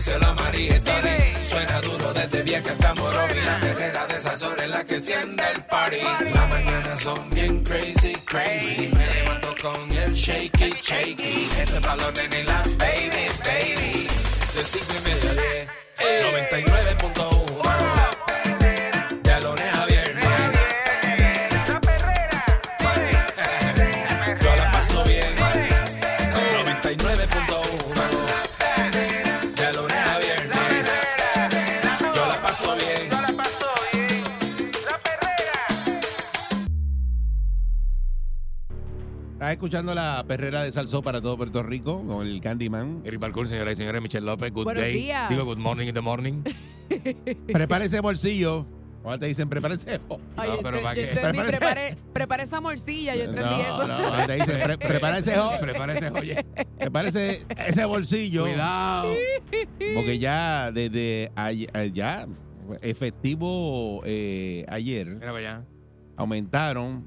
díselo 0.00 0.28
a 0.28 0.34
María. 0.34 0.80
Suena 1.46 1.78
duro 1.82 2.12
desde 2.14 2.42
vieja 2.42 2.70
hasta 2.72 2.94
Morovi. 2.94 3.38
La 3.44 3.60
perrera 3.60 4.06
de 4.06 4.16
esas 4.16 4.42
horas 4.42 4.64
en 4.64 4.70
la 4.70 4.82
que 4.82 4.94
enciende 4.94 5.44
el 5.54 5.62
party. 5.64 6.00
Las 6.32 6.48
mañanas 6.48 7.00
son 7.00 7.28
bien 7.30 7.62
crazy, 7.62 8.14
crazy. 8.24 8.88
Me 8.96 9.06
levanto 9.14 9.54
con 9.60 9.92
el 9.92 10.12
shaky, 10.14 10.74
shaky. 10.80 11.50
Este 11.58 11.78
balón 11.80 12.14
en 12.16 12.46
la 12.46 12.62
baby, 12.78 13.26
baby. 13.44 14.08
De 14.54 14.62
cinco 14.62 14.94
y 14.98 15.08
media 15.08 15.30
a 15.30 15.34
diez. 15.34 15.68
99.1 16.48 18.19
Estás 39.50 39.56
escuchando 39.64 39.96
la 39.96 40.24
perrera 40.28 40.62
de 40.62 40.70
Salsó 40.70 41.02
para 41.02 41.20
todo 41.20 41.36
Puerto 41.36 41.64
Rico 41.64 42.06
con 42.06 42.24
el 42.24 42.40
Candyman. 42.40 43.02
Eric 43.04 43.18
Balcour, 43.18 43.48
señoras 43.48 43.72
y 43.72 43.76
señores, 43.78 44.00
Michelle 44.00 44.24
López, 44.24 44.52
good 44.52 44.62
Buenos 44.62 44.84
day. 44.84 44.92
días. 44.92 45.28
Digo, 45.28 45.44
good 45.44 45.58
morning 45.58 45.88
in 45.88 45.94
the 45.94 46.00
morning. 46.00 46.44
Prepara 47.52 47.84
ese 47.84 47.98
bolsillo. 47.98 48.64
Ahora 49.02 49.18
te 49.18 49.26
dicen, 49.26 49.48
prepara 49.48 49.74
ese 49.74 49.98
bo- 49.98 50.20
Ay, 50.36 50.50
pero 50.62 50.76
yo 50.76 50.82
¿para 50.84 50.94
qué? 50.94 51.00
entendí, 51.10 51.20
Prepárese. 51.38 51.56
prepare, 51.58 51.96
prepare 52.12 52.42
esa 52.44 52.60
morcilla, 52.60 53.16
yo 53.16 53.24
entendí 53.24 53.42
No, 53.50 53.60
eso. 53.60 53.88
no, 53.88 53.94
ahora 53.94 54.26
te 54.28 54.34
dicen, 54.34 54.62
pre- 54.62 54.78
prepara 54.88 55.18
ese, 55.18 55.34
jo- 55.36 55.52
Prepárese, 55.60 56.10
oye. 56.10 56.44
prepara 56.78 57.08
ese, 57.08 57.44
ese 57.66 57.84
bolsillo. 57.86 58.42
Cuidado. 58.44 59.12
Porque 59.96 60.20
ya 60.20 60.70
desde 60.70 61.32
ya 61.92 62.28
efectivo 62.82 64.02
eh, 64.04 64.64
ayer 64.68 65.08
Mira 65.08 65.32
para 65.32 65.38
allá. 65.38 65.64
aumentaron 66.16 67.04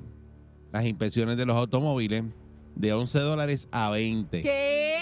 las 0.74 0.86
inspecciones 0.86 1.38
de 1.38 1.46
los 1.46 1.56
automóviles 1.56 2.26
de 2.76 2.92
11 2.94 3.20
dólares 3.20 3.70
a 3.72 3.90
20 3.92 4.42
¿Qué? 4.42 4.96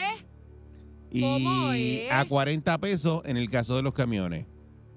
¿Cómo 1.20 1.74
y 1.74 1.94
es? 2.02 2.12
a 2.12 2.26
40 2.26 2.78
pesos 2.78 3.22
en 3.26 3.38
el 3.38 3.50
caso 3.50 3.76
de 3.76 3.82
los 3.82 3.94
camiones. 3.94 4.46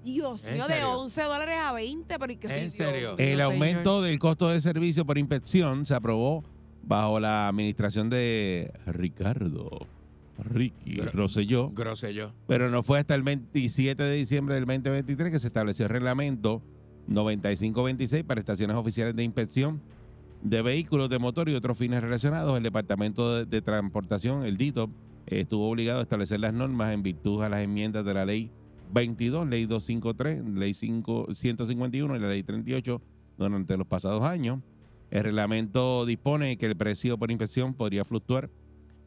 Dios 0.05 0.45
¿En 0.47 0.55
mío, 0.55 0.67
de 0.67 0.75
serio? 0.75 0.91
11 1.00 1.22
dólares 1.22 1.56
a 1.62 1.72
20, 1.72 2.19
pero 2.19 2.33
¿y 2.33 2.36
qué 2.36 2.47
¿En 2.64 2.70
serio? 2.70 3.12
El 3.17 3.27
señor. 3.39 3.42
aumento 3.42 4.02
del 4.02 4.19
costo 4.19 4.48
de 4.50 4.61
servicio 4.61 5.06
por 5.06 5.17
inspección 5.17 5.86
se 5.86 5.95
aprobó 5.95 6.45
bajo 6.83 7.19
la 7.20 7.48
administración 7.48 8.11
de 8.11 8.70
Ricardo 8.86 9.86
Ricky 10.39 10.97
Gro- 10.97 11.11
Rosselló, 11.12 11.70
Groselló. 11.70 12.33
pero 12.47 12.69
no 12.70 12.83
fue 12.83 12.98
hasta 12.98 13.14
el 13.14 13.22
27 13.22 14.02
de 14.02 14.14
diciembre 14.17 14.56
del 14.56 14.67
2023 14.67 15.33
que 15.33 15.39
se 15.39 15.47
estableció 15.47 15.86
el 15.86 15.91
reglamento 15.92 16.61
9526 17.06 18.25
para 18.25 18.41
estaciones 18.41 18.77
oficiales 18.77 19.14
de 19.17 19.22
inspección 19.22 19.80
de 20.45 20.61
vehículos 20.61 21.09
de 21.09 21.19
motor 21.19 21.48
y 21.48 21.55
otros 21.55 21.77
fines 21.77 22.03
relacionados. 22.03 22.56
El 22.56 22.62
Departamento 22.62 23.45
de, 23.45 23.62
Transportación, 23.62 24.45
el 24.45 24.56
DITOP, 24.56 24.91
estuvo 25.27 25.70
obligado 25.70 26.01
a 26.01 26.03
establecer 26.03 26.39
las 26.39 26.53
normas 26.53 26.92
en 26.92 27.03
virtud 27.03 27.42
a 27.42 27.48
las 27.48 27.62
enmiendas 27.62 28.05
de 28.05 28.14
la 28.14 28.27
ley 28.27 28.51
22, 28.92 29.48
ley 29.48 29.64
253, 29.64 30.45
ley 30.55 30.74
5, 30.74 31.29
151 31.33 32.17
y 32.17 32.18
la 32.18 32.29
ley 32.29 32.42
38 32.42 33.01
durante 33.39 33.77
los 33.79 33.86
pasados 33.86 34.23
años. 34.23 34.61
El 35.11 35.24
reglamento 35.24 36.05
dispone 36.05 36.58
que 36.58 36.67
el 36.67 36.77
precio 36.77 37.17
por 37.17 37.30
inspección 37.30 37.73
podría 37.73 38.05
fluctuar 38.05 38.51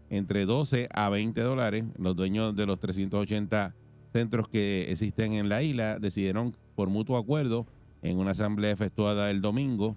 entre 0.09 0.45
12 0.45 0.90
a 0.91 1.09
20 1.09 1.40
dólares. 1.41 1.85
Los 2.00 2.16
dueños 2.16 2.56
de 2.56 2.66
los 2.66 2.79
380 2.79 3.75
centros 4.11 4.47
que 4.47 4.91
existen 4.91 5.34
en 5.34 5.50
la 5.50 5.61
isla 5.61 6.00
decidieron 6.00 6.56
por 6.75 6.90
mutuo 6.90 7.17
acuerdo 7.17 7.67
en 8.01 8.17
una 8.17 8.31
asamblea 8.31 8.72
efectuada 8.72 9.29
el 9.29 9.41
domingo 9.41 9.95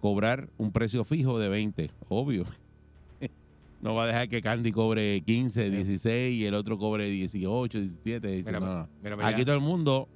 cobrar 0.00 0.48
un 0.58 0.72
precio 0.72 1.04
fijo 1.04 1.38
de 1.38 1.48
20, 1.48 1.90
obvio. 2.08 2.44
No 3.82 3.94
va 3.94 4.04
a 4.04 4.06
dejar 4.08 4.28
que 4.28 4.42
Candy 4.42 4.72
cobre 4.72 5.22
15, 5.22 5.70
16 5.70 6.34
y 6.34 6.44
el 6.44 6.52
otro 6.52 6.76
cobre 6.76 7.08
18, 7.08 7.78
17. 7.80 8.28
Dice, 8.28 8.44
Mira, 8.44 8.60
no, 8.60 8.88
no. 9.02 9.16
para 9.16 9.28
Aquí 9.28 9.42
todo 9.42 9.54
el 9.54 9.62
mundo 9.62 10.06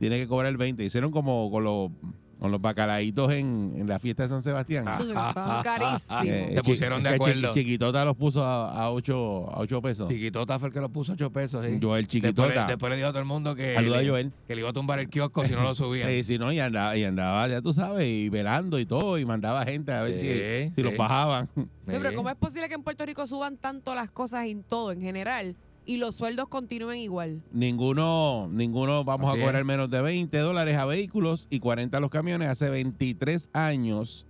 tiene 0.00 0.16
que 0.16 0.26
cobrar 0.26 0.50
el 0.50 0.56
20. 0.56 0.84
Hicieron 0.84 1.12
como 1.12 1.48
con 1.48 1.62
los, 1.62 1.92
con 2.38 2.50
los 2.50 2.60
bacalaitos 2.60 3.32
en, 3.32 3.72
en 3.76 3.86
la 3.88 3.98
fiesta 3.98 4.24
de 4.24 4.28
San 4.28 4.42
Sebastián. 4.42 4.84
Ah, 4.88 4.98
estaban 5.00 5.62
carísimos. 5.62 6.24
Eh, 6.26 6.50
Se 6.54 6.60
chi- 6.62 6.70
pusieron 6.70 7.02
de 7.02 7.08
acuerdo. 7.10 7.52
Chiquitota 7.52 8.04
los 8.04 8.16
puso 8.16 8.42
a, 8.44 8.70
a 8.84 8.90
8, 8.90 9.50
a 9.50 9.60
8 9.60 9.82
pesos. 9.82 10.08
Chiquitota 10.08 10.58
fue 10.58 10.68
el 10.68 10.74
que 10.74 10.80
lo 10.80 10.88
puso 10.88 11.12
8 11.12 11.30
pesos. 11.30 11.64
¿sí? 11.66 11.78
Joel 11.80 12.06
Chiquitota. 12.08 12.66
después 12.66 12.90
le 12.90 12.96
dijo 12.96 13.08
a 13.08 13.12
todo 13.12 13.20
el 13.20 13.24
mundo 13.26 13.54
que, 13.54 13.74
Saluda 13.74 13.98
a 13.98 14.02
le, 14.02 14.08
Joel. 14.08 14.32
que 14.46 14.54
le 14.54 14.60
iba 14.60 14.70
a 14.70 14.72
tumbar 14.72 14.98
el 14.98 15.08
kiosco 15.08 15.44
si 15.44 15.52
no 15.52 15.62
lo 15.62 15.74
subía. 15.74 16.10
Eh, 16.14 16.22
si 16.24 16.38
no, 16.38 16.52
y 16.52 16.60
andaba, 16.60 16.96
y 16.96 17.04
andaba, 17.04 17.48
ya 17.48 17.60
tú 17.62 17.72
sabes, 17.72 18.06
y 18.06 18.28
velando 18.28 18.78
y 18.78 18.86
todo, 18.86 19.18
y 19.18 19.24
mandaba 19.24 19.64
gente 19.64 19.92
a 19.92 20.02
ver 20.02 20.18
Sí, 20.18 20.26
si, 20.26 20.68
si 20.70 20.74
sí. 20.76 20.82
los 20.82 20.96
bajaban. 20.96 21.48
Pero 21.86 22.14
¿cómo 22.14 22.28
es 22.30 22.36
posible 22.36 22.68
que 22.68 22.74
en 22.74 22.82
Puerto 22.82 23.04
Rico 23.06 23.26
suban 23.26 23.56
tanto 23.56 23.94
las 23.94 24.10
cosas 24.10 24.46
en 24.46 24.62
todo, 24.62 24.92
en 24.92 25.00
general, 25.00 25.56
y 25.86 25.98
los 25.98 26.14
sueldos 26.14 26.48
continúen 26.48 26.98
igual? 27.00 27.42
Ninguno, 27.52 28.48
ninguno 28.50 29.04
vamos 29.04 29.30
Así 29.30 29.38
a 29.38 29.44
cobrar 29.44 29.60
es. 29.62 29.66
menos 29.66 29.90
de 29.90 30.00
20 30.00 30.38
dólares 30.38 30.76
a 30.76 30.86
vehículos 30.86 31.46
y 31.50 31.58
40 31.60 31.96
a 31.96 32.00
los 32.00 32.10
camiones. 32.10 32.48
Hace 32.48 32.70
23 32.70 33.50
años 33.52 34.26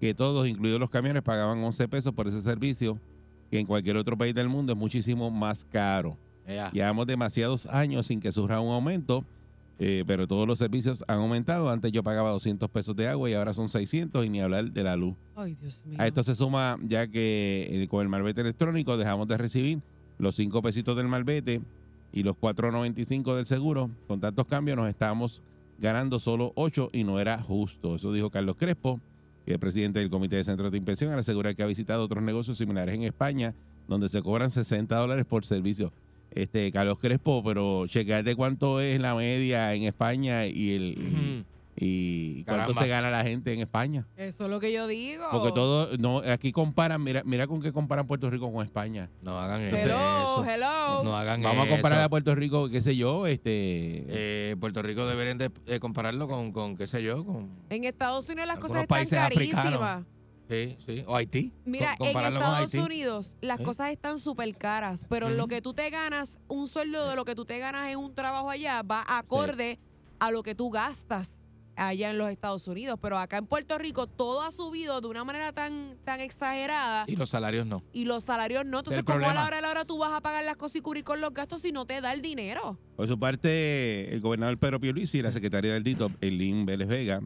que 0.00 0.14
todos, 0.14 0.46
incluidos 0.48 0.80
los 0.80 0.90
camiones, 0.90 1.22
pagaban 1.22 1.62
11 1.62 1.88
pesos 1.88 2.12
por 2.12 2.26
ese 2.26 2.42
servicio, 2.42 2.98
que 3.50 3.58
en 3.58 3.66
cualquier 3.66 3.96
otro 3.96 4.16
país 4.18 4.34
del 4.34 4.48
mundo 4.48 4.72
es 4.72 4.78
muchísimo 4.78 5.30
más 5.30 5.64
caro. 5.64 6.18
Ya. 6.46 6.70
Llevamos 6.70 7.06
demasiados 7.06 7.66
años 7.66 8.06
sin 8.06 8.20
que 8.20 8.30
surja 8.30 8.60
un 8.60 8.72
aumento, 8.72 9.24
eh, 9.78 10.04
pero 10.06 10.26
todos 10.26 10.46
los 10.46 10.58
servicios 10.58 11.04
han 11.08 11.18
aumentado. 11.20 11.68
Antes 11.68 11.92
yo 11.92 12.02
pagaba 12.02 12.30
200 12.30 12.68
pesos 12.70 12.94
de 12.96 13.08
agua 13.08 13.28
y 13.30 13.34
ahora 13.34 13.52
son 13.52 13.68
600 13.68 14.24
y 14.24 14.28
ni 14.28 14.40
hablar 14.40 14.70
de 14.70 14.82
la 14.84 14.96
luz. 14.96 15.14
Ay, 15.34 15.54
Dios 15.54 15.82
mío. 15.84 15.96
A 16.00 16.06
esto 16.06 16.22
se 16.22 16.34
suma 16.34 16.78
ya 16.82 17.06
que 17.08 17.68
eh, 17.70 17.88
con 17.88 18.02
el 18.02 18.08
malvete 18.08 18.40
electrónico 18.42 18.96
dejamos 18.96 19.26
de 19.28 19.36
recibir 19.38 19.80
los 20.18 20.36
5 20.36 20.62
pesitos 20.62 20.96
del 20.96 21.08
malvete 21.08 21.60
y 22.12 22.22
los 22.22 22.36
4.95 22.36 23.34
del 23.36 23.46
seguro. 23.46 23.90
Con 24.06 24.20
tantos 24.20 24.46
cambios 24.46 24.76
nos 24.76 24.88
estábamos 24.88 25.42
ganando 25.78 26.18
solo 26.18 26.52
8 26.54 26.90
y 26.92 27.04
no 27.04 27.20
era 27.20 27.40
justo. 27.42 27.96
Eso 27.96 28.12
dijo 28.12 28.30
Carlos 28.30 28.56
Crespo, 28.56 29.00
que 29.44 29.54
es 29.54 29.58
presidente 29.58 29.98
del 29.98 30.10
Comité 30.10 30.36
de 30.36 30.44
Centros 30.44 30.72
de 30.72 30.78
Inspección, 30.78 31.12
al 31.12 31.18
asegurar 31.18 31.54
que 31.54 31.62
ha 31.62 31.66
visitado 31.66 32.04
otros 32.04 32.22
negocios 32.22 32.58
similares 32.58 32.94
en 32.94 33.02
España, 33.02 33.54
donde 33.86 34.08
se 34.08 34.22
cobran 34.22 34.50
60 34.50 34.96
dólares 34.96 35.26
por 35.26 35.44
servicio. 35.44 35.92
Este 36.30 36.70
Carlos 36.72 36.98
Crespo, 36.98 37.42
pero 37.44 37.86
checar 37.86 38.24
de 38.24 38.34
cuánto 38.34 38.80
es 38.80 39.00
la 39.00 39.14
media 39.14 39.72
en 39.74 39.84
España 39.84 40.46
y 40.46 40.72
el 40.72 41.44
y, 41.78 42.42
cuánto 42.44 42.60
Caramba. 42.72 42.82
se 42.82 42.88
gana 42.88 43.10
la 43.10 43.22
gente 43.22 43.52
en 43.52 43.60
España. 43.60 44.06
Eso 44.16 44.44
es 44.44 44.50
lo 44.50 44.60
que 44.60 44.72
yo 44.72 44.86
digo. 44.86 45.26
Porque 45.30 45.52
todo, 45.52 45.96
no, 45.98 46.18
aquí 46.18 46.50
comparan, 46.50 47.02
mira, 47.02 47.22
mira 47.24 47.46
con 47.46 47.60
qué 47.60 47.72
comparan 47.72 48.06
Puerto 48.06 48.30
Rico 48.30 48.50
con 48.52 48.64
España. 48.64 49.10
No 49.22 49.38
hagan 49.38 49.60
eso. 49.62 49.76
Hello, 49.76 50.44
hello. 50.44 51.04
No 51.04 51.16
hagan 51.16 51.42
Vamos 51.42 51.66
a 51.66 51.70
comparar 51.70 51.98
eso. 51.98 52.06
a 52.06 52.08
Puerto 52.08 52.34
Rico, 52.34 52.68
qué 52.70 52.80
sé 52.80 52.96
yo, 52.96 53.26
este 53.26 53.50
Eh, 54.08 54.56
Puerto 54.58 54.80
Rico 54.82 55.06
deberían 55.06 55.38
de, 55.38 55.50
de 55.66 55.80
compararlo 55.80 56.28
con, 56.28 56.52
con, 56.52 56.76
qué 56.76 56.86
sé 56.86 57.02
yo, 57.02 57.24
con... 57.24 57.50
En 57.68 57.84
Estados 57.84 58.26
Unidos 58.28 58.46
las 58.48 58.58
cosas 58.58 58.82
están 58.82 58.98
africanos. 59.24 59.64
carísimas. 59.64 60.04
Sí, 60.48 60.76
sí. 60.86 61.04
O 61.06 61.16
Haití. 61.16 61.52
Mira, 61.64 61.96
en 61.98 62.06
Estados. 62.06 62.72
Unidos 62.74 63.36
las 63.40 63.60
¿Eh? 63.60 63.64
cosas 63.64 63.90
están 63.90 64.18
súper 64.18 64.56
caras, 64.56 65.04
pero 65.08 65.28
lo 65.28 65.48
que 65.48 65.60
tú 65.60 65.74
te 65.74 65.90
ganas, 65.90 66.38
un 66.48 66.68
sueldo 66.68 67.08
de 67.08 67.16
lo 67.16 67.24
que 67.24 67.34
tú 67.34 67.44
te 67.44 67.58
ganas 67.58 67.88
en 67.90 67.98
un 67.98 68.14
trabajo 68.14 68.48
allá 68.48 68.82
va 68.82 69.04
acorde 69.08 69.78
a 70.20 70.30
lo 70.30 70.42
que 70.42 70.54
tú 70.54 70.70
gastas 70.70 71.45
allá 71.76 72.10
en 72.10 72.18
los 72.18 72.30
Estados 72.30 72.66
Unidos. 72.68 72.98
Pero 73.00 73.18
acá 73.18 73.38
en 73.38 73.46
Puerto 73.46 73.78
Rico 73.78 74.06
todo 74.06 74.42
ha 74.42 74.50
subido 74.50 75.00
de 75.00 75.06
una 75.08 75.24
manera 75.24 75.52
tan, 75.52 75.96
tan 76.04 76.20
exagerada 76.20 77.04
Y 77.06 77.16
los 77.16 77.30
salarios 77.30 77.66
no. 77.66 77.82
y 77.92 78.04
los 78.04 78.24
salarios 78.24 78.64
no. 78.64 78.78
Entonces, 78.78 79.04
¿cómo 79.04 79.28
a 79.28 79.34
la 79.34 79.46
hora 79.46 79.56
de 79.56 79.62
la 79.62 79.70
hora 79.70 79.84
tú 79.84 79.98
vas 79.98 80.12
a 80.12 80.20
pagar 80.20 80.44
las 80.44 80.56
cosas 80.56 80.76
y 80.76 80.80
cubrir 80.80 81.04
con 81.04 81.20
los 81.20 81.32
gastos 81.32 81.60
si 81.62 81.72
no 81.72 81.86
te 81.86 82.00
da 82.00 82.12
el 82.12 82.22
dinero? 82.22 82.78
por 82.96 83.06
su 83.08 83.18
parte, 83.18 84.14
el 84.14 84.22
gobernador 84.22 84.56
Pedro 84.56 84.80
Pierluisi 84.80 85.18
y 85.18 85.22
la 85.22 85.30
secretaria 85.30 85.74
del 85.74 85.82
DITOP, 85.82 86.12
Elin 86.22 86.64
Vélez 86.64 86.88
Vega, 86.88 87.20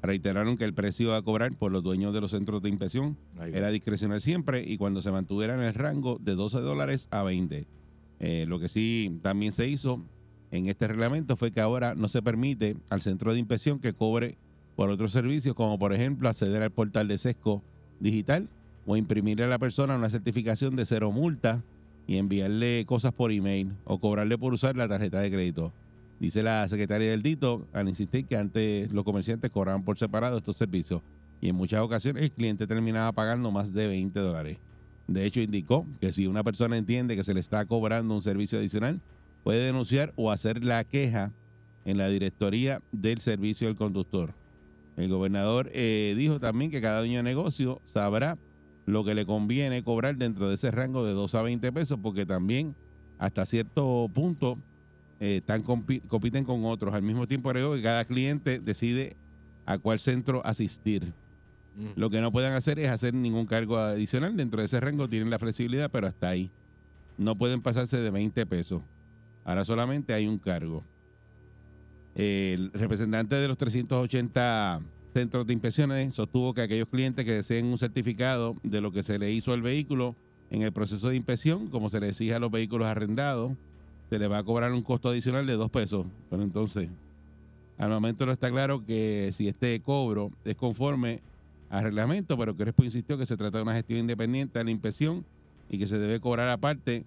reiteraron 0.00 0.56
que 0.56 0.64
el 0.64 0.72
precio 0.72 1.14
a 1.14 1.22
cobrar 1.22 1.54
por 1.56 1.72
los 1.72 1.82
dueños 1.82 2.14
de 2.14 2.22
los 2.22 2.30
centros 2.30 2.62
de 2.62 2.70
inspección 2.70 3.18
era 3.52 3.70
discrecional 3.70 4.22
siempre 4.22 4.64
y 4.66 4.78
cuando 4.78 5.02
se 5.02 5.10
mantuviera 5.10 5.54
en 5.54 5.60
el 5.60 5.74
rango 5.74 6.16
de 6.20 6.34
12 6.34 6.60
dólares 6.60 7.06
a 7.10 7.22
20. 7.22 7.66
Eh, 8.18 8.44
lo 8.46 8.58
que 8.58 8.68
sí 8.68 9.18
también 9.22 9.52
se 9.52 9.66
hizo 9.66 10.02
en 10.50 10.68
este 10.68 10.88
reglamento 10.88 11.36
fue 11.36 11.52
que 11.52 11.60
ahora 11.60 11.94
no 11.94 12.08
se 12.08 12.22
permite 12.22 12.76
al 12.90 13.02
centro 13.02 13.32
de 13.32 13.38
inspección 13.38 13.78
que 13.78 13.92
cobre 13.92 14.36
por 14.76 14.90
otros 14.90 15.12
servicios, 15.12 15.54
como 15.54 15.78
por 15.78 15.92
ejemplo 15.92 16.28
acceder 16.28 16.62
al 16.62 16.70
portal 16.70 17.08
de 17.08 17.18
SESCO 17.18 17.62
digital 18.00 18.48
o 18.86 18.96
imprimirle 18.96 19.44
a 19.44 19.48
la 19.48 19.58
persona 19.58 19.96
una 19.96 20.10
certificación 20.10 20.74
de 20.74 20.84
cero 20.84 21.10
multa 21.12 21.62
y 22.06 22.16
enviarle 22.16 22.84
cosas 22.86 23.12
por 23.12 23.30
email 23.30 23.72
o 23.84 23.98
cobrarle 23.98 24.38
por 24.38 24.52
usar 24.52 24.76
la 24.76 24.88
tarjeta 24.88 25.20
de 25.20 25.30
crédito. 25.30 25.72
Dice 26.18 26.42
la 26.42 26.66
secretaria 26.68 27.10
del 27.10 27.22
Dito 27.22 27.66
al 27.72 27.88
insistir 27.88 28.26
que 28.26 28.36
antes 28.36 28.92
los 28.92 29.04
comerciantes 29.04 29.50
cobraban 29.50 29.84
por 29.84 29.98
separado 29.98 30.38
estos 30.38 30.56
servicios 30.56 31.02
y 31.40 31.48
en 31.48 31.56
muchas 31.56 31.80
ocasiones 31.80 32.22
el 32.22 32.32
cliente 32.32 32.66
terminaba 32.66 33.12
pagando 33.12 33.50
más 33.50 33.72
de 33.72 33.86
20 33.86 34.18
dólares. 34.20 34.58
De 35.06 35.24
hecho, 35.24 35.40
indicó 35.40 35.86
que 36.00 36.12
si 36.12 36.26
una 36.26 36.44
persona 36.44 36.76
entiende 36.76 37.16
que 37.16 37.24
se 37.24 37.34
le 37.34 37.40
está 37.40 37.64
cobrando 37.64 38.14
un 38.14 38.22
servicio 38.22 38.58
adicional, 38.58 39.00
puede 39.44 39.64
denunciar 39.64 40.12
o 40.16 40.30
hacer 40.30 40.64
la 40.64 40.84
queja 40.84 41.32
en 41.84 41.96
la 41.98 42.08
directoría 42.08 42.82
del 42.92 43.20
servicio 43.20 43.66
del 43.68 43.76
conductor. 43.76 44.34
El 44.96 45.08
gobernador 45.08 45.70
eh, 45.72 46.14
dijo 46.16 46.40
también 46.40 46.70
que 46.70 46.80
cada 46.80 46.98
dueño 46.98 47.18
de 47.18 47.22
negocio 47.22 47.80
sabrá 47.86 48.36
lo 48.86 49.04
que 49.04 49.14
le 49.14 49.24
conviene 49.24 49.82
cobrar 49.82 50.16
dentro 50.16 50.48
de 50.48 50.54
ese 50.56 50.70
rango 50.70 51.04
de 51.04 51.12
2 51.12 51.34
a 51.34 51.42
20 51.42 51.72
pesos, 51.72 51.98
porque 52.02 52.26
también 52.26 52.74
hasta 53.18 53.46
cierto 53.46 54.10
punto 54.12 54.58
eh, 55.20 55.36
están 55.38 55.64
compi- 55.64 56.02
compiten 56.08 56.44
con 56.44 56.64
otros. 56.64 56.92
Al 56.94 57.02
mismo 57.02 57.26
tiempo 57.26 57.48
agregó 57.50 57.74
que 57.74 57.82
cada 57.82 58.04
cliente 58.04 58.58
decide 58.58 59.16
a 59.66 59.78
cuál 59.78 60.00
centro 60.00 60.44
asistir. 60.44 61.12
Mm. 61.76 61.88
Lo 61.98 62.10
que 62.10 62.20
no 62.20 62.32
pueden 62.32 62.52
hacer 62.52 62.78
es 62.78 62.88
hacer 62.90 63.14
ningún 63.14 63.46
cargo 63.46 63.78
adicional. 63.78 64.36
Dentro 64.36 64.60
de 64.60 64.66
ese 64.66 64.80
rango 64.80 65.08
tienen 65.08 65.30
la 65.30 65.38
flexibilidad, 65.38 65.90
pero 65.90 66.08
hasta 66.08 66.28
ahí. 66.28 66.50
No 67.16 67.36
pueden 67.36 67.62
pasarse 67.62 67.98
de 67.98 68.10
20 68.10 68.44
pesos. 68.46 68.82
Ahora 69.44 69.64
solamente 69.64 70.12
hay 70.12 70.26
un 70.26 70.38
cargo. 70.38 70.82
El 72.14 72.72
representante 72.72 73.36
de 73.36 73.48
los 73.48 73.56
380 73.56 74.80
centros 75.12 75.46
de 75.46 75.52
inspecciones 75.52 76.14
sostuvo 76.14 76.54
que 76.54 76.62
aquellos 76.62 76.88
clientes 76.88 77.24
que 77.24 77.32
deseen 77.32 77.66
un 77.66 77.78
certificado 77.78 78.56
de 78.62 78.80
lo 78.80 78.92
que 78.92 79.02
se 79.02 79.18
le 79.18 79.32
hizo 79.32 79.52
al 79.52 79.62
vehículo 79.62 80.14
en 80.50 80.62
el 80.62 80.72
proceso 80.72 81.08
de 81.08 81.16
inspección, 81.16 81.68
como 81.68 81.88
se 81.88 82.00
le 82.00 82.08
exige 82.08 82.34
a 82.34 82.38
los 82.38 82.50
vehículos 82.50 82.88
arrendados, 82.88 83.52
se 84.08 84.18
le 84.18 84.26
va 84.26 84.38
a 84.38 84.44
cobrar 84.44 84.72
un 84.72 84.82
costo 84.82 85.08
adicional 85.08 85.46
de 85.46 85.54
dos 85.54 85.70
pesos. 85.70 86.06
Pero 86.28 86.42
entonces, 86.42 86.88
al 87.78 87.90
momento 87.90 88.26
no 88.26 88.32
está 88.32 88.50
claro 88.50 88.84
que 88.84 89.30
si 89.32 89.48
este 89.48 89.80
cobro 89.80 90.30
es 90.44 90.56
conforme 90.56 91.20
al 91.70 91.84
reglamento, 91.84 92.36
pero 92.36 92.56
Crespo 92.56 92.82
insistió 92.82 93.16
que 93.16 93.26
se 93.26 93.36
trata 93.36 93.58
de 93.58 93.62
una 93.62 93.74
gestión 93.74 94.00
independiente 94.00 94.58
a 94.58 94.64
la 94.64 94.72
inspección 94.72 95.24
y 95.70 95.78
que 95.78 95.86
se 95.86 95.98
debe 95.98 96.18
cobrar 96.18 96.48
aparte 96.48 97.04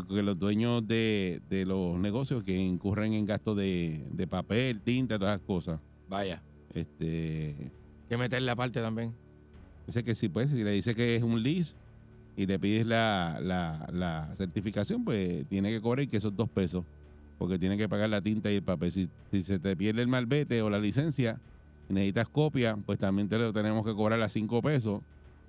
que 0.00 0.22
los 0.22 0.38
dueños 0.38 0.86
de, 0.86 1.42
de 1.50 1.66
los 1.66 1.98
negocios 1.98 2.42
que 2.44 2.56
incurren 2.56 3.12
en 3.12 3.26
gastos 3.26 3.56
de, 3.56 4.02
de 4.10 4.26
papel, 4.26 4.80
tinta, 4.80 5.18
todas 5.18 5.36
esas 5.36 5.46
cosas. 5.46 5.80
Vaya. 6.08 6.42
Este, 6.72 7.70
que 8.08 8.16
meterle 8.16 8.50
aparte 8.50 8.80
también. 8.80 9.12
dice 9.86 10.02
que 10.02 10.14
si 10.14 10.28
pues, 10.28 10.50
si 10.50 10.64
le 10.64 10.72
dice 10.72 10.94
que 10.94 11.16
es 11.16 11.22
un 11.22 11.42
lease 11.42 11.76
y 12.36 12.46
le 12.46 12.58
pides 12.58 12.86
la, 12.86 13.38
la, 13.42 13.86
la 13.92 14.34
certificación, 14.34 15.04
pues 15.04 15.46
tiene 15.48 15.70
que 15.70 15.80
cobrar 15.82 16.04
y 16.04 16.08
que 16.08 16.16
esos 16.16 16.34
dos 16.34 16.48
pesos, 16.48 16.84
porque 17.38 17.58
tiene 17.58 17.76
que 17.76 17.88
pagar 17.88 18.08
la 18.08 18.22
tinta 18.22 18.50
y 18.50 18.56
el 18.56 18.62
papel. 18.62 18.92
Si, 18.92 19.08
si 19.30 19.42
se 19.42 19.58
te 19.58 19.76
pierde 19.76 20.00
el 20.00 20.08
malvete 20.08 20.62
o 20.62 20.70
la 20.70 20.78
licencia 20.78 21.38
y 21.90 21.92
necesitas 21.92 22.28
copia, 22.28 22.76
pues 22.86 22.98
también 22.98 23.28
te 23.28 23.36
lo 23.36 23.52
tenemos 23.52 23.84
que 23.84 23.94
cobrar 23.94 24.22
a 24.22 24.30
cinco 24.30 24.62
pesos, 24.62 25.02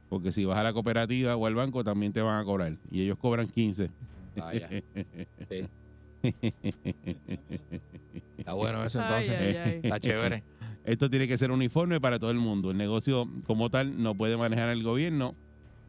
porque 0.10 0.34
si 0.34 0.44
vas 0.44 0.58
a 0.58 0.64
la 0.64 0.74
cooperativa 0.74 1.38
o 1.38 1.46
al 1.46 1.56
banco 1.56 1.84
también 1.86 2.12
te 2.12 2.22
van 2.22 2.42
a 2.42 2.44
cobrar 2.44 2.78
y 2.92 3.04
ellos 3.04 3.18
cobran 3.18 3.48
15. 3.48 3.90
Vaya. 4.36 4.70
Sí. 5.50 5.66
Está 8.38 8.54
bueno 8.54 8.84
eso 8.84 9.02
entonces. 9.02 9.36
ay, 9.40 9.56
ay. 9.56 9.80
Está 9.84 10.00
chévere. 10.00 10.44
Esto 10.86 11.10
tiene 11.10 11.28
que 11.28 11.38
ser 11.38 11.52
uniforme 11.52 12.02
para 12.02 12.20
todo 12.20 12.32
el 12.32 12.38
mundo. 12.38 12.72
El 12.72 12.78
negocio 12.78 13.28
como 13.46 13.70
tal 13.70 14.02
no 14.02 14.16
puede 14.16 14.36
manejar 14.38 14.70
el 14.70 14.84
gobierno. 14.84 15.36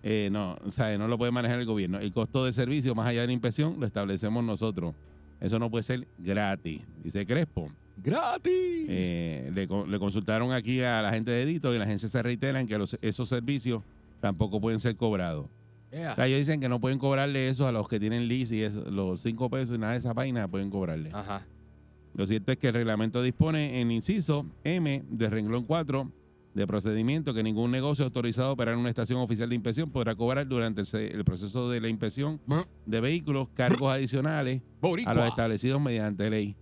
Eh, 0.02 0.28
no, 0.30 0.56
o 0.64 0.70
sea, 0.70 0.96
no 0.98 1.08
lo 1.08 1.16
puede 1.18 1.32
manejar 1.32 1.58
el 1.60 1.66
gobierno. 1.66 1.98
El 1.98 2.12
costo 2.12 2.44
del 2.44 2.52
servicio, 2.52 2.94
más 2.94 3.08
allá 3.08 3.22
de 3.22 3.26
la 3.28 3.32
inspección, 3.32 3.76
lo 3.80 3.86
establecemos 3.86 4.44
nosotros. 4.44 4.94
Eso 5.40 5.58
no 5.58 5.70
puede 5.70 5.82
ser 5.82 6.06
gratis, 6.18 6.82
dice 7.02 7.26
Crespo. 7.26 7.70
¡Gratis! 7.96 8.52
Eh, 8.88 9.50
le, 9.54 9.66
le 9.66 9.98
consultaron 9.98 10.52
aquí 10.52 10.80
a 10.82 11.00
la 11.02 11.10
gente 11.12 11.30
de 11.30 11.42
Edito 11.42 11.74
y 11.74 11.78
la 11.78 11.84
agencia 11.84 12.08
se 12.08 12.22
reiteran 12.22 12.66
que 12.66 12.76
los- 12.78 12.98
esos 13.02 13.28
servicios 13.28 13.82
tampoco 14.20 14.60
pueden 14.60 14.78
ser 14.80 14.96
cobrados. 14.96 15.46
Yeah. 15.94 16.12
O 16.12 16.14
sea, 16.16 16.26
ellos 16.26 16.40
dicen 16.40 16.60
que 16.60 16.68
no 16.68 16.80
pueden 16.80 16.98
cobrarle 16.98 17.48
eso 17.48 17.66
a 17.66 17.72
los 17.72 17.88
que 17.88 18.00
tienen 18.00 18.26
lease 18.26 18.56
y 18.56 18.62
eso, 18.62 18.82
los 18.90 19.20
cinco 19.20 19.48
pesos 19.48 19.76
y 19.76 19.78
nada 19.78 19.92
de 19.92 19.98
esa 19.98 20.12
vaina 20.12 20.48
pueden 20.48 20.70
cobrarle. 20.70 21.10
Ajá. 21.12 21.46
Lo 22.14 22.26
cierto 22.26 22.52
es 22.52 22.58
que 22.58 22.68
el 22.68 22.74
reglamento 22.74 23.22
dispone 23.22 23.80
en 23.80 23.90
inciso 23.90 24.46
M 24.62 25.04
de 25.08 25.30
renglón 25.30 25.64
4 25.64 26.10
de 26.54 26.66
procedimiento 26.68 27.34
que 27.34 27.42
ningún 27.42 27.72
negocio 27.72 28.04
autorizado 28.04 28.48
a 28.48 28.52
operar 28.52 28.74
en 28.74 28.80
una 28.80 28.88
estación 28.88 29.18
oficial 29.18 29.48
de 29.48 29.56
inspección 29.56 29.90
podrá 29.90 30.14
cobrar 30.14 30.46
durante 30.46 30.82
el, 30.82 31.24
proceso 31.24 31.68
de 31.68 31.80
la 31.80 31.88
inspección 31.88 32.40
de 32.86 33.00
vehículos 33.00 33.48
cargos 33.54 33.92
adicionales 33.92 34.62
a 35.04 35.14
los 35.14 35.26
establecidos 35.26 35.80
mediante 35.80 36.30
ley, 36.30 36.56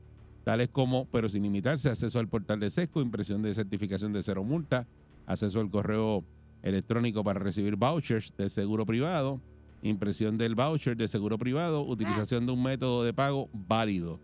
tales 0.44 0.70
como, 0.70 1.06
pero 1.12 1.28
sin 1.28 1.42
limitarse, 1.42 1.90
acceso 1.90 2.18
al 2.18 2.28
portal 2.28 2.58
de 2.60 2.70
SESCO, 2.70 3.02
impresión 3.02 3.42
de 3.42 3.54
certificación 3.54 4.14
de 4.14 4.22
cero 4.22 4.44
multa, 4.44 4.86
acceso 5.26 5.60
al 5.60 5.70
correo 5.70 6.24
electrónico 6.62 7.24
para 7.24 7.40
recibir 7.40 7.76
vouchers 7.76 8.32
de 8.36 8.48
seguro 8.48 8.86
privado, 8.86 9.40
impresión 9.82 10.38
del 10.38 10.54
voucher 10.54 10.96
de 10.96 11.08
seguro 11.08 11.38
privado, 11.38 11.82
utilización 11.82 12.46
de 12.46 12.52
un 12.52 12.62
método 12.62 13.04
de 13.04 13.12
pago 13.12 13.48
válido, 13.52 14.20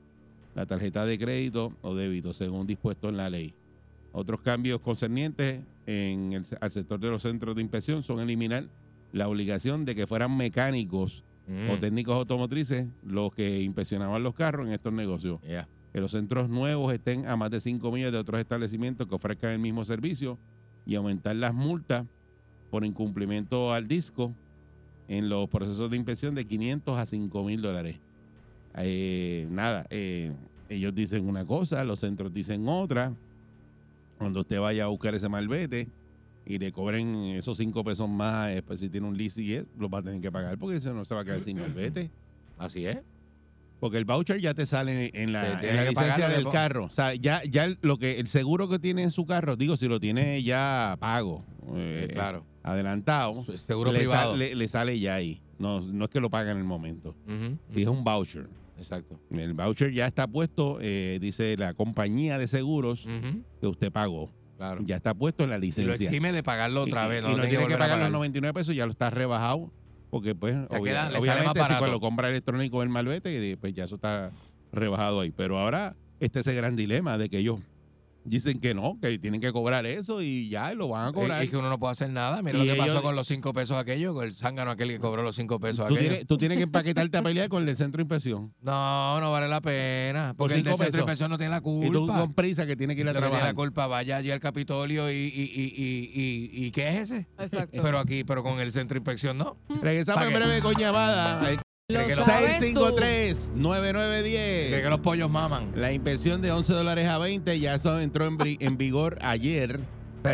la 0.55 0.67
tarjeta 0.67 1.05
de 1.05 1.19
crédito 1.19 1.73
o 1.83 1.95
débito, 1.95 2.33
según 2.33 2.67
dispuesto 2.67 3.09
en 3.09 3.17
la 3.17 3.31
ley. 3.31 3.55
Otros 4.13 4.41
cambios 4.41 4.81
concernientes 4.81 5.63
en 5.87 6.33
el, 6.33 6.45
al 6.61 6.71
sector 6.71 6.99
de 7.01 7.11
los 7.11 7.23
centros 7.23 7.55
de 7.57 7.63
inspección 7.63 8.03
son 8.03 8.21
eliminar 8.21 8.69
la 9.13 9.29
obligación 9.29 9.85
de 9.85 9.95
que 9.95 10.07
fueran 10.07 10.37
mecánicos 10.37 11.25
Mm. 11.49 11.71
o 11.71 11.79
técnicos 11.79 12.15
automotrices 12.15 12.87
los 13.03 13.33
que 13.33 13.63
inspeccionaban 13.63 14.23
los 14.23 14.35
carros 14.35 14.67
en 14.67 14.75
estos 14.75 14.93
negocios. 14.93 15.41
Yeah. 15.41 15.67
Que 15.95 16.01
los 16.01 16.11
centros 16.11 16.51
nuevos 16.51 16.93
estén 16.93 17.27
a 17.27 17.37
más 17.37 17.51
de 17.51 17.61
5 17.61 17.91
millas 17.91 18.13
de 18.13 18.19
otros 18.19 18.39
establecimientos 18.39 19.09
que 19.09 19.15
ofrezcan 19.15 19.53
el 19.53 19.59
mismo 19.59 19.85
servicio 19.87 20.39
y 20.85 20.95
aumentar 20.95 21.35
las 21.37 21.55
multas 21.55 22.07
por 22.71 22.85
incumplimiento 22.85 23.73
al 23.73 23.89
disco 23.89 24.33
en 25.09 25.29
los 25.29 25.49
procesos 25.49 25.91
de 25.91 25.97
inspección 25.97 26.35
de 26.35 26.45
500 26.47 26.99
a 26.99 27.07
5 27.07 27.45
mil 27.45 27.63
dólares. 27.63 27.97
Eh, 28.77 29.47
nada, 29.51 29.87
eh, 29.91 30.33
ellos 30.69 30.95
dicen 30.95 31.27
una 31.29 31.45
cosa, 31.45 31.83
los 31.85 32.01
centros 32.01 32.33
dicen 32.33 32.69
otra. 32.69 33.13
Cuando 34.19 34.41
usted 34.41 34.61
vaya 34.61 34.85
a 34.85 34.89
buscar 34.89 35.15
ese 35.15 35.29
malvete 35.29 35.89
y 36.45 36.59
le 36.59 36.73
cobren 36.73 37.15
esos 37.37 37.57
5 37.57 37.85
pesos 37.85 38.09
más, 38.09 38.51
eh, 38.51 38.63
pues 38.63 38.81
si 38.81 38.89
tiene 38.89 39.07
un 39.07 39.17
lease 39.17 39.43
y 39.43 39.55
es, 39.55 39.65
lo 39.79 39.89
va 39.89 40.01
a 40.01 40.03
tener 40.03 40.21
que 40.21 40.31
pagar 40.33 40.59
porque 40.59 40.77
eso 40.77 40.93
no 40.93 41.05
se 41.05 41.15
va 41.15 41.23
a 41.23 41.25
quedar 41.25 41.41
sin 41.41 41.59
malvete. 41.59 42.11
Así 42.59 42.85
es. 42.85 42.99
Porque 43.81 43.97
el 43.99 44.05
voucher 44.05 44.41
ya 44.41 44.55
te 44.55 44.67
sale 44.67 45.13
en 45.15 45.33
la, 45.33 45.63
en 45.63 45.77
la 45.77 45.85
licencia 45.85 46.27
del 46.27 46.39
después. 46.39 46.53
carro. 46.53 46.87
O 46.87 46.91
sea, 46.91 47.15
ya, 47.15 47.43
ya 47.45 47.69
lo 47.81 47.97
que 47.97 48.19
el 48.19 48.27
seguro 48.27 48.69
que 48.69 48.81
tiene 48.81 49.05
en 49.05 49.13
su 49.13 49.25
carro, 49.25 49.55
digo, 49.55 49.77
si 49.77 49.87
lo 49.87 50.01
tiene 50.01 50.43
ya 50.43 50.97
pago, 50.99 51.45
Eh, 51.77 52.09
claro. 52.13 52.45
Adelantado, 52.73 53.45
Seguro 53.67 53.93
le, 53.93 54.01
privado. 54.01 54.33
sale, 54.33 54.55
le 54.55 54.69
sale 54.69 54.99
ya 54.99 55.15
ahí. 55.15 55.41
No, 55.59 55.81
no 55.81 56.05
es 56.05 56.11
que 56.11 56.21
lo 56.21 56.31
paga 56.31 56.53
en 56.53 56.59
el 56.59 56.65
momento. 56.65 57.15
Y 57.75 57.83
es 57.83 57.89
un 57.89 58.05
voucher. 58.05 58.49
Exacto. 58.79 59.19
El 59.31 59.55
voucher 59.55 59.93
ya 59.93 60.07
está 60.07 60.27
puesto, 60.29 60.79
eh, 60.81 61.19
dice 61.21 61.57
la 61.57 61.75
compañía 61.75 62.39
de 62.39 62.47
seguros 62.47 63.09
que 63.61 63.67
usted 63.67 63.91
pagó. 63.91 64.31
Claro. 64.57 64.81
Ya 64.85 64.97
está 64.97 65.15
puesto 65.15 65.45
en 65.45 65.51
la 65.51 65.57
Y 65.57 65.61
lo 65.61 65.67
licencia. 65.67 65.95
exime 66.09 66.33
de 66.33 66.43
pagarlo 66.43 66.83
otra 66.83 67.07
vez. 67.07 67.23
y, 67.25 67.29
No, 67.29 67.41
tiene 67.43 67.67
que 67.67 67.75
pagar 67.75 67.91
los 67.91 67.99
pagar. 67.99 68.11
99 68.11 68.53
pesos, 68.55 68.75
ya 68.75 68.85
lo 68.87 68.91
está 68.91 69.09
rebajado. 69.11 69.71
Porque, 70.11 70.35
pues, 70.35 70.57
obvia- 70.71 71.09
queda- 71.11 71.19
obviamente, 71.19 71.61
si 71.63 71.69
cuando 71.69 71.89
lo 71.89 72.01
compra 72.01 72.31
electrónico 72.31 72.83
el 72.83 72.89
malvete, 72.89 73.57
pues 73.59 73.75
ya 73.75 73.85
eso 73.85 73.97
está 73.97 74.33
rebajado 74.73 75.21
ahí. 75.21 75.31
Pero 75.31 75.59
ahora, 75.59 75.97
este 76.19 76.41
es 76.41 76.47
el 76.47 76.57
gran 76.57 76.77
dilema 76.77 77.19
de 77.19 77.29
que 77.29 77.39
ellos 77.39 77.61
dicen 78.29 78.61
que 78.61 78.75
no, 78.75 78.99
que 79.01 79.19
tienen 79.19 79.41
que 79.41 79.53
cobrar 79.53 79.85
eso 79.87 80.23
y 80.23 80.49
ya 80.49 80.73
lo 80.75 80.89
van 80.89 81.09
a 81.09 81.13
cobrar. 81.13 81.43
Es 81.43 81.51
que 81.51 81.57
uno 81.57 81.69
no 81.69 81.79
puede 81.79 81.93
hacer 81.93 82.11
nada. 82.11 82.43
Mira 82.43 82.59
Y 82.59 82.67
lo 82.67 82.73
que 82.75 82.79
pasó 82.79 83.03
con 83.03 83.17
los 83.17 83.27
cinco 83.27 83.53
pesos 83.53 83.77
aquellos, 83.77 84.15
con 84.15 84.25
el 84.25 84.35
zángano 84.35 84.71
aquel 84.71 84.89
que 84.89 84.99
cobró 84.99 85.23
los 85.23 85.35
cinco 85.37 85.59
pesos 85.59 85.87
tú, 85.89 85.95
aquellos. 85.95 86.01
tienes, 86.11 86.27
tú 86.27 86.37
tienes 86.37 86.59
que 86.59 86.65
empaquetarte 86.65 87.19
a 87.19 87.23
pelear 87.23 87.49
con 87.49 87.69
el 87.69 87.77
centro 87.77 87.99
de 87.99 88.03
inspección. 88.03 88.53
No, 88.63 89.21
no 89.21 89.33
vale 89.33 89.49
la 89.49 89.61
pena. 89.61 90.35
Por 90.37 90.49
Porque 90.49 90.55
el 90.57 90.63
del 90.63 90.77
centro 90.77 90.93
de 90.93 90.99
inspección 90.99 91.31
no 91.31 91.39
tiene 91.39 91.51
la 91.51 91.61
culpa. 91.61 91.87
Y 91.87 91.91
tú 91.91 92.07
con 92.07 92.35
prisa 92.35 92.67
que 92.67 92.77
tienes 92.77 92.95
que 92.97 93.03
ir 93.03 93.09
a 93.09 93.11
Usted 93.13 93.21
no 93.21 93.27
tiene 93.27 93.39
trabajar. 93.39 93.55
la 93.55 93.57
culpa. 93.57 93.87
Vaya 93.87 94.17
allí 94.19 94.31
al 94.31 94.41
Capitolio 94.41 95.11
y, 95.11 95.15
y, 95.15 95.17
y, 95.17 95.75
y, 95.77 96.63
y, 96.63 96.67
y 96.67 96.71
¿qué 96.71 96.89
es 96.89 96.97
ese? 97.11 97.27
Exacto. 97.39 97.81
Pero 97.83 97.99
aquí, 97.99 98.25
pero 98.25 98.43
con 98.43 98.61
el 98.61 98.73
centro 98.73 98.95
de 98.95 98.99
inspección 98.99 99.39
no. 99.39 99.57
Regresamos 99.81 100.25
en 100.27 100.35
breve 100.35 100.61
con 100.61 100.75
llamada. 101.91 102.03
Lo 102.03 102.07
que 102.07 102.17
lo- 102.17 102.25
sabes 102.27 102.75
tú. 102.75 102.81
653-9910. 103.55 104.23
Que, 104.71 104.81
que 104.83 104.91
los 104.91 105.01
pollos 105.01 105.31
maman. 105.31 105.73
La 105.75 105.91
inspección 105.93 106.43
de 106.43 106.53
11 106.53 106.73
dólares 106.75 107.09
a 107.09 107.17
20 107.19 107.59
ya 107.59 107.75
eso 107.77 107.99
entró 108.01 108.27
en, 108.27 108.37
en 108.61 108.77
vigor 108.77 109.19
ayer. 109.23 109.81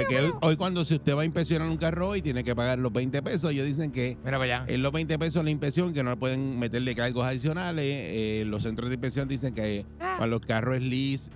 Que 0.08 0.18
hoy, 0.18 0.32
hoy 0.40 0.56
cuando 0.56 0.84
si 0.84 0.94
usted 0.96 1.14
va 1.14 1.23
a 1.23 1.25
inspeccionar 1.25 1.68
un 1.68 1.76
carro 1.76 2.08
hoy 2.08 2.20
tiene 2.23 2.42
que 2.42 2.56
pagar 2.56 2.80
los 2.80 2.92
20 2.92 3.23
pesos. 3.23 3.52
Ellos 3.52 3.66
dicen 3.66 3.92
que 3.92 4.16
Mira 4.25 4.38
para 4.38 4.62
allá. 4.62 4.64
en 4.66 4.82
los 4.82 4.90
20 4.90 5.16
pesos 5.20 5.44
la 5.44 5.50
inspección, 5.50 5.92
que 5.94 6.02
no 6.02 6.18
pueden 6.18 6.58
meterle 6.58 6.96
cargos 6.96 7.25
adicionales. 7.25 7.84
Eh, 7.87 8.42
los 8.46 8.64
centros 8.64 8.90
de 8.90 8.94
inspección 8.96 9.28
dicen 9.28 9.54
que 9.54 9.87
para 10.00 10.26
los 10.26 10.40
carros 10.40 10.80
lease 10.82 11.30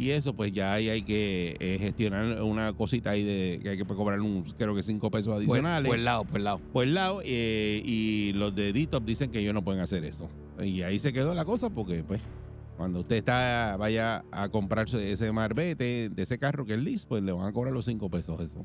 Y 0.00 0.12
eso, 0.12 0.34
pues 0.34 0.50
ya 0.50 0.72
ahí 0.72 0.88
hay 0.88 1.02
que 1.02 1.56
eh, 1.60 1.76
gestionar 1.78 2.42
una 2.42 2.72
cosita 2.72 3.10
ahí 3.10 3.22
de 3.22 3.60
que 3.62 3.68
hay 3.68 3.76
que 3.76 3.84
cobrar 3.84 4.18
un, 4.22 4.42
creo 4.56 4.74
que 4.74 4.82
cinco 4.82 5.10
pesos 5.10 5.26
Por, 5.34 5.36
adicionales 5.36 5.86
por 5.86 5.98
el 5.98 6.06
lado, 6.06 6.24
por 6.24 6.38
el 6.38 6.44
lado. 6.44 6.60
por 6.72 6.84
el 6.84 6.94
lado 6.94 7.20
eh, 7.22 7.82
y 7.84 8.32
los 8.32 8.54
de 8.54 8.72
DITOP 8.72 9.04
dicen 9.04 9.30
que 9.30 9.40
ellos 9.40 9.52
no 9.52 9.62
pueden 9.62 9.82
hacer 9.82 10.06
eso. 10.06 10.30
Y 10.58 10.80
ahí 10.80 10.98
se 10.98 11.12
quedó 11.12 11.34
la 11.34 11.44
cosa 11.44 11.68
porque 11.68 12.02
pues 12.02 12.22
cuando 12.78 13.00
usted 13.00 13.16
está 13.16 13.76
vaya 13.78 14.24
a 14.32 14.48
comprarse 14.48 15.12
ese 15.12 15.30
marbete 15.32 16.08
de 16.08 16.22
ese 16.22 16.38
carro 16.38 16.64
que 16.64 16.72
es 16.74 16.80
lease, 16.80 17.06
pues 17.06 17.22
le 17.22 17.32
van 17.32 17.46
a 17.46 17.52
cobrar 17.52 17.74
los 17.74 17.84
5 17.84 18.08
pesos 18.08 18.40
eso. 18.40 18.64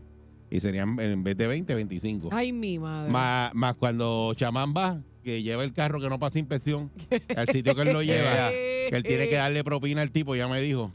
Y 0.50 0.62
serían 0.62 0.98
en 1.02 1.22
vez 1.22 1.36
de 1.36 1.48
20, 1.48 1.76
25. 1.76 2.30
Ay, 2.32 2.54
mi 2.54 2.80
madre. 2.80 3.12
Más, 3.12 3.54
más 3.54 3.76
cuando 3.76 4.34
chamán 4.36 4.74
va, 4.74 5.02
que 5.22 5.44
lleva 5.44 5.66
el 5.66 5.74
carro 5.74 6.00
que 6.00 6.08
no 6.08 6.18
pasa 6.18 6.40
inspección 6.40 6.90
al 7.36 7.50
sitio 7.50 7.76
que 7.76 7.82
él 7.82 7.92
lo 7.92 8.04
lleva, 8.04 8.52
que 8.52 8.90
él 8.94 9.04
tiene 9.04 9.28
que 9.28 9.36
darle 9.36 9.66
propina 9.66 10.02
al 10.02 10.12
tipo, 10.12 10.34
ya 10.34 10.48
me 10.48 10.62
dijo. 10.62 10.94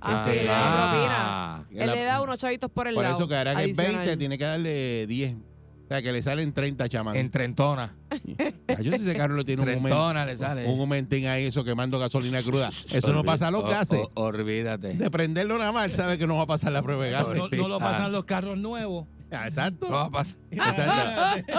Ah, 0.00 0.24
sí, 0.28 0.36
le 0.38 0.44
da 0.44 0.54
Ah. 0.60 1.64
propina. 1.66 1.84
Él 1.84 1.90
le 1.90 2.04
da 2.04 2.20
unos 2.22 2.38
chavitos 2.38 2.70
por 2.70 2.86
el 2.88 2.94
Por 2.94 3.02
lado. 3.04 3.16
eso 3.18 3.28
que 3.28 3.36
ahora 3.36 3.54
que 3.56 3.70
es 3.70 3.78
adicional. 3.78 3.96
20, 4.06 4.16
tiene 4.16 4.38
que 4.38 4.44
darle 4.44 5.06
10. 5.06 5.34
O 5.34 5.88
sea, 5.88 6.02
que 6.02 6.12
le 6.12 6.20
salen 6.20 6.52
30 6.52 6.86
chamán. 6.88 7.16
En 7.16 7.30
Trentona. 7.30 7.94
Yo 8.82 8.92
si 8.92 8.96
ese 9.08 9.16
carro 9.16 9.34
lo 9.34 9.44
tiene 9.44 9.62
un 9.62 9.68
momento. 9.68 9.88
Trentona 9.88 10.26
le 10.26 10.36
sale. 10.36 10.66
un 10.66 10.76
momentín 10.78 11.26
ahí, 11.26 11.46
eso 11.46 11.64
quemando 11.64 11.98
gasolina 11.98 12.42
cruda. 12.42 12.68
Eso 12.92 13.12
no 13.14 13.24
pasa 13.24 13.48
a 13.48 13.50
los 13.50 13.64
gases. 13.68 14.00
o- 14.14 14.22
olvídate. 14.24 14.94
De 14.94 15.10
prenderlo 15.10 15.56
nada 15.58 15.72
más, 15.72 15.86
él 15.86 15.92
sabe 15.92 16.18
que 16.18 16.26
no 16.26 16.36
va 16.36 16.42
a 16.42 16.46
pasar 16.46 16.72
la 16.72 16.82
prueba 16.82 17.04
de 17.06 17.10
gases. 17.12 17.38
No, 17.38 17.48
no 17.48 17.68
lo 17.68 17.78
pasan 17.78 18.12
los 18.12 18.24
carros 18.26 18.58
nuevos. 18.58 19.06
Ah, 19.30 19.44
Exacto. 19.46 19.86
No 19.88 19.92
va 19.96 20.04
a 20.06 20.10
pasar. 20.10 20.38
Exacto. 20.50 21.52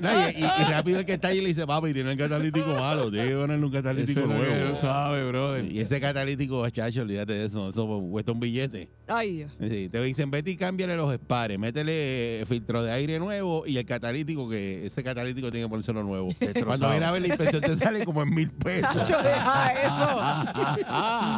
No, 0.00 0.10
y, 0.30 0.32
y- 0.32 0.44
y 0.44 0.64
rápido 0.70 0.98
el 0.98 1.04
que 1.04 1.12
está 1.12 1.28
ahí 1.28 1.40
le 1.40 1.48
dice, 1.48 1.66
papi, 1.66 1.92
tiene 1.92 2.10
el 2.12 2.18
catalítico 2.18 2.66
malo, 2.74 3.10
tiene 3.10 3.28
que 3.28 3.36
ponerle 3.36 3.64
un 3.64 3.72
catalítico 3.72 4.20
Eso 4.20 4.28
lo 4.28 4.34
nuevo. 4.38 4.74
sabe, 4.74 5.28
brother. 5.28 5.64
Y 5.70 5.78
ese 5.80 6.00
catalítico, 6.00 6.68
chacho, 6.70 7.02
olvídate 7.02 7.32
de 7.34 7.44
eso, 7.46 7.68
eso 7.68 8.02
cuesta 8.10 8.32
un 8.32 8.40
billete. 8.40 8.90
Ay, 9.06 9.36
Dios. 9.36 9.52
Sí, 9.60 9.88
te 9.88 10.02
dicen, 10.02 10.30
vete 10.32 10.50
y 10.50 10.56
cámbiale 10.56 10.96
los 10.96 11.12
espares, 11.12 11.58
métele 11.58 12.44
filtro 12.48 12.82
de 12.82 12.90
aire 12.92 13.18
nuevo 13.20 13.64
y 13.66 13.76
el 13.78 13.84
catalítico, 13.86 14.48
que 14.48 14.86
ese 14.86 15.04
catalítico 15.04 15.50
tiene 15.52 15.66
que 15.66 15.70
ponérselo 15.70 16.02
nuevo. 16.02 16.30
Cuando 16.64 16.90
viene 16.90 17.04
a 17.06 17.10
ver 17.12 17.22
la 17.22 17.28
inspección 17.28 17.62
te 17.62 17.76
sale 17.76 18.04
como 18.04 18.22
en 18.22 18.34
mil 18.34 18.50
pesos. 18.50 18.92
Chacho, 18.94 19.22
deja 19.22 19.72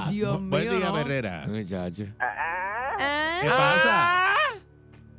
eso. 0.06 0.10
Dios 0.10 0.40
mío. 0.40 0.48
Buen 0.50 0.70
día. 0.70 0.92
Herrera. 1.00 1.44
Muchacho. 1.48 2.04
Ah. 2.20 3.38
¿Qué 3.42 3.48
pasa? 3.48 4.23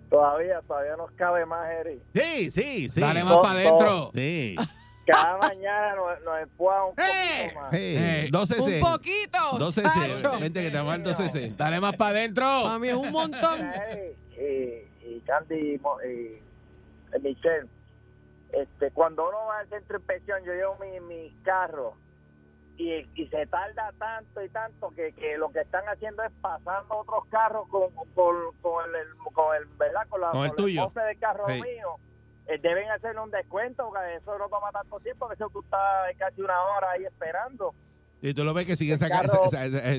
Todavía, 0.10 0.62
todavía 0.68 0.96
nos 0.98 1.12
cabe 1.12 1.46
más, 1.46 1.70
Eri. 1.72 2.02
Sí, 2.14 2.52
sí, 2.52 2.90
sí. 2.90 3.02
Dale 3.02 3.24
más 3.24 3.38
para 3.38 3.60
adentro. 3.60 4.12
Sí. 4.14 4.56
Cada 5.06 5.38
mañana 5.38 5.96
nos, 5.96 6.22
nos 6.24 6.40
empuja 6.42 6.86
un 6.86 6.96
poquito 6.96 7.60
más. 7.60 7.72
Sí. 7.72 7.78
Eh, 7.98 8.28
12 8.32 8.62
Un 8.62 8.80
poquito. 8.92 9.38
12 9.60 9.84
chacho. 9.84 10.32
C. 10.36 10.42
Vente 10.42 10.64
que 10.64 10.72
te 10.72 10.82
mal 10.84 11.04
12 11.04 11.30
C. 11.30 11.54
Dale 11.58 11.80
más 11.80 11.96
para 11.96 12.12
adentro. 12.12 12.80
Mí 12.80 12.88
es 12.90 12.96
un 12.96 13.12
montón. 13.12 13.60
Eri 13.90 14.16
y, 14.38 15.08
y 15.16 15.20
Candy 15.26 15.76
y, 15.76 15.78
Mo- 15.80 16.02
y- 16.02 16.42
y 17.16 17.20
Michelle, 17.22 17.68
este, 18.52 18.92
cuando 18.92 19.28
uno 19.30 19.38
va 19.48 19.60
al 19.60 19.70
centro 19.70 19.98
de 19.98 20.04
inspección, 20.04 20.44
yo 20.44 20.54
llevo 20.54 20.78
mi, 20.80 21.00
mi 21.02 21.30
carro 21.44 21.94
y, 22.78 23.08
y 23.16 23.28
se 23.28 23.46
tarda 23.48 23.92
tanto 23.98 24.44
y 24.44 24.50
tanto 24.50 24.90
que, 24.96 25.14
que 25.14 25.38
lo 25.38 25.50
que 25.52 25.62
están 25.62 25.84
haciendo 25.88 26.24
es 26.24 26.32
pasando 26.42 26.98
otros 26.98 27.26
carros 27.30 27.68
con, 27.70 27.90
con, 28.14 28.36
con 28.62 28.86
el, 28.96 29.34
con 29.34 29.56
el, 29.56 29.66
¿verdad? 29.78 30.02
Con, 30.10 30.22
la, 30.22 30.32
Con 30.32 30.46
el 30.46 30.56
tuyo. 30.56 30.84
mofe 30.84 31.00
del 31.02 31.18
carro 31.20 31.48
mío. 31.48 31.96
Eh, 32.48 32.60
deben 32.62 32.90
hacerle 32.92 33.22
un 33.22 33.32
descuento 33.32 33.88
porque 33.88 34.16
eso 34.18 34.38
no 34.38 34.48
toma 34.50 34.72
tanto 34.72 35.00
tiempo, 35.00 35.28
que 35.28 35.34
eso 35.34 35.50
tú 35.52 35.62
estás 35.62 35.80
casi 36.18 36.42
una 36.42 36.62
hora 36.64 36.92
ahí 36.92 37.04
esperando. 37.06 37.74
Y 38.22 38.34
tú 38.34 38.44
lo 38.44 38.54
ves 38.54 38.66
que 38.68 38.76
siguen 38.76 38.94
El 38.94 39.00
sacando, 39.00 39.34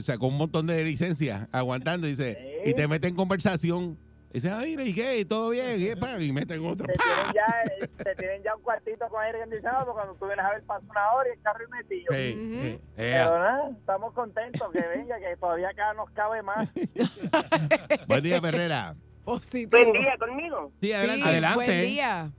sacó 0.03 0.27
un 0.29 0.37
montón 0.37 0.67
de 0.67 0.83
licencias, 0.85 1.49
aguantando, 1.53 2.07
dice, 2.07 2.61
Sí. 2.65 2.71
y 2.71 2.75
te 2.75 2.87
meten 2.89 3.11
en 3.11 3.17
conversación. 3.17 3.99
Dice, 4.37 4.51
ah, 4.51 4.61
mira, 4.63 4.83
¿y 4.85 4.93
qué? 4.93 5.25
¿Todo 5.25 5.49
bien? 5.49 5.81
¿Y, 5.81 5.97
pa? 5.97 6.21
y 6.21 6.31
meten 6.31 6.63
otro. 6.67 6.87
te 6.87 6.93
tienen 6.93 7.33
ya 7.33 7.63
eh, 7.81 7.89
te 8.05 8.15
tienen 8.17 8.43
ya 8.43 8.55
un 8.55 8.61
cuartito 8.61 9.09
con 9.09 9.23
aire 9.23 9.39
acondicionado 9.39 9.87
porque 9.87 9.95
cuando 9.97 10.15
tú 10.17 10.27
vienes 10.27 10.45
a 10.45 10.51
ver 10.51 10.63
pasa 10.65 10.85
una 10.91 11.13
hora 11.13 11.29
y 11.31 11.33
el 11.33 11.41
carro 11.43 11.65
es 11.65 11.71
metido 11.71 12.13
Sí, 12.13 12.61
sí. 12.63 12.81
Ea. 12.99 13.25
pero 13.25 13.39
nada 13.39 13.71
estamos 13.71 14.13
contentos 14.13 14.71
que 14.73 14.89
venga 14.89 15.19
que 15.19 15.37
todavía 15.39 15.71
acá 15.71 15.95
nos 15.95 16.11
cabe 16.11 16.43
más 16.43 16.71
Buen 18.07 18.23
día, 18.23 18.37
Herrera. 18.37 18.95
Positivo. 19.25 19.91
conmigo 20.19 20.71
Sí, 20.83 20.89
Sí, 20.89 20.93
adelante. 20.93 21.29
Adelante. 21.31 21.55
Buen 21.55 21.81
día. 21.81 22.31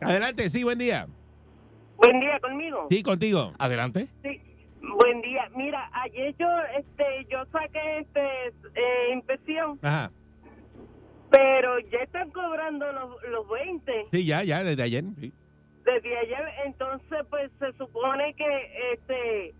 Adelante, 0.00 0.50
sí, 0.50 0.64
buen 0.64 0.78
día. 0.78 1.06
Buen 1.96 2.18
día 2.18 2.40
conmigo. 2.40 2.88
Sí, 2.90 3.04
contigo. 3.04 3.52
Adelante. 3.56 4.08
Sí. 4.24 4.40
Buen 4.98 5.22
día. 5.22 5.48
Mira, 5.54 5.88
ayer 5.92 6.34
yo 6.40 6.48
este 6.76 7.24
yo 7.30 7.44
saqué 7.52 8.00
este 8.00 8.48
eh, 8.74 9.12
inspección, 9.14 9.78
Ajá. 9.80 10.10
Pero 11.30 11.78
ya 11.90 11.98
están 11.98 12.30
cobrando 12.30 12.90
los, 12.92 13.22
los 13.30 13.48
20 13.48 14.06
Sí, 14.12 14.24
ya, 14.24 14.42
ya, 14.44 14.62
desde 14.62 14.82
ayer. 14.82 15.04
sí. 15.20 15.32
desde 15.84 16.18
ayer, 16.18 16.44
entonces 16.66 17.18
pues 17.30 17.50
se 17.58 17.72
supone 17.76 18.34
que 18.34 18.92
este 18.94 19.54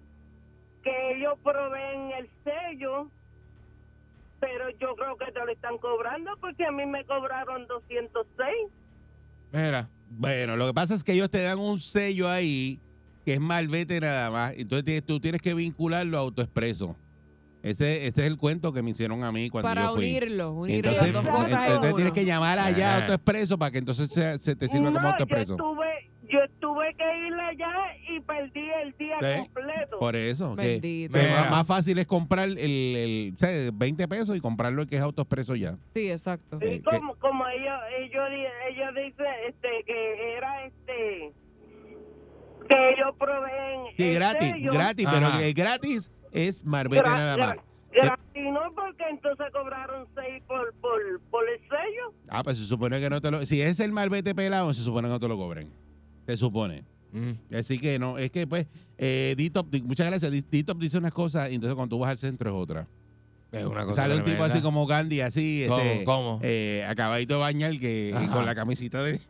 que 0.82 1.12
ellos 1.16 1.34
proveen 1.42 2.10
el 2.12 2.28
sello, 2.44 3.08
pero 4.38 4.68
yo 4.78 4.94
creo 4.96 5.16
que 5.16 5.32
te 5.32 5.38
lo 5.40 5.50
están 5.50 5.78
cobrando 5.78 6.30
porque 6.40 6.64
a 6.66 6.70
mí 6.70 6.84
me 6.86 7.04
cobraron 7.06 7.66
206. 7.66 8.48
Mira. 9.52 9.88
Bueno, 10.16 10.56
lo 10.56 10.66
que 10.68 10.74
pasa 10.74 10.94
es 10.94 11.02
que 11.02 11.12
ellos 11.12 11.30
te 11.30 11.42
dan 11.42 11.58
un 11.58 11.78
sello 11.80 12.28
ahí 12.28 12.78
que 13.24 13.32
es 13.34 13.40
malvete 13.40 13.98
nada 14.00 14.30
más. 14.30 14.52
Entonces 14.56 15.02
tú 15.04 15.18
tienes 15.18 15.40
que 15.42 15.54
vincularlo 15.54 16.18
a 16.18 16.20
AutoExpreso. 16.20 16.94
Ese, 17.64 18.06
ese 18.06 18.20
es 18.20 18.26
el 18.26 18.36
cuento 18.36 18.72
que 18.74 18.82
me 18.82 18.90
hicieron 18.90 19.24
a 19.24 19.32
mí 19.32 19.48
cuando 19.48 19.68
Para 19.68 19.84
yo 19.86 19.94
fui. 19.94 20.04
unirlo, 20.16 20.52
unir 20.52 20.76
Entonces, 20.86 21.12
las 21.14 21.24
dos 21.24 21.34
cosas 21.34 21.50
en 21.52 21.64
entonces 21.66 21.86
uno. 21.92 21.96
tienes 21.96 22.12
que 22.12 22.24
llamar 22.26 22.58
allá 22.58 22.92
a. 22.94 23.00
AutoExpreso 23.00 23.58
para 23.58 23.70
que 23.70 23.78
entonces 23.78 24.10
se, 24.10 24.36
se 24.38 24.54
te 24.54 24.68
sirva 24.68 24.88
como 24.88 25.00
no, 25.00 25.02
yo 25.06 25.08
AutoExpreso. 25.12 25.52
estuve, 25.54 26.10
yo 26.30 26.38
tuve 26.60 26.94
que 26.94 27.26
ir 27.26 27.32
allá 27.34 27.72
y 28.10 28.20
perdí 28.20 28.68
el 28.82 28.92
día 28.98 29.16
Sí. 29.18 29.40
completo. 29.44 29.98
Por 29.98 30.14
eso. 30.14 30.54
que- 30.56 31.08
más, 31.10 31.50
más 31.50 31.66
fácil 31.66 31.98
es 31.98 32.06
comprar 32.06 32.48
el, 32.50 32.58
el 32.58 33.34
sea, 33.38 33.70
20 33.72 34.08
pesos 34.08 34.36
y 34.36 34.40
comprarlo 34.40 34.82
el 34.82 34.88
que 34.88 34.96
es 34.96 35.02
AutoExpreso 35.02 35.54
ya. 35.56 35.78
Sí, 35.94 36.10
exacto. 36.10 36.58
Eh, 36.60 36.76
Sí, 36.76 36.82
como, 36.82 37.14
como 37.16 37.46
ellos, 37.48 37.80
ellos, 37.98 38.24
ellos 38.68 38.88
dicen 38.94 39.26
este, 39.48 39.68
que 39.86 40.36
era 40.36 40.66
este 40.66 41.32
que 42.68 42.90
ellos 42.90 43.14
proveen 43.18 43.80
Sí, 43.96 44.02
el 44.08 44.14
gratis, 44.14 44.52
gratis, 44.72 45.06
Ajá. 45.06 45.16
pero 45.32 45.44
el 45.44 45.54
gratis 45.54 46.10
es 46.34 46.64
marbete 46.64 47.02
Gra- 47.02 47.16
nada 47.16 47.36
más. 47.38 47.56
gra- 47.56 47.62
gratis 47.92 48.44
no 48.52 48.60
porque 48.74 49.04
entonces 49.10 49.46
cobraron 49.52 50.06
seis 50.14 50.42
por, 50.46 50.74
por, 50.80 51.00
por 51.30 51.48
el 51.48 51.58
sello 51.60 52.12
Ah, 52.28 52.42
pues 52.42 52.58
se 52.58 52.64
supone 52.66 53.00
que 53.00 53.08
no 53.08 53.20
te 53.20 53.30
lo... 53.30 53.46
Si 53.46 53.62
es 53.62 53.80
el 53.80 53.92
marbete 53.92 54.34
pelado, 54.34 54.74
se 54.74 54.82
supone 54.82 55.08
que 55.08 55.12
no 55.12 55.20
te 55.20 55.28
lo 55.28 55.36
cobren. 55.36 55.70
Se 56.26 56.36
supone. 56.36 56.84
Mm. 57.12 57.54
Así 57.54 57.78
que 57.78 57.98
no, 57.98 58.18
es 58.18 58.30
que 58.30 58.46
pues, 58.46 58.66
eh, 58.98 59.34
D-Top, 59.38 59.68
muchas 59.84 60.08
gracias. 60.08 60.32
D- 60.32 60.44
D-Top 60.50 60.78
dice 60.78 60.98
unas 60.98 61.12
cosas 61.12 61.50
y 61.50 61.54
entonces 61.54 61.76
cuando 61.76 61.94
tú 61.96 62.00
vas 62.00 62.10
al 62.10 62.18
centro 62.18 62.50
es 62.50 62.56
otra. 62.56 62.86
Es 63.52 63.64
una 63.64 63.84
cosa 63.84 64.02
Sale 64.02 64.16
un 64.16 64.24
tipo 64.24 64.42
así 64.42 64.60
como 64.60 64.84
Gandhi, 64.84 65.20
así, 65.20 65.64
¿Cómo? 65.68 65.80
este, 65.80 66.04
¿Cómo? 66.04 66.40
eh, 66.42 66.84
acabadito 66.88 67.34
de 67.34 67.40
bañar, 67.40 67.78
que 67.78 68.12
Ajá. 68.12 68.28
con 68.32 68.44
la 68.44 68.54
camisita 68.56 69.00
de- 69.04 69.20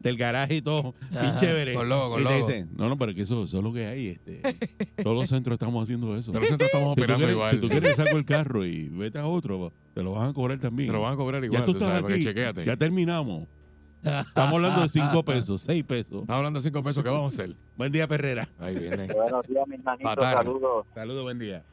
del 0.00 0.16
garaje 0.16 0.56
y 0.56 0.62
todo, 0.62 0.94
bien 1.10 1.36
chévere. 1.38 1.74
con 1.74 1.88
logo, 1.88 2.10
con 2.14 2.22
y 2.22 2.24
te 2.24 2.30
logo. 2.34 2.46
dice, 2.46 2.66
no, 2.76 2.88
no, 2.88 2.96
pero 2.98 3.14
que 3.14 3.22
eso, 3.22 3.44
eso 3.44 3.58
es 3.58 3.64
lo 3.64 3.72
que 3.72 3.86
hay. 3.86 4.08
Este, 4.08 4.42
todos 5.02 5.16
los 5.16 5.28
centros 5.28 5.54
estamos 5.54 5.82
haciendo 5.82 6.16
eso. 6.16 6.32
De 6.32 6.40
los 6.40 6.48
centros 6.48 6.68
estamos 6.68 6.94
Si 6.94 7.00
operando 7.00 7.18
quieres, 7.26 7.34
igual. 7.34 7.50
si 7.50 7.60
tú 7.60 7.68
quieres, 7.68 7.96
saco 7.96 8.16
el 8.16 8.24
carro 8.24 8.64
y 8.64 8.88
vete 8.88 9.18
a 9.18 9.26
otro, 9.26 9.72
te 9.94 10.02
lo 10.02 10.12
van 10.12 10.30
a 10.30 10.32
cobrar 10.32 10.58
también. 10.58 10.88
Te 10.88 10.92
lo 10.92 11.02
van 11.02 11.14
a 11.14 11.16
cobrar 11.16 11.44
igual. 11.44 11.60
ya 11.60 11.64
tú 11.64 11.72
tú 11.72 11.78
estás 11.84 12.00
sabes, 12.00 12.26
aquí, 12.26 12.64
ya 12.64 12.76
terminamos. 12.76 13.46
Estamos 14.02 14.54
hablando 14.54 14.82
de 14.82 14.88
5 14.88 15.22
pesos, 15.24 15.60
6 15.62 15.82
pesos. 15.84 16.20
Estamos 16.20 16.30
hablando 16.30 16.60
de 16.60 16.62
cinco 16.62 16.82
pesos. 16.84 17.02
¿Qué 17.02 17.10
vamos 17.10 17.36
a 17.38 17.42
hacer? 17.42 17.56
Buen 17.76 17.90
día, 17.90 18.06
Perrera. 18.06 18.48
Ahí 18.60 18.78
viene. 18.78 19.12
buenos 19.12 19.44
días 19.46 19.66
mis 19.66 19.82
manitos 19.82 20.14
saludos 20.14 20.86
Saludos, 20.94 21.22
buen 21.24 21.38
día. 21.40 21.64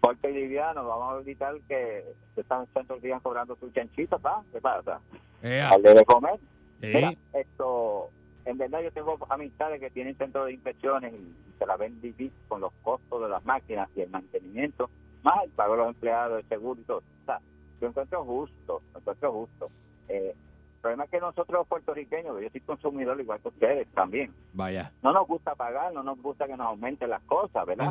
Porque 0.00 0.28
liviano, 0.28 0.86
vamos 0.86 1.14
a 1.16 1.20
evitar 1.20 1.54
que 1.68 2.04
están 2.36 2.66
centros 2.74 3.00
días 3.02 3.20
cobrando 3.22 3.56
sus 3.60 3.72
chanchitos, 3.72 4.18
¿va? 4.24 4.42
¿Qué 4.52 4.60
pasa? 4.60 4.98
Al 5.42 5.82
de 5.82 6.04
comer. 6.06 6.40
Sí. 6.80 6.86
Mira, 6.88 7.14
esto, 7.32 8.10
en 8.44 8.58
verdad 8.58 8.82
yo 8.82 8.92
tengo 8.92 9.18
amistades 9.28 9.80
que 9.80 9.90
tienen 9.90 10.16
centros 10.16 10.46
de 10.46 10.52
inspecciones 10.52 11.14
y 11.14 11.34
se 11.58 11.66
la 11.66 11.76
ven 11.76 12.00
difícil 12.00 12.32
con 12.48 12.60
los 12.60 12.72
costos 12.82 13.22
de 13.22 13.28
las 13.28 13.44
máquinas 13.44 13.88
y 13.96 14.02
el 14.02 14.10
mantenimiento, 14.10 14.90
más 15.22 15.44
el 15.44 15.50
pago 15.50 15.72
de 15.72 15.78
los 15.78 15.88
empleados, 15.88 16.40
el 16.40 16.48
seguro 16.48 16.80
y 16.80 16.84
todo. 16.84 16.98
O 16.98 17.24
sea, 17.24 17.40
yo 17.80 17.88
encuentro 17.88 18.24
justo, 18.24 18.82
lo 18.92 18.98
encuentro 18.98 19.32
justo. 19.32 19.70
Eh, 20.08 20.34
el 20.34 20.80
problema 20.80 21.04
es 21.04 21.10
que 21.10 21.20
nosotros 21.20 21.60
los 21.60 21.66
puertorriqueños, 21.66 22.40
yo 22.42 22.50
soy 22.50 22.60
consumidor 22.60 23.18
igual 23.18 23.40
que 23.40 23.48
ustedes 23.48 23.88
también, 23.94 24.34
Vaya. 24.52 24.92
no 25.02 25.12
nos 25.12 25.26
gusta 25.26 25.54
pagar, 25.54 25.94
no 25.94 26.02
nos 26.02 26.20
gusta 26.20 26.46
que 26.46 26.56
nos 26.56 26.66
aumenten 26.66 27.08
las 27.08 27.22
cosas, 27.22 27.64
¿verdad? 27.64 27.90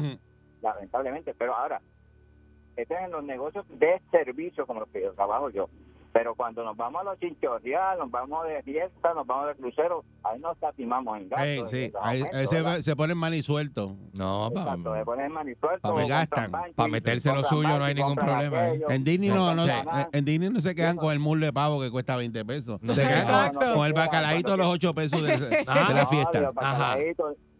Lamentablemente. 0.61 1.33
Pero 1.33 1.55
ahora, 1.55 1.81
estén 2.75 3.05
en 3.05 3.11
los 3.11 3.23
negocios 3.23 3.65
de 3.69 3.99
servicio 4.11 4.67
como 4.67 4.81
los 4.81 4.89
que 4.89 5.01
yo 5.01 5.13
trabajo 5.13 5.49
yo. 5.49 5.69
Pero 6.13 6.35
cuando 6.35 6.63
nos 6.63 6.77
vamos 6.77 7.01
a 7.01 7.05
los 7.05 7.19
chinchorreal, 7.19 7.97
nos 7.97 8.11
vamos 8.11 8.47
de 8.47 8.61
fiesta, 8.61 9.15
nos 9.15 9.25
vamos 9.25 9.47
de 9.47 9.55
crucero, 9.55 10.05
ahí 10.23 10.39
nos 10.39 10.55
catimamos 10.59 11.17
en 11.17 11.27
gastos. 11.27 11.47
Ey, 11.73 11.85
en 11.85 11.89
sí, 11.91 11.93
ahí, 12.03 12.23
se, 12.47 12.83
se 12.83 12.95
ponen 12.95 13.17
mani 13.17 13.41
suelto. 13.41 13.95
No, 14.13 14.49
Exacto, 14.49 14.83
pa- 14.91 14.97
se 14.99 15.05
ponen 15.05 15.31
manisueltos, 15.31 15.81
pa- 15.81 15.93
me 15.97 16.07
gastan. 16.07 16.51
pa' 16.75 16.87
meterse 16.87 17.33
lo 17.33 17.43
suyo 17.43 17.79
no 17.79 17.83
hay 17.83 17.95
ningún 17.95 18.13
problema, 18.15 18.65
aquello. 18.67 18.91
En 18.91 19.03
Disney 19.03 19.29
no, 19.29 19.55
no, 19.55 19.65
en- 20.11 20.23
Disney 20.25 20.51
no 20.51 20.59
se 20.59 20.75
quedan 20.75 20.97
con 20.97 21.11
el 21.11 21.17
muslo 21.19 21.47
de 21.47 21.53
pavo 21.53 21.81
que 21.81 21.89
cuesta 21.89 22.15
20 22.15 22.45
pesos. 22.45 22.79
No. 22.83 22.93
Se 22.93 23.01
quedan 23.01 23.17
Exacto. 23.21 23.59
con, 23.59 23.73
con 23.73 23.87
el 23.87 23.93
bacalaíto 23.93 24.55
los 24.55 24.67
8 24.67 24.93
pesos 24.93 25.23
de, 25.23 25.37
de 25.49 25.63
Ah, 25.65 25.91
la 25.95 26.05
fiesta. 26.05 26.51
Ajá. 26.57 26.97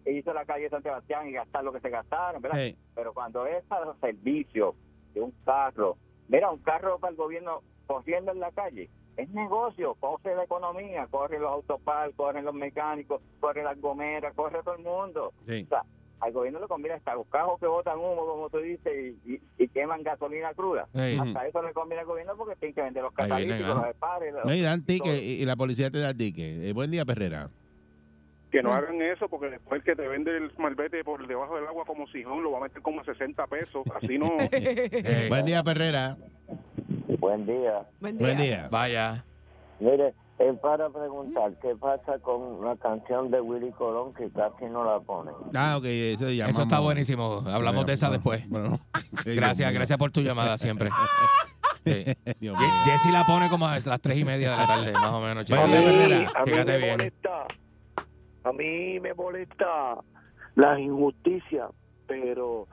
hizo 0.05 0.31
la 0.31 0.45
calle 0.45 0.69
San 0.69 0.83
Sebastián 0.83 1.27
y 1.27 1.31
gastar 1.31 1.63
lo 1.63 1.74
que 1.74 1.79
se 1.79 1.89
gastaron, 1.89 2.39
¿verdad? 2.39 2.60
Sí. 2.60 2.77
Pero 2.93 3.13
cuando 3.15 3.48
es 3.48 3.63
para 3.65 3.86
los 3.86 3.98
servicios 4.00 4.75
de 5.15 5.22
un 5.22 5.31
carro, 5.43 5.98
mira, 6.27 6.51
un 6.51 6.60
carro 6.60 7.00
para 7.00 7.10
el 7.12 7.17
gobierno 7.17 7.62
corriendo 7.88 8.32
en 8.32 8.40
la 8.40 8.52
calle, 8.52 8.90
es 9.18 9.30
negocio, 9.30 9.96
corre 10.00 10.36
la 10.36 10.44
economía, 10.44 11.08
corre 11.10 11.40
los 11.40 11.52
autopar, 11.52 12.12
corren 12.16 12.46
los 12.46 12.54
mecánicos, 12.56 13.22
corre 13.40 13.63
las 13.63 13.80
gomeras, 13.80 14.34
corre 14.34 14.62
todo 14.63 14.75
el 14.75 14.84
mundo. 14.84 15.34
Sí. 15.48 15.63
O 15.66 15.68
sea, 15.70 15.84
al 16.20 16.32
gobierno 16.32 16.60
le 16.62 16.68
conviene 16.68 16.96
hasta 16.96 17.13
los 17.16 17.28
carros 17.28 17.60
que 17.60 17.68
botan 17.68 17.98
humo, 18.00 18.25
como 18.25 18.50
tú 18.50 18.60
dices, 18.60 19.16
y, 19.25 19.34
y- 19.34 19.42
y 19.58 19.68
queman 19.68 20.04
gasolina 20.04 20.54
cruda. 20.54 20.88
Sí. 20.94 21.18
Hasta 21.20 21.48
eso 21.48 21.62
le 21.62 21.74
conviene 21.74 22.02
al 22.02 22.08
gobierno 22.08 22.34
porque 22.38 22.56
tienen 22.56 22.74
que 22.75 22.82
vender 22.82 23.04
los 23.04 23.13
catalíticos, 23.13 23.75
los 23.75 23.88
espares. 23.88 24.34
los- 24.34 24.46
No, 24.46 24.54
y 24.56 24.62
dan 24.62 24.86
ticket, 24.86 25.22
y, 25.22 25.42
y 25.42 25.46
la 25.46 25.56
policía 25.58 25.92
te 25.92 26.00
da 26.00 26.10
el 26.12 26.18
ticket. 26.18 26.63
Eh, 26.63 26.74
buen 26.74 26.90
día, 26.92 27.04
Perrera. 27.06 27.50
Que 28.52 28.62
no 28.63 28.72
hagan 28.72 29.02
eso 29.02 29.28
porque 29.28 29.50
después 29.50 29.80
el 29.80 29.84
que 29.84 29.96
te 29.96 30.08
vende 30.08 30.38
el 30.38 30.52
malvete 30.60 31.04
por 31.04 31.25
debajo 31.28 31.56
del 31.56 31.66
agua 31.68 31.86
como 31.86 32.06
sijón 32.08 32.44
lo 32.44 32.52
va 32.52 32.60
a 32.60 32.62
meter 32.62 32.82
como 32.84 33.02
a 33.02 33.04
60 33.04 33.46
pesos. 33.48 33.84
Así 33.96 34.18
no. 34.18 34.28
Eh, 34.52 35.25
Buen 35.28 35.46
día, 35.46 35.63
Perrera. 35.63 36.16
Buen 37.24 37.46
día. 37.46 37.86
Buen 38.01 38.18
día. 38.18 38.27
Buen 38.27 38.38
día. 38.38 38.68
Vaya. 38.70 39.24
Mire, 39.80 40.13
es 40.39 40.60
para 40.60 40.89
preguntar, 40.89 41.53
¿qué 41.62 41.74
pasa 41.74 42.20
con 42.20 42.65
la 42.65 42.75
canción 42.75 43.32
de 43.32 43.39
Willy 43.39 43.72
Colón 43.72 44.13
que 44.13 44.30
casi 44.30 44.65
no 44.65 44.84
la 44.84 45.00
ponen? 45.00 45.34
Ah, 45.56 45.77
ok, 45.77 45.86
eso 45.86 46.30
llamamos. 46.30 46.56
Eso 46.56 46.63
está 46.63 46.80
buenísimo. 46.82 47.42
Hablamos 47.48 47.86
de 47.86 47.94
esa 47.94 48.10
después. 48.10 48.44
Bueno, 48.50 48.77
Gracias, 49.25 49.74
gracias 49.74 49.98
por 49.98 50.12
tu 50.12 50.20
llamada 50.22 50.58
siempre. 50.58 50.89
Sí. 51.86 52.06
Jessy 52.86 53.12
la 53.12 53.25
pone 53.25 53.50
como 53.50 53.68
a 53.68 53.77
las 53.77 54.00
tres 54.00 54.18
y 54.18 54.24
media 54.24 54.51
de 54.51 54.58
la 54.58 54.68
tarde, 54.68 54.94
más 54.94 55.12
o 55.12 55.20
menos. 55.20 55.44
Perrera. 55.46 56.32
a 56.34 56.46
mí 56.46 56.51
Fíjate 56.51 56.72
me 56.72 56.77
bien. 56.77 56.92
molesta, 56.98 57.48
a 58.46 58.51
mí 58.53 59.00
me 59.01 59.13
molesta 59.13 59.98
la 60.56 60.80
injusticia, 60.80 61.68
pero 62.08 62.70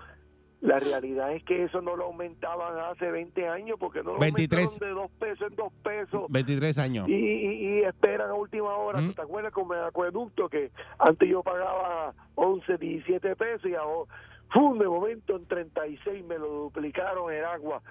la 0.60 0.78
realidad 0.78 1.32
es 1.32 1.42
que 1.44 1.64
eso 1.64 1.80
no 1.80 1.96
lo 1.96 2.04
aumentaban 2.04 2.78
hace 2.78 3.10
20 3.10 3.48
años 3.48 3.78
porque 3.80 4.02
no 4.02 4.12
lo 4.14 4.18
23. 4.18 4.66
aumentaron 4.66 4.88
de 4.88 5.00
dos 5.00 5.10
pesos 5.18 5.50
en 5.50 5.56
dos 5.56 5.72
pesos 5.82 6.26
23 6.28 6.78
años. 6.78 7.08
y, 7.08 7.14
y, 7.14 7.78
y 7.78 7.82
esperan 7.84 8.30
a 8.30 8.34
última 8.34 8.76
hora. 8.76 9.00
Mm. 9.00 9.14
¿Te 9.14 9.22
acuerdas 9.22 9.52
con 9.52 9.76
el 9.76 9.84
acueducto 9.84 10.48
que 10.48 10.70
antes 10.98 11.28
yo 11.28 11.42
pagaba 11.42 12.14
11, 12.34 12.76
17 12.76 13.36
pesos 13.36 13.70
y 13.70 13.74
ahora, 13.74 14.12
¡fum! 14.52 14.78
de 14.78 14.86
momento 14.86 15.36
en 15.36 15.46
36 15.46 16.24
me 16.26 16.38
lo 16.38 16.48
duplicaron 16.48 17.32
el 17.32 17.44
agua 17.44 17.82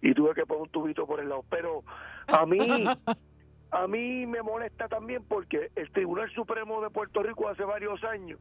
y 0.00 0.14
tuve 0.14 0.34
que 0.34 0.46
poner 0.46 0.62
un 0.62 0.68
tubito 0.70 1.06
por 1.06 1.20
el 1.20 1.28
lado. 1.28 1.44
Pero 1.50 1.84
a 2.28 2.46
mí, 2.46 2.58
a 3.72 3.86
mí 3.86 4.26
me 4.26 4.42
molesta 4.42 4.88
también 4.88 5.22
porque 5.28 5.70
el 5.76 5.90
Tribunal 5.90 6.30
Supremo 6.32 6.80
de 6.80 6.88
Puerto 6.88 7.22
Rico 7.22 7.46
hace 7.48 7.64
varios 7.64 8.02
años 8.04 8.40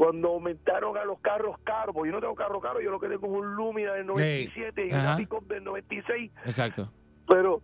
cuando 0.00 0.28
aumentaron 0.28 0.96
a 0.96 1.04
los 1.04 1.20
carros 1.20 1.56
caros, 1.62 1.94
porque 1.94 2.08
yo 2.08 2.14
no 2.14 2.20
tengo 2.22 2.34
carro 2.34 2.58
caro, 2.58 2.80
yo 2.80 2.90
lo 2.90 2.98
que 2.98 3.06
tengo 3.06 3.26
es 3.26 3.32
un 3.34 3.54
Lumina 3.54 3.92
del 3.92 4.06
97 4.06 4.86
y 4.86 4.90
Ajá. 4.92 5.08
una 5.08 5.16
pick 5.18 5.42
del 5.42 5.62
96 5.62 6.32
Exacto. 6.46 6.90
pero 7.28 7.60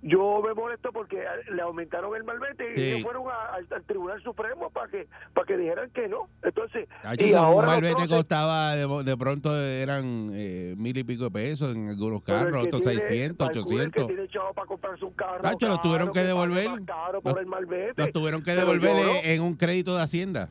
yo 0.00 0.40
me 0.40 0.54
molesto 0.54 0.92
porque 0.92 1.20
le 1.52 1.60
aumentaron 1.62 2.14
el 2.14 2.22
malvete 2.22 2.74
y 2.76 2.80
ellos 2.80 3.02
fueron 3.02 3.24
a- 3.28 3.54
al, 3.56 3.66
al 3.74 3.82
Tribunal 3.86 4.22
Supremo 4.22 4.70
para 4.70 4.86
que 4.88 5.08
para 5.34 5.46
que 5.48 5.56
dijeran 5.56 5.90
que 5.90 6.06
no. 6.08 6.28
Entonces, 6.44 6.88
Cacho, 7.02 7.26
y 7.26 7.32
un 7.32 7.38
ahora 7.38 7.66
malvete 7.66 7.94
nosotros- 7.94 8.18
costaba, 8.20 8.76
de, 8.76 9.02
de 9.04 9.16
pronto 9.16 9.60
eran 9.60 10.30
eh, 10.32 10.74
mil 10.78 10.96
y 10.96 11.02
pico 11.02 11.24
de 11.24 11.30
pesos 11.32 11.74
en 11.74 11.88
algunos 11.88 12.22
carros, 12.22 12.66
otros 12.66 12.82
tiene- 12.82 13.00
600, 13.00 13.48
calcula 13.48 13.82
el 13.82 13.88
800. 13.88 14.06
que 14.06 14.14
tiene 14.14 14.28
chavo 14.30 14.54
para 14.54 14.66
comprarse 14.68 15.04
un 15.04 15.12
carro 15.14 15.40
los 15.42 15.82
tuvieron 15.82 16.12
que 16.12 16.20
devolver. 16.22 16.66
Los- 16.70 17.46
malvete. 17.46 18.12
Tuvieron 18.12 18.44
que 18.44 18.52
devolver 18.54 18.96
en 19.24 19.42
un 19.42 19.56
crédito 19.56 19.96
de 19.96 20.02
Hacienda. 20.04 20.50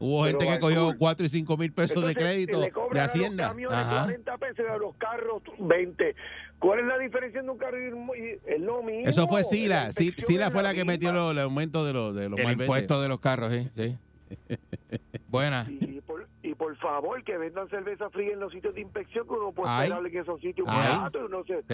Hubo 0.00 0.22
Pero 0.24 0.38
gente 0.38 0.54
que 0.54 0.60
cogió 0.60 0.84
cool. 0.86 0.98
4 0.98 1.26
y 1.26 1.28
5 1.28 1.56
mil 1.56 1.72
pesos 1.72 2.02
de 2.04 2.10
Entonces, 2.12 2.22
crédito 2.22 2.60
le 2.60 2.66
de 2.70 3.00
a 3.00 3.02
los 3.04 3.10
Hacienda. 3.14 3.48
camiones 3.48 3.78
Ajá. 3.78 4.04
40 4.04 4.38
pesos 4.38 4.64
y 4.68 4.72
a 4.72 4.76
los 4.76 4.94
carros 4.96 5.42
20. 5.58 6.14
¿Cuál 6.60 6.80
es 6.80 6.86
la 6.86 6.98
diferencia 6.98 7.40
entre 7.40 7.52
un 7.52 7.58
carro 7.58 7.78
y 7.78 8.20
y- 8.20 8.38
es 8.46 8.60
lo 8.60 8.82
mismo? 8.82 9.08
Eso 9.08 9.26
fue 9.26 9.40
La 9.40 9.44
Sila. 9.44 9.92
Sila 9.92 10.50
fue 10.50 10.62
la 10.62 10.70
que 10.70 10.78
misma. 10.84 10.92
metió 10.92 11.12
lo- 11.12 11.30
el 11.32 11.38
aumento 11.40 11.84
de 11.84 11.92
los, 11.92 12.14
de 12.14 12.28
los 12.28 12.38
El 12.38 12.52
impuesto 12.52 13.00
de 13.02 13.08
los 13.08 13.20
carros, 13.20 13.52
sí. 13.52 13.68
sí. 13.76 13.96
Buena. 15.28 15.66
Y 15.68 16.00
por, 16.02 16.26
y 16.42 16.54
por 16.54 16.76
favor, 16.76 17.22
que 17.24 17.36
vendan 17.36 17.68
cerveza 17.68 18.08
fría 18.10 18.32
en 18.32 18.40
los 18.40 18.52
sitios 18.52 18.74
de 18.74 18.80
inspección, 18.82 19.26
que 19.26 19.32
uno 19.34 19.52
puede 19.52 19.70
Ay. 19.70 19.84
esperar 19.88 20.06
en 20.06 20.16
esos 20.18 20.40
sitios 20.40 20.66
Ay. 20.70 20.76
baratos, 20.96 21.22
y 21.28 21.32
no 21.32 21.44
sé, 21.44 21.64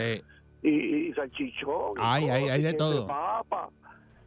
Sí. 0.62 0.68
y, 0.68 1.08
y 1.08 1.12
salchichón. 1.14 1.92
y 1.96 2.00
Ay, 2.00 2.24
ay, 2.28 2.40
cosas, 2.42 2.54
hay 2.56 2.62
de 2.62 2.70
y 2.70 2.76
todo. 2.76 3.06
papa, 3.06 3.68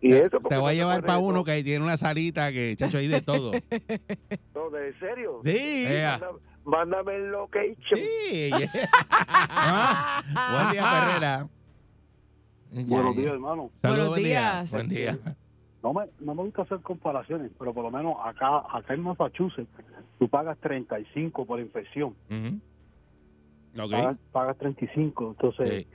y 0.01 0.09
Te- 0.11 0.25
eso, 0.25 0.39
te 0.47 0.57
voy 0.57 0.71
a 0.71 0.73
llevar 0.75 1.01
para 1.05 1.17
uno 1.19 1.43
que 1.43 1.51
ahí 1.51 1.63
tiene 1.63 1.83
una 1.83 1.97
salita 1.97 2.51
que, 2.51 2.75
chacho, 2.75 2.97
hay 2.97 3.07
de 3.07 3.21
todo. 3.21 3.51
No, 4.53 4.69
¿de 4.71 4.93
serio? 4.99 5.41
Sí. 5.45 5.87
Mándame, 6.65 7.15
el 7.15 7.29
location. 7.31 7.75
Sí. 7.95 8.49
Buen 10.51 10.69
día, 10.71 10.83
Perrera. 10.83 11.47
Buenos 12.71 13.15
días, 13.15 13.33
hermano. 13.33 13.71
Saludos, 13.81 13.81
Buenos 13.81 14.07
buen 14.09 14.23
día. 14.23 14.39
días. 14.39 14.71
Buen 14.71 14.89
día. 14.89 15.17
No 15.83 15.93
me, 15.93 16.05
no 16.19 16.35
me 16.35 16.43
gusta 16.43 16.63
hacer 16.63 16.79
comparaciones, 16.81 17.51
pero 17.57 17.73
por 17.73 17.83
lo 17.83 17.91
menos 17.91 18.15
acá, 18.23 18.63
acá 18.71 18.93
en 18.93 19.01
Massachusetts, 19.01 19.69
tú 20.19 20.27
pagas 20.27 20.57
35 20.59 21.45
por 21.45 21.59
infección. 21.59 22.15
Ujú. 22.29 22.59
Ok. 23.85 23.91
Pagas, 23.91 24.17
pagas 24.31 24.57
35. 24.57 25.29
Entonces, 25.39 25.69
Sí. 25.69 25.87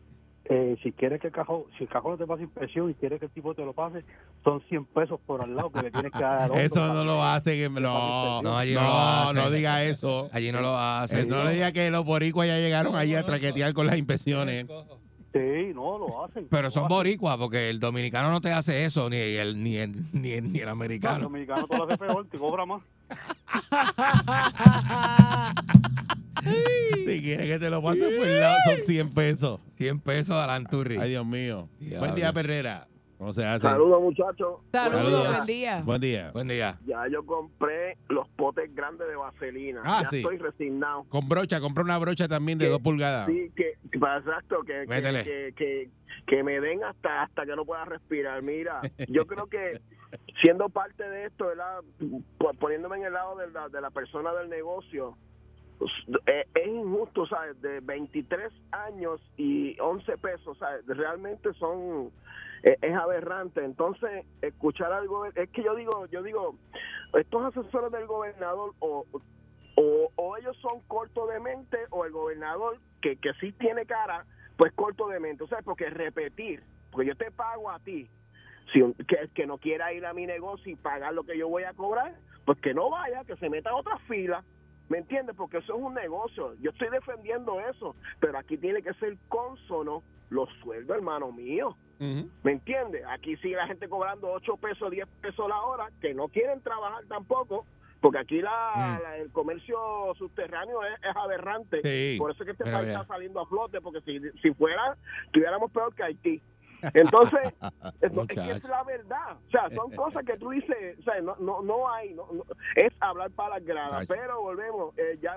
Eh, 0.46 0.76
si 0.82 0.92
quieres 0.92 1.20
que 1.20 1.28
el 1.28 1.32
cajón, 1.32 1.62
si 1.78 1.84
el 1.84 1.90
cajón 1.90 2.12
no 2.12 2.18
te 2.18 2.26
pase 2.26 2.42
inspección 2.42 2.90
y 2.90 2.94
quieres 2.94 3.20
que 3.20 3.26
el 3.26 3.30
tipo 3.32 3.54
te 3.54 3.64
lo 3.64 3.72
pase, 3.72 4.04
son 4.44 4.60
100 4.68 4.84
pesos 4.86 5.20
por 5.26 5.42
al 5.42 5.54
lado 5.54 5.70
que 5.70 5.82
le 5.82 5.90
tienes 5.90 6.10
que 6.12 6.18
dar 6.18 6.40
al 6.42 6.50
otro 6.50 6.60
Eso 6.62 6.92
no 6.94 7.04
lo 7.04 7.22
hace. 7.22 7.56
Que, 7.56 7.68
no, 7.70 7.80
No, 7.80 8.42
no, 8.42 8.58
allí 8.58 8.74
no 8.74 8.82
lo 8.82 8.92
hace. 8.92 9.34
no 9.34 9.50
diga 9.50 9.82
eso. 9.84 10.28
Allí 10.32 10.50
no 10.52 10.60
lo 10.60 10.72
Eh, 10.74 10.78
hace. 10.80 11.26
No 11.26 11.44
le 11.44 11.52
diga 11.54 11.70
que 11.72 11.90
los 11.90 12.04
boricuas 12.04 12.48
ya 12.48 12.56
llegaron 12.58 12.96
allí 12.96 13.14
a 13.14 13.24
traquetear 13.24 13.72
con 13.72 13.86
las 13.86 13.96
inspecciones. 13.98 14.66
Sí, 15.32 15.72
no, 15.74 15.96
lo 15.98 16.24
hacen. 16.24 16.46
Pero 16.50 16.64
lo 16.64 16.70
son 16.70 16.84
hacen. 16.84 16.96
boricuas, 16.96 17.38
porque 17.38 17.70
el 17.70 17.80
dominicano 17.80 18.30
no 18.30 18.40
te 18.42 18.52
hace 18.52 18.84
eso, 18.84 19.08
ni 19.08 19.16
el, 19.16 19.62
ni 19.62 19.76
el, 19.76 19.94
ni 20.12 20.32
el, 20.32 20.52
ni 20.52 20.58
el 20.58 20.58
No, 20.58 20.62
el 20.64 20.68
americano. 20.68 21.20
dominicano 21.24 21.66
te 21.66 21.78
lo 21.78 21.84
hace 21.84 21.96
peor, 21.96 22.26
te 22.28 22.36
cobra 22.38 22.66
más. 22.66 22.82
Si 27.06 27.22
quieres 27.22 27.46
que 27.46 27.58
te 27.58 27.70
lo 27.70 27.82
pase 27.82 28.08
por 28.18 28.26
el 28.26 28.40
lado, 28.40 28.56
son 28.64 28.84
100 28.84 29.10
pesos. 29.10 29.60
100 29.76 30.00
pesos 30.00 30.36
a 30.36 30.46
la 30.46 30.54
Anturri. 30.56 30.96
Ay, 30.98 31.10
Dios 31.10 31.26
mío. 31.26 31.68
Diablo. 31.78 31.98
Buen 32.00 32.14
día, 32.14 32.32
Perrera. 32.32 32.86
¿Cómo 33.18 33.32
se 33.32 33.44
hace? 33.44 33.60
Saludos, 33.60 34.02
muchachos. 34.02 34.56
Saludos, 34.72 35.02
Saludos. 35.04 35.28
buen 35.28 35.46
día. 35.46 35.82
Buen 35.84 36.00
día. 36.00 36.30
Buen 36.32 36.48
día. 36.48 36.78
Ya 36.84 37.04
yo 37.08 37.24
compré 37.24 37.96
los 38.08 38.28
potes 38.30 38.74
grandes 38.74 39.06
de 39.06 39.14
vaselina. 39.14 39.80
Ah, 39.84 40.00
ya 40.02 40.08
sí. 40.08 40.16
estoy 40.16 40.38
resignado. 40.38 41.04
Con 41.04 41.28
brocha, 41.28 41.60
compra 41.60 41.84
una 41.84 41.98
brocha 41.98 42.26
también 42.26 42.58
de 42.58 42.64
¿Qué? 42.64 42.70
2 42.72 42.80
pulgadas. 42.80 43.28
Sí, 43.28 43.52
que, 43.54 43.74
exacto, 43.92 44.62
que, 44.66 44.72
que, 44.72 44.86
Métele. 44.88 45.22
que, 45.54 45.88
que, 46.26 46.42
me 46.42 46.60
den 46.60 46.84
hasta 46.84 47.22
hasta 47.22 47.46
que 47.46 47.56
no 47.56 47.64
pueda 47.64 47.84
respirar. 47.84 48.42
Mira, 48.42 48.80
yo 49.08 49.26
creo 49.26 49.46
que 49.46 49.80
siendo 50.40 50.68
parte 50.68 51.08
de 51.08 51.26
esto, 51.26 51.46
¿verdad? 51.46 51.80
Poniéndome 52.58 52.98
en 52.98 53.04
el 53.04 53.12
lado 53.12 53.36
de 53.36 53.50
la, 53.50 53.68
de 53.68 53.80
la 53.80 53.90
persona 53.90 54.32
del 54.34 54.48
negocio, 54.48 55.16
pues, 55.78 55.90
eh, 56.26 56.46
es 56.54 56.68
injusto, 56.68 57.26
¿sabes? 57.26 57.60
De 57.60 57.80
23 57.80 58.52
años 58.72 59.20
y 59.36 59.78
11 59.80 60.18
pesos, 60.18 60.58
¿sabes? 60.58 60.86
Realmente 60.86 61.52
son 61.54 62.10
eh, 62.62 62.76
es 62.80 62.94
aberrante. 62.94 63.64
Entonces, 63.64 64.24
escuchar 64.40 64.92
algo 64.92 65.26
es 65.26 65.50
que 65.50 65.62
yo 65.62 65.74
digo, 65.74 66.06
yo 66.06 66.22
digo, 66.22 66.56
estos 67.14 67.44
asesores 67.56 67.90
del 67.90 68.06
gobernador 68.06 68.74
o 68.78 69.04
o, 69.74 70.10
o 70.16 70.36
ellos 70.36 70.56
son 70.58 70.80
cortos 70.86 71.28
de 71.30 71.40
mente 71.40 71.78
o 71.90 72.04
el 72.04 72.12
gobernador 72.12 72.78
que, 73.00 73.16
que 73.16 73.32
sí 73.34 73.52
tiene 73.52 73.86
cara 73.86 74.26
pues 74.62 74.72
corto 74.74 75.08
de 75.08 75.18
mente 75.18 75.42
o 75.42 75.48
sea 75.48 75.58
porque 75.64 75.90
repetir 75.90 76.62
porque 76.92 77.08
yo 77.08 77.16
te 77.16 77.32
pago 77.32 77.68
a 77.68 77.80
ti 77.80 78.08
si 78.72 78.80
un- 78.80 78.94
que, 78.94 79.28
que 79.34 79.44
no 79.44 79.58
quiera 79.58 79.92
ir 79.92 80.06
a 80.06 80.12
mi 80.14 80.24
negocio 80.24 80.70
y 80.70 80.76
pagar 80.76 81.12
lo 81.14 81.24
que 81.24 81.36
yo 81.36 81.48
voy 81.48 81.64
a 81.64 81.72
cobrar 81.74 82.14
pues 82.44 82.58
que 82.60 82.72
no 82.72 82.88
vaya 82.88 83.24
que 83.24 83.34
se 83.38 83.50
meta 83.50 83.70
a 83.70 83.74
otra 83.76 83.98
fila 84.06 84.44
¿Me 84.88 84.98
entiendes? 84.98 85.34
Porque 85.36 85.56
eso 85.58 85.74
es 85.74 85.80
un 85.82 85.94
negocio. 85.94 86.54
Yo 86.60 86.70
estoy 86.70 86.90
defendiendo 86.90 87.58
eso, 87.60 87.96
pero 88.20 88.36
aquí 88.36 88.58
tiene 88.58 88.82
que 88.82 88.92
ser 88.94 89.16
consono 89.28 90.02
los 90.28 90.50
sueldos, 90.60 90.94
hermano 90.94 91.32
mío. 91.32 91.74
¿Me 92.42 92.52
entiendes? 92.52 93.02
Aquí 93.08 93.36
sigue 93.38 93.56
la 93.56 93.66
gente 93.66 93.88
cobrando 93.88 94.30
8 94.30 94.54
pesos, 94.58 94.90
10 94.90 95.08
pesos 95.22 95.48
la 95.48 95.62
hora, 95.62 95.88
que 96.02 96.12
no 96.12 96.28
quieren 96.28 96.60
trabajar 96.60 97.04
tampoco, 97.06 97.64
porque 98.02 98.18
aquí 98.18 98.42
la, 98.42 98.72
Mm. 98.74 99.02
la- 99.02 99.16
el 99.18 99.30
comercio 99.32 99.78
subterráneo 100.18 100.82
es, 100.84 100.92
es 101.08 101.16
aberrante. 101.16 101.80
Sí. 101.82 102.18
Por 102.18 102.32
eso 102.32 102.42
es 102.42 102.46
que 102.46 102.52
este 102.52 102.64
país 102.70 102.88
está 102.88 103.06
saliendo 103.06 103.40
a 103.40 103.46
flote, 103.46 103.80
porque 103.80 104.00
si, 104.02 104.20
si 104.42 104.52
fuera, 104.52 104.96
estuviéramos 105.26 105.70
peor 105.72 105.94
que 105.94 106.02
Haití. 106.02 106.42
Entonces, 106.94 107.40
es, 108.00 108.12
no- 108.12 108.22
es 108.22 108.28
que 108.28 108.36
Muchacho. 108.36 108.56
es 108.56 108.64
la 108.64 108.82
verdad. 108.84 109.36
O 109.46 109.50
sea, 109.50 109.70
son 109.74 109.90
cosas 109.92 110.24
que 110.24 110.36
tú 110.36 110.50
dices, 110.50 110.98
o 111.00 111.02
sea, 111.02 111.20
no, 111.20 111.36
no, 111.40 111.62
no 111.62 111.90
hay, 111.92 112.12
no, 112.14 112.26
no- 112.32 112.44
es 112.76 112.92
hablar 113.00 113.30
para 113.32 113.56
las 113.58 113.64
gradas. 113.64 114.06
Pero 114.06 114.40
volvemos, 114.42 114.96
eh, 114.98 115.18
ya 115.22 115.34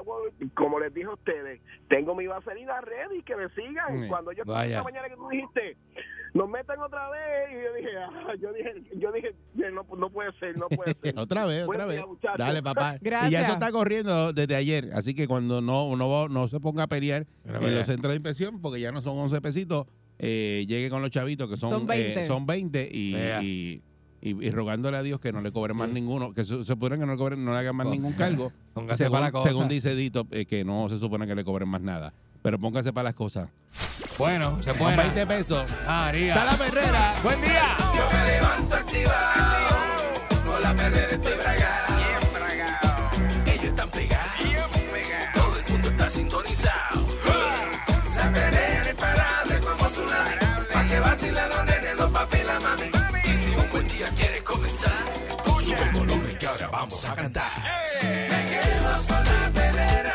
como 0.54 0.80
les 0.80 0.94
dije 0.94 1.08
a 1.08 1.14
ustedes, 1.14 1.62
tengo 1.90 2.16
mi 2.16 2.28
vaselina 2.28 2.82
ready, 2.82 3.22
que 3.24 3.36
me 3.36 3.50
sigan. 3.50 4.08
Cuando 4.08 4.32
yo 4.32 4.44
esta 4.44 4.84
mañana 4.84 5.10
que 5.10 5.16
tú 5.16 5.28
dijiste, 5.30 5.78
nos 6.34 6.50
meten 6.50 6.80
otra 6.82 7.10
vez, 7.10 7.50
y 7.52 7.64
yo 7.64 7.74
dije, 7.76 7.98
ah, 7.98 8.34
yo 8.42 8.52
dije, 8.54 8.74
yo 8.98 9.12
dije, 9.14 9.36
no, 9.72 9.86
no 9.98 10.10
puede 10.10 10.32
ser, 10.34 10.58
no 10.58 10.68
puede 10.68 10.94
ser. 11.02 11.14
Otra 11.18 11.46
vez, 11.46 11.66
Buen 11.66 11.80
otra 11.80 11.92
día, 11.94 12.02
vez. 12.02 12.10
muchachos. 12.10 12.38
Dale, 12.38 12.62
papá. 12.64 12.96
Gracias. 13.02 13.30
Y 13.32 13.34
ya 13.34 13.42
eso 13.44 13.54
está 13.54 13.72
corriendo 13.72 14.34
desde 14.34 14.56
ayer. 14.56 14.90
Así 14.94 15.14
que 15.16 15.28
cuando 15.28 15.62
no, 15.62 15.96
no, 15.96 16.28
no 16.28 16.48
se 16.50 16.60
ponga 16.60 16.84
a 16.84 16.88
pelear 16.88 17.26
en 17.46 17.60
mira. 17.60 17.72
los 17.72 17.88
centros 17.88 18.12
de 18.12 18.18
impresión, 18.18 18.62
porque 18.62 18.82
ya 18.82 18.92
no 18.92 19.00
son 19.02 19.18
11 19.18 19.40
pesitos, 19.42 19.88
eh, 20.20 20.66
llegue 20.68 20.90
con 20.90 21.02
los 21.02 21.12
chavitos 21.12 21.50
que 21.50 21.58
son, 21.58 21.72
Son 21.72 21.88
20. 21.88 22.24
eh, 22.24 22.28
son 22.28 22.46
20 22.46 22.90
y, 22.92 23.16
y, 23.16 23.82
y- 24.22 24.46
y 24.48 24.50
rogándole 24.50 24.98
a 24.98 25.04
Dios 25.04 25.20
que 25.20 25.32
no 25.32 25.42
le 25.42 25.52
cobren 25.52 25.78
más 25.78 25.90
ninguno, 25.90 26.34
que 26.34 26.44
se, 26.46 26.58
se 26.60 26.66
supone 26.66 26.98
que 26.98 27.06
no 27.06 27.12
le 27.12 27.18
cobren, 27.18 27.44
no 27.46 27.52
le 27.54 27.60
hagan 27.60 27.76
más 27.76 27.86
Pó- 27.86 27.92
ningún 27.94 28.14
cargo. 28.14 28.52
Póngase 28.74 29.04
según, 29.04 29.20
para 29.20 29.32
la 29.32 29.42
según 29.42 29.68
dice 29.68 29.94
Dito, 29.96 30.26
eh, 30.32 30.46
que 30.46 30.64
no 30.66 30.90
se 30.90 30.98
supone 31.00 31.28
que 31.28 31.36
le 31.36 31.44
cobren 31.44 31.70
más 31.70 31.82
nada. 31.82 32.14
Pero 32.42 32.60
póngase 32.60 32.92
para 32.94 33.06
las 33.06 33.14
cosas. 33.16 33.50
Bueno, 34.18 34.62
se 34.64 34.70
Con 34.72 34.80
puede. 34.80 34.98
20 34.98 35.28
pesos. 35.28 35.66
María. 35.88 36.34
Está 36.34 36.46
la 36.46 36.58
perrera. 36.58 37.16
Buen 37.24 37.42
día. 37.42 37.76
Yo 37.96 38.18
me 38.18 38.26
levanto 38.26 38.76
activado, 38.76 39.76
con 40.46 40.62
la 40.62 40.76
perrera 40.76 41.12
estoy 41.12 41.34
bragado. 41.38 41.96
Ellos 43.48 43.66
están 43.66 43.90
pegados, 43.90 44.32
todo 45.34 45.58
el 45.66 45.72
mundo 45.74 45.90
está 45.90 46.10
sintonizado. 46.10 47.05
Vacilen 51.16 51.50
los 51.50 51.66
nenes, 51.66 51.96
los 51.98 52.12
papi 52.12 52.38
y 52.38 52.44
la 52.44 52.60
mami. 52.60 52.92
Y 53.24 53.36
si 53.38 53.50
un 53.50 53.72
buen 53.72 53.88
día 53.88 54.10
quieres 54.18 54.44
comenzar, 54.44 54.92
sube 55.62 55.82
el 55.82 55.92
volumen 55.92 56.38
que 56.38 56.46
ahora 56.46 56.68
vamos 56.68 57.06
a 57.06 57.16
cantar. 57.16 57.52
Me 58.04 58.50
quedo 58.50 58.92
con 59.08 59.26
la 59.26 59.52
perrera. 59.54 60.15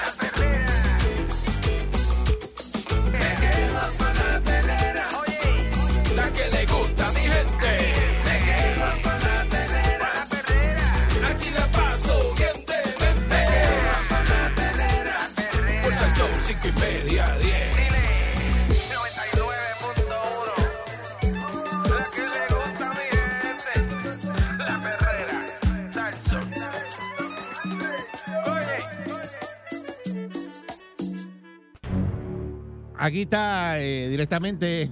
Aquí 33.03 33.23
está 33.23 33.81
eh, 33.81 34.09
directamente 34.11 34.91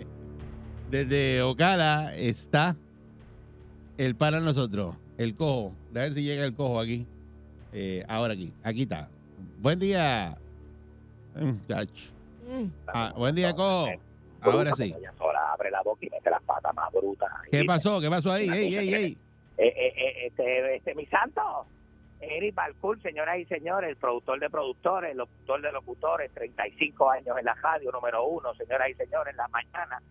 desde 0.90 1.42
Ocala 1.42 2.16
está 2.16 2.76
el 3.98 4.16
para 4.16 4.40
nosotros, 4.40 4.96
el 5.18 5.36
cojo. 5.36 5.74
A 5.90 5.98
ver 5.98 6.14
si 6.14 6.22
llega 6.22 6.46
el 6.46 6.54
cojo 6.54 6.80
aquí. 6.80 7.06
Eh, 7.74 8.06
ahora 8.08 8.32
aquí, 8.32 8.54
aquí 8.62 8.82
está. 8.84 9.10
Buen 9.58 9.78
día. 9.78 10.38
Ay, 11.36 11.44
muchacho. 11.44 12.10
Mm. 12.48 12.66
Ah, 12.86 13.12
buen 13.14 13.34
día, 13.34 13.54
cojo. 13.54 13.88
Ahora 14.40 14.74
sí. 14.74 14.94
Sola 15.18 15.52
abre 15.52 15.70
la 15.70 15.82
boca 15.82 16.06
y 16.06 16.08
mete 16.08 16.30
las 16.30 16.42
patas 16.44 16.74
más 16.74 16.90
brutas. 16.90 17.28
¿Qué 17.50 17.66
pasó? 17.66 18.00
¿Qué 18.00 18.08
pasó 18.08 18.32
ahí? 18.32 18.48
Ey, 18.48 18.74
ey, 18.76 18.94
ey. 18.94 19.18
Eh, 19.58 19.66
eh, 19.66 19.92
eh, 19.94 20.26
este, 20.26 20.76
este, 20.76 20.94
mi 20.94 21.04
santo, 21.04 21.66
Eric 22.20 22.54
Balcour, 22.54 23.00
señoras 23.00 23.38
y 23.38 23.46
señores, 23.46 23.96
productor 23.96 24.38
de 24.38 24.50
productores, 24.50 25.16
locutor 25.16 25.62
de 25.62 25.72
locutores, 25.72 26.32
35 26.32 27.10
años 27.10 27.36
en 27.38 27.44
la 27.44 27.54
radio, 27.54 27.90
número 27.90 28.24
uno, 28.26 28.54
señoras 28.54 28.90
y 28.90 28.94
señores, 28.94 29.32
en 29.32 29.38
la 29.38 29.48
mañana, 29.48 30.02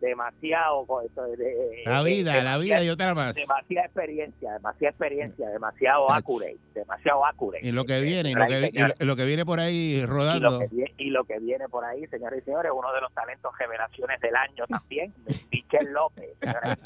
demasiado, 0.00 0.86
esto 1.04 1.22
de- 1.24 1.36
de- 1.36 1.82
La 1.86 2.02
de- 2.02 2.10
vida, 2.10 2.42
la 2.42 2.58
vida 2.58 2.82
y 2.82 2.88
otra 2.88 3.14
más. 3.14 3.34
Demasiada 3.36 3.86
experiencia, 3.86 4.52
demasiada 4.54 4.90
experiencia, 4.90 5.48
demasiado 5.50 6.10
accurate, 6.10 6.56
demasiado 6.74 7.24
accurate. 7.26 7.66
Y 7.66 7.72
lo 7.72 7.84
que 7.84 8.00
viene, 8.00 8.30
y 8.30 8.34
lo 8.34 8.46
que, 8.46 8.70
y 8.72 9.04
lo- 9.04 9.16
viene 9.16 9.44
por 9.44 9.60
ahí 9.60 9.76
Y 9.96 10.00
lo, 10.00 10.06
rodando. 10.06 10.58
que 10.60 10.94
y 10.98 11.10
lo 11.10 11.24
que 11.24 11.38
viene 11.38 11.68
por 11.68 11.84
ahí, 11.84 12.06
señores 12.06 12.40
y 12.42 12.44
señores, 12.44 12.72
uno 12.74 12.92
de 12.92 13.00
los 13.00 13.12
talentos 13.14 13.52
revelaciones 13.58 14.20
del 14.20 14.34
año 14.36 14.66
también, 14.66 15.12
Michel 15.52 15.92
López. 15.92 16.30
Señora, 16.40 16.76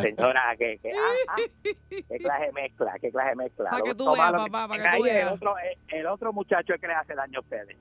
señora 0.00 0.42
que, 0.58 0.78
que 0.78 0.90
ah, 0.92 1.28
ah, 1.28 1.36
qué 2.08 2.18
clase 2.18 2.46
de 2.46 2.52
mezcla, 2.52 2.92
qué 3.00 3.10
clase 3.10 3.30
de 3.30 3.36
mezcla. 3.36 3.70
Pa' 3.70 3.78
Lo- 3.78 3.84
que 3.84 3.94
tú 3.94 4.12
veas, 4.12 4.32
papá, 4.32 4.68
pa' 4.68 4.78
que 4.78 5.20
el 5.20 5.28
otro, 5.28 5.54
el, 5.58 5.98
el 5.98 6.06
otro 6.06 6.32
muchacho 6.32 6.74
es 6.74 6.80
que 6.80 6.86
le 6.86 6.94
hace 6.94 7.14
daño 7.14 7.38
a 7.38 7.42
ustedes. 7.42 7.76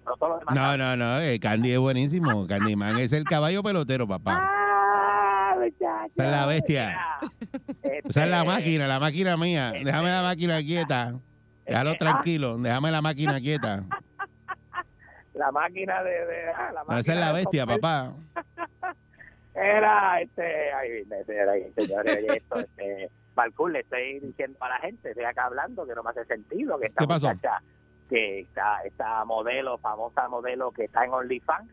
No, 0.54 0.78
no, 0.78 0.95
no. 0.97 1.19
eh, 1.19 1.39
Candy 1.39 1.71
es 1.71 1.80
buenísimo. 1.80 2.47
Candyman 2.47 2.97
es 2.99 3.13
el 3.13 3.23
caballo 3.23 3.62
pelotero, 3.63 4.08
papá. 4.08 4.29
Ah, 4.32 5.56
muchacho. 5.58 6.12
Esa 6.15 6.26
es 6.26 6.32
la 6.32 6.46
bestia. 6.46 6.88
Mira, 7.84 8.00
Esa 8.06 8.24
es 8.24 8.30
la 8.30 8.38
este, 8.39 8.48
máquina, 8.48 8.88
la 8.88 9.00
máquina 9.00 9.38
mía. 9.38 9.72
Déjame 9.84 10.10
la 10.10 10.22
máquina 10.22 10.58
quieta. 10.62 11.13
Déjalo 11.65 11.92
este, 11.92 12.00
tranquilo. 12.06 12.58
Déjame 12.58 12.92
la 12.92 13.02
máquina 13.02 13.39
quieta. 13.39 13.84
La 15.34 15.52
máquina 15.52 16.04
de... 16.04 16.12
de- 16.12 16.50
ah, 16.56 16.72
la 16.74 16.84
No, 16.84 16.98
esa 16.98 17.00
es 17.00 17.08
máquina 17.08 17.20
la 17.26 17.32
bestia, 17.32 17.63
comer. 17.65 17.80
papá. 17.80 18.13
Era, 19.56 20.22
este, 20.22 20.72
ay, 20.74 21.04
señores, 21.76 22.24
esto, 22.30 22.60
este, 22.60 23.10
Balcour, 23.36 23.72
le 23.72 23.80
estoy 23.82 24.20
diciendo 24.20 24.58
a 24.62 24.70
la 24.70 24.78
gente, 24.80 25.10
estoy 25.10 25.26
acá 25.26 25.46
hablando, 25.46 25.86
que 25.86 25.96
no 25.96 26.04
me 26.04 26.12
hace 26.12 26.24
sentido, 26.26 26.80
que 26.80 26.86
esta 26.88 27.00
¿Qué 27.02 27.08
pasó? 27.08 27.28
muchacha, 27.30 27.62
que 28.10 28.42
esta, 28.42 28.82
esta 28.86 29.26
modelo, 29.26 29.78
famosa 29.80 30.28
modelo 30.30 30.72
que 30.72 30.86
está 30.86 31.04
en 31.04 31.12
OnlyFans, 31.13 31.70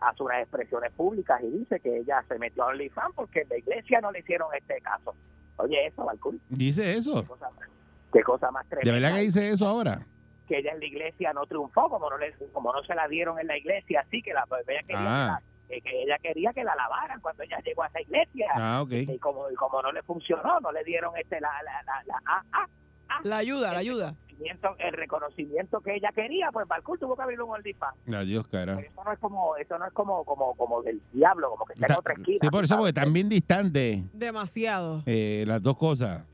hace 0.00 0.22
unas 0.22 0.40
expresiones 0.42 0.92
públicas 0.92 1.40
y 1.42 1.50
dice 1.50 1.80
que 1.80 1.98
ella 1.98 2.22
se 2.28 2.38
metió 2.38 2.64
a 2.64 2.66
OnlyFans 2.68 3.14
porque 3.14 3.40
en 3.42 3.48
la 3.48 3.58
iglesia 3.58 4.00
no 4.00 4.10
le 4.12 4.20
hicieron 4.20 4.48
este 4.54 4.80
caso. 4.80 5.14
Oye, 5.58 5.86
eso, 5.86 6.04
Balcour, 6.04 6.34
Dice 6.50 6.94
eso. 6.96 7.22
qué 7.22 7.28
cosa, 7.28 7.50
más- 7.50 7.68
qué 8.12 8.22
cosa 8.22 8.50
más 8.50 8.68
¿De 8.68 8.76
tremenda. 8.76 8.92
verdad 9.00 9.16
que 9.18 9.24
dice 9.24 9.48
eso 9.50 9.66
ahora? 9.66 10.00
que 10.48 10.58
ella 10.58 10.70
en 10.72 10.78
la 10.78 10.86
iglesia 10.86 11.32
no 11.32 11.44
triunfó, 11.46 11.88
como 11.88 12.08
no 12.08 12.18
le, 12.18 12.32
como 12.52 12.72
no 12.72 12.80
se 12.84 12.94
la 12.94 13.08
dieron 13.08 13.36
en 13.40 13.48
la 13.48 13.58
iglesia, 13.58 14.02
así 14.06 14.22
que 14.22 14.32
la 14.32 14.44
ella 14.68 14.80
quería, 14.86 15.34
Ah. 15.34 15.40
que, 15.68 15.74
la, 15.74 15.80
que 15.80 16.02
ella 16.02 16.18
quería 16.22 16.52
que 16.52 16.62
la 16.62 16.72
alabaran 16.74 17.20
cuando 17.20 17.42
ella 17.42 17.58
llegó 17.64 17.82
a 17.82 17.88
esa 17.88 18.00
iglesia 18.00 18.46
Ah, 18.54 18.80
ok. 18.82 18.92
y 18.92 19.18
como 19.18 19.50
y 19.50 19.54
como 19.56 19.82
no 19.82 19.90
le 19.90 20.04
funcionó, 20.04 20.60
no 20.60 20.70
le 20.70 20.84
dieron 20.84 21.16
este 21.16 21.40
la 21.40 21.50
la 21.64 21.82
la, 21.82 22.02
la- 22.06 22.22
ah, 22.26 22.42
ah, 22.52 23.20
La 23.24 23.38
ayuda, 23.38 23.72
la 23.72 23.78
ayuda. 23.80 24.14
Reconocimiento- 24.38 24.76
el 24.78 24.92
reconocimiento 24.92 25.80
que 25.80 25.94
ella 25.96 26.10
quería, 26.14 26.50
pues 26.52 26.66
Balcour 26.68 26.98
tuvo 26.98 27.16
que 27.16 27.22
abrir 27.22 27.40
un 27.42 27.50
OnlyFans. 27.50 27.96
Adiós, 28.14 28.46
cara. 28.48 28.78
Eso 28.80 29.02
no 29.04 29.12
es 29.12 29.18
como 29.18 29.56
eso 29.56 29.78
no 29.78 29.86
es 29.86 29.92
como 29.92 30.24
como 30.24 30.54
como 30.54 30.82
del 30.82 31.00
diablo, 31.12 31.50
como 31.50 31.64
que 31.66 31.74
está 31.74 31.86
en 31.86 31.98
otra 31.98 32.14
esquina. 32.14 32.38
Sí, 32.42 32.48
por 32.50 32.64
eso, 32.64 32.76
porque 32.76 32.92
bien 33.10 33.28
distantes 33.28 34.00
Demasiado. 34.12 35.02
eh, 35.06 35.44
las 35.46 35.62
dos 35.62 35.76
cosas. 35.76 36.26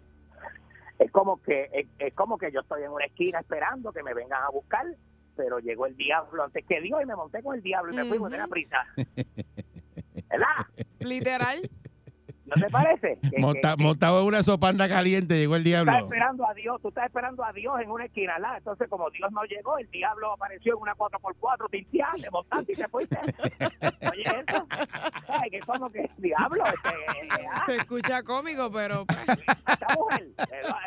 es 0.99 1.11
como 1.11 1.41
que 1.43 1.69
es, 1.73 1.87
es 1.99 2.15
como 2.15 2.38
que 2.38 2.51
yo 2.53 2.61
estoy 2.61 2.83
en 2.85 2.91
una 2.91 3.05
esquina 3.07 3.41
esperando 3.41 3.93
que 3.93 4.03
me 4.03 4.15
vengan 4.15 4.43
a 4.43 4.51
buscar, 4.51 4.87
pero 5.37 5.59
llegó 5.59 5.87
el 5.87 5.97
diablo 5.97 6.45
antes 6.45 6.65
que 6.67 6.81
Dios 6.81 7.01
y 7.03 7.07
me 7.07 7.17
monté 7.17 7.43
con 7.43 7.57
el 7.57 7.62
diablo 7.62 7.93
y 7.93 7.97
me 7.97 8.05
fui 8.05 8.19
porque 8.19 8.33
tenía 8.37 8.47
prisa. 8.49 8.79
¿Verdad? 10.31 10.47
Literal. 11.01 11.59
¿No 12.55 12.62
te 12.62 12.71
parece? 12.71 13.19
Monta- 13.38 13.77
montado 13.77 14.21
en 14.21 14.27
una 14.27 14.43
sopanda 14.43 14.88
caliente, 14.88 15.37
llegó 15.37 15.57
el 15.57 15.62
Tú 15.65 15.69
estás 15.71 15.85
diablo. 15.85 16.05
esperando 16.05 16.47
a 16.49 16.55
Dios, 16.55 16.81
tú 16.83 16.88
estás 16.88 17.07
esperando 17.07 17.45
a 17.45 17.53
Dios 17.53 17.75
en 17.81 17.91
una 17.91 18.05
esquina, 18.05 18.35
¿verdad? 18.35 18.57
Entonces, 18.59 18.88
como 18.88 19.09
Dios 19.11 19.31
no 19.33 19.43
llegó, 19.45 19.79
el 19.79 19.91
diablo 19.91 20.33
apareció 20.33 20.75
en 20.77 20.83
una 20.83 20.95
4x4 20.95 21.71
tinteada, 21.71 22.12
te 22.21 22.31
montaste 22.31 22.73
y 22.73 22.77
te 22.77 22.88
fuiste. 22.88 23.19
Oye, 24.11 24.23
eso. 24.23 24.67
Ay, 25.29 25.51
que 25.51 25.61
como 25.61 25.91
que 25.91 26.11
diablo, 26.19 26.65
este, 26.67 26.88
eh, 26.88 27.29
ah, 27.53 27.65
Se 27.67 27.77
escucha 27.77 28.23
cómico, 28.23 28.71
pero 28.71 29.05
pues, 29.07 29.19
esta 29.29 29.95
mujer. 29.97 30.27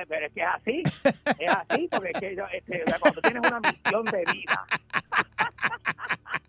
Pero 0.08 0.26
es 0.26 0.34
que 0.34 0.42
es 0.42 0.48
así, 0.54 0.84
es 1.40 1.52
así, 1.52 1.88
porque 1.92 2.12
es 2.14 2.20
que 2.20 2.36
yo, 2.36 2.44
este, 2.54 2.84
o 2.84 2.90
sea, 2.90 3.00
cuando 3.00 3.22
tienes 3.22 3.42
una 3.42 3.60
misión 3.60 4.06
de 4.06 4.24
vida, 4.32 4.66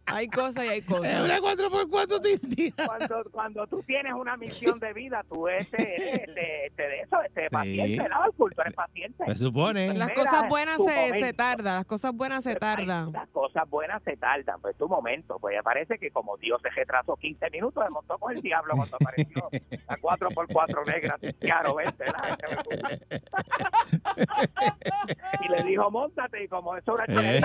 hay 0.06 0.28
cosas 0.28 0.64
y 0.64 0.68
hay 0.68 0.78
Es 0.78 0.84
cosas. 0.86 1.24
una 1.24 1.38
4x4 1.38 2.20
tintía. 2.22 2.86
cuando, 2.86 3.24
cuando 3.32 3.66
tú 3.66 3.82
tienes 3.82 4.12
una 4.14 4.36
misión 4.36 4.78
de 4.78 4.92
vida, 4.92 5.24
tú 5.28 5.48
eres 5.48 5.66
este, 5.72 6.66
este, 6.66 6.82
de 6.82 7.00
eso, 7.00 7.20
este, 7.22 7.50
paciente. 7.50 8.08
Tú 8.36 8.48
eres 8.60 8.74
paciente. 8.74 9.24
Se 9.26 9.34
supone. 9.34 9.88
Las 9.94 10.08
Mira, 10.08 10.14
cosas 10.14 10.48
buenas 10.48 10.82
se, 10.82 11.14
se 11.14 11.32
tardan, 11.32 11.76
las 11.76 11.86
cosas 11.86 12.12
buenas 12.14 12.44
se 12.44 12.54
tardan. 12.56 13.12
Las 13.12 13.28
cosas 13.30 13.68
buenas 13.68 14.02
se 14.04 14.16
tardan, 14.16 14.60
pues 14.60 14.76
tu 14.76 14.88
momento. 14.88 15.38
Pues 15.40 15.54
ya 15.56 15.62
parece 15.62 15.98
que 15.98 16.10
como 16.10 16.36
Dios 16.36 16.60
se 16.62 16.70
retrasó 16.70 17.16
15 17.16 17.50
minutos, 17.50 17.82
se 17.84 17.90
montó 17.90 18.18
con 18.18 18.34
el 18.34 18.42
diablo 18.42 18.74
cuando 18.76 18.96
apareció 18.96 19.48
la 19.88 19.96
4x4 19.98 20.86
negra, 20.86 21.16
claro, 21.40 21.74
vente, 21.74 22.04
y 25.44 25.48
le 25.48 25.62
dijo, 25.64 25.90
montate, 25.90 26.44
y 26.44 26.48
como 26.48 26.76
eso 26.76 26.96
era 26.98 27.04
Eh. 27.08 27.40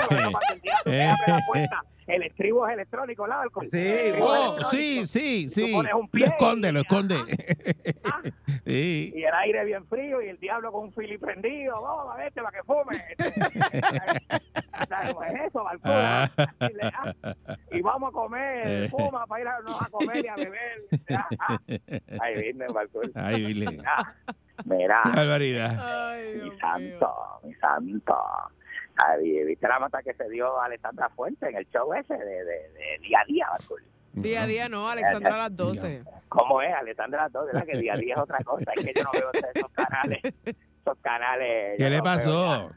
el 0.54 0.62
diablo 0.62 0.92
que 0.92 1.04
abre 1.04 1.24
la 1.28 1.42
puerta 1.48 1.84
el 2.08 2.24
estribo 2.24 2.51
es 2.68 2.74
electrónico, 2.74 3.24
¿verdad? 3.24 3.44
El 3.46 3.50
Sí, 3.72 4.18
oh, 4.22 4.34
electrónico. 4.34 4.70
sí, 4.72 5.06
sí, 5.08 5.50
sí. 5.50 5.74
un 5.74 5.86
Lo 5.86 6.08
pie 6.08 6.26
esconde, 6.26 6.72
lo 6.72 6.80
esconde. 6.82 7.16
Sí. 8.66 9.12
y 9.16 9.24
el 9.24 9.34
aire 9.34 9.66
bien 9.66 9.86
frío 9.88 10.22
y 10.22 10.28
el 10.28 10.38
diablo 10.40 10.72
con 10.72 10.84
un 10.86 10.94
fili 10.94 11.18
prendido, 11.18 11.82
vamos 11.82 12.14
a 12.14 12.18
ver, 12.18 12.32
para 12.34 12.52
que 12.52 12.64
fume. 12.64 13.04
¿Sabes 14.88 15.14
cómo 15.14 15.24
es 15.24 15.34
eso, 15.48 15.64
balcón? 15.64 15.92
Ah. 15.94 16.30
Y, 16.38 16.86
ah, 16.86 17.36
y 17.72 17.82
vamos 17.82 18.10
a 18.10 18.12
comer, 18.14 18.90
fuma 18.90 19.26
para 19.26 19.42
ir 19.42 19.48
a, 19.48 19.60
no, 19.62 19.76
a 19.80 19.88
comer 19.90 20.24
y 20.26 20.28
a 20.28 20.36
beber. 20.36 20.84
Ah, 21.10 21.28
ah. 21.40 21.58
Ahí 22.22 22.36
viene 22.42 22.66
el 22.66 22.74
balcón. 22.74 23.12
Ay, 23.16 23.46
Billy. 23.46 23.82
Ah, 23.86 24.14
Mira, 24.66 25.02
Qué 25.06 25.10
barbaridad. 25.18 26.18
mi 26.44 26.52
santo, 26.60 27.14
mi 27.44 27.54
santo. 27.56 28.16
¿Viste 29.46 29.68
la 29.68 29.80
nota 29.80 30.02
que 30.04 30.14
se 30.14 30.30
dio 30.30 30.60
a 30.60 30.66
Alessandra 30.66 31.10
Fuente 31.10 31.48
en 31.50 31.56
el 31.58 31.68
show 31.70 31.94
ese 31.94 32.14
de, 32.14 32.26
de, 32.26 32.44
de 32.44 32.98
día 33.02 33.20
a 33.22 33.26
día, 33.26 33.48
balcón? 33.50 33.82
Día 34.14 34.44
a 34.44 34.46
día 34.48 34.70
no, 34.70 34.90
Alexandra 34.90 35.36
a 35.36 35.38
las 35.50 35.56
12. 35.56 36.04
¿Cómo 36.28 36.62
es, 36.62 36.74
Alessandra? 36.74 37.30
Dos, 37.30 37.46
¿verdad? 37.48 37.66
Que 37.66 37.78
día 37.78 37.94
a 37.94 37.98
día 37.98 38.14
es 38.16 38.20
otra 38.20 38.40
cosa. 38.44 38.72
Es 38.76 38.86
que 38.86 38.94
yo 38.94 39.04
no 39.04 39.12
veo 39.14 39.32
esos 39.54 39.72
canales. 39.76 40.22
Esos 40.46 40.98
canales. 41.02 41.78
¿Qué 41.78 41.90
le 41.90 42.02
pasó? 42.02 42.70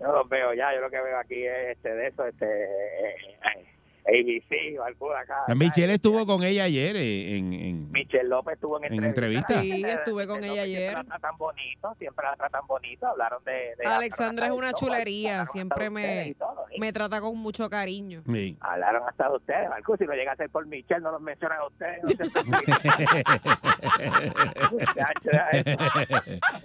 Yo 0.00 0.06
no 0.06 0.12
los 0.12 0.28
veo 0.28 0.54
ya. 0.54 0.72
Yo 0.74 0.80
lo 0.80 0.90
que 0.90 1.00
veo 1.00 1.18
aquí 1.18 1.44
es 1.46 1.76
este 1.76 1.94
de 1.94 2.06
eso, 2.08 2.24
este. 2.26 2.46
eh, 2.46 3.14
eh, 3.56 3.71
ABC 4.04 4.78
o 4.78 4.82
alguna 4.82 5.20
acá. 5.20 5.44
Michelle 5.54 5.92
estuvo 5.94 6.26
con 6.26 6.42
ella 6.42 6.64
ayer 6.64 6.96
eh, 6.96 7.36
en, 7.36 7.52
en- 7.52 7.92
Michelle 7.92 8.24
López 8.28 8.54
estuvo 8.54 8.78
en 8.82 8.92
En 8.92 9.04
entrevista. 9.04 9.60
Sí, 9.60 9.84
estuve 9.84 10.26
con 10.26 10.42
ella 10.42 10.62
ayer. 10.62 10.90
Siempre 10.92 11.02
la 11.04 11.04
tratan 11.18 11.36
bonito, 11.38 11.94
siempre 11.98 12.24
la 12.26 12.36
tratan 12.36 12.66
bonito. 12.66 13.06
Hablaron 13.06 13.44
de. 13.44 13.74
de 13.78 13.86
Alexandra 13.86 14.46
es 14.46 14.52
una 14.52 14.72
chulería, 14.72 15.46
siempre 15.46 15.88
me, 15.90 16.34
todo, 16.38 16.66
¿eh? 16.70 16.76
me 16.80 16.92
trata 16.92 17.20
con 17.20 17.36
mucho 17.38 17.68
cariño. 17.70 18.22
Sí. 18.26 18.56
Hablaron 18.60 19.08
hasta 19.08 19.28
de 19.28 19.36
ustedes, 19.36 19.68
Marcos. 19.68 19.98
Si 19.98 20.04
no 20.06 20.14
llega 20.14 20.32
a 20.32 20.36
ser 20.36 20.50
por 20.50 20.66
Michelle, 20.66 21.00
no 21.00 21.12
los 21.12 21.20
mencionan 21.20 21.58
a 21.58 21.66
ustedes. 21.66 22.02
No 22.02 22.08
se 22.10 22.16
Muchacho, 24.70 25.30
ya 25.32 25.48
eso. 25.52 25.70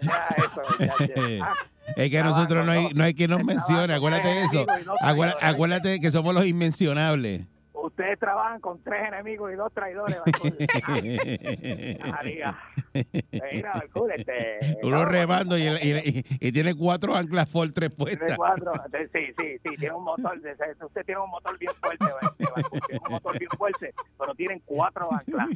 Ya 0.02 0.28
eso, 0.38 0.62
muchacho. 0.80 1.14
Ah, 1.44 1.54
Es 1.96 2.12
que 2.12 2.22
nosotros 2.22 2.66
no 2.66 2.72
hay, 2.72 2.90
no 2.94 3.04
hay 3.04 3.14
quien 3.14 3.32
nos 3.32 3.44
mencione, 3.44 3.94
acuérdate 3.94 4.28
de 4.28 4.44
eso. 4.44 4.66
Acuérdate, 5.02 5.46
acuérdate 5.46 6.00
que 6.00 6.12
somos 6.12 6.34
los 6.34 6.46
inmencionables. 6.46 7.46
Ustedes 7.98 8.20
trabajan 8.20 8.62
con 8.62 8.80
tres 8.84 9.08
enemigos 9.08 9.52
y 9.52 9.56
dos 9.56 9.74
traidores. 9.74 10.22
Uno 14.84 14.98
no, 14.98 15.06
remando 15.06 15.58
y, 15.58 15.64
y- 15.64 15.98
y- 16.20 16.24
y 16.40 16.52
tiene 16.52 16.76
cuatro 16.76 17.16
anclas 17.16 17.50
Ford 17.50 17.72
tres 17.74 17.96
Tiene 17.96 18.18
puestas. 18.18 18.38
cuatro, 18.38 18.72
sí, 19.12 19.34
sí, 19.38 19.58
sí, 19.64 19.78
tiene 19.78 19.96
un 19.96 20.04
motor, 20.04 20.38
usted 20.38 21.06
tiene 21.06 21.22
un 21.22 21.30
motor 21.32 21.58
bien 21.58 21.74
fuerte, 21.82 22.06
tiene 22.38 23.02
un 23.08 23.12
motor 23.14 23.40
bien 23.40 23.50
fuerte, 23.58 23.94
pero 24.20 24.36
tienen 24.36 24.62
cuatro 24.66 25.12
anclas 25.12 25.48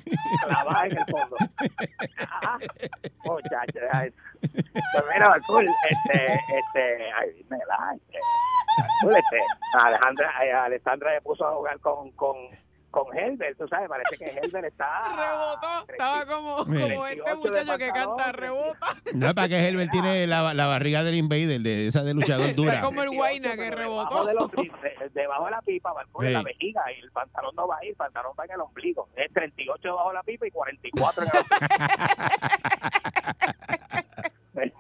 clavadas 0.48 0.86
en 0.86 0.98
el 0.98 1.06
fondo. 1.12 1.36
Ah, 2.42 2.58
muchacho, 3.24 3.80
ya 3.94 4.06
es- 4.06 4.14
Pues 4.42 5.04
mira, 5.14 5.30
Marcos, 5.30 5.64
este, 5.90 6.26
este, 6.34 7.12
ay, 7.20 7.30
dime, 7.38 7.60
la, 7.68 7.94
este, 7.96 8.18
este, 9.20 9.38
Alejandra, 9.80 10.32
eh, 10.46 10.52
Alessandra 10.54 11.14
se 11.14 11.22
puso 11.22 11.46
a 11.48 11.56
jugar 11.56 11.80
con, 11.80 12.12
con, 12.12 12.31
con 12.92 13.18
Helber, 13.18 13.56
tú 13.56 13.66
sabes, 13.70 13.88
parece 13.88 14.18
que 14.18 14.26
Helber 14.26 14.66
está... 14.66 14.86
Rebotó, 15.16 15.86
estaba 15.94 16.26
como, 16.26 16.60
este 16.64 16.76
38 16.76 17.24
de 17.24 17.36
muchacho 17.36 17.78
que 17.78 17.90
canta, 17.92 18.32
rebota. 18.34 18.88
No, 19.14 19.34
para 19.34 19.48
que 19.48 19.66
Herbert 19.66 19.92
tiene 19.92 20.28
la, 20.34 20.54
la 20.54 20.66
barriga 20.68 21.02
del 21.04 21.16
invader, 21.16 21.62
de 21.62 21.88
esa 21.88 22.04
de 22.04 22.14
luchador 22.14 22.54
dura. 22.54 22.82
como 22.82 23.02
el 23.02 23.10
38, 23.10 23.16
Guayna 23.18 23.56
que 23.56 23.72
rebotó. 23.72 24.26
Debajo 24.26 24.28
de, 24.28 24.34
los- 24.34 24.52
de- 24.82 25.10
debajo 25.14 25.46
de 25.46 25.52
la 25.52 25.62
pipa, 25.62 25.94
en 26.22 26.34
la 26.34 26.40
Sí. 26.40 26.46
vejiga, 26.46 26.82
y 26.92 27.00
el 27.02 27.12
pantalón 27.12 27.56
no 27.56 27.66
va 27.68 27.78
ahí, 27.82 27.90
el 27.90 27.96
pantalón 27.96 28.34
va 28.38 28.44
en 28.46 28.52
el 28.52 28.60
ombligo. 28.62 29.08
Es 29.16 29.32
38 29.32 29.82
debajo 29.84 30.10
de 30.10 30.14
la 30.16 30.24
pipa 30.24 30.48
y 30.48 30.52
44 30.52 31.24
en 31.24 31.30
el 31.34 31.44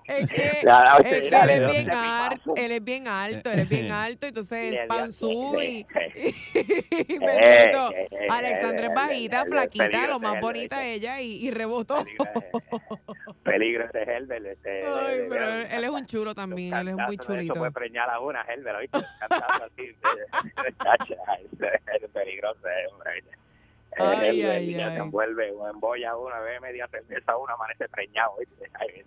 Es 0.08 0.30
que, 0.30 0.60
la- 0.63 0.98
es 1.04 1.04
que 1.08 1.28
él 1.28 1.50
es 1.50 1.72
bien 1.74 1.91
alto, 1.91 2.54
él 2.56 2.72
es 2.72 2.84
bien 2.84 3.08
alto, 3.08 3.52
él 3.52 3.60
es 3.60 3.70
bien 3.70 3.91
alto, 3.91 4.28
entonces 4.28 4.72
Le 4.72 4.82
el 4.82 4.88
dio- 4.88 4.88
pan 4.88 5.12
sube 5.12 5.65
y, 5.65 5.88
Eh, 5.96 6.13
y 6.15 7.13
eh, 7.13 7.20
bendito. 7.20 7.91
eh, 7.94 8.08
eh, 8.12 8.28
Alexandra 8.30 8.86
eh, 8.86 8.89
es 8.89 8.94
bajita, 8.96 9.41
eh, 9.41 9.46
flaquita, 9.48 10.08
lo 10.08 10.20
más 10.20 10.39
bonita 10.41 10.86
ella 10.86 11.22
y, 11.22 11.46
y 11.48 11.52
rebotó. 11.52 12.04
Peligro 13.44 13.86
ese 13.86 14.04
Helber. 14.04 14.46
Este, 14.46 14.84
Ay, 14.86 15.17
de- 15.20 15.28
pero 15.30 15.48
de- 15.52 15.62
él, 15.63 15.67
él 15.72 15.84
es 15.84 15.89
un 15.89 16.06
chulo 16.06 16.36
también, 16.36 16.74
él 16.74 16.88
es 16.89 16.96
muy 16.96 17.17
de 17.17 17.24
Eso 17.24 17.34
chulito. 17.34 17.54
puede 17.56 17.72
preñar 17.72 18.10
a 18.10 18.20
una, 18.20 18.41
Helber, 18.41 18.76
¿oíste? 18.76 19.00
Cantando 19.20 19.65
así. 19.65 19.86
de- 19.88 20.63
de- 20.63 20.76
chacha, 20.78 21.15
Es 22.02 22.10
peligroso, 22.12 22.67
eh, 22.67 22.88
hombre. 22.91 23.24
Ay, 23.98 24.41
ay, 24.41 24.46
ay. 24.46 24.74
se 24.74 24.98
envuelve, 24.98 25.52
o 25.52 25.67
embolla 25.70 26.15
una, 26.15 26.39
ve 26.39 26.60
media 26.62 26.88
cerveza 26.88 27.36
una, 27.38 27.54
amanece 27.54 27.88
preñado, 27.89 28.34
¿oíste? 28.38 28.70
Ay, 28.80 29.04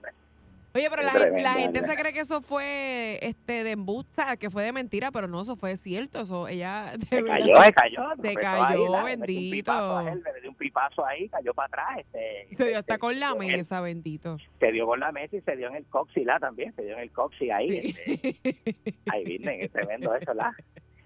Oye, 0.76 0.90
pero 0.90 1.02
la, 1.02 1.12
tremendo, 1.12 1.42
la 1.42 1.52
gente 1.54 1.80
¿verdad? 1.80 1.94
se 1.94 2.00
cree 2.00 2.12
que 2.12 2.18
eso 2.20 2.40
fue 2.40 3.18
este 3.22 3.62
de 3.62 3.70
embusta, 3.70 4.37
que 4.37 4.50
fue 4.50 4.64
de 4.64 4.72
mentira, 4.72 5.12
pero 5.12 5.28
no, 5.28 5.40
eso 5.42 5.54
fue 5.54 5.76
cierto. 5.76 6.20
Eso, 6.20 6.48
ella 6.48 6.94
de 6.98 7.06
Se 7.06 7.22
verdad 7.22 7.37
cayó, 7.38 7.62
se- 7.62 7.72
cayó. 7.72 8.02
Se 8.22 8.34
cayó, 8.34 8.88
la- 8.92 9.04
bendito. 9.04 10.02
le 10.02 10.40
dio 10.40 10.50
un 10.50 10.56
pipazo 10.56 11.06
ahí, 11.06 11.28
cayó 11.28 11.54
para 11.54 11.66
atrás. 11.68 11.98
Este, 12.00 12.48
Se 12.56 12.68
dio 12.70 12.78
hasta 12.80 12.98
con 12.98 13.20
la 13.20 13.34
mesa, 13.37 13.80
bendito. 13.80 14.37
Se 14.58 14.72
dio 14.72 14.87
con 14.87 14.98
la 14.98 15.12
mesa 15.12 15.37
y 15.37 15.40
se 15.42 15.56
dio 15.56 15.68
en 15.68 15.76
el 15.76 15.84
coxila 15.87 16.40
también, 16.40 16.74
se 16.74 16.82
dio 16.82 16.94
en 16.94 17.00
el 17.00 17.12
coxi 17.12 17.50
ahí. 17.50 17.94
este. 17.94 18.96
Ahí 19.12 19.24
viene, 19.24 19.62
es 19.64 19.70
tremendo 19.70 20.12
eso, 20.14 20.34
¿la? 20.34 20.52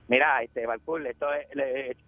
Mira, 0.08 0.42
este 0.42 0.66
Balcour, 0.66 1.06
esto, 1.06 1.26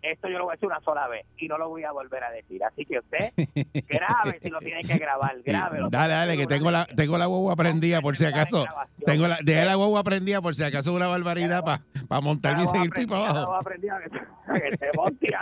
esto 0.00 0.28
yo 0.28 0.38
lo 0.38 0.44
voy 0.44 0.52
a 0.52 0.56
decir 0.56 0.68
una 0.68 0.80
sola 0.80 1.06
vez 1.06 1.26
y 1.36 1.46
no 1.48 1.58
lo 1.58 1.68
voy 1.68 1.84
a 1.84 1.92
volver 1.92 2.24
a 2.24 2.30
decir. 2.30 2.64
Así 2.64 2.86
que 2.86 2.98
usted, 2.98 3.32
grave 3.88 4.38
si 4.40 4.48
lo 4.48 4.58
tiene 4.58 4.80
que 4.82 4.96
grabar, 4.96 5.40
grave. 5.42 5.80
Dale, 5.90 6.14
dale, 6.14 6.36
que 6.38 6.46
tengo 6.46 6.70
la, 6.70 6.86
tengo 6.86 7.18
la 7.18 7.26
guagua 7.26 7.56
prendida 7.56 8.00
por 8.00 8.16
si 8.16 8.24
acaso. 8.24 8.64
Tengo 9.04 9.28
la, 9.28 9.38
dejé 9.44 9.66
la 9.66 9.74
guagua 9.74 10.02
prendida 10.02 10.40
por 10.40 10.54
si 10.54 10.64
acaso 10.64 10.94
una 10.94 11.08
barbaridad 11.08 11.62
para 12.08 12.20
montarme 12.22 12.64
y 12.64 12.66
seguir 12.68 12.90
pipa 12.90 13.16
abajo. 13.16 13.54
aprendí 13.54 13.90
a 13.90 13.98
que, 14.00 14.10
que 14.10 14.76
se 14.76 14.90
monte 14.96 15.26
de 15.26 15.32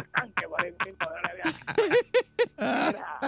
la 1.23 1.35
vida. 1.35 1.55
Mira, 2.59 3.21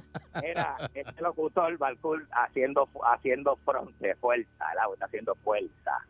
mira, 0.43 0.77
este 0.93 1.23
locutor 1.23 1.79
Balcour 1.79 2.27
haciendo 2.33 2.89
haciendo 3.05 3.57
fronte, 3.65 4.17
fuerza, 4.17 4.75
la 4.75 4.93
está 4.93 5.07
haciendo 5.07 5.37
fuerza. 5.37 6.05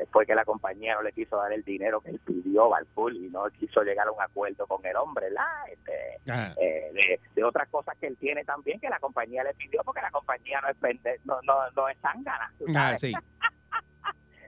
Después 0.00 0.26
que 0.26 0.34
la 0.34 0.46
compañía 0.46 0.94
no 0.94 1.02
le 1.02 1.12
quiso 1.12 1.36
dar 1.36 1.52
el 1.52 1.62
dinero 1.62 2.00
que 2.00 2.08
él 2.08 2.20
pidió 2.24 2.70
Balcour 2.70 3.12
y 3.12 3.28
no 3.28 3.44
quiso 3.50 3.82
llegar 3.82 4.08
a 4.08 4.10
un 4.10 4.22
acuerdo 4.22 4.66
con 4.66 4.84
el 4.86 4.96
hombre, 4.96 5.30
la 5.30 5.46
este, 5.70 6.16
eh, 6.24 6.90
de, 6.94 7.20
de 7.34 7.44
otras 7.44 7.68
cosas 7.68 7.98
que 7.98 8.06
él 8.06 8.16
tiene 8.16 8.42
también 8.42 8.80
que 8.80 8.88
la 8.88 8.98
compañía 8.98 9.44
le 9.44 9.52
pidió 9.52 9.82
porque 9.84 10.00
la 10.00 10.10
compañía 10.10 10.58
no 10.62 10.68
es 10.68 11.24
no, 11.24 11.38
no, 11.42 11.70
no 11.76 11.88
es 11.90 11.98
zángana. 12.00 12.50
Ah, 12.74 12.96
sí. 12.98 13.12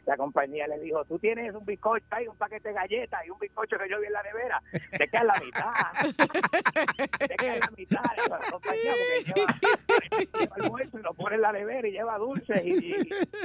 La 0.05 0.17
compañía 0.17 0.67
le 0.67 0.79
dijo, 0.81 1.05
tú 1.05 1.19
tienes 1.19 1.55
un 1.55 1.65
bizcocho, 1.65 2.05
hay 2.11 2.27
un 2.27 2.37
paquete 2.37 2.69
de 2.69 2.75
galletas 2.75 3.21
y 3.25 3.31
un 3.31 3.39
bizcocho 3.39 3.77
que 3.79 3.89
yo 3.89 4.01
vi 4.01 4.07
en 4.07 4.13
la 4.13 4.23
nevera, 4.23 4.63
te 4.99 5.09
queda 5.09 5.25
la 5.25 5.41
mitad. 5.41 5.73
te 7.29 7.37
queda 7.37 7.57
la 7.59 7.71
mitad. 7.77 8.03
Dijo 8.17 8.29
la 8.29 8.51
compañía 8.51 8.93
porque 8.93 9.41
lleva, 9.41 10.41
lleva 10.41 10.57
almuerzo 10.57 10.99
y 10.99 11.03
lo 11.03 11.15
pone 11.15 11.35
en 11.37 11.43
la 11.43 11.53
nevera 11.53 11.89
y 11.89 11.93
lleva 11.93 12.19
dulces 12.19 12.65
y, 12.65 12.71
y, 12.71 12.93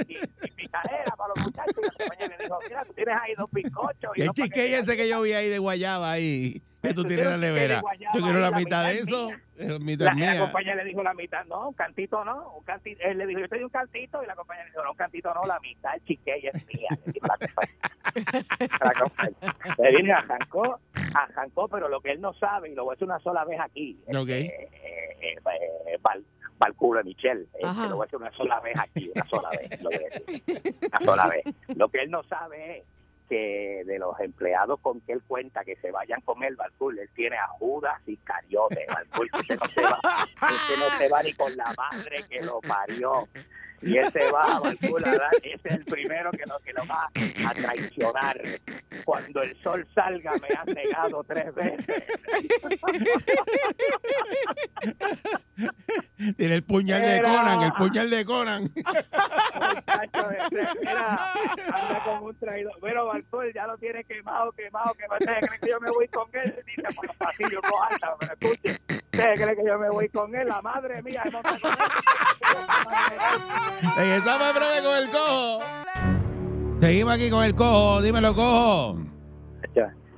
y, 0.08 0.18
y 0.42 0.50
picadera 0.50 1.14
para 1.16 1.34
los 1.34 1.44
muchachos. 1.44 1.76
Y 1.78 1.82
la 1.82 1.90
compañía 1.90 2.36
le 2.36 2.44
dijo, 2.44 2.58
mira, 2.68 2.84
tú 2.84 2.92
tienes 2.94 3.14
ahí 3.20 3.34
dos 3.36 3.50
bizcochos 3.52 4.10
y 4.16 4.22
el 4.22 4.30
chique 4.30 4.60
de 4.60 4.78
ese 4.78 4.96
que 4.96 5.08
yo 5.08 5.22
vi 5.22 5.32
ahí 5.32 5.48
de 5.48 5.58
guayaba 5.58 6.10
ahí, 6.10 6.62
que 6.82 6.94
tú 6.94 7.04
tienes 7.04 7.26
en 7.26 7.30
la 7.32 7.36
nevera. 7.38 7.82
Yo 8.14 8.22
quiero 8.22 8.38
la 8.40 8.50
la 8.50 8.56
mitad 8.56 8.84
de 8.84 8.94
mitad 8.94 9.08
eso. 9.08 9.26
mía. 9.28 9.40
La 9.56 9.78
mitad 9.80 10.04
La, 10.06 10.12
es 10.12 10.18
la 10.18 10.32
mía. 10.32 10.40
compañía 10.40 10.74
le 10.76 10.84
dijo 10.84 11.02
la 11.02 11.14
mitad, 11.14 11.44
no, 11.46 11.68
un 11.68 11.74
cantito 11.74 12.24
no, 12.24 12.52
un 12.58 12.64
cantito, 12.64 13.02
él 13.02 13.18
le 13.18 13.26
dijo, 13.26 13.40
yo 13.40 13.48
te 13.48 13.56
doy 13.56 13.64
un 13.64 13.70
cantito, 13.70 14.22
y 14.22 14.26
la 14.26 14.36
compañía 14.36 14.64
le 14.64 14.70
dijo, 14.70 14.84
no, 14.84 14.90
un 14.92 14.96
cantito 14.96 15.34
no, 15.34 15.42
la 15.44 15.58
mitad, 15.60 15.94
el 15.94 16.04
chique 16.04 16.34
es 16.42 16.66
mía. 16.68 16.88
Le 17.06 17.12
dijo 17.12 17.26
la 17.26 18.92
compañía. 18.94 19.54
Le 19.78 19.96
vine 19.96 20.12
a 20.12 20.22
Jancó, 20.22 20.80
a 21.14 21.26
Jancó, 21.34 21.68
pero 21.68 21.88
lo 21.88 22.00
que 22.00 22.12
él 22.12 22.20
no 22.20 22.32
sabe, 22.34 22.70
y 22.70 22.74
lo 22.74 22.84
voy 22.84 22.92
a 22.92 22.94
decir 22.94 23.06
una 23.08 23.18
sola 23.20 23.44
vez 23.44 23.58
aquí, 23.60 23.98
Ok. 24.08 24.28
eh, 24.28 24.68
eh, 24.82 25.36
eh, 25.86 25.98
pa'l- 26.00 26.24
pa'l 26.58 26.74
culo 26.74 26.98
de 26.98 27.04
Michelle, 27.04 27.42
eh, 27.54 27.60
que 27.62 27.88
lo 27.88 27.96
voy 27.96 28.04
a 28.04 28.06
decir 28.06 28.18
una 28.20 28.32
sola 28.32 28.60
vez 28.60 28.78
aquí, 28.78 29.10
una 29.14 29.24
sola 29.24 29.50
vez, 29.50 29.82
lo 29.82 29.90
voy 29.90 29.98
a 30.04 30.08
decir, 30.18 30.74
una 30.88 31.00
sola 31.04 31.26
vez. 31.28 31.44
Lo 31.76 31.88
que 31.88 31.98
él 32.02 32.10
no 32.10 32.22
sabe 32.24 32.78
es 32.78 32.84
que 33.28 33.82
de 33.86 33.98
los 33.98 34.18
empleados 34.20 34.80
con 34.80 35.00
que 35.02 35.12
él 35.12 35.22
cuenta 35.26 35.64
que 35.64 35.76
se 35.76 35.90
vayan 35.90 36.20
con 36.22 36.42
él, 36.42 36.56
Balcour, 36.56 36.98
él 36.98 37.08
tiene 37.14 37.36
a 37.36 37.46
Judas 37.48 38.00
y 38.06 38.16
Cariote, 38.18 38.86
Balcour, 38.88 39.28
que 39.30 39.56
no 39.56 39.68
se 39.68 39.82
va, 39.82 39.98
usted 40.02 40.76
no 40.78 40.98
se 40.98 41.08
va 41.08 41.22
ni 41.22 41.32
con 41.34 41.54
la 41.56 41.72
madre 41.76 42.16
que 42.28 42.44
lo 42.44 42.60
parió. 42.60 43.28
Y 43.80 43.96
él 43.96 44.10
se 44.10 44.28
va, 44.32 44.60
dar- 44.60 45.30
ese 45.40 45.54
es 45.68 45.72
el 45.72 45.84
primero 45.84 46.32
que 46.32 46.42
lo, 46.48 46.58
que 46.58 46.72
lo 46.72 46.84
va 46.86 47.08
a 47.48 47.54
traicionar. 47.54 48.40
Cuando 49.04 49.40
el 49.40 49.56
sol 49.62 49.86
salga 49.94 50.32
me 50.32 50.48
ha 50.56 50.64
negado 50.64 51.22
tres 51.22 51.54
veces. 51.54 52.04
Tiene 56.36 56.54
el 56.56 56.64
puñal 56.64 57.02
de. 57.02 57.22
Conan, 57.22 57.62
el 57.62 57.72
puñal 57.74 58.10
de 58.10 58.24
Conan. 58.24 58.62
muchacho, 58.64 60.28
mira, 60.80 61.32
anda 61.72 62.02
con 62.04 62.22
un 62.24 62.34
traidor. 62.36 62.72
Pero 62.80 63.06
Balcón 63.22 63.52
ya 63.54 63.66
lo 63.66 63.76
tiene 63.78 64.04
quemado, 64.04 64.52
quemado, 64.52 64.94
quemado. 64.94 65.18
¿Usted 65.20 65.46
cree 65.46 65.58
que 65.60 65.68
yo 65.70 65.80
me 65.80 65.90
voy 65.90 66.08
con 66.08 66.28
él? 66.32 66.64
Dice 66.66 66.94
por 66.94 67.06
los 67.06 67.16
pasillos, 67.16 67.62
voz 67.62 67.80
alta, 67.90 68.14
pero 68.18 68.32
escuche. 68.34 68.70
¿Usted 68.70 69.34
cree 69.34 69.56
que 69.56 69.64
yo 69.66 69.78
me 69.78 69.90
voy 69.90 70.08
con 70.08 70.34
él? 70.34 70.46
La 70.48 70.62
madre 70.62 71.02
mía, 71.02 71.22
no 71.32 71.42
me 71.42 71.50
Regresamos 73.96 74.48
en 74.48 74.54
breve 74.54 74.82
con 74.82 74.96
el 74.96 75.10
cojo. 75.10 75.60
Seguimos 76.80 77.14
aquí 77.14 77.30
con 77.30 77.44
el 77.44 77.54
cojo. 77.54 78.02
Dímelo, 78.02 78.34
cojo. 78.34 78.98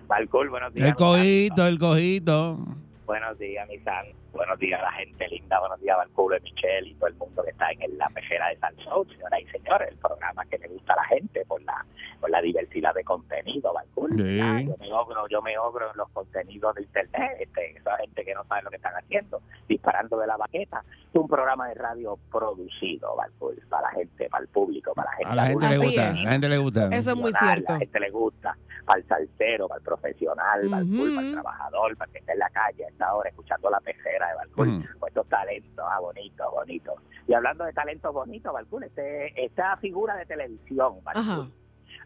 Balcón, 0.06 0.50
buenos 0.50 0.74
días. 0.74 0.88
El 0.88 0.94
cojito, 0.96 1.66
el 1.66 1.78
cojito. 1.78 2.58
Buenos 3.06 3.38
días, 3.38 3.68
mi 3.68 3.78
san. 3.78 4.06
Buenos 4.32 4.58
días, 4.58 4.80
la 4.80 4.92
gente 4.92 5.28
linda. 5.28 5.58
Buenos 5.60 5.80
días, 5.80 5.96
Balculo 5.96 6.34
de 6.36 6.40
Michelle 6.40 6.88
y 6.88 6.94
todo 6.94 7.08
el 7.08 7.14
mundo 7.14 7.42
que 7.42 7.50
está 7.50 7.70
en 7.72 7.98
la 7.98 8.08
pejera 8.08 8.48
de 8.48 8.56
Salsón, 8.58 9.08
señoras 9.08 9.40
y 9.40 9.46
señores. 9.46 9.88
El 9.90 9.96
programa 9.98 10.44
que 10.46 10.58
le 10.58 10.68
gusta 10.68 10.92
a 10.92 10.96
la 10.96 11.04
gente 11.04 11.44
por 11.46 11.62
la 11.62 11.84
por 12.20 12.30
la 12.30 12.42
diversidad 12.42 12.94
de 12.94 13.02
contenido. 13.02 13.72
Sí. 14.16 14.40
Ah, 14.40 14.60
Yo 14.60 14.76
me 14.78 14.92
ogro, 14.92 15.28
yo 15.28 15.40
me 15.40 15.56
ogro 15.58 15.90
en 15.90 15.96
los 15.96 16.08
contenidos 16.10 16.74
de 16.74 16.82
internet. 16.82 17.36
Este, 17.38 17.76
esa 17.76 17.96
gente 17.96 18.24
que 18.24 18.34
no 18.34 18.44
sabe 18.44 18.62
lo 18.62 18.70
que 18.70 18.76
están 18.76 18.94
haciendo, 18.94 19.40
disparando 19.68 20.18
de 20.18 20.26
la 20.26 20.36
baqueta. 20.36 20.84
Es 20.90 21.14
un 21.14 21.28
programa 21.28 21.68
de 21.68 21.74
radio 21.74 22.18
producido, 22.30 23.16
Balculo, 23.16 23.56
para 23.68 23.82
la 23.82 23.90
gente, 23.90 24.28
para 24.28 24.42
el 24.42 24.48
público, 24.48 24.92
para 24.94 25.10
la 25.10 25.16
gente. 25.16 25.32
A 25.32 25.34
la 25.34 25.46
gente 25.46 25.68
le 25.68 25.78
gusta. 25.78 26.08
A 26.08 26.12
la 26.12 26.30
gente 26.30 26.48
le 26.48 26.58
gusta. 26.58 26.88
Eso 26.92 27.10
es 27.10 27.16
muy 27.16 27.32
cierto. 27.32 27.68
A 27.68 27.72
la 27.74 27.78
gente 27.78 28.00
le 28.00 28.10
gusta, 28.10 28.58
para 28.84 29.00
el 29.00 29.06
salsero, 29.06 29.68
para 29.68 29.78
el 29.78 29.84
profesional, 29.84 30.60
para 30.68 30.82
el 30.82 30.88
cool, 30.88 31.14
para 31.14 31.26
el 31.26 31.32
trabajador, 31.32 31.96
para 31.96 32.08
el 32.08 32.12
que 32.12 32.18
está 32.18 32.32
en 32.32 32.38
la 32.38 32.50
calle 32.50 32.84
a 32.84 32.88
esta 32.88 33.14
hora 33.14 33.30
escuchando 33.30 33.70
la 33.70 33.80
de 34.28 34.34
Balcún. 34.34 34.78
Mm. 34.78 34.84
Pues 34.98 35.10
estos 35.10 35.28
talentos, 35.28 35.84
ah, 35.88 36.00
bonito, 36.00 36.50
bonito. 36.50 36.94
Y 37.26 37.34
hablando 37.34 37.64
de 37.64 37.72
talentos 37.72 38.12
bonitos, 38.12 38.52
Balcún, 38.52 38.84
este, 38.84 39.44
esta 39.44 39.76
figura 39.78 40.16
de 40.16 40.26
televisión, 40.26 41.02
Balcún, 41.04 41.52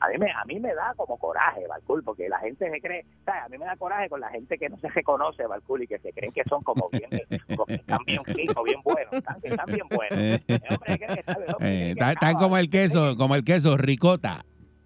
a 0.00 0.08
mí 0.08 0.18
me 0.18 0.30
a 0.32 0.44
mí 0.44 0.60
me 0.60 0.74
da 0.74 0.92
como 0.96 1.16
coraje, 1.18 1.66
Balcul, 1.66 2.02
porque 2.02 2.28
la 2.28 2.38
gente 2.40 2.70
se 2.70 2.80
cree, 2.80 3.06
¿sabes? 3.24 3.42
a 3.44 3.48
mí 3.48 3.58
me 3.58 3.64
da 3.64 3.76
coraje 3.76 4.08
con 4.08 4.20
la 4.20 4.28
gente 4.30 4.58
que 4.58 4.68
no 4.68 4.76
se 4.78 4.88
reconoce, 4.88 5.46
Balcul, 5.46 5.82
y 5.82 5.86
que 5.86 5.98
se 5.98 6.12
creen 6.12 6.32
que 6.32 6.42
son 6.44 6.62
como 6.62 6.88
bien, 6.90 7.08
como 7.56 7.64
que 7.66 7.74
están 7.74 8.00
bien 8.04 8.22
ricos, 8.24 8.64
bien 8.64 8.80
buenos, 8.82 9.12
están, 9.14 9.40
que 9.40 9.48
están 9.48 9.66
bien 9.66 9.86
buenos. 9.88 10.18
Hombre, 10.70 10.98
¿qué- 10.98 11.22
sabe? 11.24 11.46
Hombre, 11.52 11.90
eh, 11.92 12.34
como 12.38 12.58
el 12.58 12.68
queso, 12.68 13.16
como 13.16 13.34
el 13.34 13.44
queso 13.44 13.76
ricota. 13.76 14.44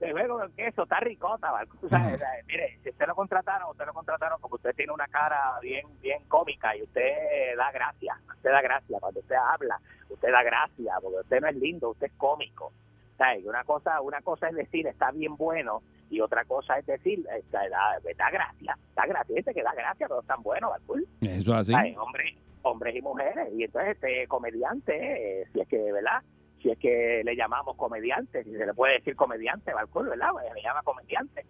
De 0.08 0.14
luego 0.14 0.42
el 0.42 0.52
queso 0.52 0.82
está 0.82 1.00
ricota, 1.00 1.48
¿sabes? 1.48 1.68
O 1.82 1.88
sea, 1.88 2.16
Mire, 2.46 2.78
si 2.82 2.90
usted 2.90 3.06
lo 3.06 3.14
contrataron, 3.14 3.70
usted 3.70 3.86
lo 3.86 3.92
contrataron 3.92 4.40
porque 4.40 4.56
usted 4.56 4.74
tiene 4.74 4.92
una 4.92 5.06
cara 5.06 5.58
bien 5.60 5.86
bien 6.00 6.22
cómica 6.28 6.76
y 6.76 6.82
usted 6.82 7.56
da 7.56 7.70
gracia, 7.70 8.18
usted 8.36 8.50
da 8.50 8.62
gracia 8.62 8.98
cuando 9.00 9.20
usted 9.20 9.36
habla, 9.36 9.80
usted 10.08 10.30
da 10.30 10.42
gracia 10.42 10.94
porque 11.02 11.20
usted 11.20 11.40
no 11.40 11.48
es 11.48 11.56
lindo, 11.56 11.90
usted 11.90 12.06
es 12.06 12.12
cómico. 12.16 12.72
¿Sabes? 13.16 13.44
Una 13.44 13.64
cosa, 13.64 14.00
una 14.00 14.20
cosa 14.20 14.48
es 14.48 14.54
decir 14.54 14.86
está 14.86 15.10
bien 15.10 15.36
bueno 15.36 15.82
y 16.08 16.20
otra 16.20 16.44
cosa 16.44 16.78
es 16.78 16.86
decir 16.86 17.26
está, 17.36 17.68
da, 17.68 17.98
da 18.16 18.30
gracia, 18.30 18.78
da 18.94 19.06
gracia, 19.06 19.38
este 19.38 19.52
que 19.52 19.62
da 19.62 19.72
gracia, 19.72 20.06
pero 20.06 20.20
están 20.20 20.42
bueno, 20.42 20.70
Balcú. 20.70 21.04
Eso 21.20 21.52
así. 21.54 21.74
Hombres, 21.74 22.34
hombres 22.62 22.94
y 22.94 23.02
mujeres. 23.02 23.48
Y 23.54 23.64
entonces 23.64 23.96
este 23.96 24.26
comediante, 24.28 25.40
eh, 25.42 25.46
si 25.52 25.60
es 25.60 25.68
que, 25.68 25.92
¿verdad? 25.92 26.22
Si 26.62 26.70
es 26.70 26.78
que 26.78 27.22
le 27.24 27.36
llamamos 27.36 27.76
comediante, 27.76 28.42
si 28.44 28.52
se 28.52 28.66
le 28.66 28.74
puede 28.74 28.94
decir 28.94 29.14
comediante, 29.16 29.72
Balcón, 29.72 30.08
¿verdad? 30.08 30.30
Pues 30.32 30.46
le 30.54 30.62
llama 30.62 30.82
comediante. 30.82 31.46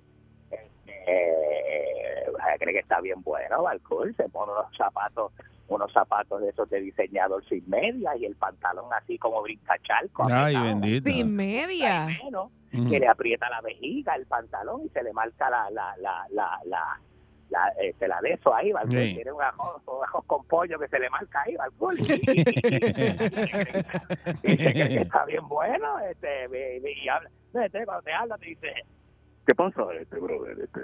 Este, 0.51 1.05
eh, 1.07 2.27
cree 2.59 2.75
que 2.75 2.81
está 2.81 3.01
bien 3.01 3.23
bueno, 3.23 3.63
Balcón, 3.63 4.15
se 4.17 4.29
pone 4.29 4.53
unos 4.53 4.77
zapatos 4.77 5.33
unos 5.69 5.93
zapatos 5.93 6.41
de 6.41 6.49
esos 6.49 6.69
de 6.71 6.81
diseñador 6.81 7.47
sin 7.47 7.63
media 7.69 8.17
y 8.17 8.25
el 8.25 8.35
pantalón 8.37 8.87
así 8.93 9.19
como 9.19 9.43
brincachalco. 9.43 10.27
Ay, 10.31 10.57
bendito. 10.57 11.11
Sin 11.11 11.37
media. 11.37 12.09
Bueno, 12.23 12.51
Ujú. 12.73 12.91
que 12.91 12.99
le 12.99 13.07
aprieta 13.07 13.49
la 13.51 13.61
vejiga, 13.61 14.15
el 14.15 14.27
pantalón 14.27 14.87
y 14.87 14.89
se 14.89 15.03
le 15.03 15.13
marca 15.13 15.51
la 15.51 15.71
la 15.71 15.95
la 15.99 16.27
la 16.31 16.59
la, 16.65 17.01
la, 17.51 17.69
este, 17.83 18.07
la 18.09 18.21
de 18.21 18.33
eso 18.35 18.55
ahí, 18.55 18.73
Balcón. 18.73 18.93
Sí. 18.93 19.15
Tiene 19.15 19.33
un 19.33 19.43
ajo, 19.43 19.81
un 19.87 20.05
ajo 20.05 20.23
con 20.23 20.45
pollo 20.47 20.79
que 20.79 20.89
se 20.89 20.99
le 20.99 21.09
marca 21.11 21.43
ahí, 21.47 21.57
Balcón. 21.57 21.97
y 21.99 22.05
dice 24.57 24.73
que, 24.75 24.89
que 24.89 24.97
está 25.03 25.25
bien 25.25 25.47
bueno, 25.49 25.99
este, 26.11 26.47
y, 26.83 27.05
y 27.05 27.09
habla, 27.09 27.31
este, 27.65 27.85
cuando 27.85 28.03
te 28.03 28.13
habla 28.13 28.37
te 28.39 28.47
dice, 28.47 28.73
¿qué 29.47 29.55
pasa 29.55 29.83
este 30.01 30.19
brother? 30.19 30.57
Este, 30.63 30.81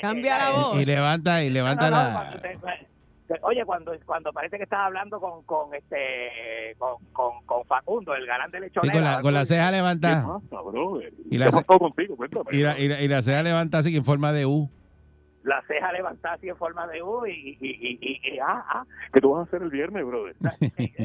Cambia 0.00 0.38
la 0.38 0.50
voz. 0.52 0.80
Y 0.80 0.84
levanta, 0.84 1.42
y 1.42 1.50
levanta 1.50 1.90
no, 1.90 1.96
no, 1.96 2.02
la. 2.02 2.40
te- 2.42 2.58
Oye, 3.42 3.62
cuando 3.66 3.92
cuando 4.06 4.32
parece 4.32 4.56
que 4.56 4.62
estás 4.62 4.78
hablando 4.80 5.20
con 5.20 5.42
con 5.42 5.74
este 5.74 6.74
con, 6.78 6.96
con, 7.12 7.44
con 7.44 7.62
Facundo, 7.66 8.14
el 8.14 8.24
galán 8.24 8.50
de 8.50 8.56
Sí, 8.58 8.64
lechonera. 8.64 8.94
con 8.94 9.04
la, 9.04 9.20
con 9.20 9.34
la 9.34 9.44
ceja 9.44 9.70
levantada. 9.70 10.40
Y 11.30 11.36
la, 11.36 11.50
ce- 11.50 11.62
contigo? 11.64 12.16
Cuéntame. 12.16 12.44
y, 12.52 12.62
la, 12.62 12.78
y, 12.78 12.88
la, 12.88 13.02
y 13.02 13.06
la 13.08 13.20
ceja 13.20 13.42
levantada 13.42 13.80
así 13.82 13.90
que 13.90 13.98
en 13.98 14.04
forma 14.04 14.32
de 14.32 14.46
U. 14.46 14.70
La 15.44 15.62
ceja 15.68 15.92
levantada 15.92 16.34
así 16.34 16.48
en 16.48 16.56
forma 16.56 16.86
de 16.88 17.02
U 17.02 17.24
y, 17.26 17.30
y, 17.30 17.56
y, 17.60 17.98
y- 18.00 18.34
y- 18.34 18.38
ah, 18.40 18.64
ah, 18.68 18.84
¿Qué 19.12 19.20
tú 19.20 19.30
vas 19.32 19.40
a 19.40 19.48
hacer 19.48 19.62
el 19.62 19.70
viernes, 19.70 20.04
brother? 20.04 20.34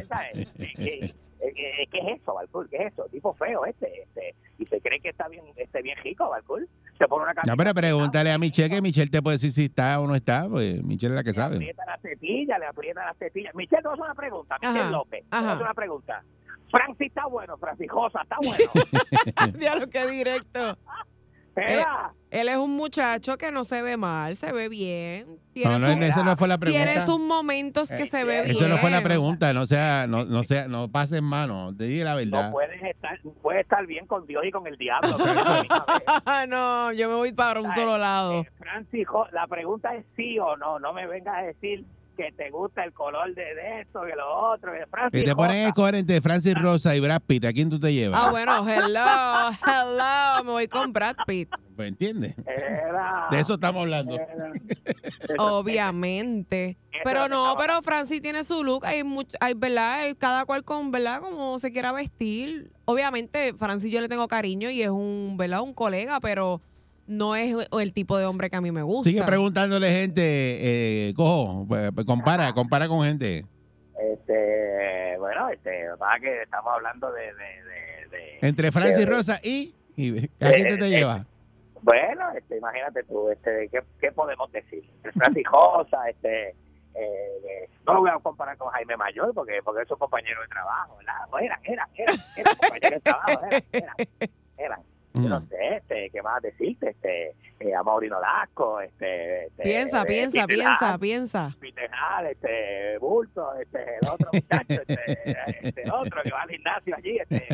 ¿sabes? 0.08 0.48
Eh, 0.60 0.74
eh, 0.78 1.14
eh, 1.42 1.88
¿Qué 1.92 1.98
es 2.00 2.22
eso, 2.22 2.34
Balcul? 2.34 2.68
¿Qué 2.70 2.78
es 2.78 2.94
eso? 2.94 3.06
Tipo 3.12 3.34
feo 3.36 3.66
este, 3.66 4.02
este, 4.02 4.34
y 4.58 4.66
se 4.66 4.82
cree 4.82 5.00
que 5.00 5.10
está 5.10 5.28
bien, 5.28 5.44
este 5.58 5.82
bien 5.82 5.98
rico, 6.04 6.30
Balcul. 6.30 6.68
Se 6.98 7.08
pone 7.08 7.24
una 7.26 7.34
camisa, 7.34 7.56
pero 7.56 7.74
pregúntale 7.74 8.32
a 8.32 8.38
Michelle 8.38 8.70
que 8.70 8.82
Michelle 8.82 9.10
te 9.12 9.22
puede 9.22 9.36
decir 9.36 9.52
si 9.52 9.66
está 9.66 10.00
o 10.00 10.08
no 10.08 10.16
está, 10.16 10.48
pues 10.50 10.82
Michelle 10.84 11.14
es 11.14 11.18
la 11.18 11.24
que 11.24 11.30
le 11.30 11.34
sabe. 11.36 11.56
aprieta 11.58 11.86
la 11.86 11.98
tetilla, 11.98 12.58
le 12.60 12.66
aprieta 12.66 13.06
la 13.06 13.14
tetilla. 13.14 13.52
Michelle, 13.54 13.82
te 13.82 13.88
voy 13.88 13.92
a 13.92 13.94
hacer 13.94 14.06
una 14.06 14.16
pregunta, 14.16 14.56
Michelle 14.62 14.80
Ajá, 14.80 14.92
López, 14.92 15.20
te 15.24 15.28
voy 15.30 15.40
ajá. 15.40 15.50
a 15.50 15.54
hacer 15.54 15.66
una 15.66 15.74
pregunta. 15.74 16.24
Francis 16.72 17.08
está 17.08 17.26
bueno, 17.28 17.58
Francis 17.58 17.92
Josa 17.92 18.22
está 18.24 18.38
bueno. 18.44 18.64
Diablo, 19.60 19.90
qué 19.90 20.08
directo. 20.08 20.78
Espera. 21.56 22.12
Eh, 22.14 22.40
él 22.42 22.50
es 22.50 22.58
un 22.58 22.76
muchacho 22.76 23.38
que 23.38 23.52
no 23.52 23.64
se 23.64 23.82
ve 23.84 23.96
mal, 23.96 24.36
se 24.36 24.52
ve 24.52 24.68
bien. 24.70 25.38
Tiene, 25.54 25.70
No, 25.78 25.78
no, 25.88 25.94
su- 25.96 26.02
eso 26.02 26.24
no 26.24 26.36
fue 26.36 26.48
la 26.48 26.58
pregunta. 26.58 26.84
tiene 26.86 27.00
sus 27.02 27.20
momentos 27.20 27.90
que 27.92 28.08
se 28.08 28.24
ve 28.24 28.42
bien. 28.42 28.52
Eso 28.56 28.68
no 28.68 28.78
fue 28.80 28.90
la 28.90 29.02
pregunta, 29.02 29.54
no 29.54 29.68
sea, 29.68 30.08
no, 30.08 30.26
no 30.26 30.42
sea, 30.44 30.68
no 30.68 30.90
pases 30.90 31.22
mano, 31.22 31.76
te 31.78 31.84
diga 31.84 32.06
la 32.06 32.16
verdad. 32.16 32.46
No 32.48 32.52
puedes 32.54 32.82
estar, 32.82 33.20
puedes 33.44 33.62
estar 33.62 33.86
bien 33.86 34.08
con 34.08 34.26
Dios 34.26 34.44
y 34.46 34.52
con 34.52 34.66
el 34.66 34.78
diablo. 34.78 35.16
no, 36.48 36.92
yo 36.94 37.08
me 37.10 37.16
voy 37.16 37.32
para 37.34 37.62
un 37.62 37.70
solo 37.72 37.98
lado. 38.00 38.44
Francis, 38.58 39.08
Jo- 39.08 39.28
la 39.32 39.46
pregunta 39.48 39.94
es 39.96 40.04
sí 40.16 40.40
o 40.40 40.58
no. 40.58 40.80
No 40.80 40.92
me 40.94 41.06
vengas 41.08 41.36
a 41.38 41.42
decir 41.44 41.86
que 42.16 42.32
te 42.32 42.50
gusta 42.52 42.84
el 42.84 42.94
color 42.94 43.34
de, 43.36 43.44
de 43.56 43.82
esto, 43.82 44.02
que 44.02 44.16
lo 44.16 44.52
otro. 44.54 44.72
Que 44.72 44.86
Francis, 44.88 45.22
Y 45.22 45.26
te 45.26 45.36
ponen 45.36 45.66
a 45.66 45.68
escoger 45.68 45.96
entre 45.96 46.22
Francis 46.22 46.56
Rosa 46.62 46.96
y 46.96 47.00
Brad 47.00 47.22
Pitt, 47.26 47.46
¿a 47.46 47.54
quién 47.54 47.70
tú 47.70 47.80
te 47.80 47.94
llevas? 47.94 48.22
Ah, 48.24 48.30
bueno, 48.32 48.68
hello, 48.68 49.50
hello, 49.66 50.44
me 50.44 50.52
voy 50.52 50.68
con 50.68 50.94
Brad 50.94 51.16
Pitt. 51.28 51.50
Pues 51.76 51.88
entiendes. 51.90 52.36
Era- 52.46 53.28
De 53.32 53.40
eso 53.40 53.56
estamos 53.56 53.82
hablando. 53.82 54.18
Obviamente. 55.38 56.78
Pero 57.04 57.28
no, 57.28 57.56
pero 57.58 57.82
Francis 57.82 58.22
tiene 58.22 58.44
su 58.44 58.64
look, 58.64 58.86
hay 58.86 59.04
much, 59.04 59.34
hay, 59.40 59.54
¿verdad? 59.56 59.94
Hay 60.02 60.16
cada 60.16 60.46
cual 60.46 60.64
con, 60.64 60.92
¿verdad? 60.92 61.20
Como 61.22 61.58
se 61.60 61.72
quiera 61.72 61.92
vestir. 61.92 62.72
Obviamente, 62.86 63.54
Francis 63.54 63.92
yo 63.92 64.00
le 64.02 64.08
tengo 64.10 64.28
cariño 64.28 64.70
y 64.70 64.84
es 64.84 64.90
un, 64.90 65.36
¿verdad? 65.38 65.62
Un 65.62 65.74
colega, 65.74 66.20
pero 66.20 66.62
no 67.08 67.36
es 67.36 67.56
el 67.72 67.94
tipo 67.94 68.18
de 68.18 68.26
hombre 68.26 68.50
que 68.50 68.56
a 68.56 68.62
mí 68.62 68.72
me 68.72 68.82
gusta. 68.84 69.10
Sigue 69.10 69.24
preguntándole 69.24 69.90
gente, 69.90 70.22
eh, 71.10 71.14
cojo, 71.16 71.66
pues, 71.68 71.92
compara, 72.06 72.54
compara 72.54 72.88
con 72.88 73.04
gente. 73.04 73.46
Este, 74.00 75.18
bueno, 75.20 75.50
este, 75.50 75.88
va 76.02 76.20
que 76.20 76.42
estamos 76.44 76.74
hablando 76.74 77.12
de, 77.12 77.22
de, 77.22 77.30
de- 77.30 78.18
de- 78.18 78.48
Entre 78.48 78.72
Francis 78.72 79.06
de- 79.06 79.12
Rosa 79.12 79.40
y, 79.44 79.74
y 79.96 80.18
¿a 80.44 80.50
quién 80.52 80.68
te, 80.68 80.78
te 80.78 80.86
Eh, 80.86 80.90
llevas? 80.90 81.24
Bueno, 81.82 82.32
este, 82.38 82.58
imagínate 82.58 83.04
tú, 83.04 83.30
este, 83.30 83.70
¿qué, 83.70 83.82
qué 84.00 84.12
podemos 84.12 84.52
decir? 84.52 84.84
Francis 85.14 85.48
Josa, 85.48 86.10
este, 86.10 86.50
eh, 86.50 86.56
eh, 86.96 87.70
no 87.86 87.94
lo 87.96 88.00
voy 88.02 88.10
a 88.10 88.20
comparar 88.20 88.58
con 88.58 88.70
Jaime 88.70 88.96
Mayor 88.98 89.34
porque 89.34 89.60
porque 89.64 89.82
es 89.84 89.92
un 89.92 89.98
compañero 89.98 90.42
de 90.42 90.48
trabajo, 90.48 90.96
¿verdad? 90.98 91.14
Pues 91.30 91.44
eran, 91.44 91.60
eran, 91.66 91.88
eran, 91.96 92.16
eran 92.38 92.56
compañeros 92.56 92.92
de 92.92 93.00
trabajo, 93.02 93.42
eran, 93.50 93.64
eran, 93.74 93.96
eran. 94.58 94.80
Yo 95.14 95.30
no 95.30 95.42
sé, 95.42 95.76
este, 95.78 96.10
¿qué 96.10 96.22
más 96.22 96.42
decirte? 96.42 96.90
Este, 96.90 97.34
eh, 97.60 97.74
a 97.74 97.84
Maurino 97.84 98.20
Lasco, 98.20 98.80
este, 98.82 99.46
este, 99.46 99.64
Piensa, 99.64 100.02
eh, 100.02 100.06
piensa, 100.06 100.48
Peter 100.48 100.56
piensa, 100.56 100.94
Hall, 100.94 101.00
piensa. 101.00 101.56
Peter 101.60 101.90
Hall, 101.92 102.28
este, 102.28 102.98
Bulto, 103.00 103.54
este, 103.56 103.98
el 104.02 104.10
otro 104.10 104.30
muchacho, 104.34 104.82
este, 104.88 105.68
este 105.68 105.92
otro 105.92 106.22
que 106.24 106.32
va 106.32 106.42
al 106.42 106.50
gimnasio 106.50 106.96
allí, 106.96 107.18
este, 107.18 107.48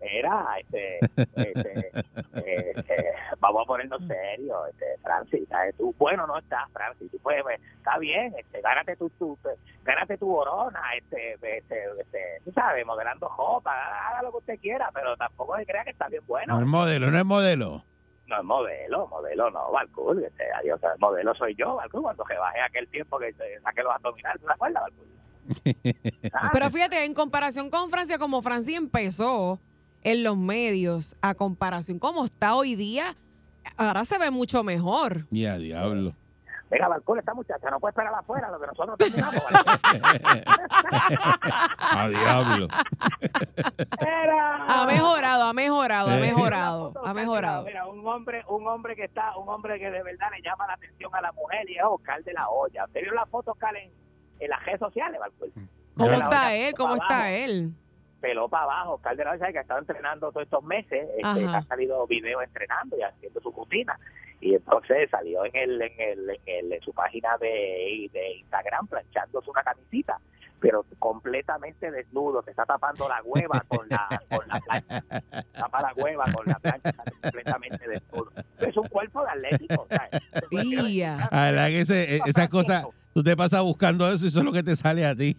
era, 0.00 0.46
este, 0.58 0.98
este, 1.36 1.88
eh, 2.36 2.72
eh, 2.88 3.04
vamos 3.38 3.62
a 3.62 3.66
ponernos 3.66 4.00
serios, 4.06 4.68
este, 4.70 4.84
Francis, 5.02 5.48
¿sabes? 5.48 5.76
tú 5.76 5.94
bueno 5.98 6.26
no 6.26 6.38
estás, 6.38 6.70
Francis, 6.72 7.10
tú 7.10 7.18
puedes, 7.18 7.42
pues, 7.42 7.60
está 7.76 7.98
bien, 7.98 8.34
este, 8.38 8.60
gánate 8.60 8.96
tu, 8.96 9.10
tu, 9.10 9.38
gánate 9.84 10.18
tu 10.18 10.26
borona, 10.26 10.80
este, 10.96 11.34
este, 11.34 11.84
este, 12.00 12.18
tú 12.44 12.52
sabes, 12.52 12.84
modelando 12.84 13.28
jopa, 13.28 13.72
haga 13.72 14.22
lo 14.22 14.32
que 14.32 14.38
usted 14.38 14.60
quiera, 14.60 14.90
pero 14.92 15.16
tampoco 15.16 15.56
se 15.56 15.66
crea 15.66 15.84
que 15.84 15.90
está 15.90 16.08
bien 16.08 16.22
bueno. 16.26 16.54
No 16.54 16.60
es 16.60 16.66
modelo, 16.66 17.10
no 17.10 17.18
es 17.18 17.24
modelo. 17.24 17.84
No 18.26 18.38
es 18.38 18.44
modelo, 18.44 19.06
modelo 19.08 19.50
no. 19.50 19.70
Este, 20.20 20.44
adiós, 20.52 20.80
el 20.82 20.98
modelo 20.98 21.34
soy 21.34 21.54
yo, 21.54 21.76
Balcul, 21.76 22.02
cuando 22.02 22.24
que 22.24 22.36
bajé 22.36 22.60
aquel 22.60 22.88
tiempo 22.88 23.18
que 23.18 23.32
te 23.32 23.60
saqué 23.60 23.82
los 23.82 23.94
abdominales, 23.94 24.42
¿te 24.42 24.52
acuerdas, 24.52 24.82
Balcul? 24.82 25.16
Pero 26.52 26.70
fíjate, 26.70 27.04
en 27.04 27.14
comparación 27.14 27.70
con 27.70 27.88
Francia, 27.88 28.18
como 28.18 28.42
Francia 28.42 28.76
empezó 28.76 29.60
en 30.02 30.22
los 30.22 30.36
medios, 30.36 31.16
a 31.20 31.34
comparación 31.34 31.98
como 31.98 32.24
está 32.24 32.54
hoy 32.54 32.74
día, 32.74 33.16
ahora 33.76 34.04
se 34.04 34.18
ve 34.18 34.30
mucho 34.30 34.62
mejor. 34.64 35.26
Ya, 35.30 35.58
diablo. 35.58 36.12
Venga, 36.68 36.88
balcón, 36.88 37.18
esta 37.20 37.32
muchacha 37.32 37.70
no 37.70 37.78
puede 37.78 37.92
esperar 37.92 38.12
afuera 38.14 38.50
lo 38.50 38.58
que 38.60 38.66
nosotros 38.66 38.98
terminamos. 38.98 39.40
balcón. 39.50 39.74
A 41.96 42.08
diablo. 42.08 42.68
Ha 44.68 44.86
mejorado, 44.86 45.44
ha 45.44 45.52
mejorado, 45.52 46.08
ha 46.10 46.18
Eh. 46.18 46.20
mejorado, 46.20 46.92
ha 47.04 47.14
mejorado. 47.14 47.64
Mira, 47.64 47.86
un 47.86 48.06
hombre, 48.06 48.42
un 48.48 48.66
hombre 48.66 48.96
que 48.96 49.04
está, 49.04 49.36
un 49.36 49.48
hombre 49.48 49.78
que 49.78 49.90
de 49.90 50.02
verdad 50.02 50.28
le 50.36 50.42
llama 50.42 50.66
la 50.66 50.74
atención 50.74 51.14
a 51.14 51.20
la 51.20 51.32
mujer 51.32 51.68
y 51.70 51.76
es 51.76 51.84
Oscar 51.84 52.22
de 52.24 52.32
la 52.32 52.48
Hoya. 52.48 52.84
¿Usted 52.86 53.02
vio 53.02 53.12
la 53.14 53.26
foto, 53.26 53.52
Oscar, 53.52 53.76
en, 53.76 53.90
en 54.40 54.50
las 54.50 54.64
redes 54.64 54.80
sociales, 54.80 55.20
balcón? 55.20 55.50
¿Cómo 55.96 56.10
De 56.10 56.16
la 56.16 56.24
está 56.24 56.54
él? 56.54 56.74
¿Cómo 56.76 56.94
está 56.94 57.06
abajo, 57.06 57.26
él? 57.32 57.70
Peló 58.20 58.48
para 58.48 58.64
abajo, 58.64 58.94
Oscar 58.94 59.16
de 59.16 59.24
la 59.24 59.30
Hoya, 59.32 59.52
que 59.52 59.58
ha 59.58 59.62
estado 59.62 59.80
entrenando 59.80 60.30
todos 60.32 60.44
estos 60.44 60.64
meses, 60.64 61.08
este, 61.16 61.46
ha 61.46 61.62
salido 61.62 62.06
video 62.06 62.42
entrenando 62.42 62.96
y 62.98 63.02
haciendo 63.02 63.40
su 63.40 63.50
rutina. 63.52 63.98
Y 64.40 64.54
entonces 64.54 65.08
salió 65.10 65.44
en 65.46 65.56
el, 65.56 65.82
en 65.82 65.92
el, 66.00 66.30
en 66.30 66.38
el, 66.66 66.72
en 66.74 66.80
su 66.82 66.92
página 66.92 67.36
de, 67.40 68.08
de 68.12 68.32
Instagram 68.38 68.86
planchándose 68.86 69.50
una 69.50 69.62
camisita 69.62 70.18
pero 70.58 70.86
completamente 70.98 71.90
desnudo, 71.90 72.42
se 72.42 72.50
está 72.50 72.64
tapando 72.64 73.06
la 73.06 73.20
hueva 73.24 73.62
con 73.68 73.86
la, 73.90 74.08
con 74.30 74.48
la 74.48 74.58
plancha, 74.58 75.02
tapa 75.52 75.82
la 75.82 75.92
hueva 75.94 76.24
con 76.32 76.46
la 76.46 76.58
plancha, 76.58 76.94
completamente 77.22 77.86
desnudo. 77.86 78.32
Es 78.60 78.74
un 78.74 78.88
cuerpo 78.88 79.22
de 79.22 79.28
atlético, 79.32 79.86
¿sabes? 79.90 80.22
Ia. 80.88 81.28
La 81.30 81.42
verdad 81.50 81.66
que 81.68 81.80
ese- 81.80 82.16
esas 82.26 82.48
cosas, 82.48 82.86
tú 83.12 83.22
te 83.22 83.36
pasas 83.36 83.60
buscando 83.62 84.08
eso 84.10 84.24
y 84.24 84.28
eso 84.28 84.38
es 84.38 84.44
lo 84.46 84.52
que 84.52 84.62
te 84.62 84.74
sale 84.76 85.04
a 85.04 85.14
ti. 85.14 85.36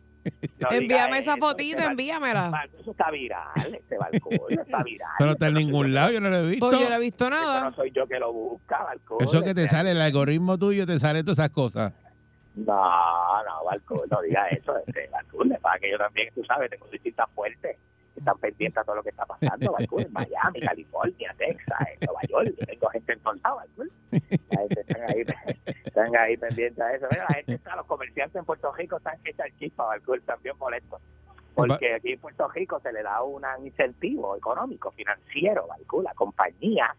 No 0.59 0.71
Envíame 0.71 1.17
esa 1.19 1.33
eso, 1.33 1.39
fotito, 1.39 1.77
este 1.79 1.89
envíamela. 1.91 2.49
balcón- 2.51 2.79
Eso 2.81 2.91
está 2.91 3.11
viral, 3.11 3.75
este 3.75 3.97
balcón, 3.97 4.39
está 4.49 4.83
viral. 4.83 5.09
Pero 5.17 5.27
no 5.27 5.33
está 5.33 5.47
en 5.47 5.53
ningún 5.55 5.93
lado, 5.93 6.11
yo 6.11 6.21
no 6.21 6.29
lo 6.29 6.37
he 6.37 6.47
visto. 6.47 6.67
Pues 6.69 6.79
yo 6.79 6.89
no 6.89 6.95
he 6.95 6.99
visto 6.99 7.25
Eso 7.27 7.35
no 7.35 7.41
nada. 7.41 7.73
soy 7.75 7.91
yo 7.91 8.07
que 8.07 8.19
lo 8.19 8.33
busca, 8.33 8.83
balcón. 8.83 9.17
Eso 9.21 9.41
que 9.43 9.53
te 9.53 9.63
este, 9.63 9.75
sale, 9.75 9.91
el 9.91 10.01
algoritmo 10.01 10.57
tuyo 10.57 10.85
te 10.85 10.97
sale 10.99 11.23
todas 11.23 11.39
esas 11.39 11.49
cosas. 11.51 11.93
No, 12.55 12.73
no, 13.43 13.63
Balcón, 13.65 14.01
no 14.09 14.21
diga 14.23 14.47
eso. 14.47 14.75
Este, 14.85 15.07
Balcón, 15.11 15.49
le 15.49 15.59
pasa 15.59 15.77
que 15.79 15.91
yo 15.91 15.97
también, 15.99 16.29
tú 16.33 16.43
sabes, 16.43 16.69
tengo 16.71 16.87
distintas 16.87 17.27
fuertes 17.35 17.77
están 18.19 18.37
pendientes 18.37 18.77
a 18.77 18.83
todo 18.83 18.97
lo 18.97 19.03
que 19.03 19.09
está 19.09 19.25
pasando, 19.25 19.71
Balcón, 19.71 20.01
en 20.01 20.13
Miami, 20.13 20.59
California, 20.61 21.35
Texas, 21.37 21.87
en 21.93 22.05
Nueva 22.05 22.21
York. 22.29 22.55
Yo 22.59 22.65
tengo 22.65 22.89
gente 22.89 23.13
en 23.13 23.19
todos 23.19 23.41
lados. 23.41 23.63
La 24.11 24.59
gente 24.59 24.81
Están 24.81 25.01
ahí, 25.09 25.25
están 25.85 26.15
ahí 26.15 26.37
pendientes 26.37 26.79
a 26.79 26.93
eso. 26.93 27.07
La 27.11 27.35
gente 27.35 27.53
está, 27.53 27.75
los 27.75 27.85
comerciantes 27.85 28.35
en 28.35 28.45
Puerto 28.45 28.71
Rico 28.73 28.97
están 28.97 29.19
que 29.23 29.31
echan 29.31 29.49
chispa, 29.59 29.85
Balcón, 29.85 30.21
también 30.21 30.57
molestos. 30.57 31.01
Porque 31.55 31.95
aquí 31.95 32.13
en 32.13 32.19
Puerto 32.19 32.47
Rico 32.49 32.79
se 32.79 32.91
le 32.91 33.01
da 33.01 33.23
un 33.23 33.43
incentivo 33.63 34.35
económico, 34.35 34.91
financiero, 34.91 35.65
Balcón, 35.67 36.07
a 36.07 36.13
compañías 36.13 36.95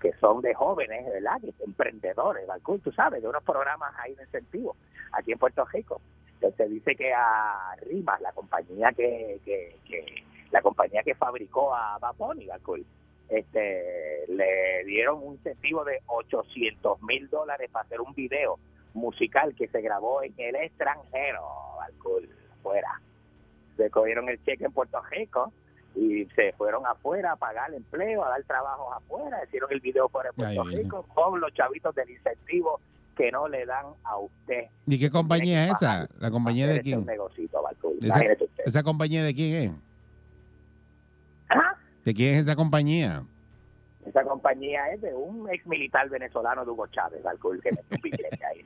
que 0.00 0.12
son 0.20 0.40
de 0.42 0.54
jóvenes, 0.54 1.06
¿verdad? 1.06 1.40
Emprendedores, 1.58 2.46
Balcún, 2.46 2.80
tú 2.80 2.92
sabes, 2.92 3.20
de 3.20 3.28
unos 3.28 3.42
programas 3.42 3.92
ahí 3.98 4.14
de 4.14 4.22
incentivo 4.22 4.76
aquí 5.12 5.32
en 5.32 5.38
Puerto 5.38 5.64
Rico. 5.64 6.00
Entonces 6.34 6.70
dice 6.70 6.94
que 6.94 7.12
a 7.12 7.74
Rimas, 7.82 8.20
la 8.20 8.32
compañía 8.32 8.92
que, 8.92 9.40
que, 9.44 9.76
que 9.84 10.24
la 10.50 10.62
compañía 10.62 11.02
que 11.02 11.14
fabricó 11.14 11.74
a 11.74 11.98
Baponi, 11.98 12.46
Balcún, 12.46 12.84
este, 13.28 14.24
le 14.28 14.84
dieron 14.86 15.22
un 15.22 15.34
incentivo 15.34 15.84
de 15.84 16.00
800 16.06 17.02
mil 17.02 17.28
dólares 17.28 17.70
para 17.70 17.84
hacer 17.84 18.00
un 18.00 18.14
video 18.14 18.58
musical 18.94 19.54
que 19.54 19.68
se 19.68 19.80
grabó 19.80 20.22
en 20.22 20.32
el 20.38 20.56
extranjero, 20.56 21.42
Balcún, 21.76 22.28
fuera. 22.62 23.00
Se 23.76 23.90
cogieron 23.90 24.28
el 24.28 24.42
cheque 24.44 24.64
en 24.64 24.72
Puerto 24.72 25.00
Rico 25.10 25.52
y 25.94 26.24
se 26.36 26.52
fueron 26.52 26.86
afuera 26.86 27.32
a 27.32 27.36
pagar 27.36 27.72
empleo, 27.74 28.24
a 28.24 28.30
dar 28.30 28.42
trabajos 28.44 28.86
afuera, 28.96 29.44
hicieron 29.44 29.70
el 29.72 29.80
video 29.80 30.08
fuera 30.08 30.30
de 30.30 30.36
Puerto 30.36 30.64
Rico 30.64 31.06
con 31.14 31.40
los 31.40 31.52
chavitos 31.54 31.94
del 31.94 32.10
incentivo 32.10 32.80
que 33.16 33.32
no 33.32 33.48
le 33.48 33.66
dan 33.66 33.86
a 34.04 34.16
usted. 34.16 34.66
¿Y 34.86 34.98
qué 34.98 35.10
compañía 35.10 35.66
es 35.66 35.72
esa? 35.72 36.08
¿La 36.20 36.30
compañía 36.30 36.68
de 36.68 36.80
quién? 36.80 37.04
negocito, 37.04 37.60
Balcún. 37.60 37.96
¿Esa, 37.98 38.06
Imagínese 38.06 38.44
usted. 38.44 38.64
esa 38.64 38.82
compañía 38.82 39.24
de 39.24 39.34
quién 39.34 39.54
es? 39.54 39.87
¿Ah? 41.50 41.74
¿De 42.04 42.14
quién 42.14 42.34
es 42.34 42.42
esa 42.42 42.56
compañía? 42.56 43.22
Esa 44.06 44.22
compañía 44.22 44.88
es 44.92 45.02
de 45.02 45.14
un 45.14 45.48
ex 45.50 45.66
militar 45.66 46.08
venezolano 46.08 46.64
de 46.64 46.70
Hugo 46.70 46.86
Chávez, 46.86 47.22
Balcún, 47.22 47.60
que 47.60 47.70
billete 48.02 48.38
ahí. 48.46 48.64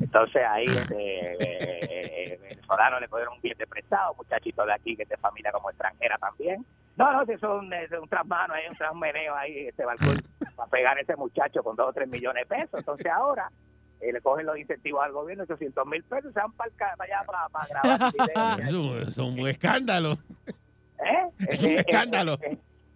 Entonces 0.00 0.42
ahí 0.48 0.64
este, 0.64 1.34
eh, 1.34 1.36
eh, 1.40 2.38
venezolano 2.42 2.98
le 2.98 3.08
cogieron 3.08 3.34
un 3.34 3.40
billete 3.40 3.66
prestado, 3.66 4.14
muchachito 4.14 4.66
de 4.66 4.72
aquí 4.72 4.96
que 4.96 5.04
es 5.04 5.08
de 5.08 5.16
familia 5.16 5.52
como 5.52 5.70
extranjera 5.70 6.18
también. 6.18 6.66
No, 6.96 7.12
no, 7.12 7.24
si 7.24 7.32
es 7.32 7.42
un, 7.42 7.72
es 7.72 7.90
un 7.92 8.08
trasmano, 8.08 8.54
hay 8.54 8.68
un 8.68 8.74
trasmeneo 8.74 9.34
ahí, 9.34 9.68
este 9.68 9.84
balcón, 9.84 10.16
para 10.56 10.70
pegar 10.70 10.96
a 10.96 11.00
ese 11.00 11.16
muchacho 11.16 11.62
con 11.62 11.76
dos 11.76 11.90
o 11.90 11.92
tres 11.92 12.08
millones 12.08 12.48
de 12.48 12.56
pesos. 12.56 12.80
Entonces 12.80 13.06
ahora 13.06 13.50
eh, 14.00 14.12
le 14.12 14.20
cogen 14.20 14.46
los 14.46 14.58
incentivos 14.58 15.02
al 15.04 15.12
gobierno, 15.12 15.44
800 15.44 15.86
mil 15.86 16.02
pesos, 16.04 16.32
se 16.32 16.40
van 16.40 16.52
para, 16.52 16.70
allá 16.98 17.22
para, 17.26 17.48
para 17.48 17.66
grabar 17.66 18.12
el 18.14 18.26
video. 18.26 18.58
Eso, 18.58 18.98
eso 18.98 19.08
es 19.08 19.18
un 19.18 19.48
escándalo. 19.48 20.12
¿Eh? 20.98 21.30
Es 21.48 21.62
un 21.62 21.70
Eh, 21.70 21.74
eh, 21.76 21.78
escándalo. 21.86 22.38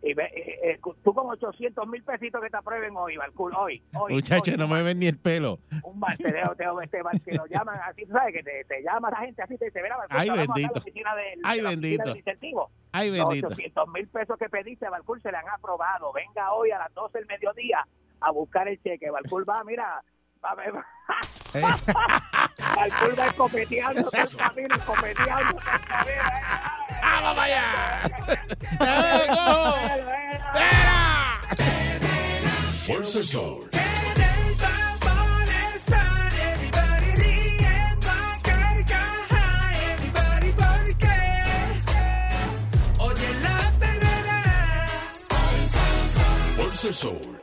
y 0.03 0.14
ve- 0.14 0.30
eh, 0.34 0.70
eh, 0.72 0.78
tú 1.03 1.12
con 1.12 1.28
800 1.28 1.86
mil 1.88 2.03
pesitos 2.05 2.40
que 2.40 2.49
te 2.51 2.57
aprueben 2.57 2.96
hoy, 2.96 3.16
Balcún, 3.16 3.53
hoy, 3.55 3.82
hoy. 3.94 4.12
Muchachos, 4.14 4.49
hoy, 4.55 4.57
no 4.57 4.68
me 4.68 4.82
ven 4.82 4.99
ni 5.01 5.07
el 5.07 5.18
pelo. 5.18 5.59
un 5.82 5.99
mal, 5.99 6.16
te 6.16 6.30
te 6.30 6.38
este 6.40 7.01
que 7.24 7.36
lo 7.36 7.46
llaman 7.46 7.76
así, 7.84 8.07
tú 8.07 8.12
sabes 8.12 8.32
que 8.34 8.42
te, 8.44 8.64
te 8.64 8.82
llama 8.82 9.11
la 9.11 9.16
gente 9.18 9.42
así, 9.42 9.59
te 9.59 9.66
dice, 9.66 9.82
mira, 9.82 9.96
Balcún, 9.96 10.16
Ay, 10.20 10.30
te 10.30 10.36
bendito. 10.36 10.72
la 10.74 10.80
oficina 10.80 11.14
del- 11.16 11.40
Ay, 11.44 11.61
la 11.61 11.68
oficina 11.70 11.70
bendito. 11.70 12.05
del 12.05 12.16
incentivo. 12.18 12.70
Ay, 12.92 13.11
Los 13.11 13.18
bendito. 13.28 13.46
800 13.49 13.88
mil 13.88 14.09
pesos 14.09 14.38
que 14.38 14.49
pediste, 14.49 14.88
Balcún, 14.88 15.20
se 15.20 15.30
le 15.32 15.36
han 15.38 15.49
aprobado. 15.49 16.12
Venga 16.12 16.53
hoy 16.53 16.70
a 16.70 16.78
las 16.78 16.94
12 16.94 17.18
del 17.18 17.26
mediodía 17.26 17.84
a 18.20 18.30
buscar 18.30 18.68
el 18.68 18.80
cheque. 18.82 19.11
Balcún 19.11 19.44
va, 19.49 19.62
mira, 19.64 20.03
va, 20.43 20.55
va, 20.55 20.62
va. 20.70 20.84
Eh. 21.55 21.62
Balcún 22.76 23.14
va 23.18 23.26
escopeteando 23.26 24.11
el 24.12 24.36
camino, 24.36 24.74
escopeteando. 24.74 25.59
¡Vamos 27.03 27.39
allá! 27.39 27.64
Fuerza 32.86 33.18
el 33.18 33.26
sol. 33.26 33.70
Oye 43.01 43.34
la 43.43 43.59
perrera, 43.78 44.43
Fuerza 46.57 46.89
el 46.89 46.95
sol. 46.95 47.39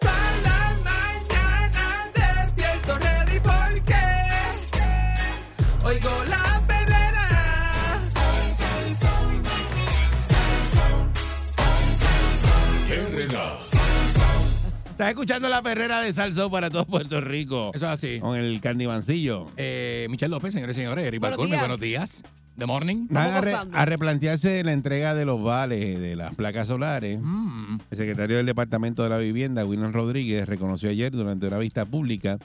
Estás 14.96 15.10
escuchando 15.10 15.50
la 15.50 15.62
perrera 15.62 16.00
de 16.00 16.14
Salsón 16.14 16.50
para 16.50 16.70
todo 16.70 16.86
Puerto 16.86 17.20
Rico. 17.20 17.72
Eso 17.74 17.86
es 17.86 17.92
así. 17.92 18.20
Con 18.22 18.38
el 18.38 18.62
candibancillo. 18.62 19.46
Eh, 19.58 20.08
Michelle 20.10 20.30
López, 20.30 20.54
señores 20.54 20.78
y 20.78 20.80
señores, 20.80 21.06
Eric 21.06 21.20
Buenos 21.20 21.46
días. 21.46 21.60
buenos 21.60 21.80
días. 21.82 22.24
The 22.58 22.66
morning. 22.66 23.08
Van 23.10 23.34
a, 23.34 23.42
re- 23.42 23.54
a 23.74 23.86
replantearse 23.86 24.64
la 24.64 24.72
entrega 24.72 25.14
de 25.14 25.26
los 25.26 25.44
vales 25.44 26.00
de 26.00 26.16
las 26.16 26.34
placas 26.36 26.68
solares. 26.68 27.20
Mm. 27.22 27.80
El 27.92 27.98
secretario 27.98 28.38
del 28.38 28.46
Departamento 28.46 29.04
de 29.04 29.10
la 29.10 29.18
Vivienda, 29.18 29.66
William 29.66 29.92
Rodríguez, 29.92 30.48
reconoció 30.48 30.90
ayer 30.90 31.12
durante 31.12 31.46
una 31.48 31.58
vista 31.58 31.86
pública 31.86 32.38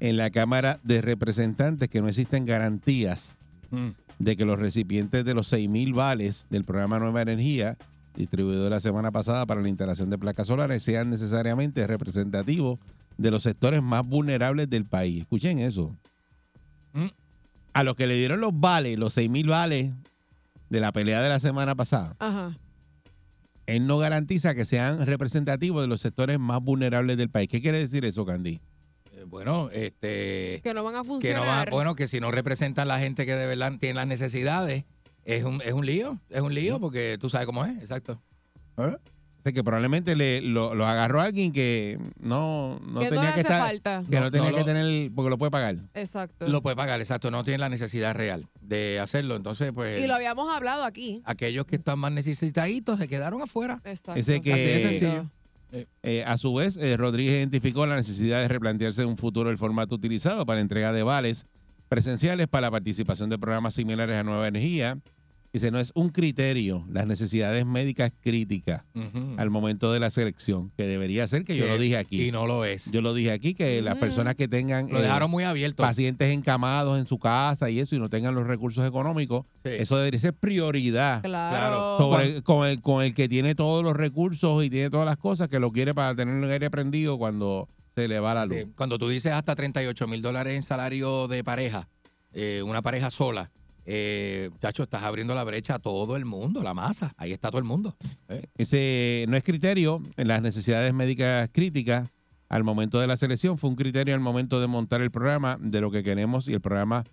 en 0.00 0.16
la 0.16 0.30
Cámara 0.30 0.80
de 0.82 1.02
Representantes 1.02 1.90
que 1.90 2.00
no 2.00 2.08
existen 2.08 2.46
garantías 2.46 3.36
Mm. 3.70 3.90
de 4.18 4.36
que 4.36 4.44
los 4.46 4.58
recipientes 4.58 5.24
de 5.26 5.34
los 5.34 5.52
6.000 5.52 5.92
vales 5.94 6.46
del 6.48 6.64
programa 6.64 6.98
Nueva 6.98 7.20
Energía, 7.22 7.76
distribuido 8.16 8.68
la 8.68 8.80
semana 8.80 9.10
pasada 9.10 9.46
para 9.46 9.60
la 9.60 9.68
instalación 9.68 10.10
de 10.10 10.18
placas 10.18 10.46
solares, 10.46 10.82
sean 10.82 11.10
necesariamente 11.10 11.86
representativos 11.86 12.78
de 13.18 13.30
los 13.30 13.42
sectores 13.42 13.82
más 13.82 14.04
vulnerables 14.06 14.68
del 14.70 14.84
país. 14.84 15.20
Escuchen 15.20 15.58
eso. 15.58 15.90
Mm. 16.92 17.06
A 17.72 17.82
los 17.84 17.96
que 17.96 18.06
le 18.06 18.16
dieron 18.16 18.40
los 18.40 18.58
vales, 18.58 18.98
los 18.98 19.16
6.000 19.16 19.48
vales 19.48 19.90
de 20.70 20.80
la 20.80 20.92
pelea 20.92 21.20
de 21.22 21.28
la 21.28 21.38
semana 21.40 21.74
pasada, 21.74 22.16
Ajá. 22.18 22.56
él 23.66 23.86
no 23.86 23.98
garantiza 23.98 24.54
que 24.54 24.64
sean 24.64 25.04
representativos 25.06 25.82
de 25.82 25.88
los 25.88 26.00
sectores 26.00 26.38
más 26.38 26.62
vulnerables 26.62 27.16
del 27.16 27.28
país. 27.28 27.48
¿Qué 27.48 27.60
quiere 27.60 27.78
decir 27.78 28.04
eso, 28.04 28.24
Candy? 28.26 28.60
Eh, 29.14 29.24
Bueno, 29.26 29.68
este. 29.70 30.60
Que 30.62 30.74
no 30.74 30.82
van 30.82 30.94
a 30.96 31.02
Que 31.02 31.06
no 31.06 31.12
funcionar. 31.14 31.70
bueno, 31.70 31.94
que 31.94 32.08
si 32.08 32.20
no 32.20 32.30
representan 32.32 32.88
la 32.88 32.98
gente 32.98 33.26
que 33.26 33.34
de 33.34 33.46
verdad 33.46 33.72
tiene 33.78 33.94
las 33.96 34.06
necesidades, 34.06 34.84
es 35.24 35.44
un, 35.44 35.60
es 35.62 35.72
un 35.72 35.84
lío, 35.86 36.18
es 36.30 36.40
un 36.40 36.54
lío 36.54 36.78
porque 36.80 37.16
tú 37.20 37.28
sabes 37.28 37.46
cómo 37.46 37.64
es, 37.64 37.76
exacto. 37.78 38.18
O 38.76 39.42
sea, 39.42 39.52
que 39.52 39.64
probablemente 39.64 40.16
le, 40.16 40.42
lo, 40.42 40.74
lo 40.74 40.86
agarró 40.86 41.20
alguien 41.22 41.50
que 41.52 41.98
no, 42.20 42.78
no 42.86 43.00
Que 43.00 43.06
no 43.06 43.10
tenía 43.10 43.22
que 43.26 43.28
hace 43.28 43.40
estar, 43.40 43.60
falta. 43.62 44.04
que 44.08 44.16
no, 44.16 44.22
No, 44.26 44.30
tenía 44.30 44.50
no 44.50 44.54
que 44.54 44.60
lo- 44.60 44.66
tener, 44.66 45.10
porque 45.14 45.30
lo 45.30 45.38
puede 45.38 45.50
pagar. 45.50 45.76
Exacto. 45.94 46.46
Lo 46.46 46.60
puede 46.62 46.76
pagar, 46.76 47.00
exacto. 47.00 47.30
No 47.30 47.42
tiene 47.42 47.56
la 47.58 47.70
necesidad 47.70 48.14
real 48.14 48.44
de 48.60 49.00
hacerlo. 49.00 49.36
Entonces, 49.36 49.72
pues, 49.72 50.02
y 50.02 50.06
lo 50.06 50.14
habíamos 50.14 50.54
hablado 50.54 50.84
aquí. 50.84 51.22
aquellos 51.24 51.64
que 51.64 51.76
están 51.76 51.98
más 51.98 52.12
necesitaditos 52.12 52.98
se 52.98 53.08
quedaron 53.08 53.40
afuera. 53.40 53.80
Exacto. 53.84 54.14
Ese 54.20 54.42
que- 54.42 54.52
Así 54.52 54.62
de 54.62 54.80
sencillo. 54.80 55.26
Eh, 56.02 56.24
a 56.26 56.36
su 56.36 56.52
vez, 56.52 56.76
eh, 56.76 56.96
Rodríguez 56.98 57.34
identificó 57.38 57.86
la 57.86 57.96
necesidad 57.96 58.40
de 58.42 58.48
replantearse 58.48 59.02
en 59.02 59.08
un 59.08 59.16
futuro 59.16 59.48
el 59.50 59.56
formato 59.56 59.94
utilizado 59.94 60.44
para 60.44 60.60
entrega 60.60 60.92
de 60.92 61.02
vales 61.02 61.44
presenciales 62.00 62.46
para 62.46 62.68
la 62.68 62.70
participación 62.70 63.28
de 63.30 63.36
programas 63.38 63.74
similares 63.74 64.16
a 64.16 64.22
Nueva 64.22 64.46
Energía. 64.48 64.96
Dice, 65.52 65.72
no 65.72 65.80
es 65.80 65.90
un 65.96 66.10
criterio 66.10 66.84
las 66.88 67.08
necesidades 67.08 67.66
médicas 67.66 68.12
críticas 68.22 68.82
al 69.36 69.50
momento 69.50 69.92
de 69.92 69.98
la 69.98 70.08
selección, 70.08 70.70
que 70.76 70.84
debería 70.86 71.26
ser, 71.26 71.42
que 71.44 71.56
yo 71.56 71.66
lo 71.66 71.76
dije 71.76 71.96
aquí. 71.96 72.28
Y 72.28 72.30
no 72.30 72.46
lo 72.46 72.64
es. 72.64 72.92
Yo 72.92 73.02
lo 73.02 73.12
dije 73.14 73.32
aquí, 73.32 73.54
que 73.54 73.82
las 73.82 73.96
Mm. 73.96 74.00
personas 74.00 74.36
que 74.36 74.46
tengan 74.46 74.88
Lo 74.88 75.00
eh, 75.00 75.02
dejaron 75.02 75.28
muy 75.28 75.42
abierto. 75.42 75.82
pacientes 75.82 76.30
encamados 76.32 77.00
en 77.00 77.08
su 77.08 77.18
casa 77.18 77.68
y 77.68 77.80
eso, 77.80 77.96
y 77.96 77.98
no 77.98 78.08
tengan 78.08 78.36
los 78.36 78.46
recursos 78.46 78.86
económicos, 78.86 79.44
Sí. 79.64 79.70
eso 79.80 79.96
debería 79.98 80.20
ser 80.20 80.34
prioridad 80.34 81.20
Claro. 81.22 81.98
sobre 81.98 82.42
con 82.42 82.64
el, 82.68 82.80
con 82.80 83.02
el 83.02 83.12
que 83.12 83.28
tiene 83.28 83.56
todos 83.56 83.82
los 83.82 83.96
recursos 83.96 84.64
y 84.64 84.70
tiene 84.70 84.88
todas 84.88 85.04
las 85.06 85.16
cosas 85.18 85.48
que 85.48 85.58
lo 85.58 85.72
quiere 85.72 85.94
para 85.94 86.14
tener 86.14 86.44
el 86.44 86.48
aire 86.48 86.70
prendido 86.70 87.18
cuando 87.18 87.66
se 88.02 88.08
le 88.08 88.20
va 88.20 88.34
la 88.34 88.46
luz. 88.46 88.56
Sí, 88.58 88.72
Cuando 88.76 88.98
tú 88.98 89.08
dices 89.08 89.32
hasta 89.32 89.54
38 89.54 90.06
mil 90.08 90.22
dólares 90.22 90.56
en 90.56 90.62
salario 90.62 91.28
de 91.28 91.42
pareja, 91.44 91.88
eh, 92.32 92.62
una 92.64 92.82
pareja 92.82 93.10
sola, 93.10 93.50
eh, 93.86 94.50
chacho, 94.60 94.82
estás 94.84 95.02
abriendo 95.02 95.34
la 95.34 95.42
brecha 95.44 95.76
a 95.76 95.78
todo 95.78 96.16
el 96.16 96.24
mundo, 96.24 96.62
la 96.62 96.74
masa. 96.74 97.14
Ahí 97.16 97.32
está 97.32 97.48
todo 97.50 97.58
el 97.58 97.64
mundo. 97.64 97.94
Eh, 98.28 98.46
Ese 98.56 99.24
no 99.28 99.36
es 99.36 99.42
criterio 99.44 100.02
en 100.16 100.28
las 100.28 100.40
necesidades 100.42 100.92
médicas 100.94 101.50
críticas 101.52 102.08
al 102.48 102.64
momento 102.64 102.98
de 103.00 103.06
la 103.06 103.16
selección, 103.16 103.58
fue 103.58 103.70
un 103.70 103.76
criterio 103.76 104.12
al 104.14 104.20
momento 104.20 104.60
de 104.60 104.66
montar 104.66 105.00
el 105.02 105.10
programa, 105.12 105.56
de 105.60 105.80
lo 105.80 105.90
que 105.92 106.02
queremos 106.02 106.48
y 106.48 106.52
el 106.52 106.60
programa 106.60 107.04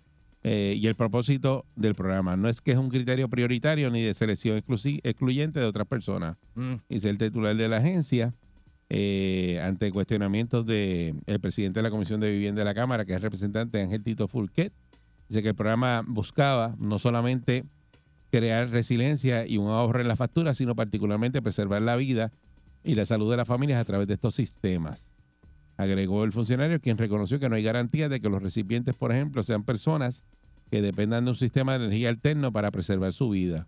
eh, 0.42 0.74
y 0.76 0.86
el 0.88 0.96
propósito 0.96 1.64
del 1.76 1.94
programa. 1.94 2.36
No 2.36 2.48
es 2.48 2.60
que 2.60 2.72
es 2.72 2.76
un 2.76 2.88
criterio 2.88 3.28
prioritario 3.28 3.88
ni 3.90 4.02
de 4.02 4.14
selección 4.14 4.56
excluyente 4.56 5.60
de 5.60 5.66
otras 5.66 5.86
personas. 5.86 6.36
mm, 6.56 6.74
Dice 6.88 7.08
el 7.10 7.18
titular 7.18 7.56
de 7.56 7.68
la 7.68 7.76
agencia, 7.78 8.32
eh, 8.90 9.60
ante 9.62 9.90
cuestionamientos 9.92 10.64
del 10.64 11.22
presidente 11.40 11.80
de 11.80 11.82
la 11.82 11.90
Comisión 11.90 12.20
de 12.20 12.30
Vivienda 12.30 12.60
de 12.60 12.64
la 12.64 12.74
Cámara, 12.74 13.04
que 13.04 13.14
es 13.14 13.20
representante 13.20 13.82
Ángel 13.82 14.02
Tito 14.02 14.28
Fulquet, 14.28 14.72
dice 15.28 15.42
que 15.42 15.50
el 15.50 15.54
programa 15.54 16.02
buscaba 16.06 16.74
no 16.78 16.98
solamente 16.98 17.64
crear 18.30 18.70
resiliencia 18.70 19.46
y 19.46 19.58
un 19.58 19.68
ahorro 19.68 20.00
en 20.00 20.08
la 20.08 20.16
factura, 20.16 20.54
sino 20.54 20.74
particularmente 20.74 21.42
preservar 21.42 21.82
la 21.82 21.96
vida 21.96 22.30
y 22.84 22.94
la 22.94 23.04
salud 23.04 23.30
de 23.30 23.36
las 23.36 23.48
familias 23.48 23.80
a 23.80 23.84
través 23.84 24.08
de 24.08 24.14
estos 24.14 24.34
sistemas. 24.34 25.06
Agregó 25.76 26.24
el 26.24 26.32
funcionario, 26.32 26.80
quien 26.80 26.98
reconoció 26.98 27.38
que 27.38 27.48
no 27.48 27.56
hay 27.56 27.62
garantía 27.62 28.08
de 28.08 28.20
que 28.20 28.28
los 28.28 28.42
recipientes, 28.42 28.94
por 28.94 29.12
ejemplo, 29.12 29.42
sean 29.44 29.62
personas 29.62 30.22
que 30.70 30.82
dependan 30.82 31.24
de 31.24 31.30
un 31.30 31.36
sistema 31.36 31.78
de 31.78 31.86
energía 31.86 32.08
alterno 32.08 32.52
para 32.52 32.70
preservar 32.70 33.12
su 33.12 33.30
vida. 33.30 33.66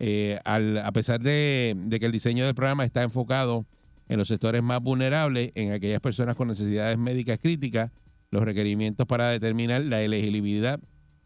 Eh, 0.00 0.38
a 0.44 0.92
pesar 0.92 1.20
de, 1.20 1.74
de 1.76 1.98
que 1.98 2.06
el 2.06 2.12
diseño 2.12 2.46
del 2.46 2.54
programa 2.54 2.84
está 2.84 3.02
enfocado 3.02 3.64
en 4.08 4.18
los 4.18 4.28
sectores 4.28 4.62
más 4.62 4.82
vulnerables, 4.82 5.52
en 5.54 5.72
aquellas 5.72 6.00
personas 6.00 6.36
con 6.36 6.48
necesidades 6.48 6.98
médicas 6.98 7.38
críticas, 7.40 7.90
los 8.30 8.42
requerimientos 8.42 9.06
para 9.06 9.28
determinar 9.28 9.82
la 9.82 10.02
elegibilidad 10.02 10.80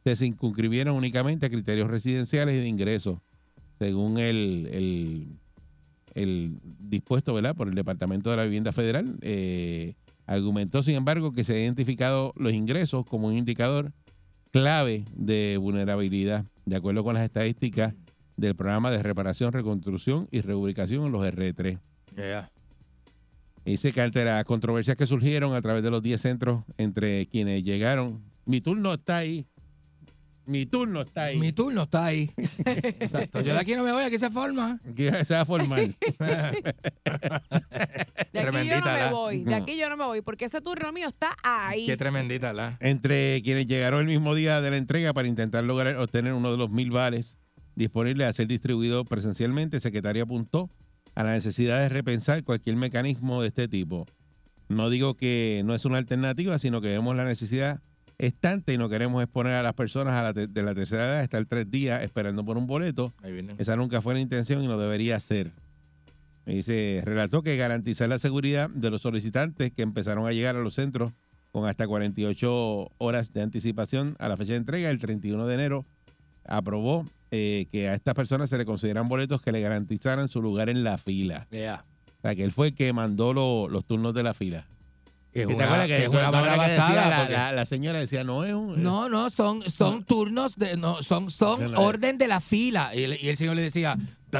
se 0.04 0.16
circunscribieron 0.16 0.96
únicamente 0.96 1.46
a 1.46 1.50
criterios 1.50 1.88
residenciales 1.88 2.56
y 2.56 2.58
de 2.58 2.68
ingresos, 2.68 3.18
según 3.78 4.18
el, 4.18 4.68
el, 4.72 5.26
el 6.14 6.56
dispuesto 6.80 7.34
¿verdad? 7.34 7.54
por 7.54 7.68
el 7.68 7.74
Departamento 7.74 8.30
de 8.30 8.36
la 8.36 8.44
Vivienda 8.44 8.72
Federal. 8.72 9.16
Eh, 9.22 9.94
argumentó, 10.26 10.82
sin 10.82 10.94
embargo, 10.94 11.32
que 11.32 11.44
se 11.44 11.54
ha 11.54 11.60
identificado 11.60 12.32
los 12.36 12.52
ingresos 12.52 13.04
como 13.06 13.28
un 13.28 13.36
indicador 13.36 13.92
clave 14.50 15.04
de 15.14 15.56
vulnerabilidad, 15.60 16.44
de 16.66 16.76
acuerdo 16.76 17.04
con 17.04 17.14
las 17.14 17.24
estadísticas 17.24 17.94
del 18.36 18.54
programa 18.54 18.90
de 18.90 19.02
reparación, 19.02 19.52
reconstrucción 19.52 20.28
y 20.30 20.40
reubicación 20.40 21.06
en 21.06 21.12
los 21.12 21.24
R3. 21.24 21.78
yeah. 22.16 22.48
Dice 23.64 23.92
que 23.92 24.00
ante 24.00 24.24
las 24.24 24.44
controversias 24.44 24.96
que 24.96 25.06
surgieron 25.06 25.54
a 25.54 25.62
través 25.62 25.82
de 25.84 25.90
los 25.90 26.02
10 26.02 26.20
centros 26.20 26.62
entre 26.78 27.26
quienes 27.26 27.62
llegaron, 27.62 28.20
mi 28.44 28.60
turno 28.60 28.92
está 28.94 29.18
ahí. 29.18 29.44
Mi 30.44 30.66
turno 30.66 31.02
está 31.02 31.24
ahí. 31.26 31.38
Mi 31.38 31.52
turno 31.52 31.84
está 31.84 32.06
ahí. 32.06 32.28
Exacto. 32.66 33.40
Yo 33.42 33.54
de 33.54 33.60
aquí 33.60 33.76
no 33.76 33.84
me 33.84 33.92
voy, 33.92 34.02
aquí 34.02 34.18
se 34.18 34.28
forma. 34.28 34.76
Que 34.96 35.24
se 35.24 35.34
va 35.34 35.42
a 35.42 35.44
formar. 35.44 35.78
De 38.32 38.40
aquí 38.40 38.66
yo 38.68 38.80
no 38.80 38.86
me 38.86 38.98
la- 38.98 39.10
voy. 39.12 39.44
De 39.44 39.54
aquí 39.54 39.76
yo 39.76 39.88
no 39.88 39.96
me 39.96 40.04
voy. 40.04 40.20
Porque 40.22 40.46
ese 40.46 40.60
turno 40.60 40.92
mío 40.92 41.06
está 41.08 41.36
ahí. 41.44 41.86
Qué 41.86 41.96
tremendita 41.96 42.52
la. 42.52 42.76
entre 42.80 43.40
quienes 43.42 43.66
llegaron 43.68 44.00
el 44.00 44.06
mismo 44.06 44.34
día 44.34 44.60
de 44.60 44.70
la 44.72 44.76
entrega 44.78 45.12
para 45.12 45.28
intentar 45.28 45.62
lograr 45.64 45.96
obtener 45.96 46.32
uno 46.32 46.50
de 46.50 46.58
los 46.58 46.70
mil 46.70 46.90
vales 46.90 47.36
disponibles 47.76 48.26
a 48.26 48.32
ser 48.32 48.48
distribuido 48.48 49.04
presencialmente, 49.04 49.76
el 49.76 49.82
secretario 49.82 50.24
apuntó 50.24 50.68
a 51.14 51.24
la 51.24 51.32
necesidad 51.32 51.80
de 51.80 51.88
repensar 51.88 52.42
cualquier 52.44 52.76
mecanismo 52.76 53.42
de 53.42 53.48
este 53.48 53.68
tipo. 53.68 54.06
No 54.68 54.88
digo 54.90 55.14
que 55.14 55.62
no 55.64 55.74
es 55.74 55.84
una 55.84 55.98
alternativa, 55.98 56.58
sino 56.58 56.80
que 56.80 56.88
vemos 56.88 57.14
la 57.16 57.24
necesidad 57.24 57.80
estante 58.18 58.72
y 58.74 58.78
no 58.78 58.88
queremos 58.88 59.22
exponer 59.22 59.54
a 59.54 59.62
las 59.62 59.74
personas 59.74 60.14
a 60.14 60.22
la 60.22 60.32
te- 60.32 60.46
de 60.46 60.62
la 60.62 60.74
tercera 60.74 61.04
edad 61.06 61.18
a 61.18 61.24
estar 61.24 61.44
tres 61.44 61.70
días 61.70 62.02
esperando 62.02 62.44
por 62.44 62.56
un 62.56 62.66
boleto. 62.66 63.12
Esa 63.58 63.76
nunca 63.76 64.00
fue 64.00 64.14
la 64.14 64.20
intención 64.20 64.62
y 64.62 64.66
no 64.68 64.78
debería 64.78 65.18
ser. 65.20 65.50
Me 66.46 66.54
dice, 66.54 67.02
relató 67.04 67.42
que 67.42 67.56
garantizar 67.56 68.08
la 68.08 68.18
seguridad 68.18 68.70
de 68.70 68.90
los 68.90 69.02
solicitantes 69.02 69.72
que 69.72 69.82
empezaron 69.82 70.26
a 70.26 70.32
llegar 70.32 70.56
a 70.56 70.60
los 70.60 70.74
centros 70.74 71.12
con 71.52 71.68
hasta 71.68 71.86
48 71.86 72.90
horas 72.98 73.32
de 73.32 73.42
anticipación 73.42 74.16
a 74.18 74.28
la 74.28 74.36
fecha 74.36 74.52
de 74.52 74.58
entrega, 74.58 74.88
el 74.90 74.98
31 74.98 75.46
de 75.46 75.54
enero, 75.54 75.84
aprobó 76.46 77.06
eh, 77.32 77.66
que 77.72 77.88
a 77.88 77.94
estas 77.94 78.14
personas 78.14 78.48
se 78.50 78.58
le 78.58 78.64
consideran 78.64 79.08
boletos 79.08 79.40
que 79.42 79.50
le 79.52 79.60
garantizaran 79.60 80.28
su 80.28 80.40
lugar 80.42 80.68
en 80.68 80.84
la 80.84 80.98
fila. 80.98 81.46
Yeah. 81.50 81.82
O 82.18 82.22
sea, 82.22 82.34
que 82.36 82.44
él 82.44 82.52
fue 82.52 82.68
el 82.68 82.74
que 82.76 82.92
mandó 82.92 83.32
lo- 83.32 83.68
los 83.68 83.84
turnos 83.84 84.14
de 84.14 84.22
la 84.22 84.34
fila. 84.34 84.64
Que 85.32 85.46
¿Te 85.46 85.54
acuerdas 85.54 85.86
que 85.86 86.08
una 86.08 86.68
decía 86.68 87.06
la, 87.08 87.18
porque- 87.20 87.32
la- 87.32 87.52
la 87.52 87.64
señora 87.66 87.98
decía, 87.98 88.22
no 88.22 88.44
es 88.44 88.52
un... 88.52 88.82
No, 88.82 89.08
no, 89.08 89.30
son, 89.30 89.62
son 89.62 90.04
turnos, 90.04 90.56
de, 90.56 90.76
no, 90.76 91.02
son, 91.02 91.30
son 91.30 91.74
orden 91.74 92.18
de 92.18 92.28
la 92.28 92.40
fila. 92.42 92.90
Y 92.94 93.04
el, 93.04 93.18
y 93.24 93.28
el 93.30 93.36
señor 93.38 93.56
le 93.56 93.62
decía, 93.62 93.96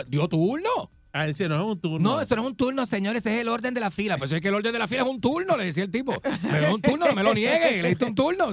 ¿dio 0.09 0.29
turno? 0.29 0.91
Ah, 1.15 1.27
decía, 1.27 1.49
no 1.49 1.57
es 1.57 1.63
un 1.63 1.81
turno. 1.81 2.11
No, 2.11 2.21
esto 2.21 2.37
no 2.37 2.43
es 2.43 2.49
un 2.49 2.57
turno, 2.57 2.85
señores, 2.87 3.19
este 3.19 3.35
es 3.35 3.41
el 3.41 3.49
orden 3.49 3.73
de 3.75 3.81
la 3.81 3.91
fila. 3.91 4.19
Pues 4.19 4.33
es 4.33 4.41
que 4.43 4.49
el 4.49 4.55
orden 4.55 4.73
de 4.73 4.79
la 4.79 4.87
fila 4.89 5.03
es 5.03 5.09
un 5.09 5.21
turno, 5.21 5.57
le 5.57 5.65
decía 5.65 5.85
el 5.85 5.91
tipo. 5.91 6.15
Pero 6.21 6.67
es 6.69 6.75
un 6.75 6.83
turno, 6.83 7.07
no 7.07 7.15
me 7.15 7.23
lo 7.23 7.33
niegue, 7.35 7.83
le 7.83 7.89
diste 7.89 8.05
un 8.05 8.15
turno. 8.15 8.47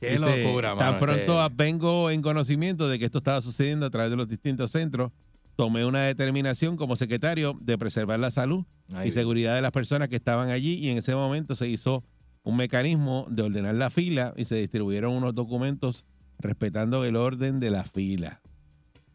Qué 0.00 0.12
Dice, 0.12 0.44
locura, 0.44 0.70
Tan 0.70 0.78
mano, 0.78 0.98
pronto 0.98 1.44
este- 1.44 1.54
vengo 1.56 2.10
en 2.10 2.22
conocimiento 2.22 2.88
de 2.88 2.98
que 2.98 3.04
esto 3.04 3.18
estaba 3.18 3.40
sucediendo 3.42 3.86
a 3.86 3.90
través 3.90 4.10
de 4.10 4.16
los 4.16 4.28
distintos 4.28 4.72
centros, 4.72 5.12
tomé 5.56 5.84
una 5.84 6.04
determinación 6.04 6.76
como 6.78 6.96
secretario 6.96 7.54
de 7.60 7.76
preservar 7.76 8.18
la 8.18 8.30
salud 8.30 8.64
Ahí 8.94 9.08
y 9.08 9.12
seguridad 9.12 9.54
de 9.54 9.60
las 9.60 9.72
personas 9.72 10.08
que 10.08 10.16
estaban 10.16 10.48
allí 10.48 10.74
y 10.74 10.88
en 10.88 10.98
ese 10.98 11.14
momento 11.14 11.54
se 11.54 11.68
hizo 11.68 12.02
un 12.44 12.56
mecanismo 12.56 13.26
de 13.28 13.42
ordenar 13.42 13.74
la 13.74 13.90
fila 13.90 14.32
y 14.36 14.46
se 14.46 14.54
distribuyeron 14.56 15.12
unos 15.12 15.34
documentos 15.34 16.04
respetando 16.38 17.04
el 17.04 17.16
orden 17.16 17.60
de 17.60 17.68
la 17.68 17.84
fila. 17.84 18.40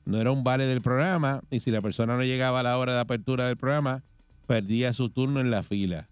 No 0.05 0.19
era 0.21 0.31
un 0.31 0.43
vale 0.43 0.65
del 0.67 0.81
programa 0.81 1.41
y 1.49 1.61
si 1.61 1.71
la 1.71 1.81
persona 1.81 2.15
no 2.15 2.23
llegaba 2.23 2.59
a 2.59 2.63
la 2.63 2.77
hora 2.77 2.93
de 2.93 2.99
apertura 2.99 3.47
del 3.47 3.57
programa, 3.57 4.03
perdía 4.45 4.93
su 4.93 5.09
turno 5.09 5.39
en 5.39 5.49
la 5.49 5.63
fila. 5.63 6.05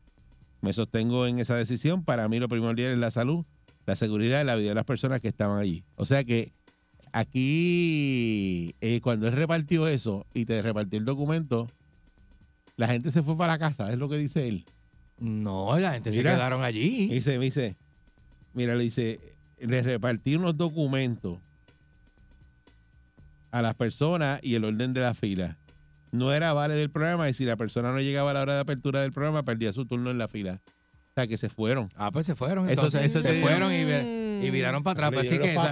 Me 0.61 0.73
sostengo 0.73 1.27
en 1.27 1.37
esa 1.37 1.55
decisión. 1.55 2.03
Para 2.03 2.27
mí 2.27 2.39
lo 2.39 2.49
primordial 2.49 2.91
es 2.93 2.97
la 2.97 3.11
salud, 3.11 3.45
la 3.85 3.95
seguridad 3.95 4.41
y 4.41 4.45
la 4.45 4.55
vida 4.55 4.69
de 4.69 4.75
las 4.75 4.85
personas 4.85 5.19
que 5.19 5.27
estaban 5.27 5.59
allí. 5.59 5.83
O 5.95 6.05
sea 6.05 6.23
que 6.23 6.51
aquí, 7.11 8.75
eh, 8.81 8.99
cuando 9.01 9.27
él 9.27 9.33
repartió 9.33 9.87
eso 9.87 10.25
y 10.33 10.45
te 10.45 10.61
repartió 10.61 10.99
el 10.99 11.05
documento, 11.05 11.69
la 12.77 12.87
gente 12.87 13.11
se 13.11 13.23
fue 13.23 13.37
para 13.37 13.53
la 13.53 13.59
casa, 13.59 13.91
es 13.91 13.99
lo 13.99 14.09
que 14.09 14.17
dice 14.17 14.47
él. 14.47 14.65
No, 15.19 15.77
la 15.79 15.93
gente 15.93 16.11
Mira. 16.11 16.31
se 16.31 16.37
quedaron 16.37 16.63
allí. 16.63 17.03
Y 17.03 17.15
dice, 17.15 17.37
me 17.37 17.45
dice, 17.45 17.75
mira, 18.53 18.75
le 18.75 18.83
dice, 18.83 19.19
le 19.59 19.81
repartí 19.81 20.35
unos 20.35 20.57
documentos 20.57 21.37
a 23.51 23.61
las 23.61 23.75
personas 23.75 24.39
y 24.43 24.55
el 24.55 24.65
orden 24.65 24.93
de 24.93 25.01
la 25.01 25.13
fila. 25.13 25.55
No 26.11 26.33
era 26.33 26.53
vale 26.53 26.75
del 26.75 26.89
programa 26.89 27.29
y 27.29 27.33
si 27.33 27.45
la 27.45 27.55
persona 27.55 27.91
no 27.91 27.99
llegaba 27.99 28.31
a 28.31 28.33
la 28.33 28.41
hora 28.41 28.55
de 28.55 28.61
apertura 28.61 29.01
del 29.01 29.13
programa, 29.13 29.43
perdía 29.43 29.73
su 29.73 29.85
turno 29.85 30.09
en 30.11 30.17
la 30.17 30.27
fila. 30.27 30.59
O 31.13 31.15
sea, 31.15 31.27
que 31.27 31.37
se 31.37 31.47
fueron. 31.47 31.89
Ah, 31.95 32.09
pues 32.11 32.25
se 32.25 32.33
fueron. 32.33 32.67
Entonces 32.67 33.03
eso 33.03 33.21
se 33.21 33.31
dieron. 33.33 33.43
fueron 33.47 33.71
y, 33.71 34.45
y 34.47 34.49
viraron 34.49 34.81
para 34.81 34.93
atrás. 35.07 35.11
Pues 35.13 35.27
así 35.27 35.37
que, 35.37 35.51
esa- 35.51 35.67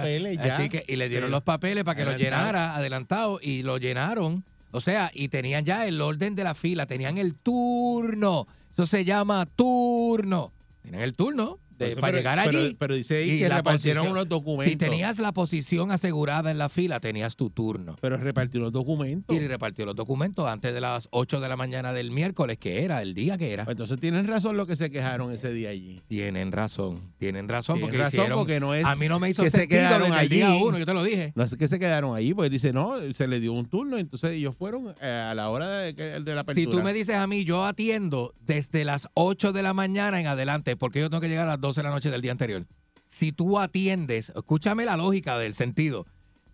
así 0.54 0.70
y 0.86 0.94
le 0.96 1.08
dieron 1.08 1.28
Sí. 1.28 1.32
los 1.32 1.42
papeles 1.42 1.82
para 1.82 1.96
que 1.96 2.04
lo 2.04 2.16
llenara 2.16 2.76
adelantado 2.76 3.40
y 3.42 3.64
lo 3.64 3.76
llenaron. 3.78 4.44
O 4.70 4.80
sea, 4.80 5.10
y 5.12 5.28
tenían 5.28 5.64
ya 5.64 5.84
el 5.86 6.00
orden 6.00 6.36
de 6.36 6.44
la 6.44 6.54
fila, 6.54 6.86
tenían 6.86 7.18
el 7.18 7.34
turno. 7.34 8.46
Eso 8.72 8.86
se 8.86 9.04
llama 9.04 9.44
turno. 9.46 10.52
Tenían 10.82 11.02
el 11.02 11.14
turno 11.14 11.58
Eso, 11.90 12.00
para 12.00 12.12
pero- 12.12 12.18
llegar 12.18 12.38
allí. 12.38 12.76
pero 12.78 12.94
dice 12.94 13.16
ahí 13.18 13.30
y 13.32 13.38
que 13.38 13.48
repartieron 13.48 14.04
posición- 14.04 14.12
unos 14.12 14.28
documentos. 14.28 14.70
Si 14.72 14.76
tenías 14.76 15.18
la 15.18 15.32
posición 15.32 15.90
asegurada 15.90 16.50
en 16.50 16.58
la 16.58 16.68
fila, 16.68 17.00
tenías 17.00 17.36
tu 17.36 17.50
turno. 17.50 17.96
Pero 18.00 18.16
repartió 18.16 18.60
los 18.60 18.72
documentos. 18.72 19.34
Y 19.36 19.40
repartió 19.46 19.84
los 19.86 19.96
documentos 19.96 20.46
antes 20.46 20.72
de 20.74 20.80
las 20.80 21.08
8 21.10 21.40
de 21.40 21.48
la 21.48 21.56
mañana 21.56 21.92
del 21.92 22.10
miércoles, 22.10 22.58
que 22.58 22.84
era 22.84 23.02
el 23.02 23.14
día 23.14 23.38
que 23.38 23.52
era. 23.52 23.64
Entonces 23.68 23.98
tienen 24.00 24.26
razón 24.26 24.56
lo 24.56 24.66
que 24.66 24.76
se 24.76 24.90
quejaron 24.90 25.32
ese 25.32 25.52
día 25.52 25.70
allí. 25.70 26.00
Tienen 26.08 26.52
razón, 26.52 27.00
tienen 27.18 27.48
razón. 27.48 27.76
Tienen 27.76 27.90
porque 27.90 27.98
razón 27.98 28.20
hicieron- 28.20 28.38
porque 28.38 28.60
no 28.60 28.74
es 28.74 28.84
a 28.84 28.96
mí 28.96 29.08
no 29.08 29.18
me 29.18 29.30
hizo 29.30 29.42
que 29.42 29.50
se 29.50 29.68
quedaron 29.68 30.12
el 30.12 30.28
día 30.28 30.50
allí. 30.52 30.62
uno, 30.62 30.78
yo 30.78 30.86
te 30.86 30.94
lo 30.94 31.02
dije. 31.02 31.32
No 31.34 31.46
sé 31.46 31.56
que 31.56 31.68
se 31.68 31.78
quedaron 31.78 32.14
allí, 32.16 32.34
pues 32.34 32.50
dice, 32.50 32.72
no, 32.72 32.94
se 33.14 33.28
le 33.28 33.40
dio 33.40 33.52
un 33.52 33.66
turno, 33.66 33.96
entonces 33.98 34.32
ellos 34.32 34.54
fueron 34.56 34.94
eh, 35.00 35.06
a 35.30 35.34
la 35.34 35.48
hora 35.48 35.68
de, 35.78 35.92
de 35.92 36.34
la 36.34 36.40
apertura. 36.42 36.54
Si 36.54 36.66
tú 36.66 36.82
me 36.82 36.92
dices 36.92 37.16
a 37.16 37.26
mí, 37.26 37.44
yo 37.44 37.64
atiendo 37.64 38.32
desde 38.44 38.84
las 38.84 39.08
8 39.14 39.52
de 39.52 39.62
la 39.62 39.72
mañana 39.72 40.20
en 40.20 40.26
adelante, 40.26 40.76
porque 40.76 41.00
yo 41.00 41.08
tengo 41.08 41.20
que 41.20 41.28
llegar 41.28 41.46
a 41.48 41.52
las 41.52 41.60
12 41.60 41.71
de 41.80 41.84
la 41.84 41.90
noche 41.90 42.10
del 42.10 42.22
día 42.22 42.32
anterior. 42.32 42.64
Si 43.08 43.32
tú 43.32 43.58
atiendes, 43.58 44.30
escúchame 44.34 44.84
la 44.84 44.96
lógica 44.96 45.38
del 45.38 45.54
sentido. 45.54 46.06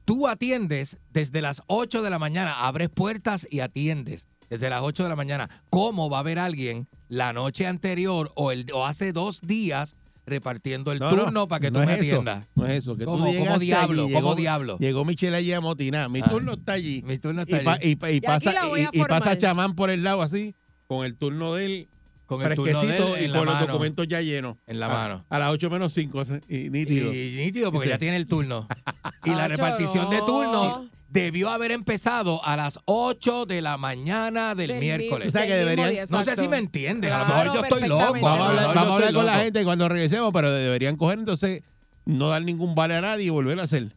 Tú 0.05 0.27
atiendes 0.27 0.97
desde 1.13 1.43
las 1.43 1.63
8 1.67 2.03
de 2.03 2.11
la 2.11 2.19
mañana, 2.19 2.67
abres 2.67 2.89
puertas 2.89 3.47
y 3.51 3.61
atiendes 3.61 4.27
desde 4.49 4.71
las 4.71 4.83
8 4.83 5.03
de 5.03 5.09
la 5.11 5.17
mañana. 5.17 5.51
¿Cómo 5.71 6.09
va 6.09 6.17
a 6.19 6.21
haber 6.21 6.39
alguien 6.39 6.87
la 7.09 7.33
noche 7.33 7.67
anterior 7.67 8.31
o, 8.35 8.51
el, 8.51 8.67
o 8.73 8.87
hace 8.87 9.13
dos 9.13 9.41
días 9.43 9.97
repartiendo 10.27 10.93
el 10.93 10.99
No, 10.99 11.11
no, 11.11 11.25
turno 11.25 11.49
para 11.49 11.61
que 11.61 11.71
no 11.71 11.81
tú 11.81 11.87
me 11.87 11.93
es 11.95 12.01
eso, 12.01 12.17
atiendas? 12.17 12.47
No 12.55 12.67
es 12.67 12.83
eso, 12.83 12.97
que 12.97 13.05
¿Cómo- 13.05 13.27
tú 13.27 13.33
diablo? 13.33 14.05
allí, 14.05 14.13
¿Cómo 14.15 14.29
llegó- 14.31 14.35
diablo? 14.35 14.79
Llegó 14.79 15.05
Michelle 15.05 15.37
allí 15.37 15.53
a 15.53 15.61
motinar. 15.61 16.09
Mi 16.11 16.21
Ah. 16.21 16.29
turno 16.31 16.55
está 16.55 16.73
allí. 16.73 17.03
Mi 17.03 17.19
turno 17.19 17.43
y, 17.47 17.53
está 17.53 17.65
pa- 17.65 17.73
allí. 17.75 17.91
y 17.91 17.97
pa- 17.97 18.11
y 18.11 18.17
Y 18.17 18.21
pasa, 18.21 18.53
y, 18.93 18.99
y 18.99 19.05
pasa 19.05 19.39
chamán 19.39 19.75
por 19.75 19.91
el 19.91 20.03
lado 20.03 20.23
así, 20.23 20.55
con 20.87 21.05
el 21.07 21.17
turno 21.17 21.55
de 21.55 21.65
él 21.67 21.89
Con 22.29 22.43
el 22.43 22.53
él 22.53 22.57
fresquecito 22.61 23.19
y 23.19 23.29
con 23.31 23.47
los 23.47 23.55
mano. 23.55 23.67
documentos 23.67 24.07
ya 24.07 24.21
llenos. 24.21 24.57
En 24.67 24.79
la 24.79 24.87
A- 24.87 24.89
mano. 24.91 25.25
A, 25.29 25.39
las 25.39 25.51
8 25.51 25.71
menos 25.71 25.93
5, 25.95 26.23
y 26.49 26.69
nítido. 26.71 27.13
Y, 27.13 27.37
nítido, 27.39 27.73
porque 27.73 27.87
Sí. 27.87 27.91
ya 27.91 27.99
tiene 27.99 28.17
el 28.17 28.27
turno. 28.29 28.69
Y 29.25 29.31
la 29.31 29.49
repartición 29.49 30.09
de 30.11 30.19
no. 30.19 30.25
turnos 30.27 30.81
debió 31.11 31.49
haber 31.49 31.73
empezado 31.73 32.45
a 32.45 32.55
las 32.57 32.79
8 32.85 33.47
de 33.47 33.63
la 33.63 33.79
mañana 33.79 34.55
del, 34.55 34.69
Del 34.69 34.81
miércoles. 34.81 35.25
mi- 35.25 35.29
O 35.29 35.31
sea, 35.33 35.47
que 35.47 35.55
deberían- 35.55 35.91
día, 35.91 36.05
no 36.11 36.23
sé 36.23 36.37
si 36.37 36.47
me 36.49 36.59
entienden. 36.59 37.11
a 37.13 37.19
lo 37.21 37.25
Claro, 37.25 37.53
mejor 37.55 37.61
yo 37.61 37.65
estoy 37.77 37.89
loco. 37.89 38.13
Vamos 38.13 38.23
a 38.41 38.49
hablar, 38.51 38.75
vamos 38.75 39.03
a 39.03 39.13
con 39.13 39.27
la 39.27 39.39
gente 39.39 39.65
cuando 39.65 39.89
regresemos, 39.89 40.31
pero 40.33 40.53
deberían 40.53 40.97
coger 40.97 41.19
entonces, 41.19 41.63
no 42.05 42.29
dar 42.29 42.43
ningún 42.43 42.75
vale 42.75 42.95
a 42.95 43.01
nadie 43.01 43.25
y 43.25 43.31
volver 43.31 43.59
a 43.59 43.63
hacer. 43.63 43.89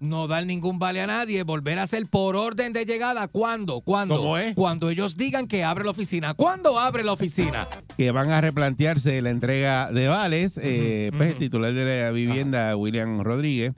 No 0.00 0.26
dar 0.28 0.46
ningún 0.46 0.78
vale 0.78 1.02
a 1.02 1.06
nadie, 1.06 1.42
volver 1.42 1.78
a 1.78 1.82
hacer 1.82 2.06
por 2.06 2.34
orden 2.34 2.72
de 2.72 2.86
llegada. 2.86 3.28
¿Cuándo? 3.28 3.82
¿Cuándo? 3.82 4.16
¿Cómo 4.16 4.38
es? 4.38 4.54
Cuando 4.54 4.88
ellos 4.88 5.18
digan 5.18 5.46
que 5.46 5.62
abre 5.62 5.84
la 5.84 5.90
oficina. 5.90 6.32
¿Cuándo 6.32 6.78
abre 6.78 7.04
la 7.04 7.12
oficina? 7.12 7.68
que 7.98 8.10
van 8.10 8.30
a 8.30 8.40
replantearse 8.40 9.20
la 9.20 9.28
entrega 9.28 9.92
de 9.92 10.08
vales. 10.08 10.58
eh, 10.62 11.10
pues, 11.14 11.32
el 11.32 11.38
titular 11.38 11.74
de 11.74 12.02
la 12.04 12.10
vivienda, 12.12 12.74
William 12.76 13.20
Rodríguez, 13.20 13.74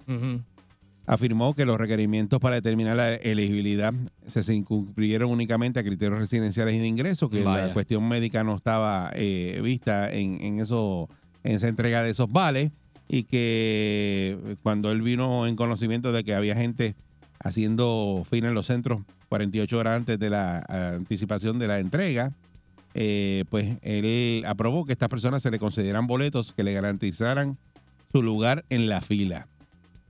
afirmó 1.07 1.55
que 1.55 1.65
los 1.67 1.77
requerimientos 1.79 2.39
para 2.39 2.55
determinar 2.55 2.97
la 2.97 3.15
elegibilidad 3.15 3.93
se, 4.29 4.45
se 4.45 4.55
incumplieron 4.55 5.29
únicamente 5.31 5.81
a 5.81 5.83
criterios 5.83 6.21
residenciales 6.21 6.77
y 6.77 6.79
de 6.79 6.87
ingreso, 6.87 7.29
que 7.29 7.43
Vaya. 7.43 7.67
la 7.67 7.73
cuestión 7.73 8.09
médica 8.09 8.45
no 8.45 8.55
estaba 8.57 9.11
eh, 9.15 9.61
vista 9.63 10.13
en, 10.13 10.41
en 10.41 10.61
eso, 10.61 11.09
en 11.43 11.57
esa 11.57 11.67
entrega 11.67 12.03
de 12.05 12.11
esos 12.11 12.31
vales, 12.31 12.71
y 13.09 13.25
que 13.25 14.57
cuando 14.63 14.91
él 14.91 15.03
vino 15.03 15.47
en 15.47 15.57
conocimiento 15.57 16.13
de 16.13 16.25
que 16.25 16.35
había 16.35 16.55
gente 16.55 16.95
haciendo 17.41 18.25
fila 18.29 18.49
en 18.49 18.55
los 18.55 18.67
centros 18.67 19.03
48 19.29 19.79
horas 19.79 19.97
antes 19.97 20.19
de 20.19 20.31
la 20.31 20.59
anticipación 20.69 21.59
de 21.59 21.69
la 21.69 21.79
entrega, 21.81 22.33
eh, 22.95 23.45
pues 23.51 23.79
él 23.83 24.45
aprobó 24.47 24.85
que 24.85 24.93
a 24.93 24.95
estas 24.95 25.09
personas 25.09 25.43
se 25.43 25.51
le 25.51 25.59
concedieran 25.59 26.07
boletos 26.07 26.53
que 26.53 26.63
le 26.63 26.73
garantizaran 26.73 27.57
su 28.13 28.23
lugar 28.23 28.65
en 28.69 28.89
la 28.89 29.01
fila. 29.01 29.49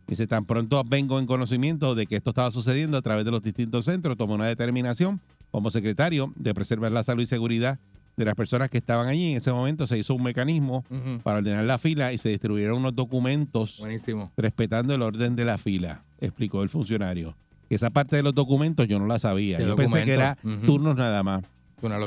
Dice, 0.08 0.26
tan 0.26 0.44
pronto 0.44 0.82
vengo 0.84 1.20
en 1.20 1.26
conocimiento 1.26 1.94
de 1.94 2.06
que 2.06 2.16
esto 2.16 2.30
estaba 2.30 2.50
sucediendo 2.50 2.98
a 2.98 3.02
través 3.02 3.24
de 3.24 3.30
los 3.30 3.42
distintos 3.42 3.84
centros, 3.84 4.16
tomé 4.16 4.34
una 4.34 4.46
determinación 4.46 5.20
como 5.50 5.70
secretario 5.70 6.32
de 6.34 6.54
preservar 6.54 6.90
la 6.92 7.04
salud 7.04 7.22
y 7.22 7.26
seguridad 7.26 7.78
de 8.16 8.24
las 8.24 8.34
personas 8.34 8.68
que 8.68 8.78
estaban 8.78 9.06
allí. 9.08 9.32
En 9.32 9.38
ese 9.38 9.52
momento 9.52 9.86
se 9.86 9.98
hizo 9.98 10.14
un 10.14 10.22
mecanismo 10.22 10.84
para 11.22 11.38
ordenar 11.38 11.64
la 11.64 11.78
fila 11.78 12.12
y 12.12 12.18
se 12.18 12.28
distribuyeron 12.28 12.78
unos 12.78 12.94
documentos 12.94 13.78
Buenísimo. 13.80 14.30
respetando 14.36 14.94
el 14.94 15.02
orden 15.02 15.36
de 15.36 15.44
la 15.44 15.58
fila, 15.58 16.02
explicó 16.20 16.62
el 16.62 16.68
funcionario. 16.68 17.34
Esa 17.70 17.90
parte 17.90 18.16
de 18.16 18.22
los 18.22 18.34
documentos 18.34 18.86
yo 18.86 18.98
no 18.98 19.06
la 19.06 19.18
sabía. 19.18 19.58
Yo 19.58 19.76
pensé 19.76 20.04
que 20.04 20.12
era 20.12 20.36
turnos 20.66 20.96
nada 20.96 21.22
más. 21.22 21.44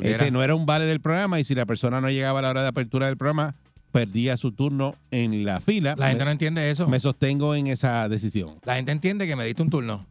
Ese 0.03 0.31
no 0.31 0.41
era 0.43 0.55
un 0.55 0.65
vale 0.65 0.85
del 0.85 1.01
programa 1.01 1.39
y 1.39 1.43
si 1.43 1.55
la 1.55 1.65
persona 1.65 1.99
no 1.99 2.09
llegaba 2.09 2.39
a 2.39 2.41
la 2.43 2.49
hora 2.49 2.61
de 2.61 2.69
apertura 2.69 3.07
del 3.07 3.17
programa, 3.17 3.55
perdía 3.91 4.37
su 4.37 4.51
turno 4.51 4.95
en 5.11 5.43
la 5.45 5.59
fila. 5.59 5.95
La 5.97 6.07
gente 6.09 6.23
me, 6.23 6.25
no 6.25 6.31
entiende 6.31 6.69
eso. 6.69 6.87
me 6.87 6.99
sostengo 6.99 7.55
en 7.55 7.67
esa 7.67 8.07
decisión. 8.09 8.51
La 8.65 8.75
gente 8.75 8.91
entiende 8.91 9.25
que 9.27 9.35
me 9.35 9.45
diste 9.45 9.61
un 9.61 9.69
turno. 9.69 10.05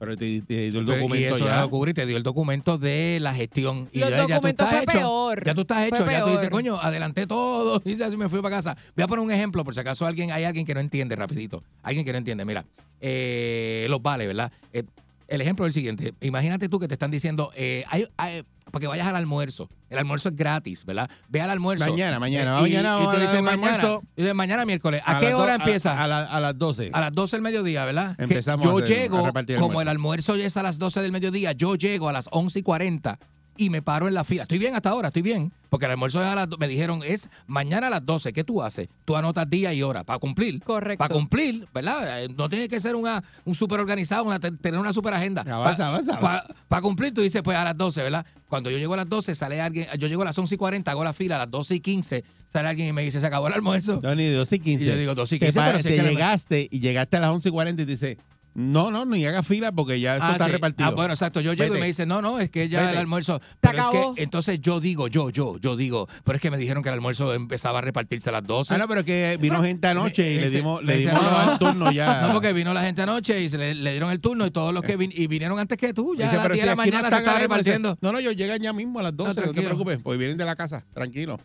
Pero 0.00 0.16
te, 0.16 0.40
te 0.40 0.70
dio 0.70 0.80
el 0.80 0.86
Pero- 0.86 0.96
y 0.96 1.00
documento 1.02 1.36
eso 1.36 1.44
ya. 1.46 1.60
lo 1.60 1.68
cubre 1.70 1.90
y 1.90 1.94
te 1.94 2.06
dio 2.06 2.16
el 2.16 2.22
documento 2.22 2.78
de 2.78 3.18
la 3.20 3.34
gestión. 3.34 3.86
Y 3.92 3.98
Los 3.98 4.08
ya, 4.08 4.26
ya 4.26 4.40
tú 4.40 4.46
estás 4.48 4.68
fue 4.70 4.78
hecho. 4.82 4.92
peor. 4.92 5.44
Ya 5.44 5.54
tú 5.54 5.60
estás 5.60 5.76
Fue 5.76 5.86
hecho. 5.88 6.10
Ya 6.10 6.20
tú 6.24 6.26
dices, 6.30 6.40
peor. 6.40 6.52
coño, 6.52 6.80
adelanté 6.80 7.26
todo. 7.26 7.82
Y 7.84 8.02
así 8.02 8.16
me 8.16 8.28
fui 8.30 8.40
para 8.40 8.56
casa. 8.56 8.76
Voy 8.96 9.04
a 9.04 9.06
poner 9.06 9.22
un 9.24 9.30
ejemplo, 9.30 9.62
por 9.62 9.74
si 9.74 9.80
acaso 9.80 10.06
alguien 10.06 10.32
hay 10.32 10.44
alguien 10.44 10.64
que 10.64 10.72
no 10.72 10.80
entiende 10.80 11.14
rapidito. 11.16 11.62
Alguien 11.82 12.04
que 12.06 12.12
no 12.12 12.18
entiende. 12.18 12.46
Mira, 12.46 12.64
eh, 12.98 13.86
los 13.90 14.02
vales, 14.02 14.26
¿verdad? 14.26 14.50
Eh, 14.72 14.84
el 15.30 15.40
ejemplo 15.40 15.64
es 15.64 15.70
el 15.70 15.72
siguiente. 15.74 16.14
Imagínate 16.20 16.68
tú 16.68 16.78
que 16.78 16.88
te 16.88 16.94
están 16.94 17.10
diciendo, 17.10 17.50
eh, 17.56 17.84
hay- 17.88 18.06
hay- 18.18 18.44
para 18.70 18.80
que 18.82 18.86
vayas 18.86 19.06
al 19.08 19.16
almuerzo. 19.16 19.68
El 19.88 19.98
almuerzo 19.98 20.28
es 20.28 20.36
gratis, 20.36 20.84
¿verdad? 20.84 21.10
Ve 21.28 21.40
al 21.40 21.50
almuerzo. 21.50 21.84
Mañana, 21.88 22.20
mañana. 22.20 22.58
Eh, 22.58 22.62
Mañana 22.62 22.98
y, 23.02 23.04
tú 23.16 23.20
dices 23.20 23.42
mañana. 23.42 23.98
Y 24.16 24.22
dices, 24.22 24.34
mañana 24.34 24.64
miércoles. 24.64 25.02
¿A, 25.04 25.16
A 25.16 25.20
qué 25.20 25.30
do- 25.30 25.38
hora 25.38 25.54
a- 25.54 25.56
empieza? 25.56 26.00
A, 26.00 26.06
la- 26.06 26.24
a 26.24 26.38
las 26.40 26.56
12. 26.56 26.90
A 26.92 27.00
las 27.00 27.12
12 27.12 27.34
del 27.36 27.42
mediodía, 27.42 27.84
¿verdad? 27.84 28.16
Que 28.16 28.22
Empezamos 28.24 28.64
yo 28.64 28.78
a 28.78 28.82
hacer- 28.82 28.96
llego, 28.96 29.26
el 29.26 29.56
como 29.58 29.82
el 29.82 29.88
almuerzo 29.88 30.36
es 30.36 30.56
a 30.56 30.62
las 30.62 30.78
12 30.78 31.00
del 31.02 31.10
mediodía, 31.10 31.50
yo 31.50 31.74
llego 31.74 32.08
a 32.08 32.12
las 32.12 32.28
11 32.30 32.60
y 32.60 32.62
40 32.62 33.18
y 33.56 33.68
me 33.70 33.82
paro 33.82 34.08
en 34.08 34.14
la 34.14 34.24
fila. 34.24 34.42
Estoy 34.42 34.58
bien 34.58 34.74
hasta 34.74 34.90
ahora, 34.90 35.08
estoy 35.08 35.22
bien. 35.22 35.52
Porque 35.68 35.86
el 35.86 35.92
almuerzo 35.92 36.20
es 36.20 36.26
a 36.28 36.34
las 36.34 36.48
me 36.58 36.66
dijeron, 36.66 37.02
es 37.04 37.28
mañana 37.46 37.86
a 37.86 37.90
las 37.90 38.04
12. 38.04 38.32
¿Qué 38.32 38.42
tú 38.42 38.60
haces? 38.62 38.88
Tú 39.04 39.14
anotas 39.16 39.48
día 39.48 39.72
y 39.72 39.82
hora 39.84 40.02
para 40.02 40.18
cumplir. 40.18 40.60
Correcto. 40.64 40.98
Para 40.98 41.14
cumplir, 41.14 41.68
¿verdad? 41.72 42.24
Eh, 42.24 42.28
No 42.36 42.48
tiene 42.48 42.68
que 42.68 42.80
ser 42.80 42.96
una, 42.96 43.22
un 43.44 43.54
súper 43.54 43.78
organizado, 43.78 44.24
una, 44.24 44.40
te- 44.40 44.50
tener 44.50 44.80
una 44.80 44.92
súper 44.92 45.14
agenda. 45.14 45.42
Avanza, 45.42 45.86
avanza, 45.88 46.16
avanza. 46.16 46.46
Para 46.66 46.82
cumplir, 46.82 47.14
tú 47.14 47.20
dices, 47.20 47.40
pues 47.42 47.56
a 47.56 47.62
las 47.62 47.76
12, 47.76 48.02
¿verdad? 48.02 48.26
Cuando 48.48 48.68
yo 48.70 48.78
llego 48.78 48.94
a 48.94 48.96
las 48.96 49.08
12, 49.08 49.34
sale 49.36 49.60
alguien, 49.60 49.86
yo 49.98 50.08
llego 50.08 50.22
a 50.22 50.24
las 50.24 50.36
11 50.38 50.56
y 50.56 50.58
40, 50.58 50.90
hago 50.90 51.04
la 51.04 51.12
fila, 51.12 51.36
a 51.36 51.40
las 51.40 51.50
12 51.52 51.76
y 51.76 51.80
15, 51.80 52.24
sale 52.52 52.68
alguien 52.68 52.88
y 52.88 52.92
me 52.92 53.02
dice, 53.02 53.20
se 53.20 53.26
acabó 53.26 53.46
el 53.46 53.54
almuerzo. 53.54 54.00
No, 54.02 54.12
ni 54.16 54.24
de 54.24 54.34
12 54.34 54.56
y 54.56 54.60
15. 54.60 54.84
Y 54.84 54.88
yo 54.88 54.96
digo 54.96 55.14
12 55.14 55.36
y 55.36 55.38
Te 55.38 55.46
15, 55.46 55.58
pa- 55.60 55.66
pero 55.66 55.78
si 55.78 55.84
te 55.88 55.96
que 55.96 56.02
la- 56.02 56.08
llegaste 56.10 56.68
y 56.68 56.80
llegaste 56.80 57.16
a 57.16 57.20
las 57.20 57.30
11 57.30 57.48
y 57.48 57.52
40 57.52 57.82
y 57.82 57.86
te 57.86 57.92
dice, 57.92 58.18
no, 58.54 58.90
no, 58.90 59.04
ni 59.04 59.24
haga 59.26 59.42
fila 59.42 59.72
porque 59.72 60.00
ya 60.00 60.14
esto 60.14 60.26
Ah, 60.26 60.32
está 60.32 60.46
sí. 60.46 60.52
repartido. 60.52 60.88
Ah, 60.88 60.92
bueno, 60.92 61.12
exacto. 61.14 61.40
Yo 61.40 61.52
llego 61.52 61.76
y 61.76 61.80
me 61.80 61.86
dice, 61.86 62.04
no, 62.06 62.20
no, 62.20 62.38
es 62.40 62.50
que 62.50 62.68
ya 62.68 62.80
Vete. 62.80 62.92
el 62.92 62.98
almuerzo. 62.98 63.40
Pero 63.60 63.78
es 63.78 63.86
acabó. 63.86 64.14
que 64.14 64.22
entonces 64.22 64.60
yo 64.60 64.80
digo, 64.80 65.08
yo, 65.08 65.30
yo, 65.30 65.56
yo 65.58 65.76
digo, 65.76 66.08
pero 66.24 66.36
es 66.36 66.42
que 66.42 66.50
me 66.50 66.58
dijeron 66.58 66.82
que 66.82 66.88
el 66.88 66.94
almuerzo 66.94 67.32
empezaba 67.34 67.78
a 67.78 67.82
repartirse 67.82 68.28
a 68.28 68.32
las 68.32 68.44
12. 68.44 68.74
Ah, 68.74 68.78
no, 68.78 68.88
pero 68.88 69.04
que 69.04 69.38
vino 69.40 69.62
gente 69.62 69.86
anoche 69.88 70.32
y 70.32 70.38
le 70.40 70.50
dimos, 70.50 70.82
le 70.82 70.96
dimos 70.98 71.22
no, 71.22 71.52
el 71.52 71.58
turno 71.58 71.92
ya. 71.92 72.22
No, 72.26 72.32
porque 72.32 72.52
vino 72.52 72.74
la 72.74 72.82
gente 72.82 73.02
anoche 73.02 73.40
y 73.40 73.48
se 73.48 73.56
le, 73.58 73.74
le 73.74 73.90
dieron 73.92 74.10
el 74.10 74.20
turno 74.20 74.44
y 74.46 74.50
todos 74.50 74.74
los 74.74 74.82
que 74.82 74.98
vin- 74.98 75.12
y 75.14 75.26
vinieron 75.26 75.58
antes 75.58 75.78
que 75.78 75.94
tú, 75.94 76.14
ya 76.16 76.24
Dice, 76.24 76.36
a 76.36 76.38
las 76.38 76.42
pero 76.46 76.54
10 76.54 76.56
si 76.56 76.60
de 76.60 76.66
la 76.66 76.72
no 76.72 76.76
mañana 76.76 76.98
se 77.00 77.04
están 77.06 77.20
estaba 77.20 77.38
repartiendo. 77.38 77.98
No, 78.00 78.12
no, 78.12 78.20
yo 78.20 78.32
llegan 78.32 78.58
ya 78.60 78.72
mismo 78.72 78.98
a 78.98 79.02
las 79.04 79.16
12, 79.16 79.28
no, 79.28 79.34
te 79.34 79.40
tranquilo. 79.42 79.64
preocupes, 79.68 80.00
pues 80.02 80.18
vienen 80.18 80.36
de 80.36 80.44
la 80.44 80.54
casa, 80.56 80.84
tranquilo. 80.92 81.38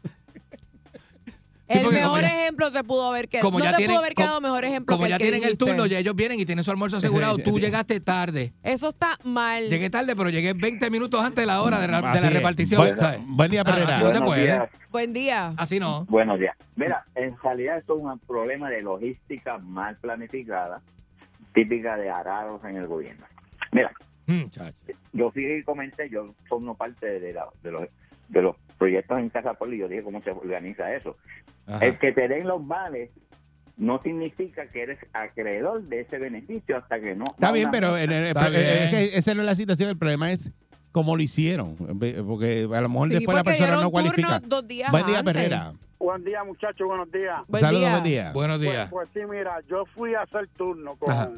El 1.68 1.82
porque 1.82 1.98
mejor 2.00 2.24
ejemplo 2.24 2.72
te 2.72 2.84
pudo 2.84 3.08
haber 3.10 3.28
quedado. 3.28 3.48
como 3.48 3.58
no 3.60 3.66
ya 3.66 3.72
te 3.72 3.78
tienen- 3.78 3.94
pudo 3.96 4.00
haber 4.04 4.14
quedado 4.16 4.36
como- 4.36 4.48
mejor 4.48 4.66
ejemplo 4.66 4.96
Como 4.96 5.04
que 5.06 5.10
ya 5.10 5.16
el 5.16 5.20
que 5.20 5.24
tienen 5.24 5.40
el 5.44 5.50
dijiste. 5.50 5.66
turno, 5.66 5.86
ya 5.88 5.98
ellos 6.00 6.16
vienen 6.16 6.40
y 6.40 6.46
tienen 6.46 6.64
su 6.64 6.70
almuerzo 6.72 6.98
asegurado. 6.98 7.38
Tú 7.44 7.60
llegaste 7.60 8.00
tarde. 8.00 8.54
Eso 8.62 8.90
está 8.90 9.18
mal. 9.24 9.68
Llegué 9.68 9.90
tarde, 9.90 10.16
pero 10.16 10.30
llegué 10.30 10.54
20 10.54 10.90
minutos 10.92 11.20
antes 11.24 11.42
de 11.42 11.48
la 11.48 11.62
hora 11.64 11.80
de 11.80 11.88
la, 11.88 12.02
de 12.14 12.22
la 12.22 12.30
repartición. 12.30 12.82
Buen- 12.82 13.00
¿sabes? 13.00 13.20
buen 13.26 13.50
día, 13.50 13.62
Ah, 13.62 13.64
Perrera. 13.66 13.96
así 13.96 14.04
no 14.04 14.12
se 14.12 14.22
puede. 14.22 14.44
días. 14.44 14.70
Buen 14.92 15.14
día. 15.14 15.54
Así 15.58 15.80
no. 15.80 16.06
Buenos 16.06 16.40
días. 16.40 16.56
Mira, 16.76 17.04
en 17.16 17.36
realidad 17.42 17.78
esto 17.80 17.98
es 17.98 18.04
un 18.04 18.20
problema 18.20 18.70
de 18.70 18.82
logística 18.84 19.58
mal 19.58 19.98
planificada, 19.98 20.82
típica 21.54 21.98
de 21.98 22.10
arados 22.10 22.64
en 22.66 22.78
el 22.78 22.88
gobierno. 22.88 23.26
Mira, 23.72 23.92
Mm, 24.28 24.46
yo 25.14 25.30
fui 25.32 25.46
y 25.46 25.64
comenté, 25.64 26.10
yo 26.10 26.34
formo 26.50 26.76
parte 26.76 27.20
de, 27.20 27.34
la- 27.34 27.48
de 27.64 27.72
los 27.72 27.84
de 28.28 28.42
los 28.42 28.56
proyectos 28.80 29.20
en 29.20 29.30
Casa 29.30 29.56
y 29.72 29.78
yo 29.78 29.88
dije 29.88 30.02
cómo 30.02 30.20
se 30.24 30.32
organiza 30.32 30.92
eso. 30.96 31.16
Ajá. 31.68 31.86
El 31.86 31.98
que 31.98 32.12
te 32.12 32.28
den 32.28 32.48
los 32.48 32.66
vales 32.68 33.10
no 33.78 34.02
significa 34.02 34.68
que 34.68 34.84
eres 34.84 35.00
acreedor 35.14 35.84
de 35.84 36.02
ese 36.02 36.18
beneficio 36.18 36.78
hasta 36.78 37.00
que 37.00 37.16
no. 37.16 37.26
Está 37.26 37.52
bien, 37.52 37.70
pero 37.72 37.98
en 37.98 38.12
el- 38.12 38.28
Está 38.28 38.46
pero 38.46 38.56
es 38.58 38.92
bien. 38.92 39.10
que 39.12 39.18
esa 39.18 39.34
no 39.34 39.42
es 39.42 39.46
la 39.48 39.56
situación, 39.56 39.90
el 39.90 39.98
problema 39.98 40.32
es 40.32 40.52
cómo 40.92 41.16
lo 41.18 41.22
hicieron, 41.22 41.76
porque 41.76 42.70
a 42.74 42.82
lo 42.82 42.90
mejor 42.90 43.10
Sí, 43.10 43.16
después 43.16 43.36
la 43.36 43.44
persona 43.44 43.76
no 43.78 43.92
cualifica. 43.92 44.40
turno 44.40 44.48
dos 44.48 44.68
días 44.68 44.92
Buen 44.92 45.06
día, 45.06 45.20
antes. 45.20 45.34
Perrera. 45.34 45.74
Buen 46.00 46.24
día, 46.24 46.44
muchachos, 46.44 46.88
buenos 46.88 47.12
días. 47.12 47.42
Buen 47.48 47.62
Saludos, 47.62 47.82
día. 47.84 47.92
buen 47.92 48.04
día. 48.04 48.32
Buenos 48.32 48.58
Pues, 48.60 48.70
días. 48.72 48.90
pues 48.92 49.10
sí, 49.14 49.20
mira, 49.30 49.60
yo 49.68 49.86
fui 49.88 50.14
a 50.14 50.22
hacer 50.22 50.48
turno 50.56 50.96
con, 50.98 51.12
Ajá. 51.12 51.30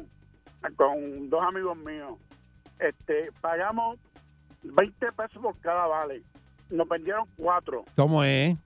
con 0.76 1.30
dos 1.30 1.42
amigos 1.42 1.76
míos. 1.78 2.12
Este, 2.78 3.30
pagamos 3.40 3.98
20 4.62 5.10
pesos 5.12 5.42
por 5.42 5.58
cada 5.60 5.86
vale. 5.86 6.22
Nos 6.70 6.88
vendieron 6.88 7.24
cuatro. 7.36 7.84
¿Cómo 7.96 8.22
es? 8.24 8.56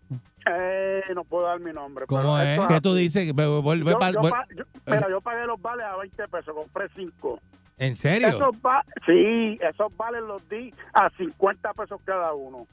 Eh, 0.50 1.02
no 1.14 1.22
puedo 1.24 1.46
dar 1.46 1.60
mi 1.60 1.72
nombre. 1.72 2.06
¿Cómo 2.06 2.36
pero 2.36 2.64
es? 2.64 2.68
¿Qué 2.68 2.80
tú 2.80 2.94
dices? 2.94 3.32
Vuelve- 3.34 3.92
Yo- 3.92 4.12
yo 4.12 4.20
pa- 4.30 4.46
yo- 4.56 4.64
mira, 4.86 5.08
yo 5.08 5.20
pagué 5.20 5.46
los 5.46 5.60
vales 5.60 5.86
a 5.86 5.96
20 5.96 6.26
pesos, 6.28 6.54
compré 6.54 6.88
5. 6.96 7.38
¿En 7.78 7.94
serio? 7.96 8.28
Esos 8.28 8.54
va- 8.64 8.84
sí, 9.06 9.58
esos 9.62 9.96
vales 9.96 10.22
los 10.22 10.46
di 10.48 10.72
a 10.94 11.08
50 11.16 11.72
pesos 11.74 12.00
cada 12.04 12.32
uno. 12.34 12.66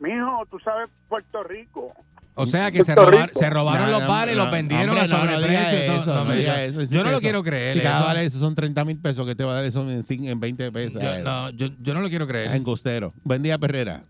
Mijo, 0.00 0.44
tú 0.50 0.58
sabes 0.60 0.88
Puerto 1.08 1.42
Rico. 1.42 1.92
O 2.34 2.46
sea 2.46 2.70
que 2.70 2.84
se, 2.84 2.94
robar- 2.94 3.30
se 3.32 3.50
robaron 3.50 3.86
No, 3.86 3.92
los 3.98 4.02
no, 4.02 4.08
vales, 4.08 4.36
no, 4.36 4.44
los 4.44 4.52
vendieron 4.52 4.90
hombre, 4.90 5.02
a 5.02 5.06
no, 5.08 5.24
no 5.24 5.30
sobreprecio. 5.40 6.82
y 6.82 6.86
yo 6.88 7.02
no 7.02 7.10
lo 7.10 7.20
quiero 7.20 7.42
creer. 7.42 7.78
Eso. 7.78 8.04
vale 8.04 8.22
eso 8.24 8.38
son 8.38 8.54
30 8.54 8.84
mil 8.84 8.96
pesos 9.00 9.26
que 9.26 9.34
te 9.34 9.42
va 9.42 9.50
a 9.52 9.54
dar 9.56 9.64
eso 9.64 9.82
en, 9.90 10.04
cin- 10.04 10.28
en 10.28 10.38
20 10.38 10.70
pesos. 10.70 11.02
Yo, 11.02 11.18
no, 11.24 11.50
yo, 11.50 11.66
yo 11.80 11.94
no 11.94 12.00
lo 12.00 12.08
quiero 12.08 12.28
creer. 12.28 12.52
Engustero. 12.54 13.12
Buen 13.24 13.42
día, 13.42 13.58
Perrera. 13.58 14.02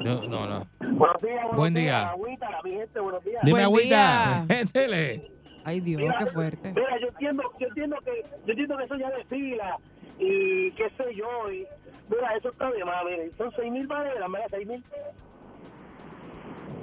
Yo- 0.00 0.28
no, 0.28 0.46
no. 0.46 0.66
Buenos 0.80 1.22
días, 1.22 1.42
buenos 1.42 1.56
Buen 1.56 1.74
días. 1.74 1.84
día. 1.84 2.08
Agüita, 2.10 2.48
mi 2.64 2.70
gente, 2.72 3.00
buenos 3.00 3.24
días. 3.24 3.40
Dime, 3.44 3.52
Buen 3.52 3.64
agüita. 3.64 3.86
día. 3.88 4.44
Métele. 4.48 5.30
Ay, 5.64 5.80
Dios, 5.80 6.00
Mira, 6.00 6.14
qué 6.18 6.26
fuerte. 6.26 6.72
Mira, 6.74 7.00
yo 7.00 7.08
entiendo, 7.08 7.42
yo 7.58 7.66
entiendo 7.66 7.96
que, 8.04 8.22
yo 8.46 8.50
entiendo 8.52 8.76
que 8.78 8.84
eso 8.84 8.96
ya 8.96 9.10
desfila 9.10 9.76
y 10.18 10.70
qué 10.72 10.88
sé 10.96 11.14
yo. 11.16 11.50
Y, 11.52 11.66
mira, 12.08 12.34
eso 12.38 12.50
está 12.50 12.70
de 12.70 12.84
más, 12.84 13.02
son 13.36 13.50
seis 13.56 13.70
mil 13.72 13.86
barreras, 13.86 14.30
¿verdad? 14.30 14.46
Seis 14.50 14.66
mil. 14.66 14.84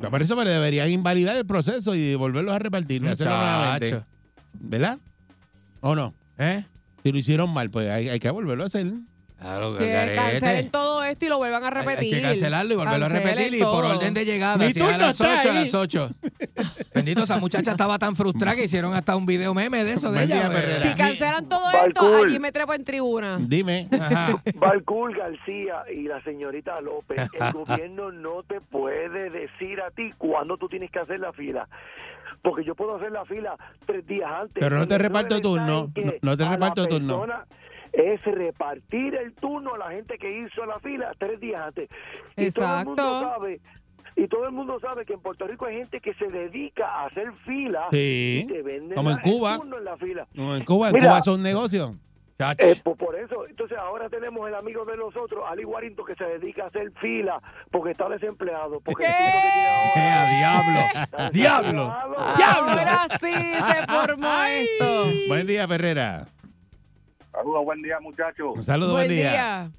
No, 0.01 0.11
Por 0.11 0.21
eso 0.21 0.35
pero 0.35 0.49
deberían 0.49 0.89
invalidar 0.89 1.35
el 1.37 1.45
proceso 1.45 1.95
y 1.95 2.15
volverlos 2.15 2.53
a 2.53 2.59
repartir 2.59 3.03
y 3.03 3.07
hacerlo 3.07 3.37
nuevamente. 3.37 4.01
¿Verdad? 4.53 4.97
¿O 5.81 5.95
no? 5.95 6.13
¿Eh? 6.37 6.63
Si 7.01 7.11
lo 7.11 7.17
hicieron 7.17 7.51
mal, 7.53 7.69
pues 7.69 7.89
hay, 7.89 8.09
hay 8.09 8.19
que 8.19 8.29
volverlo 8.29 8.63
a 8.63 8.67
hacer. 8.67 8.87
Claro, 9.39 9.77
Que 9.77 9.87
garete. 9.91 10.15
cancelen 10.15 10.69
todo 10.71 10.94
esto 11.15 11.25
y 11.25 11.29
lo 11.29 11.37
vuelvan 11.37 11.63
a 11.63 11.69
repetir. 11.69 12.13
Hay 12.15 12.21
que 12.21 12.27
cancelarlo 12.27 12.73
y 12.73 12.77
volverlo 12.77 13.05
a 13.05 13.09
repetir 13.09 13.55
y 13.55 13.59
por 13.61 13.83
orden 13.85 14.13
de 14.13 14.25
llegada. 14.25 14.57
Mi 14.57 14.71
si 14.71 14.81
a 14.81 14.97
las 14.97 15.19
está 15.19 15.39
8, 15.41 15.49
a 15.51 15.53
las 15.53 15.73
8. 15.73 16.09
Bendito, 16.93 17.23
esa 17.23 17.37
muchacha 17.37 17.71
estaba 17.71 17.97
tan 17.99 18.15
frustrada 18.15 18.55
que 18.55 18.65
hicieron 18.65 18.93
hasta 18.93 19.15
un 19.15 19.25
video 19.25 19.53
meme 19.53 19.83
de 19.83 19.93
eso 19.93 20.11
de 20.11 20.19
Buen 20.25 20.31
ella. 20.31 20.49
día, 20.49 20.59
Perrera. 20.61 20.89
Si 20.89 20.95
cancelan 20.95 21.49
todo 21.49 21.63
esto, 21.71 22.23
allí 22.23 22.39
me 22.39 22.51
trepo 22.51 22.73
en 22.73 22.83
tribuna. 22.83 23.37
Dime. 23.39 23.87
Ajá. 23.91 24.41
Balcool 24.55 25.15
García 25.15 25.83
y 25.93 26.03
la 26.03 26.21
señorita 26.23 26.79
López, 26.81 27.29
el 27.33 27.51
gobierno 27.53 28.11
no 28.11 28.43
te 28.43 28.61
puede 28.61 29.29
decir 29.29 29.81
a 29.81 29.91
ti 29.91 30.11
cuándo 30.17 30.57
tú 30.57 30.67
tienes 30.69 30.91
que 30.91 30.99
hacer 30.99 31.19
la 31.19 31.33
fila. 31.33 31.67
Porque 32.41 32.63
yo 32.63 32.75
puedo 32.75 32.95
hacer 32.97 33.11
la 33.11 33.25
fila 33.25 33.55
tres 33.87 34.05
días 34.05 34.29
antes. 34.31 34.57
Pero 34.59 34.77
no 34.77 34.87
te 34.87 34.97
reparto 34.97 35.39
turno, 35.41 35.89
no- 35.95 36.11
no 36.21 36.37
te 36.37 36.47
reparto 36.47 36.85
turno. 36.87 37.25
Es 37.97 38.21
repartir 38.25 39.15
el 39.15 39.33
turno 39.35 39.75
a 39.75 39.77
la 39.77 39.91
gente 39.91 40.17
que 40.17 40.39
hizo 40.41 40.65
la 40.65 40.79
fila 40.79 41.11
tres 41.17 41.39
días 41.39 41.61
antes. 41.67 41.89
Y 42.35 42.49
todo 42.51 42.79
el 42.79 42.85
mundo 42.85 43.03
Exacto. 43.03 43.29
sabe 43.35 43.61
y 44.17 44.27
todo 44.29 44.45
el 44.45 44.51
mundo 44.53 44.79
sabe 44.79 45.05
que 45.05 45.11
en 45.13 45.19
Puerto 45.19 45.45
Rico 45.45 45.65
hay 45.65 45.75
gente 45.77 45.99
que 45.99 46.13
se 46.13 46.27
dedica 46.27 46.87
a 46.87 47.05
hacer 47.07 47.33
fila 47.45 47.87
Sí, 47.91 48.43
y 48.43 48.47
te 48.47 48.61
venden 48.61 48.95
como 48.95 49.11
en 49.11 49.17
el 49.17 49.21
Cuba. 49.21 49.57
turno 49.57 49.77
en 49.77 49.83
la 49.83 49.97
fila. 49.97 50.25
Como 50.33 50.55
en 50.55 50.63
Cuba, 50.63 50.87
en 50.87 50.93
Mira. 50.93 51.07
Cuba 51.09 51.21
son 51.21 51.41
negocios. 51.43 51.91
Eh, 52.57 52.75
pues 52.83 52.97
por 52.97 53.15
eso, 53.17 53.45
entonces 53.47 53.77
ahora 53.77 54.09
tenemos 54.09 54.45
el 54.47 54.55
amigo 54.55 54.83
de 54.83 54.97
nosotros, 54.97 55.41
Ali 55.47 55.63
Warrington, 55.63 56.05
que 56.05 56.15
se 56.15 56.25
dedica 56.25 56.65
a 56.65 56.67
hacer 56.67 56.91
fila 56.99 57.41
porque 57.71 57.91
está 57.91 58.09
desempleado. 58.09 58.81
Porque 58.81 59.05
¿Qué? 59.05 59.09
el 59.09 59.15
turno 59.15 59.41
que 59.41 59.91
tiene 59.93 60.09
Eh, 60.09 60.37
diablo. 60.37 61.31
Diablo. 61.31 61.85
desempleado. 61.85 62.89
Ahora 62.89 63.07
sí 63.19 63.33
se 63.33 63.87
formó 63.87 64.43
esto. 64.43 65.05
Buen 65.29 65.47
día, 65.47 65.65
Perrera. 65.67 66.27
Saludos, 67.35 67.65
buen 67.65 67.81
día, 67.81 67.99
muchachos. 67.99 68.53
Un 68.55 68.63
saludo, 68.63 68.93
Buen 68.93 69.07
buen 69.07 69.17
día. 69.17 69.29
día. 69.31 69.71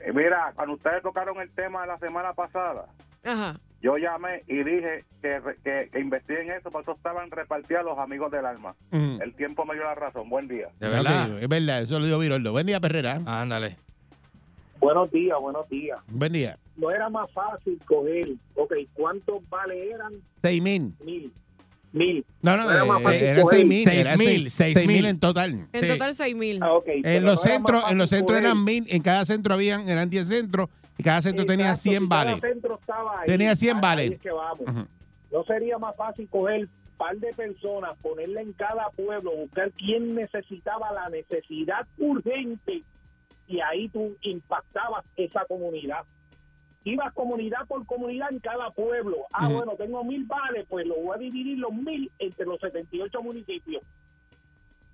Eh, 0.00 0.12
mira, 0.12 0.52
cuando 0.54 0.74
ustedes 0.74 1.02
tocaron 1.02 1.40
el 1.40 1.50
tema 1.50 1.80
de 1.82 1.86
la 1.88 1.98
semana 1.98 2.32
pasada, 2.34 2.86
Ajá. 3.24 3.58
yo 3.82 3.96
llamé 3.96 4.42
y 4.46 4.62
dije 4.62 5.04
que, 5.22 5.40
que, 5.64 5.88
que 5.90 5.98
investiguen 6.00 6.50
eso, 6.52 6.70
porque 6.70 6.90
eso 6.90 6.96
estaban 6.96 7.30
repartidos 7.30 7.84
los 7.84 7.98
amigos 7.98 8.30
del 8.30 8.46
alma. 8.46 8.74
Mm. 8.90 9.22
El 9.22 9.34
tiempo 9.34 9.64
me 9.64 9.74
dio 9.74 9.84
la 9.84 9.94
razón. 9.94 10.28
Buen 10.28 10.46
día. 10.46 10.68
De 10.78 10.88
verdad. 10.88 11.42
Es 11.42 11.48
verdad, 11.48 11.80
eso 11.82 11.98
lo 11.98 12.06
dio 12.06 12.18
Viroldo. 12.18 12.52
Buen 12.52 12.66
día, 12.66 12.80
Perrera. 12.80 13.20
Ándale. 13.26 13.76
Buenos 14.78 15.10
días, 15.10 15.36
buenos 15.40 15.68
días. 15.68 15.98
Buen 16.06 16.32
día. 16.32 16.56
No 16.76 16.90
era 16.92 17.08
más 17.08 17.28
fácil 17.32 17.80
coger, 17.86 18.28
ok, 18.54 18.72
¿cuántos 18.94 19.48
vales 19.48 19.76
eran? 19.92 20.12
Seis 20.42 20.62
mil. 20.62 20.94
Mil. 21.04 21.32
Mil. 21.92 22.24
No, 22.42 22.56
no, 22.56 22.70
Era 22.70 22.84
más 22.84 23.00
eh, 23.00 23.02
fácil 23.04 23.40
coger. 23.42 23.44
seis 23.58 23.66
mil. 23.66 23.84
Seis 23.88 24.18
mil, 24.18 24.28
seis- 24.28 24.52
seis 24.54 24.74
seis 24.76 24.86
mil 24.86 25.06
en 25.06 25.18
total. 25.18 25.68
En 25.72 25.80
Sí. 25.80 25.88
total 25.88 26.14
6 26.14 26.36
mil. 26.36 26.62
Ah. 26.62 26.78
En 26.86 27.24
los 27.24 27.36
no 27.36 27.42
era 27.44 27.54
centros, 27.54 27.84
en 27.90 27.98
los 27.98 28.10
centros 28.10 28.38
eran 28.38 28.62
mil, 28.64 28.84
en 28.88 29.02
cada 29.02 29.24
centro 29.24 29.54
habían, 29.54 29.88
eran 29.88 30.10
10 30.10 30.28
centros, 30.28 30.68
y 30.98 31.02
cada 31.02 31.22
centro 31.22 31.46
tenía 31.46 31.70
Exacto, 31.70 31.82
100 31.90 32.02
si 32.02 32.08
cada 32.08 32.24
vales. 32.24 32.40
centro 32.40 32.78
estaba 32.80 33.20
ahí, 33.20 33.26
Tenía 33.26 33.56
100 33.56 33.76
ahí 33.76 33.82
vales. 33.82 34.12
es 34.12 34.20
que 34.20 34.30
vamos. 34.30 34.60
Ujú. 34.68 34.86
¿No 35.32 35.44
sería 35.44 35.78
más 35.78 35.96
fácil 35.96 36.28
coger 36.28 36.68
par 36.98 37.16
de 37.16 37.32
personas, 37.32 37.96
ponerle 38.02 38.40
en 38.42 38.52
cada 38.54 38.90
pueblo, 38.90 39.30
buscar 39.36 39.70
quién 39.72 40.14
necesitaba 40.14 40.92
la 40.92 41.08
necesidad 41.10 41.86
urgente 41.98 42.82
y 43.46 43.60
ahí 43.60 43.88
tú 43.88 44.14
impactabas 44.22 45.04
esa 45.16 45.44
comunidad? 45.46 46.00
Ibas 46.84 47.12
comunidad 47.12 47.66
por 47.66 47.84
comunidad 47.86 48.32
en 48.32 48.38
cada 48.38 48.70
pueblo. 48.70 49.16
Ah, 49.32 49.48
bueno, 49.48 49.72
tengo 49.76 50.04
mil 50.04 50.24
vales, 50.24 50.64
pues 50.68 50.86
lo 50.86 50.94
voy 50.94 51.16
a 51.16 51.18
dividir 51.18 51.58
los 51.58 51.72
mil 51.72 52.10
entre 52.18 52.46
los 52.46 52.60
78 52.60 53.22
municipios. 53.22 53.82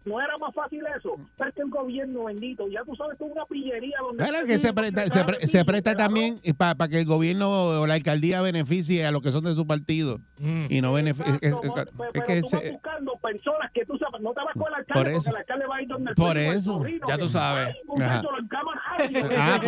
¿No 0.05 0.20
era 0.20 0.36
más 0.38 0.55
fácil 0.55 0.82
eso? 0.98 1.14
Pero 1.38 1.48
es 1.48 1.55
que 1.57 1.62
el 1.62 1.70
gobierno 1.70 2.24
bendito, 2.24 2.68
ya 2.68 2.82
tú 2.84 2.94
sabes 2.94 3.16
que 3.18 3.24
es 3.24 3.30
una 3.32 3.44
pillería 3.46 3.96
donde... 4.02 4.24
Claro 4.24 4.44
que 4.46 4.59
se 4.59 4.72
presta, 4.74 5.07
se, 5.09 5.24
pre- 5.24 5.46
se 5.46 5.64
presta 5.64 5.94
también 5.94 6.38
para 6.59 6.88
que 6.88 7.00
el 7.00 7.07
gobierno 7.07 7.80
o 7.80 7.86
la 7.86 7.94
alcaldía 7.94 8.42
beneficie 8.42 9.07
a 9.07 9.11
los 9.11 9.22
que 9.22 9.30
son 9.32 9.44
de 9.44 9.55
su 9.55 9.66
partido 9.66 10.18
Mm. 10.38 10.66
y 10.68 10.80
no 10.82 10.92
beneficie. 10.92 11.32
Es, 11.40 11.52
es- 11.55 11.57
pero 11.62 12.11
es 12.12 12.22
que 12.24 12.40
tú 12.42 12.48
vas 12.52 12.70
buscando 12.72 13.12
personas 13.22 13.70
que 13.72 13.84
tú 13.86 13.96
sabes, 13.96 14.20
no 14.20 14.32
te 14.34 14.40
vas 14.44 14.52
con 14.55 14.64
el 14.68 14.74
alcalde 14.74 14.92
Por 14.92 15.02
porque 15.05 15.16
eso. 15.16 15.30
el 15.30 15.36
alcalde 15.36 15.66
va 15.66 15.76
a 15.76 15.82
ir 15.82 15.88
donde 15.88 16.11
el 16.11 16.16
Por 16.16 16.36
eso. 16.38 16.72
sobrino, 16.72 17.09
Ya 17.09 17.14
que, 17.16 17.22
tú 17.22 17.28
sabes. 17.30 17.68
"Ay, 17.68 17.74
muchacho, 17.86 18.12
Ajá. 18.12 18.22
lo 18.22 18.38
encaman, 18.42 18.78
ay, 18.98 19.14
Ah, 19.38 19.61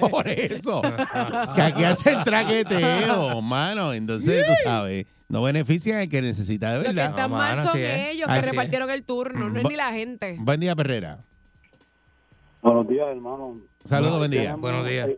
por, 0.00 0.10
por 0.10 0.28
eso. 0.28 0.82
Que 1.54 1.62
aquí 1.62 1.84
hacen 1.84 2.22
traqueteo, 2.24 3.40
mano. 3.40 3.92
Entonces, 3.94 4.46
tú 4.46 4.52
sabes, 4.64 5.06
no 5.28 5.42
benefician 5.42 5.98
al 5.98 6.08
que 6.08 6.22
necesita 6.22 6.70
de 6.70 6.76
Lo 6.78 6.82
que 6.84 6.88
verdad. 6.88 7.10
están 7.10 7.30
No, 7.30 7.36
mal 7.36 7.56
mano, 7.56 7.70
son 7.70 7.80
es. 7.80 8.08
ellos 8.10 8.28
Así 8.28 8.40
que 8.40 8.46
es. 8.46 8.50
repartieron 8.52 8.90
el 8.90 9.02
turno, 9.04 9.50
no 9.50 9.58
es 9.60 9.66
ni 9.68 9.76
la 9.76 9.92
gente. 9.92 10.36
Buen 10.40 10.60
día, 10.60 10.74
Perrera. 10.74 11.18
Buenos 12.62 12.88
días, 12.88 13.08
hermano. 13.10 13.58
Saludos, 13.84 14.14
Ahí 14.14 14.18
buen 14.18 14.30
día. 14.30 14.40
tenemos- 14.42 14.60
Buenos 14.62 14.88
días. 14.88 15.10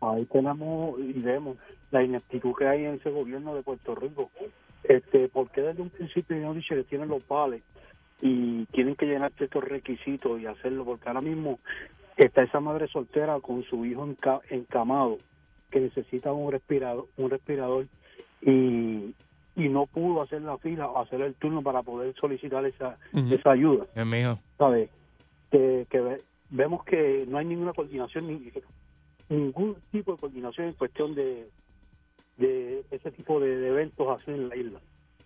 Ahí 0.00 0.24
tenemos 0.26 1.00
y 1.00 1.12
vemos 1.20 1.56
la 1.90 2.02
ineptitud 2.02 2.54
que 2.56 2.66
hay 2.66 2.84
en 2.84 2.94
ese 2.94 3.10
gobierno 3.10 3.54
de 3.54 3.62
Puerto 3.62 3.94
Rico. 3.94 4.30
Este, 4.84 5.28
porque 5.28 5.62
desde 5.62 5.82
un 5.82 5.90
principio 5.90 6.36
no 6.36 6.54
dice 6.54 6.76
que 6.76 6.84
tienen 6.84 7.08
los 7.08 7.26
vales 7.26 7.62
y 8.22 8.66
tienen 8.66 8.94
que 8.94 9.06
llenar 9.06 9.32
ciertos 9.36 9.64
requisitos 9.64 10.40
y 10.40 10.46
hacerlo, 10.46 10.84
porque 10.84 11.08
ahora 11.08 11.20
mismo 11.22 11.58
está 12.16 12.42
esa 12.42 12.60
madre 12.60 12.86
soltera 12.86 13.40
con 13.40 13.64
su 13.64 13.84
hijo 13.84 14.06
enca- 14.06 14.40
encamado 14.48 15.18
que 15.70 15.80
necesita 15.80 16.32
un 16.32 16.52
respirador, 16.52 17.06
un 17.16 17.30
respirador 17.30 17.86
y, 18.42 19.12
y 19.56 19.68
no 19.68 19.86
pudo 19.86 20.22
hacer 20.22 20.42
la 20.42 20.58
fila 20.58 20.86
o 20.88 21.00
hacer 21.00 21.20
el 21.22 21.34
turno 21.34 21.62
para 21.62 21.82
poder 21.82 22.14
solicitar 22.14 22.64
esa, 22.66 22.96
esa 23.30 23.50
ayuda. 23.52 23.86
Es 23.94 24.06
mijo. 24.06 24.38
¿sabes? 24.58 24.90
Que, 25.50 25.86
que 25.90 26.00
ve- 26.00 26.22
vemos 26.50 26.84
que 26.84 27.24
no 27.28 27.38
hay 27.38 27.46
ninguna 27.46 27.72
coordinación, 27.72 28.26
ni, 28.26 28.52
ningún 29.28 29.76
tipo 29.90 30.12
de 30.12 30.18
coordinación 30.18 30.68
en 30.68 30.72
cuestión 30.74 31.14
de, 31.14 31.48
de 32.36 32.84
ese 32.90 33.10
tipo 33.10 33.40
de, 33.40 33.56
de 33.56 33.68
eventos 33.68 34.06
así 34.20 34.30
en 34.30 34.48
la 34.48 34.56
isla. 34.56 34.78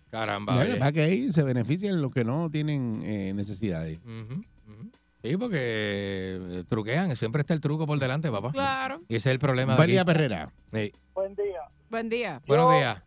Caramba. 0.09 0.57
Oye. 0.59 0.75
para 0.75 0.91
que 0.91 1.01
ahí 1.01 1.31
se 1.31 1.43
beneficien 1.43 2.01
los 2.01 2.11
que 2.13 2.23
no 2.25 2.49
tienen 2.49 3.01
eh, 3.03 3.33
necesidades. 3.33 3.99
Ujú. 4.03 4.41
Sí, 5.23 5.37
porque 5.37 5.59
eh, 5.59 6.63
truquean, 6.67 7.15
siempre 7.15 7.41
está 7.41 7.53
el 7.53 7.61
truco 7.61 7.85
por 7.85 7.99
delante, 7.99 8.31
papá. 8.31 8.51
Claro. 8.51 9.01
Y 9.07 9.15
ese 9.17 9.29
es 9.29 9.33
el 9.33 9.39
problema 9.39 9.73
de 9.73 9.77
Buen 9.77 9.83
aquí. 9.85 9.91
día, 9.91 10.05
Perrera. 10.05 10.51
Sí. 10.73 10.91
Buen 11.13 11.35
día. 11.35 11.61
Buen 11.91 12.09
día. 12.09 12.41
Buenos 12.47 12.71
días. 12.73 13.03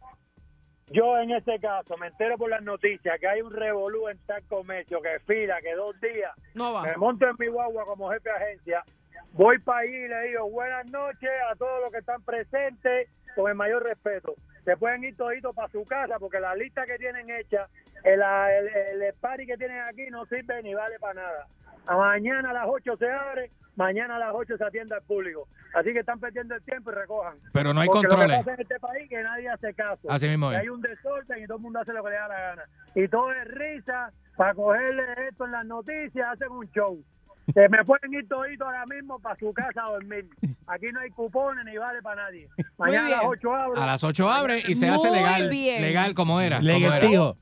Yo 0.94 1.18
en 1.18 1.32
este 1.32 1.58
caso 1.58 1.96
me 1.96 2.06
entero 2.06 2.38
por 2.38 2.48
las 2.48 2.62
noticias 2.62 3.18
que 3.18 3.26
hay 3.26 3.42
un 3.42 3.50
revolú 3.52 4.08
en 4.08 4.16
tal 4.26 4.44
comercio, 4.44 5.02
que 5.02 5.18
fila, 5.26 5.60
que 5.60 5.74
dos 5.74 6.00
días, 6.00 6.30
No 6.54 6.72
va. 6.72 6.82
me 6.82 6.96
monto 6.96 7.26
en 7.28 7.34
mi 7.36 7.48
guagua 7.48 7.84
como 7.84 8.10
jefe 8.12 8.28
de 8.30 8.36
agencia, 8.36 8.84
voy 9.32 9.58
para 9.58 9.80
allí 9.80 9.96
y 9.96 10.06
le 10.08 10.20
digo 10.28 10.48
buenas 10.50 10.86
noches 10.86 11.30
a 11.50 11.56
todos 11.56 11.80
los 11.82 11.90
que 11.90 11.98
están 11.98 12.22
presentes 12.22 13.08
con 13.34 13.50
el 13.50 13.56
mayor 13.56 13.82
respeto. 13.82 14.34
Se 14.64 14.76
pueden 14.76 15.04
ir 15.04 15.16
toditos 15.16 15.54
para 15.54 15.68
su 15.68 15.84
casa 15.84 16.18
porque 16.18 16.40
la 16.40 16.54
lista 16.54 16.86
que 16.86 16.96
tienen 16.96 17.28
hecha, 17.30 17.68
el, 18.02 18.20
el, 18.22 19.02
el 19.02 19.14
party 19.20 19.46
que 19.46 19.56
tienen 19.56 19.80
aquí 19.82 20.06
no 20.10 20.24
sirve 20.26 20.62
ni 20.62 20.74
vale 20.74 20.98
para 20.98 21.22
nada. 21.22 21.46
A 21.86 21.96
mañana 21.96 22.50
a 22.50 22.52
las 22.54 22.66
8 22.66 22.96
se 22.96 23.10
abre, 23.10 23.50
mañana 23.76 24.16
a 24.16 24.18
las 24.18 24.30
8 24.32 24.56
se 24.56 24.64
atiende 24.64 24.94
al 24.94 25.02
público. 25.02 25.46
Así 25.74 25.92
que 25.92 25.98
están 25.98 26.18
perdiendo 26.18 26.54
el 26.54 26.62
tiempo 26.62 26.90
y 26.90 26.94
recojan. 26.94 27.36
Pero 27.52 27.74
no 27.74 27.80
hay 27.80 27.88
Porque 27.88 28.08
controles. 28.08 28.38
Lo 28.38 28.38
que 28.38 28.44
pasa 28.44 28.54
en 28.54 28.60
este 28.60 28.80
país 28.80 29.08
que 29.08 29.22
nadie 29.22 29.48
hace 29.48 29.74
caso. 29.74 30.10
Así 30.10 30.28
mismo 30.28 30.50
es. 30.50 30.58
hay 30.58 30.68
un 30.68 30.80
desorden 30.80 31.42
y 31.42 31.46
todo 31.46 31.56
el 31.58 31.62
mundo 31.62 31.80
hace 31.80 31.92
lo 31.92 32.02
que 32.02 32.10
le 32.10 32.16
da 32.16 32.28
la 32.28 32.40
gana. 32.40 32.62
Y 32.94 33.08
todo 33.08 33.32
es 33.32 33.44
risa 33.48 34.10
para 34.36 34.54
cogerle 34.54 35.04
esto 35.28 35.44
en 35.44 35.52
las 35.52 35.66
noticias, 35.66 36.28
hacen 36.32 36.50
un 36.50 36.66
show. 36.70 37.02
Se 37.54 37.68
me 37.68 37.84
pueden 37.84 38.14
ir 38.14 38.26
toditos 38.28 38.66
ahora 38.66 38.86
mismo 38.86 39.18
para 39.18 39.36
su 39.36 39.52
casa 39.52 39.84
a 39.84 39.90
dormir. 39.90 40.28
Aquí 40.66 40.86
no 40.92 41.00
hay 41.00 41.10
cupones 41.10 41.64
ni 41.64 41.76
vale 41.76 42.00
para 42.02 42.22
nadie. 42.24 42.48
Mañana 42.78 43.06
a 43.06 43.10
las 43.10 43.20
bien. 43.20 43.30
8 43.30 43.54
abro. 43.54 43.80
A 43.80 43.86
las 43.86 44.04
8 44.04 44.30
abre 44.30 44.62
y 44.66 44.74
se 44.74 44.88
hace 44.88 45.10
legal. 45.10 45.50
bien. 45.50 45.82
Legal 45.82 46.14
como 46.14 46.40
era. 46.40 46.56
como 46.56 46.68
Legal 46.68 46.92
era. 46.98 47.08
tío. 47.08 47.36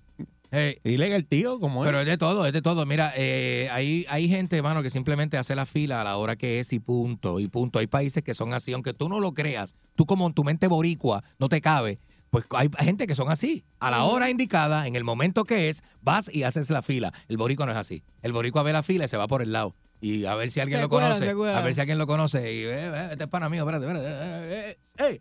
Eh, 0.55 0.78
Ilegal 0.84 1.24
tío, 1.26 1.59
como 1.61 1.82
Pero 1.82 1.98
es. 2.00 2.03
es 2.03 2.11
de 2.11 2.18
todo, 2.18 2.44
es 2.44 2.53
de 2.53 2.61
todo. 2.61 2.84
Mira, 2.84 3.12
eh, 3.16 3.68
hay, 3.72 4.05
hay 4.11 4.28
gente, 4.28 4.59
hermano, 4.59 4.82
que 4.82 4.90
simplemente 4.90 5.38
hace 5.38 5.55
la 5.55 5.64
fila 5.64 6.03
a 6.03 6.05
la 6.05 6.16
hora 6.18 6.36
que 6.36 6.61
es 6.61 6.74
y 6.74 6.78
punto, 6.78 7.40
y 7.40 7.48
punto. 7.48 7.78
Hay 7.78 7.86
países 7.86 8.22
que 8.22 8.34
son 8.34 8.53
así, 8.53 8.74
aunque 8.74 8.92
tú 8.92 9.09
no 9.09 9.18
lo 9.18 9.32
creas, 9.32 9.76
tú 9.96 10.05
como 10.05 10.26
en 10.26 10.34
tu 10.34 10.44
mente 10.44 10.66
boricua 10.66 11.24
no 11.38 11.48
te 11.48 11.62
cabe, 11.62 12.00
pues 12.28 12.44
hay 12.50 12.68
gente 12.80 13.07
que 13.07 13.14
son 13.14 13.30
así. 13.30 13.64
A 13.80 13.90
la 13.90 14.05
hora 14.05 14.28
indicada, 14.28 14.86
en 14.86 14.94
el 14.94 15.05
momento 15.05 15.44
que 15.44 15.70
es, 15.70 15.82
vas 16.03 16.32
y 16.34 16.42
haces 16.42 16.68
la 16.68 16.82
fila. 16.82 17.14
El 17.28 17.38
boricua 17.38 17.64
no 17.64 17.72
es 17.72 17.78
así. 17.78 18.03
El 18.20 18.32
boricua 18.32 18.62
ve 18.62 18.74
la 18.74 18.82
fila 18.82 19.07
y 19.07 19.09
se 19.09 19.16
va 19.16 19.26
por 19.26 19.40
el 19.40 19.53
lado. 19.53 19.72
Y 20.05 20.26
a 20.26 20.34
ver 20.34 20.50
si 20.50 20.59
alguien 20.59 20.78
Se 20.80 20.82
lo 20.82 20.88
cuela, 20.88 21.14
conoce. 21.14 21.30
A 21.55 21.61
ver 21.61 21.74
si 21.74 21.80
alguien 21.80 21.96
lo 21.96 22.09
conoce. 22.09 22.40
Y, 22.53 22.59
eh, 22.64 22.90
eh, 22.92 23.09
este 23.12 23.22
es 23.24 23.30
pana 23.30 23.48
mío, 23.48 23.62
espérate, 23.62 23.86
espérate. 23.86 24.09
eh, 24.11 24.76
eh, 24.98 25.20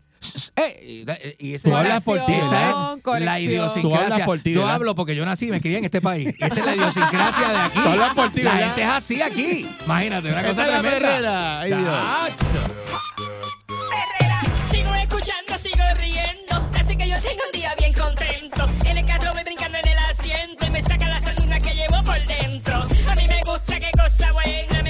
eh, 0.56 0.84
y 0.84 1.04
da- 1.04 1.18
y 1.38 1.54
ese- 1.54 1.70
Tú 1.70 1.76
hablas 1.76 2.02
por 2.02 2.24
ti, 2.26 2.32
esa 2.34 2.70
es 2.70 2.76
la 3.24 3.38
idiosincrasia. 3.38 3.80
Tú 3.82 3.94
hablas 4.12 4.20
por 4.26 4.40
ti, 4.40 4.52
Yo 4.54 4.66
hablo 4.66 4.94
porque 4.96 5.14
yo 5.14 5.24
nací 5.24 5.46
y 5.46 5.50
me 5.52 5.60
crié 5.60 5.78
en 5.78 5.84
este 5.84 6.00
país. 6.00 6.34
Esa 6.40 6.58
es 6.60 6.66
la 6.66 6.74
idiosincrasia 6.74 7.48
de 7.48 7.56
aquí. 7.58 7.78
Tú 7.80 7.88
hablas 7.90 8.14
por 8.14 8.32
ti, 8.32 8.42
La 8.42 8.54
¿verdad? 8.54 8.66
gente 8.66 8.82
es 8.82 8.88
así 8.88 9.22
aquí. 9.22 9.68
Imagínate, 9.84 10.32
una 10.32 10.42
cosa 10.44 10.66
es 10.66 10.72
la 10.72 10.80
tremenda. 10.80 11.08
perrera. 11.08 11.60
Ay, 11.60 11.70
Dios. 11.70 12.38
Tacho. 12.38 12.74
Sigo 14.68 14.94
escuchando, 14.94 15.58
sigo 15.58 15.84
riendo. 15.96 16.41
Gusta, 24.12 24.32
qué 24.68 24.81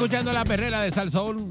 escuchando 0.00 0.32
la 0.32 0.44
perrera 0.44 0.80
de 0.80 0.90
Salsoul. 0.90 1.46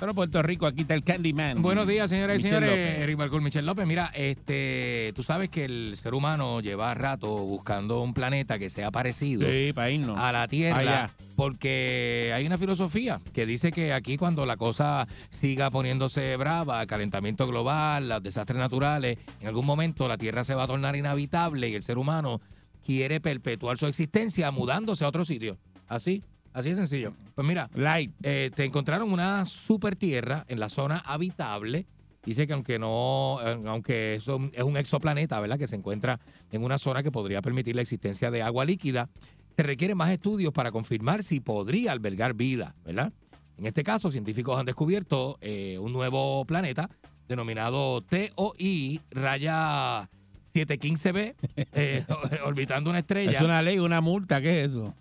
Pero 0.00 0.12
Puerto 0.12 0.42
Rico, 0.42 0.66
aquí 0.66 0.80
está 0.80 0.94
el 0.94 1.04
Candyman. 1.04 1.62
Buenos 1.62 1.86
días, 1.86 2.10
señoras 2.10 2.40
y 2.40 2.42
señores. 2.42 2.68
López. 2.68 2.98
Eric 2.98 3.16
Balcour, 3.16 3.40
Michel 3.42 3.64
López. 3.64 3.86
Mira, 3.86 4.10
este, 4.12 5.12
tú 5.14 5.22
sabes 5.22 5.48
que 5.50 5.64
el 5.64 5.94
ser 5.96 6.12
humano 6.12 6.60
lleva 6.60 6.92
rato 6.94 7.28
buscando 7.28 8.02
un 8.02 8.12
planeta 8.12 8.58
que 8.58 8.68
sea 8.68 8.90
parecido 8.90 9.48
Sí, 9.48 9.72
para 9.72 9.90
irnos. 9.92 10.18
a 10.18 10.32
la 10.32 10.48
Tierra, 10.48 10.78
Allá. 10.78 11.10
porque 11.36 12.32
hay 12.34 12.44
una 12.44 12.58
filosofía 12.58 13.20
que 13.32 13.46
dice 13.46 13.70
que 13.70 13.92
aquí 13.92 14.16
cuando 14.16 14.44
la 14.46 14.56
cosa 14.56 15.06
siga 15.40 15.70
poniéndose 15.70 16.36
brava, 16.36 16.84
calentamiento 16.86 17.46
global, 17.46 18.08
los 18.08 18.20
desastres 18.24 18.58
naturales, 18.58 19.18
en 19.40 19.46
algún 19.46 19.64
momento 19.66 20.08
la 20.08 20.18
Tierra 20.18 20.42
se 20.42 20.56
va 20.56 20.64
a 20.64 20.66
tornar 20.66 20.96
inhabitable 20.96 21.68
y 21.68 21.74
el 21.76 21.82
ser 21.82 21.96
humano 21.98 22.40
quiere 22.84 23.20
perpetuar 23.20 23.78
su 23.78 23.86
existencia 23.86 24.50
mudándose 24.50 25.04
a 25.04 25.08
otro 25.08 25.24
sitio. 25.24 25.56
Así, 25.86 26.24
así 26.52 26.70
de 26.70 26.74
sencillo. 26.76 27.12
Pues 27.34 27.46
mira, 27.46 27.70
Light. 27.74 28.12
eh, 28.22 28.50
te 28.54 28.64
encontraron 28.64 29.12
una 29.12 29.44
super 29.44 29.96
tierra 29.96 30.44
en 30.48 30.60
la 30.60 30.68
zona 30.68 30.98
habitable. 30.98 31.86
Dice 32.24 32.46
que 32.46 32.52
aunque 32.52 32.78
no, 32.78 33.40
eh, 33.44 33.58
aunque 33.66 34.14
eso 34.14 34.40
es 34.52 34.62
un 34.62 34.76
exoplaneta, 34.76 35.40
¿verdad? 35.40 35.58
Que 35.58 35.66
se 35.66 35.76
encuentra 35.76 36.20
en 36.52 36.62
una 36.62 36.78
zona 36.78 37.02
que 37.02 37.10
podría 37.10 37.42
permitir 37.42 37.74
la 37.74 37.82
existencia 37.82 38.30
de 38.30 38.42
agua 38.42 38.64
líquida, 38.64 39.08
se 39.56 39.62
requieren 39.62 39.96
más 39.96 40.10
estudios 40.10 40.52
para 40.52 40.70
confirmar 40.70 41.22
si 41.22 41.40
podría 41.40 41.92
albergar 41.92 42.34
vida, 42.34 42.74
¿verdad? 42.84 43.12
En 43.58 43.66
este 43.66 43.82
caso, 43.82 44.10
científicos 44.10 44.58
han 44.58 44.66
descubierto 44.66 45.38
eh, 45.40 45.78
un 45.78 45.92
nuevo 45.92 46.44
planeta 46.44 46.88
denominado 47.28 48.02
TOI 48.02 49.00
raya 49.10 50.08
715b, 50.54 51.34
eh, 51.56 52.04
orbitando 52.44 52.90
una 52.90 53.00
estrella. 53.00 53.32
Es 53.32 53.40
una 53.40 53.62
ley, 53.62 53.78
una 53.78 54.00
multa, 54.00 54.40
¿qué 54.40 54.62
es 54.62 54.70
eso? 54.70 54.94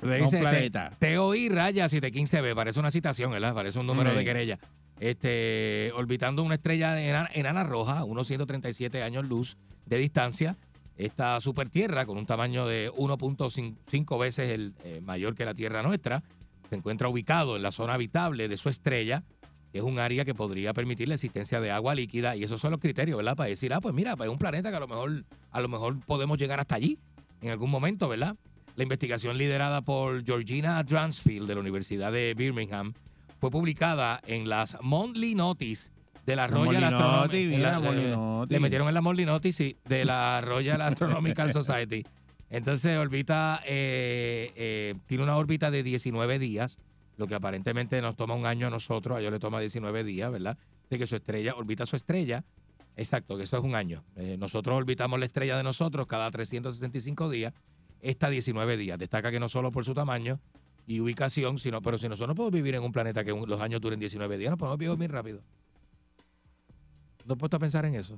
Dice, 0.00 0.38
planeta. 0.38 0.90
Te- 0.98 1.14
TOI 1.16 1.48
raya 1.48 1.86
715b, 1.86 2.54
parece 2.54 2.78
una 2.80 2.90
citación, 2.90 3.30
¿verdad? 3.32 3.54
Parece 3.54 3.78
un 3.78 3.86
número 3.86 4.14
de 4.14 4.24
querella. 4.24 4.58
Este, 5.00 5.92
orbitando 5.94 6.42
una 6.42 6.56
estrella 6.56 7.00
enana, 7.00 7.28
enana 7.32 7.64
roja, 7.64 8.04
unos 8.04 8.26
137 8.26 9.02
años 9.02 9.26
luz 9.26 9.56
de 9.86 9.98
distancia. 9.98 10.56
Esta 10.96 11.40
super 11.40 11.68
tierra, 11.68 12.06
con 12.06 12.18
un 12.18 12.26
tamaño 12.26 12.66
de 12.66 12.90
1.5 12.92 14.18
veces 14.18 14.50
el 14.50 14.74
eh, 14.84 15.00
mayor 15.00 15.34
que 15.36 15.44
la 15.44 15.54
Tierra 15.54 15.82
nuestra, 15.82 16.22
se 16.68 16.74
encuentra 16.76 17.08
ubicado 17.08 17.56
en 17.56 17.62
la 17.62 17.70
zona 17.70 17.94
habitable 17.94 18.48
de 18.48 18.56
su 18.56 18.68
estrella, 18.68 19.22
que 19.72 19.78
es 19.78 19.84
un 19.84 19.98
área 20.00 20.24
que 20.24 20.34
podría 20.34 20.72
permitir 20.74 21.06
la 21.08 21.14
existencia 21.14 21.60
de 21.60 21.70
agua 21.70 21.94
líquida. 21.94 22.34
Y 22.34 22.42
esos 22.42 22.60
son 22.60 22.72
los 22.72 22.80
criterios, 22.80 23.16
¿verdad? 23.16 23.36
Para 23.36 23.48
decir, 23.48 23.72
ah, 23.72 23.80
pues 23.80 23.94
mira, 23.94 24.16
pues 24.16 24.28
es 24.28 24.32
un 24.32 24.38
planeta 24.38 24.70
que 24.70 24.76
a 24.76 24.80
lo 24.80 24.88
mejor, 24.88 25.24
a 25.52 25.60
lo 25.60 25.68
mejor 25.68 26.00
podemos 26.00 26.36
llegar 26.36 26.58
hasta 26.58 26.74
allí 26.74 26.98
en 27.42 27.50
algún 27.50 27.70
momento, 27.70 28.08
¿verdad? 28.08 28.34
La 28.78 28.84
investigación 28.84 29.36
liderada 29.36 29.82
por 29.82 30.24
Georgina 30.24 30.80
Dransfield 30.84 31.48
de 31.48 31.54
la 31.56 31.60
Universidad 31.60 32.12
de 32.12 32.32
Birmingham 32.36 32.92
fue 33.40 33.50
publicada 33.50 34.20
en 34.24 34.48
las 34.48 34.78
Monthly 34.80 35.34
Notice 35.34 35.90
de 36.24 36.36
la 36.36 36.46
Royal 36.46 36.64
Monthly 36.82 36.84
Astronom- 36.84 37.22
Notice, 37.22 37.42
en 37.42 37.50
mira, 37.50 37.70
la- 37.72 37.80
Monthly 37.80 38.06
Notice. 38.06 38.54
Le 38.54 38.60
metieron 38.60 38.86
en 38.86 38.94
la 38.94 39.00
Monthly 39.00 39.24
Notice, 39.26 39.52
sí, 39.64 39.76
de 39.84 40.04
la 40.04 40.40
Royal 40.44 40.80
Astronomical 40.80 41.52
Society. 41.52 42.04
Entonces, 42.50 42.96
orbita, 42.98 43.60
eh, 43.66 44.52
eh, 44.54 44.94
tiene 45.06 45.24
una 45.24 45.36
órbita 45.36 45.72
de 45.72 45.82
19 45.82 46.38
días, 46.38 46.78
lo 47.16 47.26
que 47.26 47.34
aparentemente 47.34 48.00
nos 48.00 48.14
toma 48.14 48.34
un 48.34 48.46
año 48.46 48.68
a 48.68 48.70
nosotros, 48.70 49.16
a 49.16 49.20
ellos 49.20 49.32
le 49.32 49.40
toma 49.40 49.58
19 49.58 50.04
días, 50.04 50.30
¿verdad? 50.30 50.56
De 50.88 50.98
que 50.98 51.06
su 51.08 51.16
estrella, 51.16 51.56
orbita 51.56 51.84
su 51.84 51.96
estrella, 51.96 52.44
exacto, 52.96 53.36
que 53.36 53.42
eso 53.42 53.58
es 53.58 53.64
un 53.64 53.74
año. 53.74 54.04
Eh, 54.14 54.36
nosotros 54.38 54.76
orbitamos 54.76 55.18
la 55.18 55.26
estrella 55.26 55.56
de 55.56 55.64
nosotros 55.64 56.06
cada 56.06 56.30
365 56.30 57.28
días, 57.28 57.52
esta 58.00 58.28
19 58.30 58.76
días. 58.76 58.98
Destaca 58.98 59.30
que 59.30 59.40
no 59.40 59.48
solo 59.48 59.70
por 59.72 59.84
su 59.84 59.94
tamaño 59.94 60.40
y 60.86 61.00
ubicación, 61.00 61.58
sino, 61.58 61.82
pero 61.82 61.98
si 61.98 62.08
nosotros 62.08 62.28
no 62.28 62.34
podemos 62.34 62.54
vivir 62.54 62.74
en 62.74 62.82
un 62.82 62.92
planeta 62.92 63.24
que 63.24 63.32
un- 63.32 63.48
los 63.48 63.60
años 63.60 63.80
duren 63.80 63.98
19 64.00 64.38
días, 64.38 64.50
no 64.50 64.56
podemos 64.56 64.78
vivir 64.78 64.96
bien 64.96 65.10
rápido. 65.10 65.40
¿No 67.26 67.34
he 67.34 67.36
puesto 67.36 67.56
a 67.56 67.60
pensar 67.60 67.84
en 67.84 67.94
eso? 67.94 68.16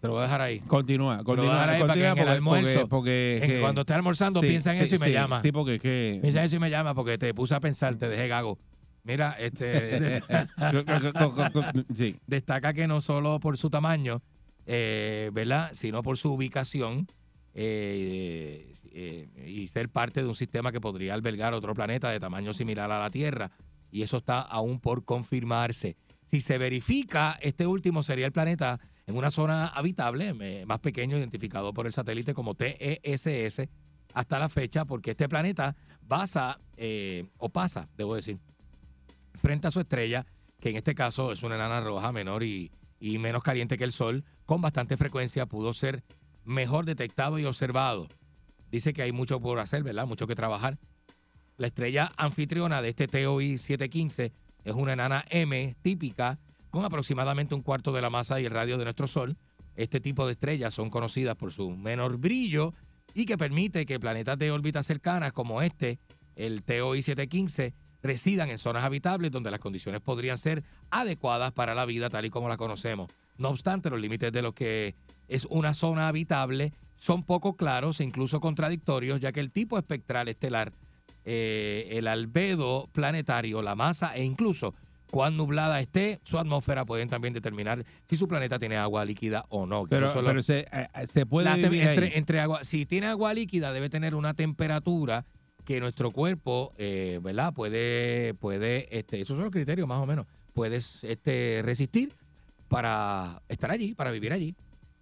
Te 0.00 0.06
lo 0.06 0.12
voy 0.14 0.20
a 0.20 0.24
dejar 0.24 0.40
ahí. 0.40 0.60
Continúa, 0.60 1.22
continúa, 1.24 1.54
ahí 1.54 1.60
para 1.60 1.72
que 1.74 1.78
continúa 1.80 2.06
en 2.06 2.10
el 2.10 2.16
porque- 2.24 2.32
almuerzo, 2.32 2.72
porque- 2.72 2.88
porque 2.88 3.36
es 3.36 3.42
en- 3.42 3.50
que- 3.50 3.60
cuando 3.60 3.80
esté 3.82 3.94
almorzando, 3.94 4.40
Sí, 4.40 4.46
piensa 4.48 4.72
en 4.72 4.78
sí, 4.78 4.84
eso 4.94 4.96
y 4.96 4.98
me 5.08 5.12
llama. 5.12 5.42
Sí, 5.42 5.52
porque 5.52 5.78
que... 5.78 6.18
Piensa 6.20 6.40
en 6.40 6.44
eso 6.46 6.56
y 6.56 6.58
me 6.60 6.70
llama 6.70 6.94
porque 6.94 7.18
te 7.18 7.32
puse 7.34 7.54
a 7.54 7.60
pensar, 7.60 7.96
te 7.96 8.08
dejé 8.08 8.28
gago. 8.28 8.58
Mira, 9.04 9.36
este 9.38 10.20
sí. 11.94 12.16
destaca 12.26 12.72
que 12.72 12.86
no 12.86 13.00
solo 13.00 13.40
por 13.40 13.56
su 13.56 13.70
tamaño, 13.70 14.20
eh, 14.66 15.30
¿verdad? 15.32 15.70
Sino 15.72 16.02
por 16.02 16.16
su 16.18 16.32
ubicación 16.32 17.06
eh, 17.54 18.72
eh, 19.00 19.28
y 19.46 19.68
ser 19.68 19.88
parte 19.88 20.22
de 20.22 20.26
un 20.26 20.34
sistema 20.34 20.72
que 20.72 20.80
podría 20.80 21.14
albergar 21.14 21.54
otro 21.54 21.72
planeta 21.72 22.10
de 22.10 22.18
tamaño 22.18 22.52
similar 22.52 22.90
a 22.90 22.98
la 22.98 23.10
Tierra. 23.10 23.48
Y 23.92 24.02
eso 24.02 24.16
está 24.16 24.40
aún 24.40 24.80
por 24.80 25.04
confirmarse. 25.04 25.94
Si 26.32 26.40
se 26.40 26.58
verifica, 26.58 27.38
este 27.40 27.64
último 27.64 28.02
sería 28.02 28.26
el 28.26 28.32
planeta 28.32 28.80
en 29.06 29.16
una 29.16 29.30
zona 29.30 29.68
habitable, 29.68 30.34
eh, 30.40 30.64
más 30.66 30.80
pequeño, 30.80 31.16
identificado 31.16 31.72
por 31.72 31.86
el 31.86 31.92
satélite 31.92 32.34
como 32.34 32.54
TESS 32.54 33.68
hasta 34.14 34.38
la 34.40 34.48
fecha, 34.48 34.84
porque 34.84 35.12
este 35.12 35.28
planeta 35.28 35.76
basa, 36.08 36.58
eh, 36.76 37.24
o 37.38 37.50
pasa, 37.50 37.86
debo 37.96 38.16
decir, 38.16 38.36
frente 39.40 39.68
a 39.68 39.70
su 39.70 39.78
estrella, 39.78 40.26
que 40.60 40.70
en 40.70 40.76
este 40.76 40.96
caso 40.96 41.30
es 41.30 41.44
una 41.44 41.54
enana 41.54 41.80
roja 41.80 42.10
menor 42.10 42.42
y, 42.42 42.72
y 42.98 43.18
menos 43.18 43.44
caliente 43.44 43.78
que 43.78 43.84
el 43.84 43.92
Sol, 43.92 44.24
con 44.44 44.60
bastante 44.60 44.96
frecuencia 44.96 45.46
pudo 45.46 45.72
ser 45.72 46.02
mejor 46.44 46.84
detectado 46.84 47.38
y 47.38 47.44
observado. 47.44 48.08
Dice 48.70 48.92
que 48.92 49.02
hay 49.02 49.12
mucho 49.12 49.40
por 49.40 49.58
hacer, 49.58 49.82
¿verdad? 49.82 50.06
Mucho 50.06 50.26
que 50.26 50.34
trabajar. 50.34 50.76
La 51.56 51.66
estrella 51.66 52.12
anfitriona 52.16 52.82
de 52.82 52.90
este 52.90 53.08
TOI 53.08 53.58
715 53.58 54.32
es 54.64 54.74
una 54.74 54.92
enana 54.92 55.24
M 55.30 55.74
típica 55.82 56.38
con 56.70 56.84
aproximadamente 56.84 57.54
un 57.54 57.62
cuarto 57.62 57.92
de 57.92 58.02
la 58.02 58.10
masa 58.10 58.40
y 58.40 58.44
el 58.44 58.52
radio 58.52 58.78
de 58.78 58.84
nuestro 58.84 59.08
Sol. 59.08 59.36
Este 59.76 60.00
tipo 60.00 60.26
de 60.26 60.34
estrellas 60.34 60.74
son 60.74 60.90
conocidas 60.90 61.36
por 61.36 61.52
su 61.52 61.70
menor 61.70 62.18
brillo 62.18 62.72
y 63.14 63.26
que 63.26 63.38
permite 63.38 63.86
que 63.86 63.98
planetas 63.98 64.38
de 64.38 64.50
órbitas 64.50 64.86
cercanas 64.86 65.32
como 65.32 65.62
este, 65.62 65.98
el 66.36 66.62
TOI 66.62 67.02
715, 67.02 67.72
residan 68.02 68.50
en 68.50 68.58
zonas 68.58 68.84
habitables 68.84 69.32
donde 69.32 69.50
las 69.50 69.60
condiciones 69.60 70.02
podrían 70.02 70.38
ser 70.38 70.62
adecuadas 70.90 71.52
para 71.52 71.74
la 71.74 71.84
vida 71.84 72.10
tal 72.10 72.24
y 72.24 72.30
como 72.30 72.48
la 72.48 72.56
conocemos. 72.56 73.10
No 73.38 73.48
obstante, 73.48 73.90
los 73.90 74.00
límites 74.00 74.32
de 74.32 74.42
lo 74.42 74.52
que 74.52 74.94
es 75.28 75.46
una 75.46 75.74
zona 75.74 76.08
habitable 76.08 76.72
son 77.00 77.22
poco 77.22 77.54
claros 77.54 78.00
e 78.00 78.04
incluso 78.04 78.40
contradictorios, 78.40 79.20
ya 79.20 79.32
que 79.32 79.40
el 79.40 79.52
tipo 79.52 79.78
espectral 79.78 80.28
estelar 80.28 80.72
eh, 81.24 81.88
el 81.92 82.06
albedo 82.06 82.88
planetario, 82.92 83.62
la 83.62 83.74
masa 83.74 84.16
e 84.16 84.24
incluso 84.24 84.72
cuán 85.10 85.36
nublada 85.36 85.80
esté 85.80 86.20
su 86.24 86.38
atmósfera, 86.38 86.84
pueden 86.84 87.08
también 87.08 87.34
determinar 87.34 87.84
si 88.08 88.16
su 88.16 88.28
planeta 88.28 88.58
tiene 88.58 88.76
agua 88.76 89.04
líquida 89.04 89.44
o 89.48 89.66
no. 89.66 89.84
Pero, 89.88 90.42
se, 90.42 90.60
eh, 90.60 90.66
eh, 90.72 91.06
se 91.06 91.26
puede 91.26 91.48
ahí. 91.48 91.64
entre, 91.64 92.18
entre 92.18 92.40
agua, 92.40 92.64
si 92.64 92.86
tiene 92.86 93.06
agua 93.06 93.34
líquida, 93.34 93.72
debe 93.72 93.88
tener 93.88 94.14
una 94.14 94.34
temperatura 94.34 95.24
que 95.64 95.80
nuestro 95.80 96.10
cuerpo, 96.10 96.72
eh, 96.78 97.20
¿verdad? 97.22 97.52
Puede, 97.52 98.34
puede, 98.34 98.96
este, 98.96 99.20
esos 99.20 99.36
son 99.36 99.44
los 99.44 99.52
criterios 99.52 99.86
más 99.86 99.98
o 99.98 100.06
menos, 100.06 100.26
puedes 100.54 101.04
este, 101.04 101.60
resistir 101.62 102.12
para 102.68 103.42
estar 103.48 103.70
allí, 103.70 103.94
para 103.94 104.10
vivir 104.10 104.32
allí. 104.32 104.54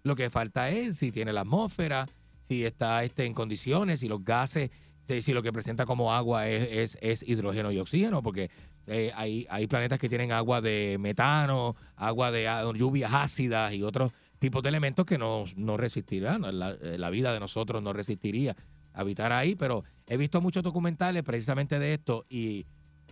Lo 0.07 0.15
que 0.15 0.29
falta 0.29 0.69
es 0.69 0.97
si 0.97 1.11
tiene 1.11 1.33
la 1.33 1.41
atmósfera, 1.41 2.07
si 2.47 2.63
está 2.63 3.03
este, 3.03 3.25
en 3.25 3.33
condiciones, 3.33 3.99
si 3.99 4.07
los 4.07 4.23
gases, 4.23 4.71
si, 5.19 5.33
lo 5.33 5.43
que 5.43 5.51
presenta 5.51 5.85
como 5.85 6.13
agua 6.13 6.47
es, 6.47 6.97
es, 7.01 7.23
hidrógeno 7.27 7.73
y 7.73 7.79
oxígeno, 7.79 8.21
porque 8.21 8.49
eh, 8.87 9.11
hay, 9.15 9.45
hay 9.49 9.67
planetas 9.67 9.99
que 9.99 10.07
tienen 10.07 10.31
agua 10.31 10.61
de 10.61 10.95
metano, 10.97 11.75
agua 11.97 12.31
de 12.31 12.47
ah, 12.47 12.63
lluvias 12.73 13.13
ácidas 13.13 13.73
y 13.73 13.83
otros 13.83 14.13
tipos 14.39 14.63
de 14.63 14.69
elementos 14.69 15.05
que 15.05 15.17
no, 15.17 15.43
no 15.57 15.75
resistirán. 15.75 16.45
Eh, 16.45 16.97
la 16.97 17.09
vida 17.09 17.33
de 17.33 17.41
nosotros 17.41 17.83
no 17.83 17.91
resistiría 17.91 18.55
habitar 18.93 19.33
ahí, 19.33 19.55
pero 19.55 19.83
he 20.07 20.15
visto 20.15 20.39
muchos 20.39 20.63
documentales 20.63 21.23
precisamente 21.23 21.79
de 21.79 21.93
esto 21.93 22.25
y 22.29 22.65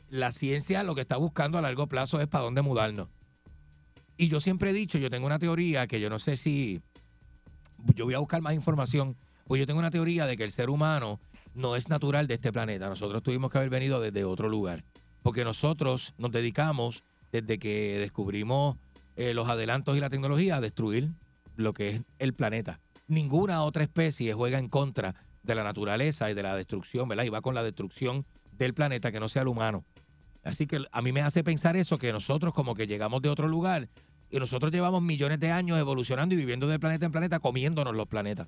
la 0.10 0.32
ciencia 0.32 0.84
lo 0.84 0.96
que 0.96 1.02
está 1.02 1.18
buscando 1.18 1.58
a 1.58 1.62
largo 1.62 1.88
plazo 1.88 2.22
es 2.22 2.28
para 2.28 2.46
dónde 2.46 2.62
mudarnos. 2.62 3.10
Y 4.18 4.28
yo 4.28 4.40
siempre 4.40 4.70
he 4.70 4.74
dicho, 4.74 4.98
yo 4.98 5.10
tengo 5.10 5.26
una 5.26 5.40
teoría 5.40 5.88
que 5.88 6.00
yo 6.00 6.10
no 6.10 6.20
sé 6.20 6.38
si, 6.38 6.82
yo 7.96 8.06
voy 8.06 8.14
a 8.14 8.20
buscar 8.20 8.42
más 8.42 8.54
información, 8.54 9.16
pues 9.46 9.60
yo 9.60 9.68
tengo 9.68 9.80
una 9.80 9.92
teoría 9.92 10.26
de 10.26 10.38
que 10.38 10.44
el 10.44 10.52
ser 10.52 10.70
humano 10.70 11.20
no 11.54 11.76
es 11.76 11.90
natural 11.90 12.28
de 12.28 12.36
este 12.36 12.52
planeta. 12.52 12.90
Nosotros 12.90 13.24
tuvimos 13.24 13.52
que 13.52 13.58
haber 13.58 13.70
venido 13.70 14.00
desde 14.00 14.24
otro 14.24 14.50
lugar, 14.50 14.84
porque 15.22 15.44
nosotros 15.44 16.14
nos 16.18 16.32
dedicamos 16.32 17.04
desde 17.32 17.60
que 17.60 17.98
descubrimos 18.00 18.78
eh, 19.16 19.34
los 19.34 19.50
adelantos 19.50 19.98
y 19.98 20.00
la 20.00 20.10
tecnología 20.10 20.58
a 20.58 20.62
destruir 20.62 21.10
lo 21.56 21.74
que 21.74 21.90
es 21.90 22.02
el 22.20 22.34
planeta. 22.34 22.80
Ninguna 23.08 23.64
otra 23.64 23.84
especie 23.84 24.34
juega 24.34 24.60
en 24.60 24.70
contra 24.70 25.16
de 25.44 25.56
la 25.56 25.64
naturaleza 25.64 26.30
y 26.32 26.34
de 26.34 26.44
la 26.44 26.56
destrucción, 26.56 27.08
¿verdad? 27.08 27.24
Y 27.24 27.30
va 27.30 27.42
con 27.42 27.56
la 27.56 27.64
destrucción 27.64 28.26
del 28.54 28.74
planeta 28.74 29.12
que 29.12 29.20
no 29.20 29.30
sea 29.30 29.44
el 29.44 29.48
humano. 29.48 29.84
Así 30.44 30.68
que 30.68 30.84
a 30.92 31.02
mí 31.02 31.12
me 31.12 31.22
hace 31.22 31.44
pensar 31.44 31.76
eso, 31.76 31.98
que 31.98 32.12
nosotros 32.12 32.54
como 32.54 32.76
que 32.76 32.88
llegamos 32.88 33.22
de 33.22 33.30
otro 33.30 33.48
lugar 33.48 33.88
y 34.36 34.40
nosotros 34.40 34.72
llevamos 34.72 35.02
millones 35.02 35.40
de 35.40 35.52
años 35.52 35.80
evolucionando 35.80 36.36
y 36.36 36.38
viviendo 36.38 36.68
de 36.68 36.80
planeta 36.80 37.06
en 37.06 37.12
planeta, 37.12 37.40
comiéndonos 37.40 37.96
los 37.96 38.08
planetas. 38.08 38.48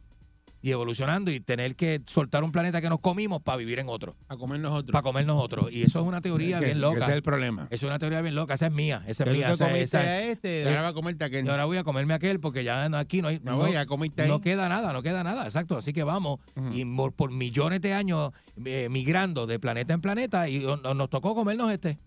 Y 0.60 0.72
evolucionando 0.72 1.30
y 1.30 1.40
tener 1.40 1.76
que 1.76 2.02
soltar 2.08 2.44
un 2.44 2.52
planeta 2.52 2.82
que 2.82 2.90
nos 2.90 3.00
comimos 3.00 3.44
para 3.44 3.58
vivir 3.58 3.78
en 3.78 3.88
otro. 3.90 4.16
A 4.28 4.36
comernos 4.38 4.72
otro. 4.74 4.92
Para 4.92 5.04
comernos 5.04 5.40
otro. 5.40 5.70
Y 5.70 5.84
eso 5.84 6.00
es 6.02 6.06
una 6.08 6.20
teoría 6.20 6.60
Que- 6.60 6.66
bien 6.66 6.82
loca. 6.82 6.98
ese 6.98 7.12
es 7.12 7.16
el 7.16 7.22
problema. 7.22 7.68
Es 7.70 7.84
una 7.84 8.00
teoría 8.00 8.22
bien 8.22 8.34
loca. 8.34 8.56
Esa 8.56 8.66
es 8.66 8.74
mía. 8.74 9.04
Esa 9.06 9.24
es 9.26 9.32
mía. 9.34 9.52
esa- 9.52 9.66
comiste 9.68 9.84
esa- 9.84 10.00
a 10.02 10.22
este, 10.24 10.64
Eh, 10.64 10.68
ahora 10.68 10.82
va 10.82 10.88
a 10.90 10.94
comerte 10.94 11.24
aquel. 11.24 11.46
y 11.46 11.50
ahora 11.50 11.66
voy 11.66 11.78
a 11.78 11.84
comerme 11.84 12.16
aquel 12.16 12.40
porque 12.40 12.64
ya 12.64 12.90
no- 12.90 12.98
aquí 12.98 13.22
no 13.22 13.28
hay. 13.28 13.40
Me 13.44 13.52
voy 13.52 13.76
a 13.76 13.86
comerte 13.86 14.28
no 14.28 14.42
queda 14.42 14.68
nada, 14.68 14.92
no 14.94 15.04
queda 15.04 15.24
nada. 15.24 15.46
Exacto. 15.46 15.78
Así 15.78 15.94
que 15.94 16.02
vamos. 16.04 16.40
Y 16.74 16.84
por, 16.86 17.14
por 17.14 17.30
millones 17.32 17.80
de 17.82 17.94
años 17.94 18.32
eh, 18.66 18.88
migrando 18.90 19.46
de 19.46 19.60
planeta 19.60 19.94
en 19.94 20.02
planeta 20.02 20.50
y 20.50 20.66
nos 20.66 21.10
tocó 21.12 21.36
comernos 21.36 21.72
este. 21.72 21.98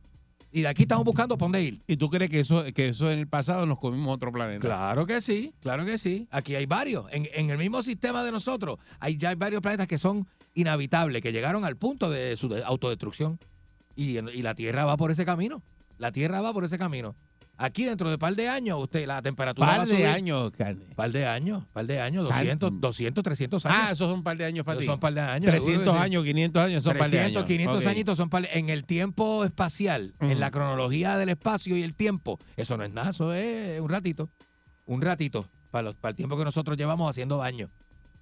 Y 0.53 0.63
de 0.63 0.69
aquí 0.69 0.83
estamos 0.83 1.05
buscando 1.05 1.37
por 1.39 1.47
dónde 1.47 1.63
ir. 1.63 1.79
¿Y 1.87 1.97
tú 1.97 2.11
crees 2.11 2.29
que 2.31 2.41
eso, 2.41 2.65
que 2.75 2.89
eso 2.89 3.11
en 3.11 3.21
el 3.21 3.29
pasado 3.29 3.67
nos 3.67 3.79
comimos 3.79 4.13
otro 4.15 4.33
planeta? 4.33 4.67
Claro 4.67 5.07
que 5.07 5.21
sí, 5.21 5.53
claro 5.63 5.85
que 5.85 5.97
sí. 5.97 6.27
Aquí 6.33 6.57
hay 6.57 6.67
varios. 6.67 7.07
En, 7.13 7.29
en 7.35 7.51
el 7.51 7.59
mismo 7.59 7.83
sistema 7.83 8.25
de 8.25 8.33
nosotros, 8.33 8.79
hay 8.99 9.17
ya 9.17 9.29
hay 9.29 9.37
varios 9.37 9.63
planetas 9.63 9.87
que 9.87 9.97
son 9.99 10.27
inhabitables, 10.55 11.23
que 11.23 11.31
llegaron 11.33 11.65
al 11.65 11.77
punto 11.77 12.11
de 12.11 12.37
su 12.37 12.49
de- 12.49 12.65
autodestrucción. 12.65 13.39
Y, 13.95 14.19
y 14.19 14.43
la 14.43 14.55
Tierra 14.55 14.85
va 14.85 14.97
por 14.97 15.11
ese 15.13 15.25
camino. 15.25 15.63
La 15.99 16.11
Tierra 16.11 16.41
va 16.41 16.53
por 16.53 16.65
ese 16.65 16.79
camino. 16.79 17.15
Aquí 17.63 17.85
dentro 17.85 18.09
de 18.09 18.17
par 18.17 18.35
de 18.35 18.49
años, 18.49 18.79
usted 18.83 19.07
la 19.07 19.21
temperatura 19.21 19.67
va 19.69 19.77
Par 19.77 19.87
de 19.87 20.07
años, 20.07 20.51
carne. 20.57 20.83
Par 20.97 21.11
de 21.13 21.27
años, 21.27 21.63
par 21.75 21.85
de 21.85 22.01
años, 22.01 22.27
Par- 22.27 22.39
200, 22.39 22.81
200 22.81 23.23
300 23.23 23.67
años. 23.67 23.79
Ah, 23.79 23.93
esos 23.93 24.09
son 24.09 24.21
un 24.21 24.23
par 24.25 24.39
de 24.39 24.47
años 24.47 24.65
para 24.65 24.81
ti. 24.81 24.87
son 24.87 24.99
par 24.99 25.13
de 25.13 25.21
años. 25.21 25.45
300 25.51 25.65
seguro 25.75 25.93
que 25.93 25.99
sí. 25.99 26.05
años, 26.05 26.25
500 26.25 26.65
años 26.65 26.83
son 26.85 26.93
par 26.97 27.11
de 27.11 27.17
300, 27.19 27.37
años. 27.37 27.47
500 27.49 27.85
Ok. 27.85 27.87
añitos 27.91 28.17
son 28.17 28.31
par- 28.31 28.49
en 28.51 28.71
el 28.71 28.85
tiempo 28.87 29.45
espacial, 29.45 30.15
en 30.21 30.41
la 30.41 30.51
cronología 30.51 31.19
del 31.19 31.29
espacio 31.29 31.77
y 31.77 31.83
el 31.83 31.95
tiempo. 31.95 32.39
Eso 32.57 32.79
no 32.79 32.85
es 32.85 32.93
nada, 32.95 33.11
eso 33.11 33.35
es 33.35 33.79
un 33.79 33.91
ratito. 33.91 34.27
Un 34.87 35.03
ratito 35.03 35.45
para, 35.71 35.83
los- 35.83 35.97
para 35.97 36.11
el 36.11 36.17
tiempo 36.17 36.39
que 36.39 36.45
nosotros 36.45 36.79
llevamos 36.79 37.11
haciendo 37.11 37.37
daño. 37.37 37.67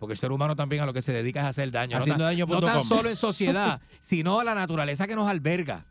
Porque 0.01 0.14
el 0.14 0.18
ser 0.18 0.32
humano 0.32 0.57
también 0.57 0.82
a 0.82 0.86
lo 0.86 0.93
que 0.93 1.01
se 1.03 1.12
dedica 1.12 1.39
es 1.41 1.47
a 1.47 1.49
hacer 1.51 1.70
daño. 1.70 1.97
No 1.97 2.01
Haciendo 2.03 2.24
tan- 2.24 2.34
daño 2.36 2.47
No 2.47 2.61
tan 2.61 2.82
solo 2.82 3.09
en 3.09 3.14
sociedad, 3.14 3.80
sino 4.03 4.41
a 4.41 4.45
la 4.45 4.57
naturaleza 4.57 5.07
que 5.07 5.14
nos 5.14 5.28
alberga. 5.30 5.84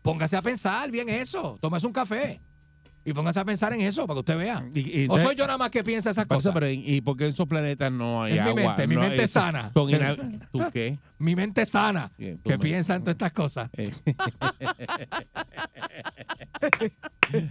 Póngase 0.00 0.36
a 0.38 0.42
pensar 0.42 0.90
bien 0.90 1.10
eso. 1.10 1.58
Tómese 1.60 1.86
un 1.86 1.92
café. 1.92 2.40
Y 3.06 3.12
póngase 3.12 3.38
a 3.40 3.44
pensar 3.44 3.72
en 3.74 3.82
eso 3.82 4.06
para 4.06 4.14
que 4.16 4.20
usted 4.20 4.38
vea. 4.38 4.64
Y- 4.74 5.02
y 5.02 5.06
o 5.10 5.18
soy 5.18 5.36
yo 5.36 5.46
nada 5.46 5.58
más 5.58 5.70
que 5.70 5.84
piensa 5.84 6.10
esas 6.10 6.26
cosas. 6.26 6.54
pero 6.54 6.70
¿y 6.70 7.00
por 7.02 7.16
qué 7.16 7.26
en 7.26 7.32
esos 7.32 7.46
planetas 7.46 7.92
no 7.92 8.22
hay 8.22 8.38
Es 8.38 8.42
mi 8.42 8.48
agua? 8.50 8.62
mente, 8.62 8.86
mi 8.86 8.94
No, 8.94 9.00
mente 9.02 9.22
eso- 9.24 9.40
sana. 9.40 9.70
son 9.74 9.90
ina- 9.90 10.16
¿Tú 10.50 10.62
qué? 10.72 10.96
Mi 11.18 11.36
mente 11.36 11.64
sana, 11.64 12.10
Bien, 12.18 12.38
que 12.44 12.50
me- 12.50 12.58
piensa 12.58 12.96
en 12.96 13.02
todas 13.02 13.14
estas 13.14 13.32
cosas. 13.32 13.70
Eh. 13.78 13.90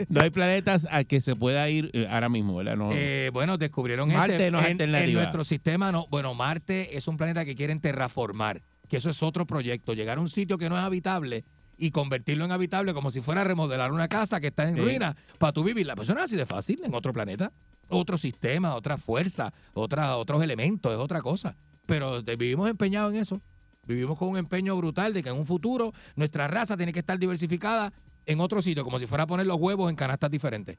no 0.09 0.21
hay 0.21 0.29
planetas 0.29 0.87
a 0.91 1.03
que 1.03 1.21
se 1.21 1.35
pueda 1.35 1.67
ir 1.69 1.89
eh, 1.93 2.07
ahora 2.09 2.29
mismo, 2.29 2.55
¿verdad? 2.55 2.75
No. 2.75 2.91
Eh, 2.93 3.29
bueno, 3.33 3.57
descubrieron 3.57 4.11
Marte 4.13 4.33
este 4.33 4.51
no 4.51 4.59
es 4.59 4.67
en, 4.67 4.81
en 4.81 5.13
nuestro 5.13 5.43
sistema. 5.43 5.91
No, 5.91 6.07
bueno, 6.09 6.33
Marte 6.33 6.95
es 6.97 7.07
un 7.07 7.17
planeta 7.17 7.45
que 7.45 7.55
quieren 7.55 7.79
terraformar, 7.79 8.61
que 8.89 8.97
eso 8.97 9.09
es 9.09 9.21
otro 9.23 9.45
proyecto, 9.45 9.93
llegar 9.93 10.17
a 10.17 10.21
un 10.21 10.29
sitio 10.29 10.57
que 10.57 10.69
no 10.69 10.77
es 10.77 10.83
habitable 10.83 11.43
y 11.85 11.91
convertirlo 11.91 12.45
en 12.45 12.51
habitable 12.53 12.93
como 12.93 13.11
si 13.11 13.19
fuera 13.19 13.41
a 13.41 13.43
remodelar 13.43 13.91
una 13.91 14.07
casa 14.07 14.39
que 14.39 14.47
está 14.47 14.69
en 14.69 14.75
Sí. 14.75 14.79
ruina 14.81 15.17
para 15.37 15.51
tú 15.51 15.65
vivir. 15.65 15.85
La 15.85 15.97
persona 15.97 16.21
es 16.21 16.25
así 16.25 16.37
de 16.37 16.45
fácil 16.45 16.79
en 16.85 16.93
otro 16.93 17.11
planeta, 17.11 17.51
otro 17.89 18.17
sistema, 18.17 18.73
otra 18.75 18.95
fuerza, 18.97 19.53
otra, 19.73 20.15
otros 20.15 20.41
elementos, 20.41 20.93
es 20.93 20.97
otra 20.97 21.21
cosa. 21.21 21.55
Pero 21.85 22.21
de- 22.21 22.37
vivimos 22.37 22.69
empeñados 22.69 23.13
en 23.13 23.19
eso. 23.19 23.41
Vivimos 23.85 24.17
con 24.17 24.29
un 24.29 24.37
empeño 24.37 24.77
brutal 24.77 25.13
de 25.13 25.21
que 25.21 25.27
en 25.29 25.35
un 25.35 25.45
futuro 25.45 25.91
nuestra 26.15 26.47
raza 26.47 26.77
tiene 26.77 26.93
que 26.93 26.99
estar 26.99 27.19
diversificada 27.19 27.91
en 28.25 28.39
otro 28.39 28.61
sitio, 28.61 28.85
como 28.85 28.97
si 28.97 29.05
fuera 29.05 29.25
a 29.25 29.27
poner 29.27 29.45
los 29.45 29.57
huevos 29.59 29.89
en 29.89 29.97
canastas 29.97 30.31
diferentes. 30.31 30.77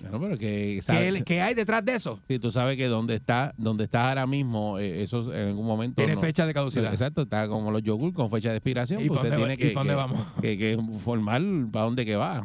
Bueno, 0.00 0.20
pero 0.20 0.38
que, 0.38 0.80
¿Qué, 1.26 1.40
hay 1.42 1.54
detrás 1.54 1.84
de 1.84 1.94
eso? 1.94 2.20
Sí, 2.28 2.38
tú 2.38 2.50
sabes 2.50 2.76
que 2.76 2.86
donde 2.86 3.16
está, 3.16 3.52
donde 3.56 3.84
estás 3.84 4.06
ahora 4.08 4.26
mismo, 4.26 4.78
eh, 4.78 5.02
eso 5.02 5.32
en 5.34 5.48
algún 5.48 5.66
momento. 5.66 5.96
Tiene 5.96 6.14
no- 6.14 6.20
fecha 6.20 6.46
de 6.46 6.54
caducidad. 6.54 6.92
Exacto, 6.92 7.22
está 7.22 7.48
como 7.48 7.70
los 7.70 7.82
yogur 7.82 8.12
con 8.12 8.30
fecha 8.30 8.50
de 8.50 8.56
expiración. 8.58 9.02
¿Y 9.02 9.08
pues 9.08 9.20
usted 9.22 9.36
tiene 9.36 9.56
que, 9.56 9.70
dónde 9.72 9.94
vamos? 9.94 10.20
Que, 10.40 10.56
que 10.56 10.78
formar 11.02 11.42
para 11.72 11.84
dónde 11.86 12.06
que 12.06 12.16
va. 12.16 12.42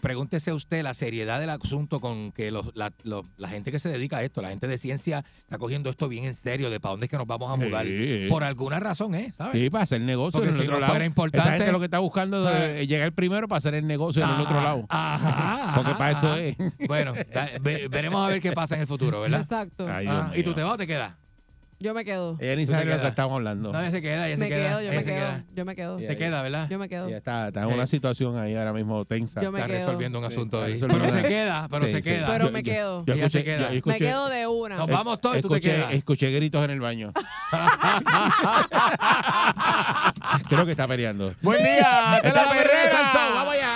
Pregúntese 0.00 0.52
usted 0.52 0.82
la 0.82 0.94
seriedad 0.94 1.40
del 1.40 1.50
asunto 1.50 2.00
con 2.00 2.32
que 2.32 2.50
los- 2.50 2.74
la, 2.74 2.92
los- 3.04 3.24
la 3.38 3.48
gente 3.48 3.70
que 3.70 3.78
se 3.78 3.88
dedica 3.88 4.18
a 4.18 4.24
esto, 4.24 4.42
la 4.42 4.48
gente 4.50 4.66
de 4.66 4.78
ciencia 4.78 5.24
está 5.40 5.58
cogiendo 5.58 5.90
esto 5.90 6.08
bien 6.08 6.24
en 6.24 6.34
serio, 6.34 6.70
de 6.70 6.80
para 6.80 6.92
dónde 6.92 7.06
es 7.06 7.10
que 7.10 7.16
nos 7.18 7.26
vamos 7.26 7.50
a 7.50 7.56
mudar. 7.56 7.86
Sí. 7.86 8.26
Por 8.28 8.44
alguna 8.44 8.80
razón, 8.80 9.14
¿eh? 9.14 9.32
¿Sabes? 9.36 9.60
Sí, 9.60 9.70
para 9.70 9.84
hacer 9.84 10.00
negocio 10.00 10.40
Porque 10.40 10.48
en 10.50 10.54
el 10.54 10.60
si 10.60 10.66
otro 10.66 10.74
no 10.76 10.80
lado. 10.80 10.92
fuera 10.92 11.04
importante- 11.04 11.48
Esa 11.48 11.56
gente 11.56 11.72
lo 11.72 11.78
que 11.78 11.84
está 11.86 11.98
buscando 12.00 12.48
es 12.52 12.86
llegar 12.88 13.12
primero 13.12 13.48
para 13.48 13.58
hacer 13.58 13.74
el 13.74 13.86
negocio 13.86 14.22
en 14.22 14.30
el 14.30 14.40
otro 14.40 14.60
lado. 14.62 14.84
ajá, 14.88 15.72
Porque 15.76 15.92
para 15.92 16.10
eso 16.10 16.34
es. 16.36 16.56
Bueno, 16.88 17.12
da- 17.32 17.50
ve- 17.60 17.86
veremos 17.88 18.24
a 18.26 18.28
ver 18.28 18.40
qué 18.40 18.50
pasa 18.52 18.74
en 18.74 18.80
el 18.80 18.86
futuro, 18.88 19.20
¿verdad? 19.20 19.40
Exacto. 19.40 19.86
Ay, 19.88 20.06
Dios 20.06 20.16
Ah, 20.16 20.30
¿Y 20.34 20.42
tú 20.42 20.48
mío. 20.50 20.54
te 20.56 20.62
vas 20.64 20.74
o 20.74 20.78
te 20.78 20.86
quedas? 20.88 21.12
Yo 21.80 21.94
me 21.94 22.04
quedo. 22.04 22.36
Ella 22.40 22.56
ni 22.56 22.66
Tú 22.66 22.72
sabe 22.72 22.82
te 22.82 22.88
de 22.88 22.94
lo 22.94 22.96
que 22.96 23.00
quedas. 23.02 23.10
estamos 23.12 23.36
hablando. 23.36 23.72
No, 23.72 23.80
ella 23.80 23.92
se 23.92 24.02
queda, 24.02 24.26
ella 24.26 24.36
se 24.36 24.42
Me 24.42 24.48
queda. 24.48 24.68
quedo, 24.68 24.80
yo 24.80 24.88
ella 24.88 24.98
me 24.98 25.04
se 25.04 25.10
quedo. 25.14 25.26
queda. 25.28 25.44
Yo 25.54 25.64
me 25.64 25.76
quedo. 25.76 25.96
Te 25.98 26.16
queda, 26.16 26.42
¿verdad? 26.42 26.68
Yo 26.68 26.78
me 26.80 26.88
quedo. 26.88 27.06
Ella 27.06 27.16
está, 27.18 27.46
está 27.48 27.62
en 27.62 27.70
Eh. 27.70 27.74
una 27.74 27.86
situación 27.86 28.36
ahí 28.36 28.56
ahora 28.56 28.72
mismo 28.72 29.04
tensa. 29.04 29.40
Yo 29.40 29.52
me 29.52 29.60
Está 29.60 29.68
quedo. 29.72 29.78
resolviendo 29.86 30.18
un 30.18 30.24
asunto 30.24 30.60
ahí. 30.60 30.72
resolviendo 30.72 31.04
Pero 31.04 31.14
se 31.14 31.20
una- 31.20 31.28
queda, 31.28 31.68
pero 31.70 31.84
Sí, 31.84 31.90
se 31.92 32.02
sí. 32.02 32.10
queda. 32.10 32.26
Pero 32.26 32.50
me 32.50 32.64
yo- 32.64 32.72
quedo. 32.72 33.04
yo 33.06 33.14
Ella 33.14 33.26
escuché- 33.26 33.38
se 33.38 33.44
queda. 33.44 33.72
yo 33.72 33.80
Me 33.84 33.96
quedo 33.96 34.28
de 34.28 34.46
una. 34.48 34.74
Nos 34.76 34.88
vamos 34.90 35.20
todos 35.20 35.38
y 35.38 35.42
tú 35.42 35.48
te 35.50 35.54
escuché, 35.54 35.76
quedas. 35.76 35.94
escuché 35.94 36.30
gritos 36.32 36.64
en 36.64 36.70
el 36.72 36.80
baño. 36.80 37.12
Creo 40.48 40.64
que 40.64 40.70
está 40.72 40.88
peleando. 40.88 41.32
Buen 41.42 41.62
día, 41.62 42.20
es 42.24 42.34
la 42.34 42.44
perrera. 42.50 42.90
Salsón, 42.90 43.34
Vamos 43.34 43.54
allá. 43.54 43.67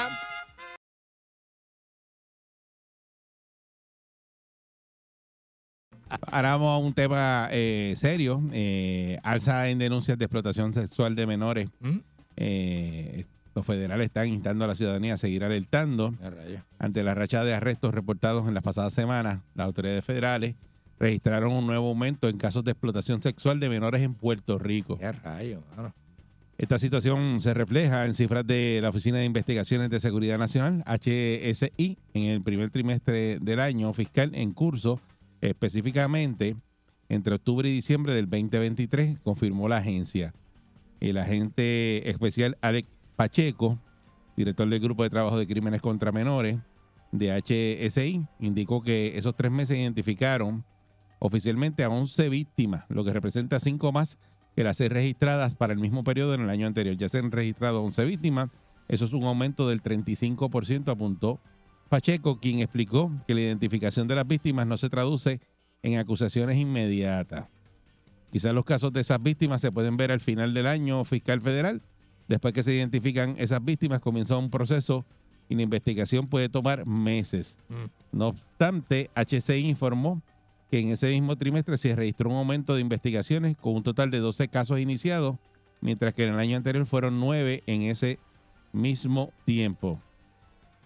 Ahora 6.31 6.53
vamos 6.53 6.83
a 6.83 6.87
un 6.87 6.95
tema 6.95 7.49
eh, 7.51 7.95
serio. 7.97 8.43
Eh, 8.53 9.19
alza 9.23 9.69
en 9.69 9.79
denuncias 9.79 10.19
de 10.19 10.25
explotación 10.25 10.75
sexual 10.75 11.15
de 11.15 11.27
menores. 11.27 11.69
¿Mm? 11.81 11.99
Eh, 12.37 13.25
los 13.55 13.67
federales 13.67 14.07
están 14.07 14.29
instando 14.29 14.65
a 14.65 14.69
la 14.69 14.75
ciudadanía 14.75 15.15
a 15.15 15.19
seguir 15.19 15.45
alertando. 15.45 16.15
Ante 16.79 17.03
la 17.03 17.15
racha 17.15 17.45
de 17.45 17.55
arrestos 17.55 17.93
reportados 17.95 18.49
en 18.49 18.55
las 18.55 18.63
pasadas 18.63 18.95
semanas, 18.95 19.41
las 19.55 19.67
autoridades 19.67 20.05
federales 20.05 20.55
registraron 20.99 21.53
un 21.53 21.67
nuevo 21.67 21.89
aumento 21.89 22.29
en 22.29 22.39
casos 22.39 22.65
de 22.65 22.71
explotación 22.71 23.21
sexual 23.21 23.61
de 23.61 23.69
menores 23.69 24.03
en 24.03 24.15
Puerto 24.15 24.59
Rico. 24.59 24.97
Qué 24.97 25.13
rayo, 25.13 25.63
mano. 25.77 25.93
Esta 26.57 26.79
situación 26.79 27.41
se 27.41 27.55
refleja 27.55 28.07
en 28.07 28.15
cifras 28.15 28.47
de 28.47 28.79
la 28.81 28.91
Oficina 28.91 29.19
de 29.19 29.25
Investigaciones 29.25 29.91
de 29.91 29.99
Seguridad 29.99 30.39
Nacional, 30.39 30.85
HSI, 30.87 31.99
en 32.15 32.23
el 32.23 32.41
primer 32.43 32.71
trimestre 32.71 33.39
del 33.41 33.59
año 33.59 33.93
fiscal 33.93 34.31
en 34.35 34.53
curso, 34.53 35.01
específicamente 35.43 36.57
entre 37.09 37.35
octubre 37.35 37.69
y 37.69 37.73
diciembre 37.73 38.15
del 38.15 38.31
2023, 38.31 39.19
confirmó 39.19 39.69
la 39.69 39.79
agencia. 39.79 40.33
El 41.01 41.19
agente 41.19 42.09
especial 42.09 42.57
Alex 42.63 42.89
Pacheco, 43.17 43.79
director 44.37 44.67
del 44.69 44.81
Grupo 44.81 45.03
de 45.03 45.11
Trabajo 45.11 45.37
de 45.37 45.47
Crímenes 45.47 45.83
contra 45.83 46.13
Menores 46.13 46.59
de 47.11 47.31
HSI, 47.31 48.27
indicó 48.41 48.83
que 48.83 49.19
esos 49.19 49.37
tres 49.37 49.53
meses 49.53 49.77
identificaron 49.77 50.65
oficialmente 51.19 51.85
a 51.85 51.91
11 51.91 52.29
víctimas, 52.31 52.85
lo 52.89 53.05
que 53.05 53.13
representa 53.13 53.61
cinco 53.61 53.93
más 53.93 54.19
que 54.57 54.65
las 54.65 54.77
seis 54.79 54.91
registradas 54.91 55.55
para 55.55 55.73
el 55.73 55.79
mismo 55.79 56.05
periodo 56.05 56.35
en 56.35 56.43
el 56.43 56.51
año 56.51 56.67
anterior. 56.67 56.97
Ya 56.97 57.09
se 57.09 57.19
han 57.19 57.31
registrado 57.31 57.83
11 57.83 58.05
víctimas, 58.05 58.49
eso 58.89 59.05
es 59.05 59.13
un 59.13 59.25
aumento 59.25 59.69
del 59.69 59.83
35%, 59.83 60.89
apuntó 60.89 61.41
Pacheco, 61.93 62.41
quien 62.41 62.61
explicó 62.61 63.13
que 63.27 63.35
la 63.35 63.43
identificación 63.43 64.09
de 64.09 64.15
las 64.15 64.27
víctimas 64.27 64.67
no 64.67 64.79
se 64.79 64.89
traduce 64.89 65.43
en 65.83 65.99
acusaciones 65.99 66.57
inmediatas. 66.57 67.49
Quizás 68.33 68.55
los 68.55 68.65
casos 68.65 68.95
de 68.95 69.03
esas 69.03 69.23
víctimas 69.23 69.61
se 69.61 69.71
pueden 69.71 69.99
ver 69.99 70.11
al 70.11 70.21
final 70.21 70.55
del 70.55 70.69
año 70.69 71.05
fiscal 71.05 71.43
federal. 71.43 71.83
Después 72.29 72.55
que 72.55 72.63
se 72.63 72.73
identifican 72.73 73.35
esas 73.37 73.63
víctimas, 73.63 74.01
comienza 74.01 74.39
un 74.39 74.49
proceso 74.49 75.05
y 75.51 75.55
la 75.55 75.61
investigación 75.61 76.29
puede 76.29 76.49
tomar 76.49 76.87
meses. 76.87 77.59
No 78.11 78.29
obstante, 78.29 79.11
HCI 79.15 79.69
informó 79.69 80.23
que 80.71 80.81
en 80.81 80.93
ese 80.93 81.11
mismo 81.11 81.37
trimestre 81.37 81.77
se 81.77 81.95
registró 81.95 82.31
un 82.31 82.37
aumento 82.37 82.75
de 82.75 82.81
investigaciones 82.81 83.55
con 83.59 83.75
un 83.75 83.83
total 83.83 84.11
de 84.11 84.21
12 84.21 84.49
casos 84.49 84.81
iniciados, 84.81 85.37
mientras 85.83 86.15
que 86.15 86.25
en 86.25 86.33
el 86.33 86.41
año 86.41 86.57
anterior 86.57 86.87
fueron 86.87 87.21
9 87.21 87.65
en 87.67 87.83
ese 87.83 88.19
mismo 88.73 89.31
tiempo. 89.45 90.01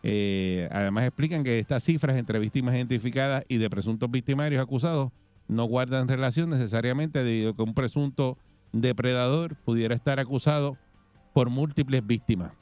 Eh, 0.08 0.68
además 0.70 1.04
explican 1.04 1.42
que 1.42 1.58
estas 1.58 1.82
cifras 1.82 2.16
entre 2.16 2.38
víctimas 2.38 2.76
identificadas 2.76 3.42
y 3.48 3.56
de 3.56 3.68
presuntos 3.68 4.08
victimarios 4.08 4.62
acusados 4.62 5.10
no 5.48 5.64
guardan 5.64 6.06
relación 6.06 6.48
necesariamente 6.48 7.24
debido 7.24 7.50
a 7.50 7.56
que 7.56 7.62
un 7.62 7.74
presunto 7.74 8.38
depredador 8.70 9.56
pudiera 9.56 9.96
estar 9.96 10.20
acusado 10.20 10.78
por 11.34 11.50
múltiples 11.50 12.06
víctimas. 12.06 12.52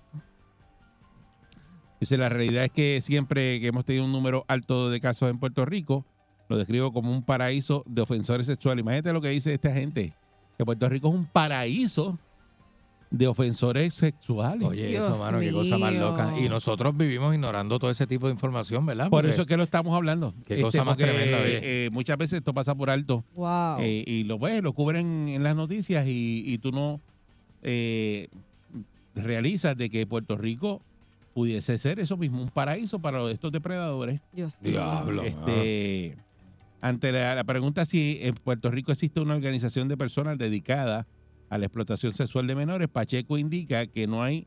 Dice, 2.01 2.17
la 2.17 2.31
realidad 2.31 2.65
es 2.65 2.71
que 2.71 3.03
siempre 3.03 3.61
que 3.61 3.67
hemos 3.67 3.85
tenido 3.85 4.07
un 4.07 4.13
número 4.13 4.47
alto 4.49 4.89
de 4.89 5.03
casos 5.03 5.29
en 5.29 5.39
Puerto 5.39 5.67
Rico, 5.67 6.07
lo 6.49 6.57
describo 6.57 6.95
como 6.95 7.13
un 7.13 7.23
paraíso 7.23 7.85
de 7.87 8.01
ofensores 8.01 8.47
sexuales. 8.47 8.81
Imagínate 8.81 9.13
lo 9.13 9.21
que 9.21 9.29
dice 9.29 9.53
esta 9.53 9.71
gente, 9.71 10.15
que 10.57 10.65
Puerto 10.65 10.89
Rico 10.89 11.09
es 11.09 11.15
un 11.15 11.27
paraíso 11.27 12.19
de 13.17 13.27
ofensores 13.29 13.95
sexuales. 13.95 14.67
Oye, 14.67 14.97
eso, 14.97 15.17
mano, 15.19 15.39
qué 15.39 15.53
cosa 15.53 15.79
más 15.79 15.95
loca. 15.95 16.35
Y 16.39 16.49
nosotros 16.49 16.97
vivimos 16.97 17.33
ignorando 17.33 17.79
todo 17.79 17.91
ese 17.91 18.07
tipo 18.07 18.27
de 18.27 18.33
información, 18.33 18.85
¿verdad? 18.85 19.05
Por 19.05 19.23
Porque- 19.23 19.31
eso 19.33 19.43
es 19.43 19.49
que 19.49 19.57
lo 19.57 19.63
estamos 19.63 19.95
hablando. 19.95 20.35
Qué 20.47 20.61
cosa 20.61 20.83
más 20.85 20.97
porque, 20.97 21.11
tremenda, 21.13 21.39
oye. 21.41 21.61
eh, 21.87 21.91
muchas 21.91 22.19
veces 22.19 22.39
esto 22.39 22.53
pasa 22.53 22.75
por 22.75 22.91
alto. 22.91 23.25
Wow. 23.37 23.79
Eh, 23.81 24.03
y 24.07 24.25
lo 24.25 24.39
ves, 24.39 24.63
lo 24.63 24.73
cubren 24.73 25.29
en 25.29 25.43
las 25.45 25.55
noticias 25.55 26.07
y, 26.09 26.43
y 26.45 26.59
tú 26.59 26.73
no 26.73 27.01
eh, 27.63 28.29
realizas 29.15 29.77
de 29.77 29.89
que 29.91 30.07
Puerto 30.07 30.37
Rico 30.37 30.83
pudiese 31.35 31.79
ser 31.79 32.01
eso 32.01 32.17
mismo, 32.17 32.43
un 32.43 32.49
paraíso 32.49 32.99
para 32.99 33.29
estos 33.31 33.53
depredadores. 33.53 34.21
Dios 34.33 34.59
Diablo, 34.61 35.23
Este, 35.23 36.17
ante 36.81 37.13
la, 37.13 37.35
la 37.35 37.45
pregunta 37.45 37.85
si 37.85 38.19
en 38.23 38.35
Puerto 38.35 38.71
Rico 38.71 38.93
existe 38.93 39.21
una 39.21 39.35
organización 39.35 39.89
de 39.89 39.97
personas 39.97 40.37
dedicada 40.39 41.07
a 41.49 41.59
la 41.59 41.67
explotación 41.67 42.15
sexual 42.15 42.47
de 42.47 42.55
menores, 42.55 42.89
Pacheco 42.89 43.39
indica 43.39 43.87
que 43.87 44.07
no 44.07 44.23
hay 44.23 44.47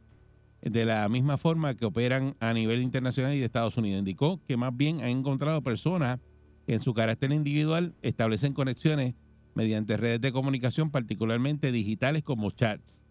de 0.61 0.85
la 0.85 1.07
misma 1.09 1.37
forma 1.37 1.75
que 1.75 1.85
operan 1.85 2.35
a 2.39 2.53
nivel 2.53 2.81
internacional 2.81 3.33
y 3.33 3.39
de 3.39 3.45
Estados 3.45 3.77
Unidos. 3.77 3.99
Indicó 3.99 4.41
que 4.47 4.57
más 4.57 4.75
bien 4.75 5.01
han 5.01 5.09
encontrado 5.09 5.61
personas 5.61 6.19
que 6.65 6.73
en 6.73 6.81
su 6.81 6.93
carácter 6.93 7.31
individual 7.31 7.93
establecen 8.01 8.53
conexiones 8.53 9.15
mediante 9.55 9.97
redes 9.97 10.21
de 10.21 10.31
comunicación, 10.31 10.91
particularmente 10.91 11.71
digitales 11.71 12.23
como 12.23 12.51
chats. 12.51 13.01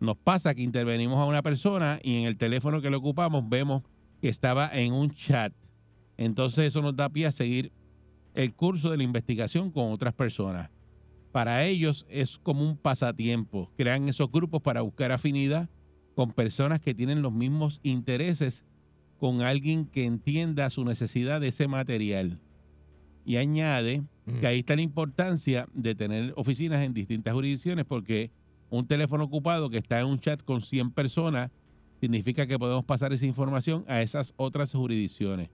Nos 0.00 0.16
pasa 0.16 0.54
que 0.54 0.62
intervenimos 0.62 1.18
a 1.18 1.24
una 1.24 1.42
persona 1.42 2.00
y 2.02 2.16
en 2.16 2.24
el 2.24 2.36
teléfono 2.36 2.80
que 2.80 2.90
le 2.90 2.96
ocupamos 2.96 3.48
vemos 3.48 3.82
que 4.20 4.28
estaba 4.28 4.68
en 4.72 4.92
un 4.92 5.10
chat. 5.10 5.52
Entonces 6.16 6.66
eso 6.66 6.82
nos 6.82 6.96
da 6.96 7.08
pie 7.08 7.26
a 7.26 7.32
seguir 7.32 7.72
el 8.34 8.54
curso 8.54 8.90
de 8.90 8.96
la 8.96 9.02
investigación 9.02 9.70
con 9.70 9.92
otras 9.92 10.14
personas. 10.14 10.70
Para 11.34 11.64
ellos 11.64 12.06
es 12.08 12.38
como 12.38 12.62
un 12.62 12.76
pasatiempo. 12.76 13.68
Crean 13.76 14.08
esos 14.08 14.30
grupos 14.30 14.62
para 14.62 14.82
buscar 14.82 15.10
afinidad 15.10 15.68
con 16.14 16.30
personas 16.30 16.80
que 16.80 16.94
tienen 16.94 17.22
los 17.22 17.32
mismos 17.32 17.80
intereses 17.82 18.64
con 19.18 19.42
alguien 19.42 19.84
que 19.84 20.04
entienda 20.04 20.70
su 20.70 20.84
necesidad 20.84 21.40
de 21.40 21.48
ese 21.48 21.66
material. 21.66 22.38
Y 23.26 23.34
añade 23.38 24.04
que 24.38 24.46
ahí 24.46 24.60
está 24.60 24.76
la 24.76 24.82
importancia 24.82 25.66
de 25.74 25.96
tener 25.96 26.32
oficinas 26.36 26.84
en 26.84 26.94
distintas 26.94 27.34
jurisdicciones 27.34 27.84
porque 27.84 28.30
un 28.70 28.86
teléfono 28.86 29.24
ocupado 29.24 29.70
que 29.70 29.78
está 29.78 29.98
en 29.98 30.06
un 30.06 30.20
chat 30.20 30.40
con 30.40 30.60
100 30.60 30.92
personas 30.92 31.50
significa 32.00 32.46
que 32.46 32.60
podemos 32.60 32.84
pasar 32.84 33.12
esa 33.12 33.26
información 33.26 33.84
a 33.88 34.02
esas 34.02 34.34
otras 34.36 34.72
jurisdicciones. 34.72 35.50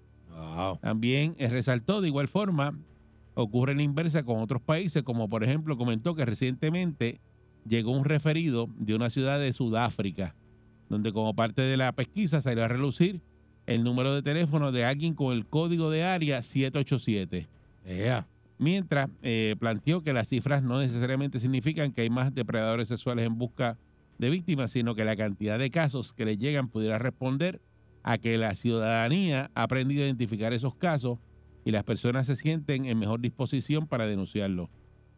También 0.83 1.37
resaltó 1.39 2.03
de 2.03 2.09
igual 2.09 2.29
forma, 2.29 2.79
ocurre 3.43 3.75
la 3.75 3.83
inversa 3.83 4.23
con 4.23 4.41
otros 4.41 4.63
países, 4.63 5.03
como 5.03 5.29
por 5.29 5.45
ejemplo 5.45 5.77
comentó 5.77 6.15
que 6.15 6.25
recientemente 6.25 7.21
llegó 7.67 7.93
un 7.93 8.05
referido 8.05 8.69
de 8.79 8.95
una 8.95 9.11
ciudad 9.11 9.39
de 9.39 9.53
Sudáfrica, 9.53 10.35
donde 10.89 11.13
como 11.13 11.35
parte 11.35 11.63
de 11.63 11.77
la 11.77 11.93
pesquisa 11.93 12.41
salió 12.41 12.65
a 12.65 12.69
relucir 12.69 13.21
el 13.67 13.85
número 13.85 14.15
de 14.15 14.23
teléfono 14.23 14.73
de 14.73 14.85
alguien 14.85 15.15
con 15.15 15.33
el 15.33 15.47
código 15.47 15.91
de 15.91 16.05
área 16.05 16.43
787. 16.43 17.49
Mientras 18.59 19.09
eh, 19.23 19.57
planteó 19.59 20.03
que 20.03 20.13
las 20.13 20.29
cifras 20.29 20.63
no 20.63 20.81
necesariamente 20.81 21.39
significan 21.39 21.93
que 21.93 22.03
hay 22.03 22.11
más 22.11 22.35
depredadores 22.35 22.89
sexuales 22.89 23.27
en 23.27 23.39
busca 23.39 23.79
de 24.19 24.29
víctimas, 24.29 24.71
sino 24.71 24.95
que 24.95 25.05
la 25.05 25.17
cantidad 25.17 25.59
de 25.59 25.71
casos 25.71 26.13
que 26.13 26.27
le 26.27 26.37
llegan 26.37 26.69
pudiera 26.69 26.99
responder 26.99 27.61
a 28.03 28.19
que 28.19 28.37
la 28.37 28.55
ciudadanía 28.55 29.51
ha 29.55 29.63
aprendido 29.63 30.03
a 30.03 30.07
identificar 30.07 30.53
esos 30.53 30.75
casos 30.75 31.19
y 31.65 31.71
las 31.71 31.85
personas 31.85 32.27
se 32.27 32.37
sienten 32.37 32.85
en 32.87 32.99
mejor 32.99 33.21
disposición 33.21 33.87
para 33.87 34.07
denunciarlo. 34.07 34.69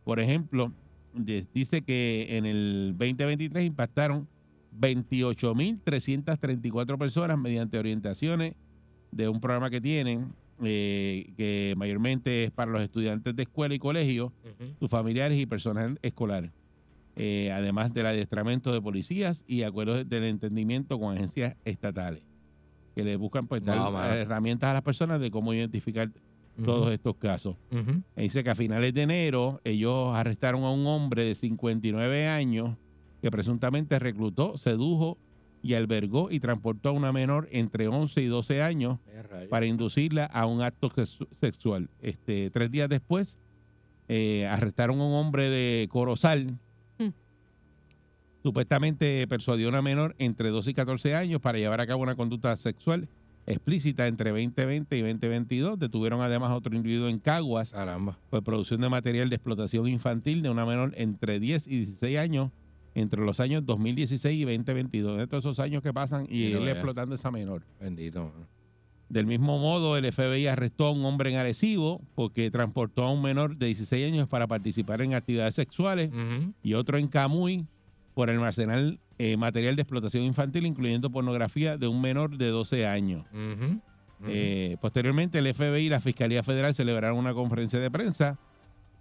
Por 0.05 0.21
ejemplo, 0.21 0.73
dice 1.15 1.83
que 1.83 2.37
en 2.37 2.47
el 2.47 2.95
2023 2.99 3.65
impactaron 3.65 4.29
28.334 4.79 6.99
personas 6.99 7.39
mediante 7.39 7.79
orientaciones 7.79 8.55
de 9.11 9.29
un 9.29 9.41
programa 9.41 9.71
que 9.71 9.81
tienen, 9.81 10.33
eh, 10.63 11.33
que 11.37 11.75
mayormente 11.77 12.45
es 12.45 12.51
para 12.51 12.71
los 12.71 12.83
estudiantes 12.83 13.35
de 13.37 13.43
escuela 13.43 13.75
y 13.75 13.79
colegio, 13.79 14.33
sus 14.79 14.91
familiares 14.91 15.39
y 15.39 15.47
personal 15.47 15.99
escolar. 16.03 16.51
Eh, 17.17 17.51
además 17.53 17.93
del 17.93 18.07
adiestramiento 18.07 18.73
de 18.73 18.81
policías 18.81 19.45
y 19.47 19.65
acuerdos 19.65 20.09
del 20.09 20.25
entendimiento 20.25 20.99
con 20.99 21.15
agencias 21.15 21.57
estatales, 21.67 22.23
que 22.95 23.05
le 23.05 23.17
buscan 23.17 23.47
pues, 23.47 23.63
dar 23.63 23.77
No, 23.77 24.03
herramientas 24.03 24.71
a 24.71 24.73
las 24.73 24.83
personas 24.83 25.21
de 25.21 25.31
cómo 25.31 25.53
identificar 25.53 26.11
todos 26.65 26.93
estos 26.93 27.17
casos. 27.17 27.57
Dice 28.17 28.45
que 28.45 28.51
a 28.51 28.55
finales 28.55 28.93
de 28.95 29.03
enero 29.03 29.61
ellos 29.65 30.15
arrestaron 30.15 30.65
a 30.65 30.71
un 30.71 30.87
hombre 30.87 31.25
de 31.25 31.35
59 31.35 32.27
años 32.29 32.77
que 33.21 33.31
presuntamente 33.31 33.99
reclutó, 33.99 34.57
sedujo 34.59 35.17
y 35.63 35.75
albergó 35.75 36.31
y 36.31 36.41
transportó 36.41 36.89
a 36.89 36.93
una 36.93 37.13
menor 37.13 37.49
entre 37.53 37.87
11 37.89 38.21
y 38.21 38.27
12 38.27 38.63
años 38.63 38.99
para 39.49 39.67
inducirla 39.67 40.25
a 40.27 40.47
un 40.47 40.61
acto 40.61 40.91
sexu- 40.91 41.29
sexual. 41.41 41.89
Este, 42.03 42.51
tres 42.51 42.71
días 42.71 42.89
después 42.89 43.39
eh, 44.09 44.47
arrestaron 44.47 45.01
a 45.01 45.05
un 45.07 45.15
hombre 45.15 45.49
de 45.49 45.89
Corozal. 45.89 46.59
Supuestamente 48.43 49.25
persuadió 49.29 49.67
a 49.67 49.71
una 49.71 49.83
menor 49.83 50.17
entre 50.19 50.51
12 50.51 50.73
y 50.73 50.75
14 50.75 51.15
años 51.15 51.41
para 51.41 51.59
llevar 51.59 51.81
a 51.81 51.87
cabo 51.87 52.03
una 52.03 52.17
conducta 52.17 52.55
sexual 52.57 53.09
explícita 53.47 54.07
entre 54.07 54.31
2020 54.31 54.97
y 54.97 55.01
2022. 55.01 55.79
Detuvieron 55.79 56.21
además 56.21 56.51
a 56.51 56.57
otro 56.57 56.75
individuo 56.75 57.09
en 57.09 57.19
Caguas 57.19 57.75
por 58.31 58.43
producción 58.43 58.81
de 58.81 58.89
material 58.89 59.29
de 59.29 59.37
explotación 59.37 59.89
infantil 59.89 60.43
de 60.43 60.51
una 60.51 60.67
menor 60.67 60.93
entre 60.97 61.41
10 61.41 61.67
y 61.69 61.79
16 61.79 62.19
años 62.19 62.51
entre 62.95 63.23
los 63.23 63.41
años 63.41 63.65
2016 63.65 64.41
y 64.41 64.45
2022. 64.45 65.19
De 65.19 65.27
todos 65.27 65.45
esos 65.45 65.61
años 65.61 65.83
que 65.83 65.93
pasan 65.93 66.27
y 66.29 66.53
él 66.53 66.69
explotando 66.69 67.15
a 67.15 67.17
esa 67.17 67.31
menor. 67.31 67.63
Bendito. 67.81 68.33
Del 69.09 69.27
mismo 69.27 69.59
modo, 69.59 69.99
el 69.99 70.11
FBI 70.11 70.47
arrestó 70.47 70.87
a 70.87 70.93
un 70.93 71.05
hombre 71.05 71.31
en 71.31 71.37
Arecibo 71.37 72.01
porque 72.15 72.51
transportó 72.51 73.03
a 73.03 73.13
un 73.13 73.21
menor 73.21 73.57
de 73.57 73.67
16 73.67 74.07
años 74.07 74.27
para 74.27 74.47
participar 74.47 75.03
en 75.03 75.13
actividades 75.13 75.55
sexuales 75.55 76.11
y 76.63 76.73
otro 76.75 76.97
en 76.97 77.09
Camuy 77.09 77.67
por 78.15 78.31
almacenar 78.31 78.99
eh, 79.25 79.37
material 79.37 79.77
de 79.77 79.83
explotación 79.83 80.25
infantil, 80.25 80.67
incluyendo 80.67 81.09
pornografía 81.09 81.79
de 81.79 81.87
un 81.87 82.01
menor 82.01 82.37
de 82.37 82.49
12 82.49 82.89
años. 82.89 83.25
Eh, 84.27 84.77
posteriormente, 84.81 85.39
el 85.39 85.55
FBI 85.55 85.83
y 85.83 85.89
la 85.89 86.01
Fiscalía 86.01 86.43
Federal 86.43 86.75
celebraron 86.75 87.19
una 87.19 87.33
conferencia 87.33 87.79
de 87.79 87.89
prensa 87.89 88.37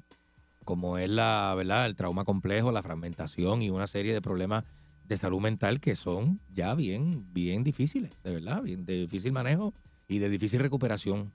Como 0.66 0.98
es 0.98 1.10
la, 1.10 1.54
¿verdad? 1.56 1.86
El 1.86 1.96
trauma 1.96 2.26
complejo, 2.26 2.72
la 2.72 2.82
fragmentación 2.84 3.62
y 3.62 3.70
una 3.70 3.86
serie 3.88 4.14
de 4.14 4.22
problemas 4.22 4.66
de 5.08 5.18
salud 5.18 5.40
mental 5.40 5.80
que 5.80 5.96
son 5.96 6.40
ya 6.54 6.74
bien, 6.74 7.26
bien 7.34 7.64
difíciles, 7.64 8.12
de 8.24 8.34
verdad, 8.34 8.62
bien 8.62 8.86
de 8.86 8.94
difícil 8.94 9.32
manejo 9.32 9.74
y 10.08 10.20
de 10.20 10.30
difícil 10.30 10.60
recuperación 10.60 11.32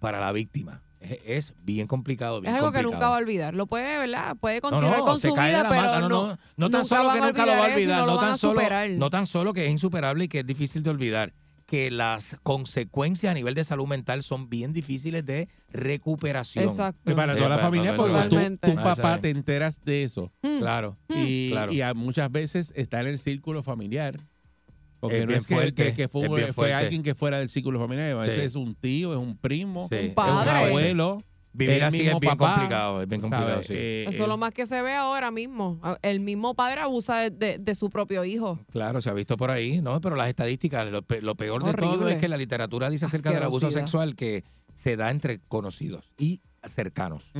para 0.00 0.20
la 0.20 0.32
víctima. 0.32 0.82
Es, 1.00 1.18
es 1.24 1.54
bien 1.64 1.86
complicado, 1.86 2.40
bien 2.40 2.52
Es 2.52 2.58
algo 2.58 2.72
que 2.72 2.82
nunca 2.82 3.08
va 3.08 3.16
a 3.16 3.18
olvidar. 3.18 3.54
Lo 3.54 3.66
puede, 3.66 3.98
¿verdad? 3.98 4.36
Puede 4.40 4.56
No, 4.56 4.70
continuar 4.70 4.98
no, 4.98 5.04
con 5.04 5.20
se 5.20 5.28
su 5.28 5.34
cae 5.34 5.50
de 5.50 5.58
vida, 5.58 5.62
la 5.64 5.68
pero 5.68 6.08
no, 6.08 6.08
no, 6.08 6.38
no 6.56 6.70
tan 6.70 6.84
solo 6.84 7.12
que 7.12 7.20
nunca 7.20 7.46
lo 7.46 7.52
va 7.52 7.66
a 7.66 7.74
olvidar 7.74 8.00
no 8.00 8.06
no 8.06 8.20
tan 8.20 8.38
solo, 8.38 8.60
no 8.96 9.10
tan 9.10 9.26
solo 9.26 9.52
que 9.52 9.66
es 9.66 9.70
insuperable 9.70 10.24
y 10.24 10.28
que 10.28 10.40
es 10.40 10.46
difícil 10.46 10.82
de 10.82 10.90
olvidar, 10.90 11.32
que 11.72 11.90
las 11.90 12.36
consecuencias 12.42 13.30
a 13.30 13.34
nivel 13.34 13.54
de 13.54 13.64
salud 13.64 13.86
mental 13.88 14.22
son 14.22 14.50
bien 14.50 14.74
difíciles 14.74 15.24
de 15.24 15.48
recuperación. 15.72 16.64
Exacto. 16.66 17.10
Y 17.10 17.14
para 17.14 17.34
toda 17.34 17.48
la 17.48 17.54
para- 17.56 17.66
familia, 17.66 17.96
porque 17.96 18.28
tú, 18.28 18.36
tu 18.72 18.78
Ah, 18.78 18.82
papá 18.94 19.18
te 19.22 19.30
enteras 19.30 19.80
de 19.82 20.02
eso. 20.02 20.30
Mm. 20.42 20.58
Claro. 20.58 20.94
Y, 21.08 21.48
Claro. 21.52 21.72
y 21.72 21.80
a 21.80 21.94
muchas 21.94 22.30
veces 22.30 22.74
está 22.76 23.00
en 23.00 23.06
el 23.06 23.18
círculo 23.18 23.62
familiar. 23.62 24.20
Porque 25.00 25.20
Es 25.20 25.26
no 25.26 25.32
es 25.34 25.46
que, 25.46 25.54
fuerte, 25.54 25.84
que- 25.86 25.94
que 25.94 26.08
fue, 26.08 26.42
es 26.46 26.74
alguien 26.74 27.02
que 27.02 27.14
fuera 27.14 27.38
del 27.38 27.48
círculo 27.48 27.80
familiar. 27.80 28.10
A 28.12 28.16
veces 28.20 28.38
Sí. 28.40 28.44
es 28.44 28.54
un 28.54 28.74
tío, 28.74 29.14
es 29.14 29.18
un 29.18 29.34
primo, 29.38 29.88
Sí. 29.90 29.94
Un 29.96 30.00
es 30.02 30.08
un 30.10 30.14
padre. 30.14 30.50
abuelo. 30.50 31.22
Vivir 31.54 31.76
el 31.76 31.82
así 31.84 31.98
mismo 31.98 32.12
es 32.16 32.20
bien 32.20 32.36
papá, 32.38 32.54
complicado, 32.54 33.02
es 33.02 33.08
bien 33.08 33.20
complicado. 33.20 33.60
Eh, 33.68 34.06
Eso 34.08 34.22
es 34.22 34.28
lo 34.28 34.36
más 34.38 34.54
que 34.54 34.64
se 34.66 34.80
ve 34.80 34.94
ahora 34.94 35.30
mismo. 35.30 35.78
El 36.00 36.20
mismo 36.20 36.54
padre 36.54 36.80
abusa 36.80 37.18
de, 37.18 37.30
de- 37.30 37.58
de 37.58 37.74
su 37.74 37.90
propio 37.90 38.24
hijo. 38.24 38.58
Claro, 38.72 39.02
se 39.02 39.10
ha 39.10 39.12
visto 39.12 39.36
por 39.36 39.50
ahí, 39.50 39.80
¿no? 39.82 40.00
Pero 40.00 40.16
las 40.16 40.28
estadísticas, 40.28 40.90
lo, 40.90 41.02
lo 41.20 41.34
peor 41.34 41.62
de 41.64 41.72
todo 41.74 42.08
es 42.08 42.16
que 42.16 42.28
la 42.28 42.36
literatura 42.38 42.88
dice 42.88 43.04
acerca 43.04 43.30
del 43.30 43.42
abuso 43.42 43.66
sexual 43.80 44.16
que 44.16 44.44
se 44.82 44.96
da 44.96 45.10
entre 45.10 45.38
conocidos 45.40 46.04
y 46.18 46.40
cercanos 46.64 47.30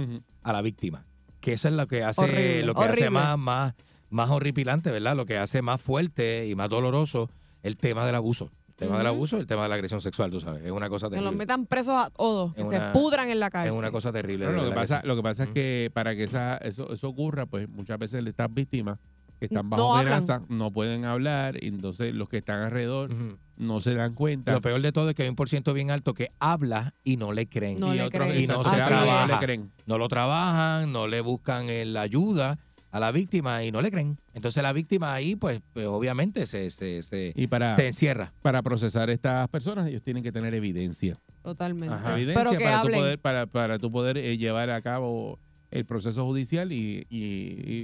a 0.42 0.52
la 0.52 0.62
víctima. 0.62 1.02
Que 1.40 1.54
eso 1.54 1.68
es 1.68 1.74
lo 1.74 1.86
que 1.88 2.04
hace, 2.04 2.20
Horrible, 2.20 2.62
lo 2.66 2.74
que 2.74 2.84
hace 2.84 3.10
más, 3.10 3.38
más, 3.38 3.74
más 4.10 4.30
horripilante, 4.30 4.90
¿verdad? 4.90 5.16
Lo 5.16 5.26
que 5.26 5.38
hace 5.38 5.62
más 5.62 5.80
fuerte 5.80 6.46
y 6.46 6.54
más 6.54 6.68
doloroso 6.70 7.30
el 7.62 7.76
tema 7.76 8.04
del 8.06 8.14
abuso. 8.14 8.50
El 8.82 8.88
tema 8.88 8.98
del 8.98 9.06
abuso 9.06 9.36
y 9.36 9.40
el 9.40 9.46
tema 9.46 9.62
de 9.64 9.68
la 9.68 9.74
agresión 9.76 10.00
sexual, 10.00 10.30
tú 10.30 10.40
sabes. 10.40 10.64
Es 10.64 10.70
una 10.70 10.88
cosa 10.88 11.08
Que 11.08 11.16
los 11.16 11.24
terrible. 11.24 11.38
metan 11.38 11.66
presos 11.66 11.94
a 11.94 12.10
todos. 12.10 12.54
Que 12.54 12.62
Es 12.62 12.68
se 12.68 12.76
una- 12.76 12.92
pudran 12.92 13.28
en 13.30 13.40
la 13.40 13.46
Es 13.46 13.52
cárcel. 13.52 13.74
una 13.78 13.90
cosa 13.90 14.12
terrible. 14.12 14.52
Lo, 14.52 14.68
que 14.68 14.74
pasa, 14.74 15.00
sí. 15.00 15.06
lo 15.06 15.16
que 15.16 15.22
pasa 15.22 15.44
es 15.44 15.50
que 15.50 15.90
para 15.92 16.14
que 16.14 16.24
esa, 16.24 16.56
eso, 16.58 16.92
eso 16.92 17.08
ocurra, 17.08 17.46
pues 17.46 17.68
muchas 17.70 17.98
veces 17.98 18.24
estas 18.26 18.52
víctimas 18.52 18.98
que 19.38 19.46
están 19.46 19.64
No 19.68 19.70
bajo 19.76 19.96
hablan. 19.96 20.12
amenaza 20.18 20.40
no 20.48 20.70
pueden 20.70 21.04
hablar, 21.04 21.56
y 21.60 21.66
entonces 21.66 22.14
los 22.14 22.28
que 22.28 22.36
están 22.36 22.60
alrededor 22.62 23.10
no 23.56 23.80
se 23.80 23.92
dan 23.94 24.14
cuenta. 24.14 24.52
Lo 24.52 24.60
peor 24.60 24.80
de 24.80 24.92
todo 24.92 25.10
es 25.10 25.16
que 25.16 25.24
hay 25.24 25.28
un 25.28 25.34
por 25.34 25.48
ciento 25.48 25.74
bien 25.74 25.90
alto 25.90 26.14
que 26.14 26.28
habla 26.38 26.94
y 27.02 27.16
no 27.16 27.32
le 27.32 27.46
creen. 27.48 27.80
No 27.80 27.92
y 27.92 27.96
le 27.98 28.04
otros 28.04 28.28
creen. 28.28 28.44
y 28.44 28.46
no 28.46 28.62
se 28.62 28.70
hablan, 28.70 28.88
no 28.90 29.04
trabaja. 29.04 29.40
le 29.40 29.44
creen. 29.46 29.70
no 29.86 29.98
lo 29.98 30.08
trabajan, 30.08 30.92
no 30.92 31.08
le 31.08 31.20
buscan 31.22 31.68
eh, 31.68 31.84
la 31.84 32.02
ayuda 32.02 32.58
a 32.92 33.00
la 33.00 33.10
víctima 33.10 33.64
y 33.64 33.72
no 33.72 33.80
le 33.82 33.90
creen. 33.90 34.16
Entonces 34.34 34.62
la 34.62 34.72
víctima 34.72 35.12
ahí, 35.14 35.34
pues, 35.34 35.60
pues, 35.72 35.86
obviamente 35.86 36.46
se, 36.46 36.70
se, 36.70 37.02
se, 37.02 37.32
Y 37.34 37.46
para, 37.48 37.74
se 37.74 37.86
encierra. 37.88 38.30
para 38.42 38.62
procesar 38.62 39.10
estas 39.10 39.48
personas, 39.48 39.88
ellos 39.88 40.02
tienen 40.02 40.22
que 40.22 40.30
tener 40.30 40.54
evidencia. 40.54 41.16
Totalmente. 41.42 41.94
Ajá. 41.94 42.12
evidencia 42.14 42.44
Pero 42.44 42.56
que 42.56 42.64
para, 42.64 42.76
tú 42.76 42.80
hablen. 42.86 43.00
poder, 43.00 43.18
para, 43.18 43.46
para 43.46 43.78
tú 43.78 43.90
poder 43.90 44.18
eh, 44.18 44.36
llevar 44.38 44.70
a 44.70 44.80
cabo 44.82 45.38
el 45.72 45.84
proceso 45.86 46.24
judicial 46.26 46.70
y, 46.70 47.04
y, 47.08 47.18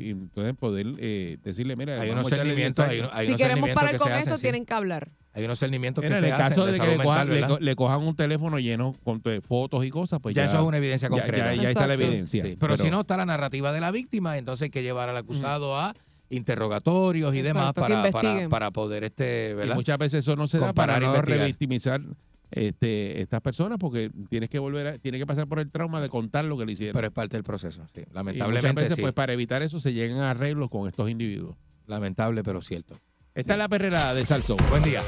y- 0.07 0.11
entonces 0.11 0.55
poder 0.55 0.87
eh, 0.99 1.39
decirle, 1.43 1.75
mira, 1.75 2.01
Hay 2.01 2.11
unos 2.11 2.29
cernimientos, 2.29 2.85
10 2.85 2.91
hay, 2.91 2.99
años. 2.99 3.09
unos- 3.09 3.19
hay 3.19 3.27
Si 3.27 3.31
unos 3.33 3.41
queremos 3.43 3.71
parar 3.71 3.91
que 3.93 3.99
con 3.99 4.09
esto, 4.13 4.19
hacen, 4.19 4.37
sí. 4.37 4.43
tienen 4.43 4.67
que 4.67 4.75
hablar. 4.75 5.09
Hay 5.33 5.45
unos 5.45 5.59
cernimientos 5.59 6.03
que 6.03 6.09
en 6.09 6.13
se 6.15 6.19
el 6.27 6.33
hacen 6.33 6.49
caso 6.49 6.67
de 6.67 6.79
que 6.79 6.87
le, 6.87 6.97
cojan, 6.97 7.07
mental, 7.07 7.29
le 7.29 7.35
¿verdad? 7.35 7.49
co- 7.49 7.59
le 7.61 7.75
cojan 7.77 8.03
un 8.03 8.15
teléfono 8.17 8.59
lleno 8.59 8.95
con 9.05 9.21
eh, 9.25 9.41
fotos 9.41 9.85
y 9.85 9.91
cosas, 9.91 10.21
pues 10.23 10.35
ya, 10.35 10.43
ya, 10.43 10.49
eso 10.49 10.59
es 10.61 10.65
una 10.67 10.77
evidencia 10.77 11.09
concreta. 11.09 11.55
ya- 11.55 11.63
ya 11.63 11.69
está 11.71 11.87
la 11.87 11.95
evidencia. 11.95 12.45
Sí, 12.45 12.57
pero, 12.61 12.77
si 12.77 12.91
no 12.91 13.01
está 13.01 13.17
la 13.17 13.27
narrativa 13.27 13.73
de 13.73 13.81
la 13.81 13.91
víctima, 13.91 14.37
entonces 14.39 14.65
hay 14.65 14.71
que 14.71 14.83
llevar 14.83 15.09
al 15.09 15.17
acusado 15.17 15.79
a 15.79 15.95
interrogatorios 16.31 17.35
y 17.35 17.43
demás 17.43 17.71
Exacto, 17.71 17.81
para, 17.81 18.11
para, 18.11 18.49
para 18.49 18.71
poder 18.71 19.05
este, 19.05 19.51
Y 19.51 19.55
¿verdad? 19.55 19.75
muchas 19.75 19.99
veces 19.99 20.19
eso 20.25 20.37
no 20.37 20.47
se 20.47 20.59
da 20.59 20.73
para 20.73 20.97
e 20.99 21.01
no 21.01 21.21
revictimizar 21.23 22.01
este, 22.51 23.21
estas 23.21 23.41
personas 23.41 23.79
porque 23.79 24.11
tienes 24.29 24.49
que 24.49 24.59
volver 24.59 24.87
a, 24.87 24.99
tienes 24.99 25.21
que 25.21 25.27
pasar 25.27 25.47
por 25.47 25.59
el 25.59 25.71
trauma 25.71 26.01
de 26.01 26.09
contar 26.09 26.45
lo 26.45 26.57
que 26.57 26.67
le 26.67 26.73
hicieron. 26.73 26.95
Pero 26.95 27.09
es 27.09 27.13
parte 27.13 27.37
del 27.37 27.45
proceso, 27.45 27.83
sí. 27.95 28.01
y 28.01 28.01
muchas 28.01 28.15
Lamentablemente 28.15 28.81
veces, 28.83 28.97
sí. 28.97 29.03
pues 29.03 29.15
para 29.15 29.33
evitar 29.33 29.63
eso, 29.63 29.81
se 29.81 29.93
llegan 29.93 30.19
a 30.19 30.31
arreglos 30.31 30.71
con 30.71 30.89
estos 30.89 31.11
individuos. 31.11 31.57
Lamentable, 31.87 32.43
pero 32.43 32.63
cierto. 32.63 32.99
Esta 33.35 33.53
es 33.55 33.59
la 33.59 33.69
perrera 33.69 34.15
de 34.15 34.25
Salso. 34.25 34.57
Buen 34.69 34.83
día. 34.83 35.01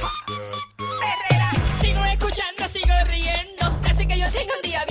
Sigo 1.74 2.04
escuchando, 2.04 2.68
sigo 2.68 2.94
riendo. 3.06 3.80
Así 3.88 4.06
que 4.06 4.18
yo 4.18 4.26
tengo 4.30 4.52
un 4.54 4.70
día 4.70 4.84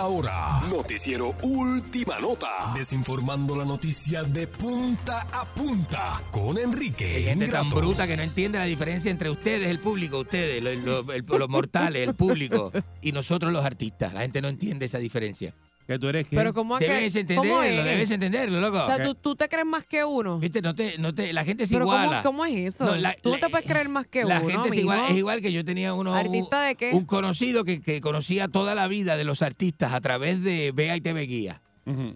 ahora, 0.00 0.62
noticiero 0.70 1.34
Última 1.42 2.18
Nota, 2.18 2.72
desinformando 2.74 3.54
la 3.54 3.66
noticia 3.66 4.22
de 4.22 4.46
punta 4.46 5.26
a 5.30 5.44
punta 5.44 6.22
con 6.30 6.56
Enrique 6.56 7.16
Hay 7.16 7.24
gente 7.24 7.48
tan 7.48 7.68
bruta 7.68 8.06
que 8.06 8.16
no 8.16 8.22
entiende 8.22 8.58
la 8.58 8.64
diferencia 8.64 9.10
entre 9.10 9.28
ustedes, 9.28 9.68
el 9.68 9.78
público, 9.78 10.20
ustedes, 10.20 10.62
los 10.62 11.48
mortales, 11.48 12.08
el 12.08 12.14
público, 12.14 12.72
y 13.02 13.12
nosotros 13.12 13.52
los 13.52 13.64
artistas. 13.64 14.14
La 14.14 14.22
gente 14.22 14.40
no 14.40 14.48
entiende 14.48 14.86
esa 14.86 14.98
diferencia. 14.98 15.52
Que 15.90 15.98
tú 15.98 16.06
eres 16.08 16.24
que. 16.28 16.36
Pero 16.36 16.54
¿cómo 16.54 16.78
es 16.78 16.86
que- 16.86 16.92
Debes 16.94 17.12
cómo 17.14 17.20
entenderlo, 17.20 17.62
es? 17.64 17.84
debes 17.84 18.10
entenderlo, 18.12 18.60
loco. 18.60 18.78
O 18.84 18.86
sea, 18.86 19.02
¿tú, 19.04 19.14
tú 19.16 19.34
te 19.34 19.48
crees 19.48 19.66
más 19.66 19.84
que 19.86 20.04
uno. 20.04 20.38
Viste, 20.38 20.62
no 20.62 20.72
te, 20.72 20.98
no 20.98 21.12
te, 21.12 21.32
la 21.32 21.42
gente 21.44 21.66
se 21.66 21.74
Pero 21.74 21.86
¿cómo, 21.86 21.98
iguala. 22.00 22.22
cómo 22.22 22.44
es 22.44 22.74
eso? 22.76 22.84
No, 22.84 22.94
la- 22.94 23.14
tú 23.20 23.30
no 23.30 23.34
la- 23.34 23.40
te 23.40 23.48
puedes 23.50 23.66
creer 23.66 23.88
más 23.88 24.06
que 24.06 24.22
la 24.24 24.38
uno, 24.38 24.48
gente 24.50 24.68
es 24.68 24.76
igual, 24.76 25.00
es 25.10 25.16
igual 25.16 25.42
que 25.42 25.50
yo 25.52 25.64
tenía 25.64 25.92
uno, 25.94 26.14
¿Artista 26.14 26.62
de 26.62 26.76
qué? 26.76 26.90
un 26.92 27.06
conocido 27.06 27.64
que, 27.64 27.80
que 27.80 28.00
conocía 28.00 28.46
toda 28.46 28.76
la 28.76 28.86
vida 28.86 29.16
de 29.16 29.24
los 29.24 29.42
artistas 29.42 29.92
a 29.92 30.00
través 30.00 30.44
de 30.44 30.70
Vea 30.72 30.94
y 30.96 31.00
TV 31.00 31.22
Guía. 31.26 31.60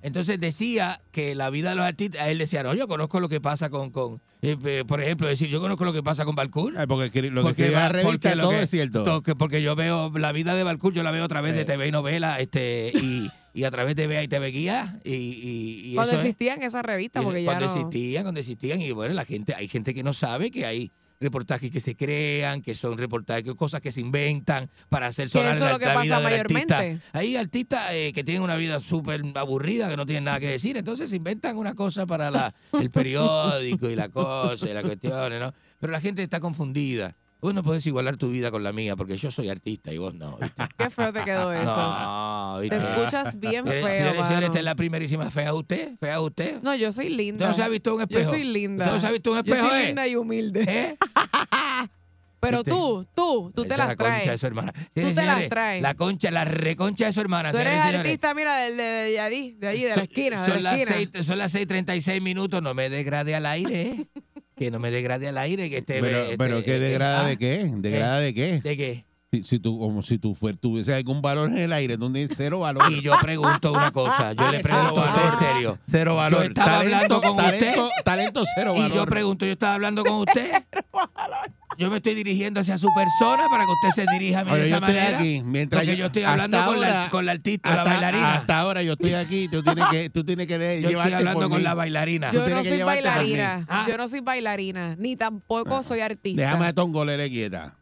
Entonces 0.03 0.39
decía 0.39 1.01
que 1.11 1.35
la 1.35 1.51
vida 1.51 1.71
de 1.71 1.75
los 1.75 1.85
artistas, 1.85 2.23
a 2.23 2.31
él 2.31 2.39
decía, 2.39 2.63
no, 2.63 2.75
yo 2.75 2.87
conozco 2.87 3.19
lo 3.19 3.29
que 3.29 3.41
pasa 3.41 3.71
con, 3.71 3.91
con 3.91 4.21
eh, 4.41 4.57
eh, 4.67 4.85
por 4.87 5.01
ejemplo, 5.03 5.27
decir, 5.27 5.49
yo 5.49 5.61
conozco 5.61 5.85
lo 5.85 5.93
que 5.93 6.01
pasa 6.03 6.25
con 6.25 6.37
Balcour. 6.37 6.75
Porque 6.87 7.11
escri- 7.11 7.31
lo 7.31 7.43
que 7.43 7.49
escribe 7.51 7.71
la 7.73 7.79
va- 7.81 7.89
revista, 7.89 8.11
porque 8.13 8.37
lo 8.37 8.43
todo 8.43 8.51
que- 8.53 8.63
es 8.63 8.71
cierto. 8.71 9.03
to- 9.03 9.23
que- 9.23 9.35
porque 9.35 9.63
yo 9.63 9.75
veo 9.75 10.13
la 10.17 10.31
vida 10.31 10.55
de 10.55 10.63
Balcour, 10.63 10.93
yo 10.93 11.03
la 11.03 11.11
veo 11.11 11.25
a 11.25 11.29
través 11.29 11.55
de 11.55 11.63
Eh. 11.63 11.65
TV 11.65 11.89
y 11.89 11.91
novela, 11.91 12.39
este, 12.39 12.93
y, 12.95 13.29
y 13.55 13.65
a 13.65 13.71
través 13.71 13.95
de 13.97 14.07
Vea 14.07 14.23
y 14.23 14.29
TV 14.29 14.49
Guía. 14.51 14.99
Y, 15.05 15.13
y- 15.15 15.81
y 15.93 15.95
Cuando 15.95 16.13
es- 16.17 16.19
existían 16.23 16.63
esas 16.63 16.85
revistas, 16.85 17.23
porque 17.23 17.43
ya 17.43 17.47
cuando 17.47 17.67
no... 17.67 17.73
existían, 17.73 18.25
cuando 18.25 18.41
existían, 18.41 18.81
y 18.81 18.91
bueno, 18.91 19.15
la 19.15 19.25
gente, 19.25 19.55
hay 19.55 19.69
gente 19.69 19.95
que 19.95 20.03
no 20.03 20.13
sabe 20.13 20.51
que 20.51 20.67
hay 20.67 20.91
reportajes 21.21 21.71
que 21.71 21.81
se 21.81 21.97
crean, 21.97 22.61
que 22.61 22.75
son 22.75 22.99
reportajes, 22.99 23.45
que 23.45 23.55
cosas 23.55 23.81
que 23.81 23.93
se 23.93 24.01
inventan 24.01 24.69
para 24.91 25.07
hacer 25.07 25.29
sonar 25.31 25.55
eso 25.55 25.65
es 25.65 25.67
la, 25.69 25.73
lo 25.75 25.79
que 25.79 25.87
la 25.87 25.95
pasa 25.95 26.05
vida 26.19 26.21
del 26.29 26.41
artista. 26.41 26.77
mayormente. 26.79 27.07
Hay 27.13 27.37
artistas 27.37 27.83
eh, 27.93 28.13
que 28.13 28.25
tienen 28.25 28.43
una 28.43 28.57
vida 28.57 28.79
súper 28.81 29.23
aburrida, 29.37 29.89
que 29.89 29.97
no 29.97 30.05
tienen 30.05 30.25
nada 30.25 30.41
que 30.41 30.49
decir, 30.49 30.77
entonces 30.77 31.09
se 31.09 31.17
inventan 31.17 31.57
una 31.57 31.75
cosa 31.75 32.05
para 32.05 32.31
la, 32.31 32.53
el 32.79 32.91
periódico 32.91 33.89
y 33.89 33.95
la 33.97 34.09
cosa 34.11 34.69
y 34.69 34.75
las 34.75 34.83
cuestiones, 34.85 35.41
¿no? 35.41 35.55
Pero 35.79 35.93
la 35.93 36.01
gente 36.01 36.23
está 36.23 36.41
confundida. 36.41 37.15
Vos 37.45 37.53
no 37.55 37.63
podés 37.63 37.87
igualar 37.87 38.17
tu 38.17 38.31
vida 38.31 38.51
con 38.51 38.63
la 38.65 38.73
mía, 38.73 38.97
porque 38.97 39.19
yo 39.19 39.31
soy 39.31 39.51
artista 39.51 39.93
y 39.93 39.99
vos 39.99 40.15
no. 40.15 40.39
¿viste? 40.41 40.63
Qué 40.79 40.89
feo 40.89 41.13
te 41.13 41.23
quedó 41.25 41.53
eso. 41.53 41.77
No, 41.77 42.57
te 42.67 42.75
escuchas 42.75 43.39
bien 43.39 43.67
Eh, 43.69 43.83
feo, 43.83 43.91
Señores, 43.91 44.27
señores, 44.27 44.47
esta 44.49 44.59
es 44.61 44.65
la 44.65 44.75
primerísima. 44.75 45.31
¿Fea 45.31 45.53
usted? 45.53 45.93
¿Fea 46.01 46.23
usted? 46.23 46.63
No, 46.63 46.75
yo 46.75 46.91
soy 46.91 47.11
linda. 47.11 47.45
¿Usted 47.45 47.49
no 47.49 47.55
se 47.55 47.63
ha 47.63 47.69
visto 47.69 47.95
un 47.97 48.01
espejo? 48.01 48.23
Yo 48.23 48.31
soy 48.31 48.45
linda. 48.45 48.85
¿Usted 48.87 48.95
no 48.95 49.01
se 49.01 49.07
ha 49.07 49.11
visto 49.11 49.31
un 49.33 49.37
espejo, 49.37 49.63
Yo 49.63 49.69
soy 49.69 49.83
eh? 49.83 49.87
linda 49.89 50.09
y 50.09 50.17
humilde. 50.17 50.65
¿Eh? 50.67 50.97
Pero 52.41 52.59
¿Viste? 52.59 52.71
tú, 52.71 53.07
tú, 53.15 53.53
tú 53.55 53.63
te 53.63 53.69
Esa 53.69 53.77
las 53.77 53.89
la 53.89 53.97
concha 53.97 54.15
de 54.17 54.23
traes. 54.25 54.41
su 54.41 54.47
hermana. 54.47 54.73
Tú 54.73 54.81
Señores, 54.95 55.17
te 55.17 55.25
las 55.25 55.49
traes. 55.51 55.83
La 55.83 55.95
concha, 55.95 56.31
la 56.31 56.45
reconcha 56.47 57.07
de 57.07 57.13
su 57.13 57.21
hermana. 57.21 57.53
Tú 57.53 57.57
eres 57.59 57.73
señores, 57.73 57.87
señores. 57.91 58.07
artista, 58.07 58.35
mira, 58.35 58.57
del- 58.57 58.77
de, 58.79 58.83
de, 58.83 59.11
de 59.13 59.21
allí, 59.21 59.53
de 59.59 59.69
allí, 59.69 59.85
de 59.85 59.97
la 59.97 60.03
esquina, 60.03 60.43
de 60.45 60.53
Son 60.53 60.63
la 60.63 60.73
las, 60.73 60.81
esquina. 60.81 60.97
seis, 61.13 61.27
son 61.27 61.39
las 61.39 61.55
6:36 61.55 62.21
minutos. 62.21 62.63
No 62.63 62.73
me 62.75 62.89
degrade 62.91 63.35
al 63.35 63.45
aire, 63.47 63.83
¿eh? 63.83 64.07
que 64.57 64.71
no 64.71 64.79
me 64.79 64.91
degrade 64.91 65.29
al 65.29 65.39
aire. 65.39 65.69
Que 65.71 65.79
este, 65.79 66.01
Pero, 66.01 66.19
este, 66.25 66.39
pero 66.39 66.63
¿qué 66.63 66.77
eh, 66.77 66.81
degrada 66.81 67.25
ah, 67.25 67.29
de 67.29 67.37
qué? 67.37 67.71
¿Degrada 67.77 68.19
de 68.21 68.35
qué? 68.35 68.61
¿De 68.61 68.77
qué? 68.77 69.05
Si, 69.33 69.43
si 69.43 69.59
tú, 69.59 69.79
como 69.79 70.03
si 70.03 70.19
tú 70.19 70.35
fuer, 70.35 70.57
tuviese 70.57 70.95
algún 70.95 71.21
valor 71.21 71.51
en 71.51 71.59
el 71.59 71.73
aire, 71.73 71.99
tienes 71.99 72.31
cero 72.37 72.61
valor. 72.61 72.85
Y 72.93 73.03
yo 73.03 73.15
pregunto 73.21 73.73
una 73.73 73.91
cosa. 73.91 74.33
Yo 74.33 74.49
le 74.49 74.61
pregunto 74.61 75.03
a 75.03 75.09
usted 75.11 75.25
en 75.25 75.33
serio. 75.39 75.79
Cero 75.89 76.17
valor. 76.17 76.43
Yo 76.43 76.49
estaba 76.49 76.79
hablando 76.81 77.21
con 77.21 77.37
talento, 77.37 77.83
usted. 77.83 78.05
talento 78.05 78.43
cero 78.55 78.75
valor. 78.75 78.91
Y 78.91 78.95
yo 78.95 79.07
pregunto, 79.07 79.45
yo 79.45 79.53
estaba 79.53 79.75
hablando 79.75 80.05
con 80.05 80.21
usted. 80.21 80.53
Yo 81.79 81.91
me 81.91 81.97
estoy 81.97 82.15
dirigiendo 82.15 82.61
hacia 82.61 82.79
su 82.79 82.89
persona 82.95 83.49
para 83.49 83.65
que 83.65 83.73
usted 83.73 84.05
se 84.05 84.11
dirija 84.13 84.41
a 84.41 84.45
mí 84.45 84.51
Oye, 84.53 84.63
de 84.63 84.71
yo 84.71 84.77
esa 84.77 84.87
estoy 84.87 84.95
manera. 85.01 85.19
aquí, 85.19 85.43
mientras 85.45 85.81
porque 85.83 85.93
yo- 85.97 86.01
yo 86.01 86.07
estoy 86.07 86.23
hablando 86.23 86.65
con, 86.65 86.81
la, 86.81 87.09
con 87.11 87.27
la 87.27 87.33
artista, 87.33 87.71
la 87.71 87.77
hasta, 87.79 87.91
bailarina. 87.93 88.35
Hasta 88.35 88.59
ahora 88.59 88.83
yo 88.83 88.93
estoy 88.93 89.15
aquí, 89.15 89.49
tú 89.49 89.63
tienes 89.63 89.85
que, 89.91 90.11
tú 90.11 90.25
tienes 90.25 90.47
que 90.47 90.59
de- 90.59 90.83
Yo 90.83 90.89
llevarte 90.91 91.13
estoy 91.13 91.27
hablando 91.29 91.49
con 91.49 91.59
mí. 91.59 91.65
la 91.65 91.75
bailarina. 91.75 92.31
Tú 92.31 92.35
Yo 92.37 92.41
no 92.41 92.47
tienes 92.47 92.63
que 92.65 92.75
soy 92.77 92.83
bailarina. 92.83 93.65
Ah. 93.69 93.87
Yo 93.89 93.97
no 93.97 94.09
soy 94.09 94.21
bailarina, 94.21 94.97
ni 94.99 95.17
tampoco 95.17 95.83
soy 95.83 96.01
artista. 96.01 96.41
Déjame 96.43 96.67
a 96.67 96.73
Tongolele 96.73 97.29
quieta. 97.31 97.77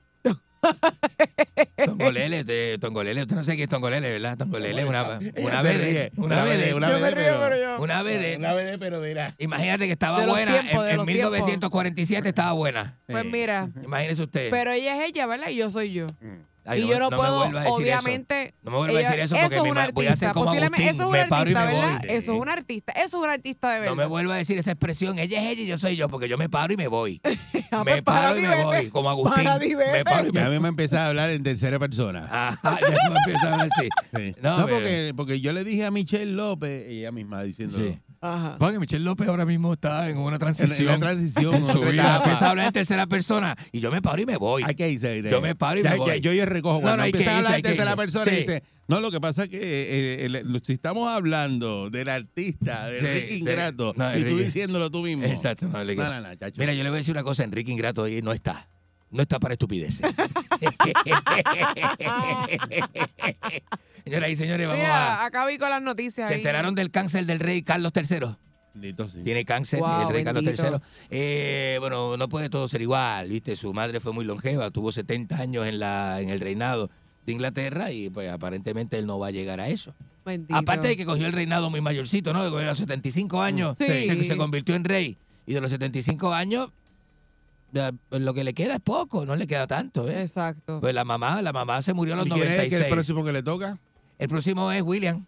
Tongolele, 1.84 2.44
te- 2.44 2.78
Tongolele, 2.78 3.22
usted 3.22 3.36
no 3.36 3.44
sé 3.44 3.56
qué 3.56 3.64
es 3.64 3.68
Tongolele, 3.68 4.10
¿verdad? 4.10 4.36
Tongolele, 4.39 4.84
una, 4.84 5.02
una 5.05 5.18
ríe. 5.62 6.12
una 6.16 6.44
vez, 6.44 6.72
una 6.74 6.86
río, 6.89 7.06
pero- 7.14 7.82
una 7.82 8.02
vez, 8.02 8.39
Una 8.39 8.55
vez, 8.55 8.76
pero 8.78 9.01
mira. 9.01 9.34
imagínate 9.39 9.86
que 9.86 9.93
estaba 9.93 10.24
buena, 10.26 10.52
tiempos, 10.52 10.84
en, 10.86 10.90
en 10.93 10.97
los 10.98 11.06
tiempos. 11.06 11.06
1947 11.09 12.28
estaba 12.28 12.52
buena. 12.52 12.98
Pues 13.06 13.24
mira, 13.24 13.68
Imagínese 13.82 14.22
usted. 14.22 14.51
pero 14.51 14.70
ella 14.72 15.02
es 15.02 15.10
ella, 15.10 15.26
¿verdad? 15.26 15.48
Y 15.48 15.56
yo 15.56 15.70
soy 15.70 15.93
yo. 15.93 16.06
Ay, 16.64 16.82
y 16.82 16.84
no 16.84 16.90
yo 16.93 16.98
no, 17.01 17.10
puedo, 17.10 17.43
obviamente. 17.72 18.55
No 18.62 18.70
me 18.70 18.76
vuelva 18.76 18.98
a 18.98 19.02
decir 19.02 19.18
eso 19.20 19.34
porque 19.34 19.56
es 19.56 19.62
me 19.62 19.68
un 19.68 19.74
ma- 19.74 19.89
voy 19.93 20.06
a 20.06 20.12
hacer 20.12 20.28
artista, 20.28 20.32
como 20.32 20.47
posiblemente. 20.47 20.82
Agustín, 20.84 20.89
Eso 20.94 21.02
es 21.02 21.06
un 21.06 21.12
me 21.12 21.28
paro 21.28 21.51
y 21.51 21.55
artista, 21.55 21.60
me 21.66 21.72
¿verdad? 21.72 21.98
voy. 22.01 22.10
Eso 22.16 22.32
es 22.34 22.40
un 22.40 22.48
artista. 22.48 22.93
Eso 22.93 23.05
es 23.05 23.14
un 23.24 23.30
artista 23.30 23.70
de 23.72 23.80
verdad. 23.80 23.90
No 23.93 23.97
me 23.97 24.06
vuelva 24.06 24.34
a 24.34 24.36
decir 24.36 24.59
esa 24.59 24.70
expresión, 24.70 25.18
ella 25.18 25.40
es 25.43 25.51
ella 25.51 25.62
y 25.62 25.66
yo 25.66 25.78
soy 25.78 25.97
yo, 25.97 26.09
porque 26.09 26.28
yo 26.28 26.39
me 26.39 26.48
paro 26.48 26.72
y 26.72 26.76
me 26.76 26.86
voy. 26.89 27.20
Me 27.84 28.02
paro 28.02 28.39
y 28.39 28.43
me 28.43 28.48
vete. 28.48 28.62
voy, 28.64 28.90
como 28.90 29.09
Agustín. 29.10 29.44
Me 29.44 30.05
paro 30.05 30.28
y 30.28 30.32
me 30.32 30.39
Ya 30.39 30.44
a 30.44 30.48
voy. 30.48 30.56
mí 30.59 30.62
me 30.62 30.68
empezaba 30.68 31.06
a 31.06 31.09
hablar 31.09 31.30
en 31.30 31.43
tercera 31.43 31.78
persona. 31.78 32.28
Ajá, 32.30 32.78
ya 32.80 33.10
me 33.10 33.16
empieza 33.16 33.48
a 33.48 33.52
hablar 33.52 33.68
así. 33.74 33.89
Sí. 34.14 34.34
No, 34.43 34.66
porque, 34.68 35.12
porque 35.16 35.40
yo 35.40 35.52
le 35.55 35.64
dije 35.64 35.86
a 35.86 35.90
Michelle 35.90 36.32
López, 36.32 36.86
ella 36.86 37.10
misma 37.12 37.43
diciéndolo. 37.43 37.82
Sí. 37.84 37.98
Ajá. 38.24 38.56
Porque 38.56 38.78
Michelle 38.78 39.04
López 39.04 39.26
ahora 39.28 39.44
mismo 39.44 39.72
está 39.72 40.08
en 40.08 40.16
una 40.16 40.38
transición. 40.38 40.78
en 40.80 40.86
la 40.86 40.98
transición, 41.00 41.54
en 41.56 41.66
su 41.66 41.80
vida. 41.80 42.16
Empieza 42.18 42.46
a 42.46 42.50
hablar 42.50 42.66
en 42.68 42.72
tercera 42.72 43.06
persona 43.08 43.56
y 43.72 43.80
yo 43.80 43.90
me 43.90 44.00
paro 44.00 44.22
y 44.22 44.26
me 44.26 44.36
voy. 44.36 44.62
Hay 44.64 44.74
que 44.76 44.88
irse. 44.88 45.22
Yo 45.28 45.40
me 45.40 45.56
paro 45.56 45.80
y 45.80 45.82
ya, 45.82 45.90
me 45.90 45.96
voy. 45.98 46.20
yo 46.20 46.32
ya 46.32 46.46
recojo. 46.46 46.76
No, 46.76 46.80
Cuando 46.82 46.98
no, 46.98 47.04
empieza 47.06 47.32
a 47.34 47.36
hablar 47.38 47.56
en 47.56 47.62
tercera 47.62 47.96
persona, 47.96 48.30
Sí. 48.30 48.38
dice, 48.38 48.62
no, 48.86 49.00
lo 49.00 49.10
que 49.10 49.20
pasa 49.20 49.44
es 49.44 49.48
que 49.50 49.58
eh, 49.60 50.24
el- 50.26 50.60
si 50.62 50.72
estamos 50.74 51.08
hablando 51.10 51.90
del 51.90 52.08
artista, 52.08 52.86
de 52.88 53.00
Sí, 53.00 53.06
Enrique 53.06 53.26
de- 53.28 53.38
Ingrato, 53.38 53.92
no, 53.96 54.16
y 54.16 54.24
tú 54.24 54.38
diciéndolo 54.38 54.88
tú 54.90 55.02
mismo. 55.02 55.24
Exacto, 55.24 55.66
no, 55.66 55.82
le- 55.82 55.96
No, 55.96 56.04
no, 56.08 56.20
no, 56.20 56.34
chacho. 56.36 56.60
Mira, 56.60 56.74
yo 56.74 56.84
le 56.84 56.90
voy 56.90 56.98
a 56.98 57.00
decir 57.00 57.12
una 57.14 57.24
cosa, 57.24 57.42
Enrique 57.42 57.72
Ingrato 57.72 58.04
ahí 58.04 58.22
no 58.22 58.32
está. 58.32 58.68
No 59.12 59.22
está 59.22 59.39
para 59.39 59.55
estupideces. 59.55 60.01
Señoras 64.05 64.30
y 64.30 64.36
señores, 64.36 64.66
vamos 64.66 64.82
Mira, 64.82 65.22
a... 65.22 65.26
acá 65.26 65.47
vi 65.47 65.59
con 65.59 65.70
las 65.70 65.82
noticias. 65.82 66.26
¿Se 66.28 66.34
ahí. 66.34 66.40
enteraron 66.40 66.74
del 66.74 66.90
cáncer 66.90 67.24
del 67.26 67.39
rey 67.39 67.62
Carlos 67.62 67.93
III? 67.94 68.36
Bendito 68.74 69.06
sí. 69.06 69.22
Tiene 69.22 69.44
cáncer 69.44 69.80
Wow, 69.80 70.02
el 70.02 70.09
rey 70.09 70.24
Carlos. 70.24 70.44
III. 70.44 70.56
Eh, 71.10 71.76
bueno, 71.78 72.16
no 72.16 72.28
puede 72.28 72.48
todo 72.48 72.66
ser 72.68 72.80
igual, 72.82 73.28
¿viste? 73.28 73.55
Su 73.55 73.72
madre 73.74 74.01
fue 74.01 74.12
muy 74.12 74.24
longeva, 74.24 74.70
tuvo 74.70 74.90
70 74.90 75.36
años 75.39 75.66
en, 75.66 75.78
la, 75.78 76.20
en 76.20 76.30
el 76.30 76.40
reinado 76.40 76.90
de 77.26 77.32
Inglaterra 77.32 77.93
y 77.93 78.10
pues 78.10 78.30
aparentemente 78.30 78.98
él 78.98 79.06
no 79.06 79.18
va 79.18 79.28
a 79.28 79.30
llegar 79.30 79.60
a 79.60 79.68
eso. 79.68 79.94
Bendito. 80.24 80.56
Aparte 80.56 80.89
de 80.89 80.97
que 80.97 81.05
cogió 81.05 81.26
el 81.26 81.32
reinado 81.32 81.68
muy 81.70 81.80
mayorcito, 81.80 82.32
¿no? 82.32 82.51
De 82.51 82.64
los 82.64 82.78
75 82.78 83.43
años, 83.43 83.76
Sí. 83.78 83.86
que 83.86 84.24
se 84.24 84.36
convirtió 84.36 84.74
en 84.74 84.84
rey. 84.84 85.18
Y 85.47 85.52
de 85.55 85.60
los 85.60 85.70
75 85.70 86.32
años, 86.32 86.70
lo 88.10 88.34
que 88.34 88.44
le 88.44 88.54
queda 88.54 88.74
es 88.74 88.80
poco, 88.80 89.24
no 89.26 89.34
le 89.36 89.46
queda 89.46 89.66
tanto, 89.66 90.08
¿eh? 90.08 90.20
Exacto. 90.22 90.80
Pues 90.80 90.94
la 90.94 91.04
mamá, 91.04 91.40
la 91.42 91.52
mamá 91.52 91.80
se 91.82 91.92
murió 91.94 92.14
a 92.14 92.16
los 92.18 92.26
¿Y 92.26 92.30
quién 92.30 92.42
es 92.42 92.48
el, 92.50 92.56
96. 92.70 92.84
próximo 92.92 93.24
que 93.24 93.32
le 93.32 93.42
toca? 93.42 93.78
El 94.18 94.28
próximo 94.28 94.70
es 94.72 94.82
William. 94.82 95.24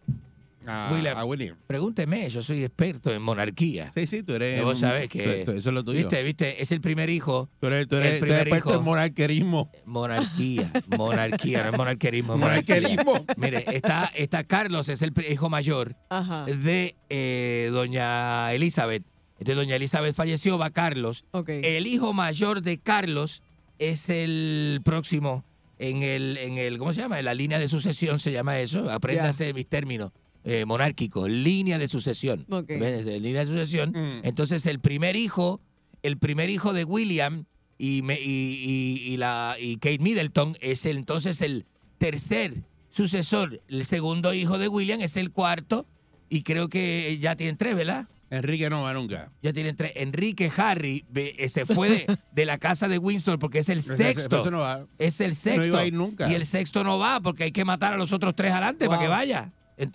A, 0.67 0.89
William. 0.91 1.19
a 1.19 1.25
William. 1.27 1.57
Pregúnteme, 1.67 2.27
yo 2.31 2.43
soy 2.43 2.65
experto 2.65 3.13
en 3.13 3.21
monarquía. 3.21 3.93
Sí, 3.95 4.07
sí, 4.07 4.23
tú 4.23 4.33
eres. 4.35 4.63
Vos 4.65 4.79
sabés 4.79 5.11
que- 5.11 5.43
tú- 5.45 5.51
Eso 5.53 5.69
es 5.69 5.75
lo 5.75 5.85
tuyo. 5.85 5.99
¿Viste? 5.99 6.23
¿Viste? 6.23 6.63
Es 6.63 6.73
el 6.73 6.81
primer 6.81 7.11
hijo. 7.11 7.51
Tú 7.61 7.67
eres, 7.67 7.87
tú 7.87 7.97
el 7.97 8.15
tú 8.15 8.21
primer 8.21 8.41
eres 8.41 8.47
experto 8.47 8.71
hijo. 8.71 8.79
en 8.79 8.85
monarquerismo. 8.87 9.71
Monarquía, 9.85 10.73
monarquía, 10.97 11.65
no 11.65 11.71
es 11.71 11.77
monarquerismo. 11.77 12.39
Monarquerismo. 12.39 13.27
Mire, 13.37 13.67
está, 13.77 14.11
está 14.15 14.45
Carlos, 14.45 14.89
es 14.89 15.03
el 15.03 15.13
hijo 15.31 15.51
mayor 15.51 15.97
Ajá. 16.09 16.47
de 16.47 16.95
eh, 17.11 17.69
doña 17.71 18.51
Elizabeth. 18.55 19.03
Entonces, 19.45 19.57
doña 19.57 19.77
Elizabeth 19.77 20.15
falleció, 20.17 20.57
va 20.57 20.71
Carlos. 20.71 21.25
El 21.63 21.87
hijo 21.87 22.15
mayor 22.15 22.63
de 22.63 22.79
Carlos 22.79 23.43
es 23.79 24.09
el 24.09 24.81
próximo 24.85 25.45
en 25.79 26.03
el, 26.03 26.39
en 26.39 26.57
el, 26.57 26.79
¿cómo 26.79 26.93
se 26.95 27.03
llama? 27.03 27.19
En 27.19 27.27
la 27.27 27.35
línea 27.35 27.59
de 27.59 27.69
sucesión 27.69 28.19
se 28.19 28.33
llama 28.33 28.59
eso. 28.61 28.91
Apréndase 28.91 29.53
mis 29.53 29.67
términos 29.67 30.13
eh, 30.45 30.65
monárquicos. 30.65 31.29
Línea 31.29 31.79
de 31.79 31.89
sucesión. 31.89 32.47
Línea 33.21 33.41
de 33.45 33.47
sucesión. 33.47 33.91
Mm. 33.91 34.21
Entonces, 34.27 34.65
el 34.65 34.81
primer 34.81 35.15
hijo, 35.17 35.61
el 36.03 36.17
primer 36.17 36.49
hijo 36.49 36.73
de 36.73 36.85
William 36.85 37.45
y, 37.77 38.01
me- 38.03 38.21
y, 38.21 38.23
y- 39.05 39.13
y 39.13 39.17
la, 39.19 39.57
y 39.61 39.77
Kate 39.77 39.99
Middleton 39.99 40.57
es 40.63 40.87
el, 40.87 40.97
entonces 40.97 41.43
el 41.43 41.67
tercer 41.99 42.55
sucesor. 42.97 43.61
El 43.69 43.85
segundo 43.85 44.33
hijo 44.33 44.57
de 44.57 44.69
William 44.69 45.01
es 45.03 45.17
el 45.19 45.31
cuarto. 45.31 45.85
Y 46.31 46.43
creo 46.43 46.69
que 46.69 47.19
ya 47.21 47.37
tienen 47.37 47.57
tres, 47.59 47.77
¿verdad? 47.77 48.09
Enrique 48.35 48.69
no 48.71 48.83
va 48.83 48.93
nunca. 48.93 49.31
Ya 49.43 49.53
tienen 49.53 49.77
tres. 49.77 49.93
Enrique 49.97 50.51
Harry 50.57 51.05
ve- 51.09 51.35
eh, 51.39 51.49
se 51.49 51.65
fue 51.67 51.89
de, 51.89 52.19
de 52.33 52.45
la 52.45 52.59
casa 52.59 52.89
de 52.89 52.99
Windsor 52.99 53.39
porque 53.39 53.59
es 53.61 53.69
el 53.69 53.83
sexto. 53.83 54.41
ese 54.41 54.51
no 54.51 54.61
va. 54.61 54.87
Es 54.99 55.21
el 55.21 55.35
sexto. 55.35 55.67
iba 55.67 55.81
a 55.81 55.87
ir 55.87 55.93
nunca. 55.95 56.31
Y 56.31 56.35
el 56.35 56.45
sexto 56.47 56.85
no 56.85 56.99
va 56.99 57.21
porque 57.21 57.45
hay 57.45 57.53
que 57.53 57.65
matar 57.65 57.93
a 57.95 57.97
los 57.97 58.13
otros 58.13 58.35
tres 58.37 58.53
adelante 58.53 58.87
para 58.87 59.01
que 59.01 59.09
vaya. 59.09 59.53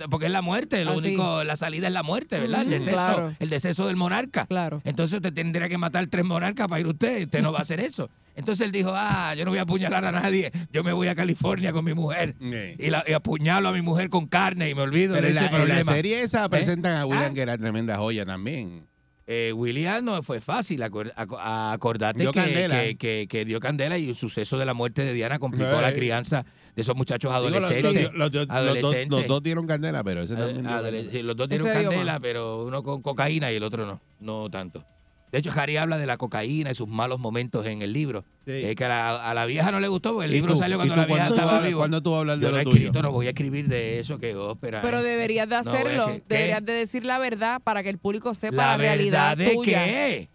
Porque 0.09 0.25
es 0.25 0.31
la 0.31 0.41
muerte, 0.41 0.83
lo 0.83 0.91
Ah, 0.91 0.95
sí. 0.99 1.07
único, 1.07 1.43
la 1.43 1.55
salida 1.55 1.87
es 1.87 1.93
la 1.93 2.03
muerte, 2.03 2.37
¿verdad? 2.39 2.63
el 2.63 2.69
deceso, 2.69 2.91
claro. 2.97 3.33
el 3.39 3.49
deceso 3.49 3.87
del 3.87 3.95
monarca. 3.95 4.45
Claro. 4.45 4.81
Entonces 4.83 5.15
usted 5.17 5.33
tendría 5.33 5.69
que 5.69 5.77
matar 5.77 6.05
tres 6.07 6.25
monarcas 6.25 6.67
para 6.67 6.81
ir 6.81 6.87
usted, 6.87 7.23
usted 7.23 7.41
no 7.41 7.51
va 7.53 7.59
a 7.59 7.61
hacer 7.61 7.79
eso. 7.79 8.09
Entonces 8.35 8.65
él 8.65 8.71
dijo, 8.71 8.91
ah, 8.93 9.33
yo 9.35 9.45
no 9.45 9.51
voy 9.51 9.59
a 9.59 9.63
apuñalar 9.63 10.03
a 10.05 10.11
nadie, 10.11 10.51
yo 10.71 10.83
me 10.83 10.91
voy 10.93 11.07
a 11.07 11.15
California 11.15 11.71
con 11.71 11.83
mi 11.85 11.93
mujer 11.93 12.35
Sí. 12.39 12.75
y, 12.85 12.89
la- 12.89 13.03
y 13.07 13.13
apuñalo 13.13 13.69
a 13.69 13.71
mi 13.71 13.81
mujer 13.81 14.09
con 14.09 14.27
carne 14.27 14.69
y 14.69 14.75
me 14.75 14.81
olvido 14.81 15.13
Pero 15.15 15.27
de 15.27 15.31
en 15.31 15.37
ese 15.37 15.43
la, 15.45 15.47
en 15.47 15.53
la 15.53 15.65
problema. 15.65 15.91
serie 15.93 16.21
esa 16.21 16.47
presentan 16.49 16.97
a 16.97 17.05
William, 17.05 17.31
Ah. 17.31 17.33
que 17.33 17.41
era 17.41 17.57
tremenda 17.57 17.97
joya 17.97 18.25
también. 18.25 18.85
eh, 19.31 19.53
William 19.53 20.03
no 20.03 20.23
fue 20.23 20.41
fácil. 20.41 20.81
Acor- 20.81 21.13
aco- 21.15 21.37
acordate 21.39 22.19
Dio 22.21 22.31
que, 22.31 22.41
que, 22.41 22.97
que- 22.97 23.27
que 23.29 23.45
dio 23.45 23.59
candela 23.59 23.95
y 23.99 24.09
el 24.09 24.15
suceso 24.15 24.57
de 24.57 24.65
la 24.65 24.73
muerte 24.73 25.05
de 25.05 25.13
Diana 25.13 25.37
complicó 25.37 25.77
Eh. 25.77 25.81
la 25.83 25.93
crianza 25.93 26.45
de 26.79 26.83
esos 26.83 26.95
muchachos 26.95 27.31
Digo, 27.33 27.49
los- 27.49 27.63
adolescentes. 27.65 28.03
los- 28.03 28.13
los- 28.13 28.13
los- 28.13 28.33
los 28.33 28.47
dos- 28.47 28.55
adolescentes. 28.55 29.09
los 29.09 29.27
dos 29.27 29.43
dieron 29.43 29.67
candela, 29.67 30.03
pero 30.03 30.21
ese 30.23 30.33
Eh, 30.33 30.37
también. 30.37 31.09
sí, 31.11 31.21
los 31.21 31.35
dos 31.35 31.49
dieron 31.49 31.67
Ese 31.67 31.83
candela, 31.83 32.19
pero 32.19 32.65
uno 32.65 32.81
con 32.83 33.01
cocaína 33.01 33.51
y 33.51 33.55
el 33.55 33.63
otro 33.63 33.85
no, 33.85 33.99
no 34.21 34.49
tanto. 34.49 34.83
De 35.31 35.37
hecho, 35.37 35.51
Harry 35.55 35.77
habla 35.77 35.99
de 35.99 36.07
la 36.07 36.17
cocaína 36.17 36.71
y 36.71 36.73
sus 36.73 36.87
malos 36.87 37.19
momentos 37.19 37.63
en 37.67 37.83
el 37.83 37.93
libro. 37.93 38.23
Es 38.47 38.75
que 38.75 38.85
a 38.85 38.89
la, 38.89 39.29
a 39.29 39.33
la 39.35 39.45
vieja 39.45 39.71
no 39.71 39.79
le 39.79 39.87
gustó 39.87 40.13
porque 40.13 40.25
el 40.25 40.31
¿Y 40.31 40.35
libro 40.37 40.53
tú? 40.53 40.59
salió 40.59 40.77
¿Y 40.77 40.79
cuando 40.79 40.93
tú 40.95 40.99
la 41.01 41.05
vieja 41.05 41.27
estaba 41.27 41.51
hablas- 41.57 41.67
viva. 41.67 41.77
cuándo 41.77 42.01
tú 42.01 42.09
vas 42.11 42.17
a 42.17 42.19
hablar 42.21 42.37
de 42.39 42.41
Yo 42.43 42.49
no 42.49 42.55
lo 42.55 42.61
he 42.61 42.63
tuyo? 42.63 42.75
escrito, 42.77 43.01
no 43.03 43.11
voy 43.11 43.27
a 43.27 43.29
escribir 43.29 43.67
de 43.67 43.99
eso, 43.99 44.17
que 44.17 44.35
ópera. 44.35 44.81
Pero 44.81 44.99
eh. 44.99 45.03
deberías 45.03 45.47
de 45.47 45.53
No, 45.55 45.61
es 45.61 45.67
hacerlo. 45.67 46.19
deberías 46.27 46.65
de 46.65 46.73
decir 46.73 47.05
la 47.05 47.19
verdad 47.19 47.61
para 47.63 47.83
que 47.83 47.89
el 47.89 47.99
público 47.99 48.33
sepa 48.33 48.55
¿La 48.55 48.67
la, 48.71 48.77
realidad 48.77 49.37
verdad 49.37 49.51
de 49.51 49.55
tuya. 49.55 49.85
qué? 49.85 50.29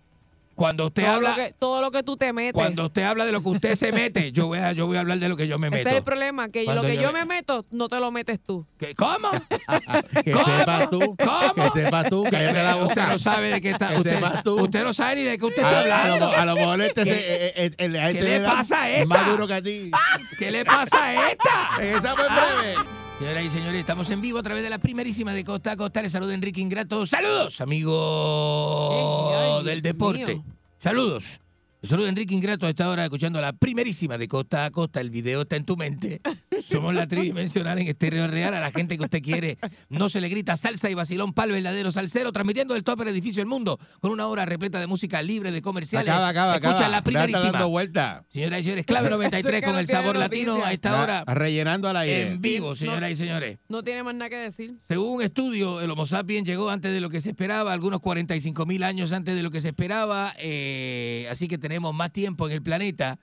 Cuando 0.55 0.87
usted 0.87 1.03
todo, 1.05 1.15
habla... 1.15 1.31
lo 1.31 1.37
que, 1.37 1.55
todo 1.59 1.81
lo 1.83 1.91
que 1.91 2.03
tú 2.03 2.17
te 2.17 2.33
metes. 2.33 2.53
Cuando 2.55 2.87
usted 2.87 3.03
habla 3.03 3.25
de 3.27 3.33
lo 3.33 3.43
que 3.43 3.49
usted 3.49 3.75
se 3.75 3.93
mete, 3.93 4.33
yo 4.33 4.47
voy 4.47 4.59
a, 4.59 4.73
yo 4.73 4.87
voy 4.87 4.97
a 4.97 5.01
hablar 5.01 5.19
de 5.19 5.29
lo 5.29 5.37
que 5.37 5.47
yo 5.49 5.59
me 5.59 5.67
Ese 5.69 5.77
meto. 5.77 5.89
es 5.91 5.95
el 5.97 6.03
problema, 6.05 6.49
que 6.49 6.65
Cuando 6.65 6.83
lo 6.83 6.89
que 6.89 6.97
yo 6.97 7.03
yo 7.03 7.13
me- 7.13 7.21
me 7.25 7.35
meto, 7.37 7.65
no 7.71 7.89
te 7.89 7.99
lo 8.01 8.11
metes 8.11 8.41
tú. 8.45 8.67
¿Qué? 8.79 8.95
¿Cómo? 8.95 9.31
Que 10.25 10.33
¿Cómo? 10.33 10.45
sepas 10.45 10.91
tú. 10.91 11.17
¿Cómo? 11.17 11.55
Que 11.55 11.71
sepas 11.71 12.09
tú. 12.09 12.25
Cállate 12.31 12.63
la 12.63 12.75
boca. 12.77 12.87
Usted 12.89 13.09
no 13.09 13.19
sabe 13.19 13.49
de 13.51 13.61
qué 13.61 13.71
está. 13.71 13.89
Que 13.89 13.97
Usted, 13.99 14.15
sepas 14.15 14.43
tú. 14.43 14.61
usted 14.63 14.85
no 14.85 14.95
sabe 14.95 15.17
ni 15.17 15.23
de 15.23 15.39
qué 15.39 15.45
usted 15.45 15.63
A, 15.65 15.67
está 15.69 15.81
a 15.81 16.07
lo, 16.09 16.15
hablando. 16.15 16.37
a 16.37 16.45
lo 16.47 16.55
mejor 16.55 16.83
este 16.83 17.03
¿Qué- 17.05 17.11
se, 17.11 17.15
eh, 17.17 17.53
eh, 17.57 17.71
eh, 17.79 17.99
a 18.01 18.13
¿Qué 18.13 18.19
este 18.19 18.25
le 18.31 18.41
da 18.41 18.53
pasa 18.53 18.77
a 18.85 19.05
más 19.07 19.19
esta? 19.19 19.31
duro 19.31 19.47
que 19.47 19.55
a 19.55 19.63
ti. 19.63 19.91
¿Qué 20.39 20.51
le 20.51 20.65
pasa 20.65 21.05
a 21.05 21.31
esta? 21.31 21.79
Esa 21.83 22.15
fue 22.15 22.25
breve. 22.29 23.04
Señoras 23.19 23.45
y 23.45 23.51
señores, 23.51 23.81
estamos 23.81 24.11
en 24.11 24.21
vivo 24.21 24.39
a 24.39 24.43
través 24.43 24.65
de 24.65 24.71
la 24.71 24.79
primerísima 24.79 25.33
de 25.33 25.45
Costa 25.45 25.73
a 25.73 25.77
Costa. 25.77 26.03
Les 26.03 26.11
saluda 26.13 26.35
Enrique 26.35 26.61
Ingrato. 26.61 27.07
Saludos, 27.07 27.61
amigo 27.61 29.33
Ay, 29.59 29.65
del 29.65 29.83
deporte. 29.83 30.35
mío. 30.35 30.45
Saludos. 30.83 31.41
Les 31.81 31.91
saluda 31.91 32.09
Enrique 32.09 32.35
Ingrato 32.35 32.67
a 32.67 32.71
esta 32.71 32.89
hora 32.91 33.05
escuchando 33.05 33.41
la 33.41 33.53
primerísima 33.53 34.19
de 34.19 34.27
Costa 34.27 34.65
a 34.65 34.71
Costa. 34.71 35.01
El 35.01 35.11
video 35.11 35.43
está 35.43 35.57
en 35.57 35.65
tu 35.65 35.77
mente. 35.77 36.21
Somos 36.63 36.95
la 36.95 37.07
tridimensional 37.07 37.79
en 37.79 37.89
estéreo 37.89 38.27
real. 38.27 38.55
A 38.55 38.61
la 38.61 38.71
gente 38.71 38.97
que 38.97 39.05
usted 39.05 39.23
quiere 39.23 39.59
no 39.89 40.09
se 40.09 40.21
le 40.21 40.29
grita 40.29 40.57
salsa 40.57 40.91
y 40.91 40.95
vacilón 40.95 41.33
pal 41.33 41.51
verdadero 41.53 41.91
salsero, 41.93 42.33
transmitiendo 42.33 42.75
del 42.75 42.85
top 42.85 43.03
edificio 43.03 43.41
del 43.41 43.49
mundo 43.49 43.79
con 44.01 44.11
una 44.13 44.27
hora 44.27 44.45
repleta 44.47 44.81
de 44.81 44.87
música 44.87 45.23
libre 45.23 45.51
de 45.53 45.63
comerciales. 45.63 46.09
Acaba, 46.09 46.29
acaba, 46.29 46.55
Escucha 46.55 46.73
acaba. 46.75 46.89
la 46.89 47.03
primerísima. 47.05 47.51
dando 47.53 47.69
vuelta. 47.69 48.25
Señoras 48.33 48.61
y 48.61 48.63
señores, 48.65 48.87
clave 48.87 49.07
Eso 49.09 49.17
93 49.17 49.55
es 49.55 49.61
que 49.61 49.65
con 49.67 49.75
no 49.75 49.81
el 49.81 49.87
sabor 49.87 50.19
noticia. 50.19 50.47
latino 50.49 50.65
a 50.65 50.73
esta 50.73 50.91
Ya, 50.91 51.03
hora. 51.03 51.25
rellenando 51.35 51.89
al 51.89 51.97
aire. 51.97 52.33
En 52.33 52.41
vivo, 52.41 52.75
señoras 52.75 53.11
y 53.11 53.17
señores. 53.17 53.59
No 53.69 53.83
tiene 53.83 54.03
más 54.03 54.15
nada 54.15 54.29
que 54.31 54.37
decir. 54.37 54.75
Según 54.89 55.17
un 55.17 55.23
estudio, 55.23 55.81
el 55.81 55.91
Homo 55.91 56.07
sapiens 56.07 56.47
llegó 56.47 56.71
antes 56.71 56.93
de 56.93 57.01
lo 57.01 57.11
que 57.11 57.21
se 57.21 57.31
esperaba, 57.31 57.73
algunos 57.73 58.01
45 58.01 58.67
mil 58.67 58.83
años 58.83 59.13
antes 59.13 59.35
de 59.37 59.43
lo 59.43 59.51
que 59.51 59.61
se 59.61 59.69
esperaba, 59.69 60.33
eh, 60.39 61.27
así 61.31 61.49
que 61.49 61.59
tenemos 61.59 61.95
más 61.95 62.13
tiempo 62.13 62.47
en 62.49 62.53
el 62.55 62.63
planeta 62.63 63.19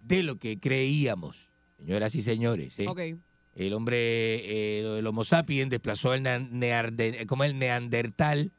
de 0.00 0.22
lo 0.22 0.36
que 0.36 0.58
creíamos. 0.58 1.43
Señoras 1.84 2.14
y 2.14 2.22
señores, 2.22 2.78
¿eh? 2.78 2.86
Ok. 2.88 3.00
el 3.56 3.72
hombre, 3.74 3.96
eh, 3.98 4.98
el 4.98 5.06
Homo 5.06 5.22
sapiens 5.24 5.70
desplazó 5.70 6.14
el, 6.14 6.22
na- 6.22 6.38
nearde- 6.38 7.26
como 7.26 7.44
el 7.44 7.58
neandertal 7.58 8.52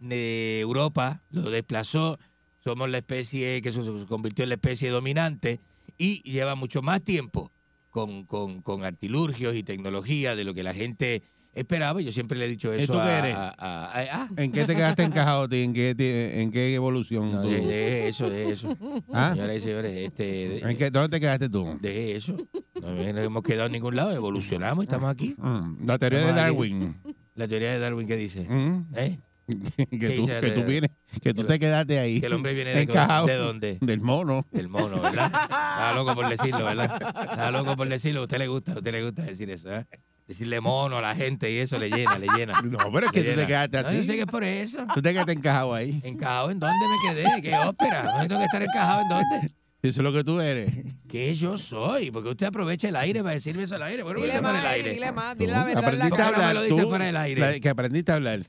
de 0.00 0.60
Europa, 0.60 1.22
lo 1.30 1.50
desplazó, 1.50 2.18
somos 2.62 2.88
la 2.88 2.98
especie 2.98 3.60
que 3.62 3.72
se 3.72 3.82
se 3.82 4.06
convirtió 4.06 4.44
en 4.44 4.50
la 4.50 4.54
especie 4.54 4.90
dominante 4.90 5.60
y 5.98 6.22
lleva 6.22 6.54
mucho 6.54 6.82
más 6.82 7.02
tiempo 7.02 7.50
con, 7.90 8.24
con, 8.24 8.62
con 8.62 8.84
artilurgios 8.84 9.56
y 9.56 9.62
tecnología 9.64 10.36
de 10.36 10.44
lo 10.44 10.54
que 10.54 10.62
la 10.62 10.72
gente 10.74 11.22
esperaba. 11.58 12.00
Yo 12.00 12.12
siempre 12.12 12.38
le 12.38 12.44
he 12.46 12.48
dicho 12.48 12.74
¿Y 12.74 12.78
eso 12.82 12.92
tú 12.94 12.98
qué 13.00 13.04
a- 13.04 13.18
eres? 13.18 13.34
a- 13.34 13.48
a- 13.48 13.84
a- 14.00 14.22
ah, 14.22 14.28
¿En 14.36 14.52
qué 14.52 14.64
te 14.64 14.74
quedaste 14.76 15.02
encajado? 15.04 15.48
¿En 15.50 15.72
qué, 15.72 15.94
te- 15.94 16.40
en 16.42 16.50
qué 16.50 16.74
evolución? 16.74 17.32
no, 17.32 17.42
tú? 17.42 17.48
de, 17.48 17.60
de 17.60 18.08
eso, 18.08 18.28
de 18.30 18.50
eso. 18.50 18.76
¿Ah? 19.12 19.30
Señoras 19.34 19.56
y 19.56 19.60
señores, 19.60 19.96
este, 19.96 20.22
de- 20.24 20.58
¿En 20.60 20.76
qué, 20.76 20.90
¿Dónde 20.90 21.08
te 21.16 21.20
quedaste 21.20 21.48
tú? 21.48 21.78
de 21.80 22.16
eso. 22.16 22.36
No, 22.80 22.90
no 22.94 23.20
hemos 23.20 23.42
quedado 23.42 23.66
en 23.66 23.72
ningún 23.72 23.96
lado, 23.96 24.12
evolucionamos, 24.12 24.84
estamos 24.84 25.10
aquí. 25.10 25.34
Mm, 25.38 25.86
La 25.86 25.98
teoría 25.98 26.18
de 26.20 26.24
Estamos 26.28 26.42
aquí. 26.44 26.52
Darwin. 26.52 26.96
La 27.34 27.48
teoría 27.48 27.72
de 27.72 27.78
Darwin, 27.78 28.06
¿qué 28.08 28.16
dice? 28.16 28.46
Mm, 28.48 28.86
¿Eh? 28.96 29.18
que, 29.48 30.10
tú, 30.10 30.26
que 30.26 30.50
tú 30.50 30.62
vienes, 30.64 30.90
que 31.22 31.32
tú 31.32 31.42
te 31.44 31.58
quedaste 31.58 31.98
ahí. 31.98 32.20
que 32.20 32.26
el 32.26 32.34
hombre 32.34 32.52
viene 32.52 32.74
de- 32.74 32.82
encajado. 32.82 33.26
¿de 33.26 33.36
dónde? 33.36 33.78
Del 33.80 34.00
mono. 34.02 34.44
El 34.52 34.68
mono, 34.68 35.00
¿verdad? 35.00 35.26
Estaba 35.26 35.94
loco 35.94 36.14
por 36.14 36.28
decirlo, 36.28 36.64
¿verdad? 36.66 36.94
Estaba 37.02 37.50
loco 37.50 37.74
por 37.76 37.88
decirlo. 37.88 38.20
A 38.20 38.22
usted 38.24 38.38
le 38.38 38.46
gusta, 38.48 38.72
a 38.72 38.76
usted 38.76 38.92
le 38.92 39.02
gusta 39.04 39.22
decir 39.22 39.48
eso, 39.48 39.74
¿eh? 39.74 39.86
Decirle 40.28 40.60
mono 40.60 40.98
a 40.98 41.00
la 41.00 41.16
gente 41.16 41.50
y 41.50 41.56
eso 41.56 41.78
le 41.78 41.88
llena, 41.90 42.18
le 42.18 42.26
llena. 42.36 42.60
No, 42.64 42.92
pero 42.92 43.06
es 43.06 43.12
que 43.12 43.22
tú 43.24 43.34
te 43.34 43.46
quedaste 43.46 43.78
No, 43.78 43.82
yo 43.84 43.88
así. 43.98 44.04
sé 44.04 44.14
que 44.14 44.20
es 44.20 44.26
por 44.26 44.44
eso. 44.44 44.86
Tú 44.94 45.00
te 45.02 45.10
quedaste 45.12 45.32
encajado 45.32 45.74
ahí. 45.74 46.00
¿Encajado 46.04 46.50
en 46.50 46.60
dónde 46.60 46.76
me 46.86 47.10
quedé? 47.14 47.42
¿Qué 47.42 47.56
ópera? 47.56 48.02
¿No 48.22 48.28
tengo 48.28 48.40
que 48.42 48.44
estar 48.44 48.62
encajado 48.62 49.00
en 49.02 49.08
dónde? 49.08 49.54
Eso 49.80 50.00
es 50.00 50.04
lo 50.04 50.12
que 50.12 50.24
tú 50.24 50.38
eres. 50.40 50.70
¿Qué 51.08 51.34
yo 51.34 51.56
soy? 51.56 52.10
Porque 52.10 52.28
usted 52.30 52.46
aprovecha 52.46 52.88
el 52.88 52.96
aire 52.96 53.22
para 53.22 53.34
decirme 53.34 53.62
eso 53.62 53.76
al 53.76 53.84
aire. 53.84 54.02
Bueno, 54.02 54.20
Dile 54.20 54.34
por 54.34 54.42
más, 54.42 54.60
el 54.60 54.66
aire. 54.66 54.90
dile 54.92 55.12
más, 55.12 55.38
dile 55.38 55.52
la 55.52 55.64
verdad. 55.64 55.80
la 55.82 55.86
aprendiste 55.88 56.22
a 56.22 56.26
hablar. 56.28 56.54
lo 56.54 56.62
dice 56.64 56.82
tú, 56.82 56.88
fuera 56.88 57.04
del 57.06 57.16
aire. 57.16 57.40
la- 57.40 57.60
que 57.60 57.68
aprendiste 57.70 58.12
a 58.12 58.14
hablar. 58.16 58.40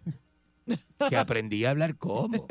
Que 1.10 1.16
aprendí 1.18 1.64
a 1.66 1.70
hablar 1.70 1.96
cómo. 1.98 2.46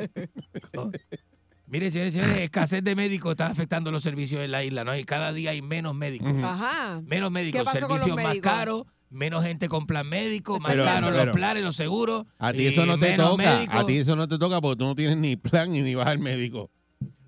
¿Cómo? 0.73 0.91
Mire, 1.67 1.91
señores 1.91 2.15
y 2.15 2.19
señores, 2.19 2.39
escasez 2.41 2.83
de 2.83 2.95
médicos 2.95 3.31
está 3.31 3.45
afectando 3.47 3.91
los 3.91 4.01
servicios 4.01 4.41
en 4.43 4.49
la 4.49 4.63
isla, 4.63 4.83
¿no? 4.83 4.95
Y 4.97 5.03
cada 5.03 5.31
día 5.33 5.51
hay 5.51 5.61
menos 5.61 5.93
médicos. 5.93 6.31
Ajá. 6.43 6.99
Menos 7.05 7.29
médicos, 7.31 7.59
¿Qué 7.61 7.65
pasó 7.65 7.81
con 7.81 7.97
los 7.97 7.99
servicios 7.99 8.15
más 8.15 8.25
médicos? 8.33 8.51
caros, 8.51 8.83
menos 9.09 9.43
gente 9.43 9.67
con 9.69 9.85
plan 9.87 10.07
médico, 10.07 10.59
más 10.59 10.71
Pero- 10.73 10.85
caros 10.85 11.13
los 11.15 11.35
planes, 11.35 11.63
los 11.63 11.75
seguros. 11.75 12.25
A 12.37 12.53
ti 12.53 12.67
eso 12.67 12.85
no 12.85 12.97
te 12.99 13.15
toca. 13.15 13.37
médicos. 13.55 13.75
A 13.75 13.85
ti 13.85 13.97
eso 13.97 14.15
no 14.15 14.27
te 14.27 14.37
toca 14.37 14.61
porque 14.61 14.77
tú 14.77 14.85
no 14.85 14.95
tienes 14.95 15.17
ni 15.17 15.35
plan 15.35 15.71
ni 15.71 15.95
vas 15.95 16.07
al 16.07 16.19
médico. 16.19 16.69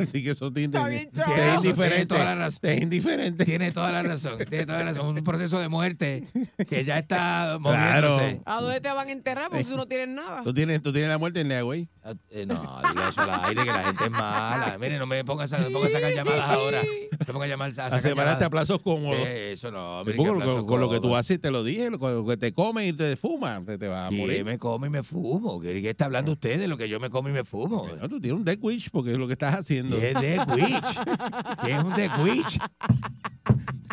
Así 0.01 0.23
que 0.23 0.31
eso 0.31 0.51
te, 0.51 0.63
Está 0.63 0.83
te- 0.83 0.89
bien, 0.89 1.11
te 1.11 1.17
chavo. 1.21 1.31
es 1.35 1.35
Tiene 1.41 1.55
indiferente. 1.55 2.05
toda 2.05 2.25
la 2.25 2.35
razón. 2.35 2.59
Te 2.61 2.73
es 2.73 2.81
indiferente. 2.81 3.45
Tiene 3.45 3.71
toda 3.71 3.91
la 3.91 4.03
razón, 4.03 4.37
tiene 4.49 4.65
toda 4.65 4.79
la 4.79 4.85
razón. 4.85 5.17
Un 5.17 5.23
proceso 5.23 5.59
de 5.59 5.67
muerte 5.69 6.23
que 6.67 6.83
ya 6.85 6.97
está 6.99 7.57
moviéndose. 7.59 8.41
Claro. 8.43 8.57
¿A 8.57 8.61
dónde 8.61 8.81
te 8.81 8.91
van 8.91 9.07
a 9.07 9.11
enterrar? 9.11 9.49
Porque 9.49 9.63
si 9.63 9.75
no 9.75 9.85
tienes 9.87 10.09
nada. 10.09 10.43
Tú 10.43 10.53
tienes, 10.53 10.81
tú 10.81 10.91
tienes 10.91 11.09
la 11.09 11.17
muerte 11.17 11.41
en 11.41 11.49
la 11.49 11.61
güey. 11.61 11.87
Ah, 12.03 12.13
eh, 12.31 12.45
no, 12.47 12.55
diga 12.89 13.09
eso 13.09 13.21
al 13.21 13.45
aire, 13.45 13.63
que 13.63 13.69
la 13.71 13.83
gente 13.83 14.03
es 14.05 14.11
mala. 14.11 14.77
Mire, 14.79 14.97
no 14.97 15.05
me 15.05 15.23
pongas 15.23 15.53
a, 15.53 15.59
me 15.59 15.69
pongas 15.69 15.91
a 15.93 15.95
sacar 15.97 16.13
llamadas 16.13 16.49
ahora. 16.49 16.81
No 16.81 17.17
me 17.19 17.25
pongas 17.33 17.45
a 17.45 17.47
llamar 17.47 17.67
a 17.67 17.71
A 17.71 17.73
sacar 17.73 18.01
separarte 18.01 18.43
a 18.45 18.49
plazos 18.49 18.81
cómodos. 18.81 19.19
Eh, 19.27 19.51
Eso 19.51 19.69
no, 19.71 20.03
mire, 20.03 20.17
Con, 20.17 20.41
con- 20.41 20.65
con 20.65 20.79
lo 20.81 20.89
que 20.89 20.99
tú 20.99 21.15
haces, 21.15 21.39
te 21.39 21.51
lo 21.51 21.63
dije, 21.63 21.89
que- 21.91 21.97
lo 21.97 22.25
que 22.25 22.37
te 22.37 22.51
comes 22.53 22.87
y 22.89 22.93
te 22.93 23.15
fumas, 23.15 23.63
te, 23.65 23.77
te 23.77 23.87
vas 23.87 24.07
a 24.07 24.11
morir. 24.11 24.43
me 24.45 24.57
como 24.57 24.85
y 24.85 24.89
me 24.89 25.03
fumo. 25.03 25.59
¿Qué, 25.61 25.81
qué 25.81 25.89
está 25.91 26.05
hablando 26.05 26.31
usted 26.31 26.59
de 26.59 26.67
lo 26.67 26.77
que 26.77 26.89
yo 26.89 26.99
me 26.99 27.09
como 27.11 27.29
y 27.29 27.31
me 27.33 27.43
fumo? 27.43 27.87
No, 28.01 28.09
tú 28.09 28.19
tienes 28.19 28.37
un 28.39 28.45
death 28.45 28.59
wish 28.61 28.89
porque 28.89 29.11
es 29.11 29.17
lo 29.17 29.27
que 29.27 29.33
estás 29.33 29.53
haciendo. 29.55 29.90
¿Qué 29.99 30.11
es 30.11 30.21
Death 30.21 30.49
Witch? 30.49 30.99
¿Qué 31.63 31.71
es 31.71 31.83
un 31.83 31.93
Death 31.93 32.19
Witch? 32.19 32.59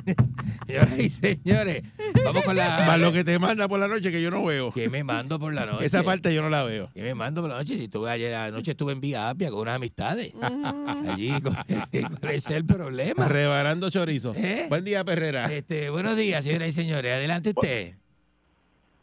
Señoras 0.66 0.98
y 0.98 1.08
señores, 1.08 1.82
vamos 2.24 2.42
con 2.42 2.54
la... 2.54 2.84
Más 2.86 2.98
lo 2.98 3.10
que 3.10 3.24
te 3.24 3.38
manda 3.38 3.68
por 3.68 3.80
la 3.80 3.88
noche 3.88 4.10
que 4.10 4.20
yo 4.20 4.30
no 4.30 4.44
veo. 4.44 4.70
¿Qué 4.72 4.88
me 4.88 5.02
mando 5.02 5.38
por 5.38 5.54
la 5.54 5.64
noche? 5.64 5.86
Esa 5.86 6.02
parte 6.02 6.34
yo 6.34 6.42
no 6.42 6.50
la 6.50 6.62
veo. 6.62 6.90
¿Qué 6.94 7.02
me 7.02 7.14
mando 7.14 7.40
por 7.40 7.50
la 7.50 7.56
noche? 7.56 7.76
Si 7.76 7.84
estuve 7.84 8.10
ayer 8.10 8.34
anoche 8.34 8.72
estuve 8.72 8.92
en 8.92 9.00
Vía 9.00 9.30
Apia 9.30 9.50
con 9.50 9.60
unas 9.60 9.76
amistades. 9.76 10.32
Allí, 11.08 11.32
¿cuál 11.40 12.32
es 12.32 12.50
el 12.50 12.64
problema? 12.66 13.28
Rebarando 13.28 13.88
chorizo. 13.90 14.34
¿Eh? 14.36 14.66
Buen 14.68 14.84
día, 14.84 15.04
Perrera. 15.04 15.50
Este, 15.52 15.88
buenos 15.90 16.16
días, 16.16 16.44
señoras 16.44 16.68
y 16.68 16.72
señores. 16.72 17.12
Adelante 17.14 17.50
usted. 17.50 17.94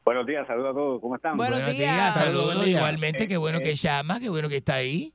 Buenos 0.04 0.28
días, 0.28 0.46
saludos 0.46 0.70
a 0.70 0.74
todos. 0.74 1.02
¿Cómo 1.02 1.16
están? 1.16 1.36
Buenos 1.36 1.66
días. 1.68 2.14
Saludos. 2.14 2.54
Buen 2.54 2.66
día. 2.66 2.78
Igualmente, 2.78 3.28
qué 3.28 3.38
bueno 3.38 3.60
que 3.60 3.74
llama, 3.74 4.20
qué 4.20 4.30
bueno 4.30 4.50
que 4.50 4.58
está 4.58 4.76
ahí. 4.76 5.14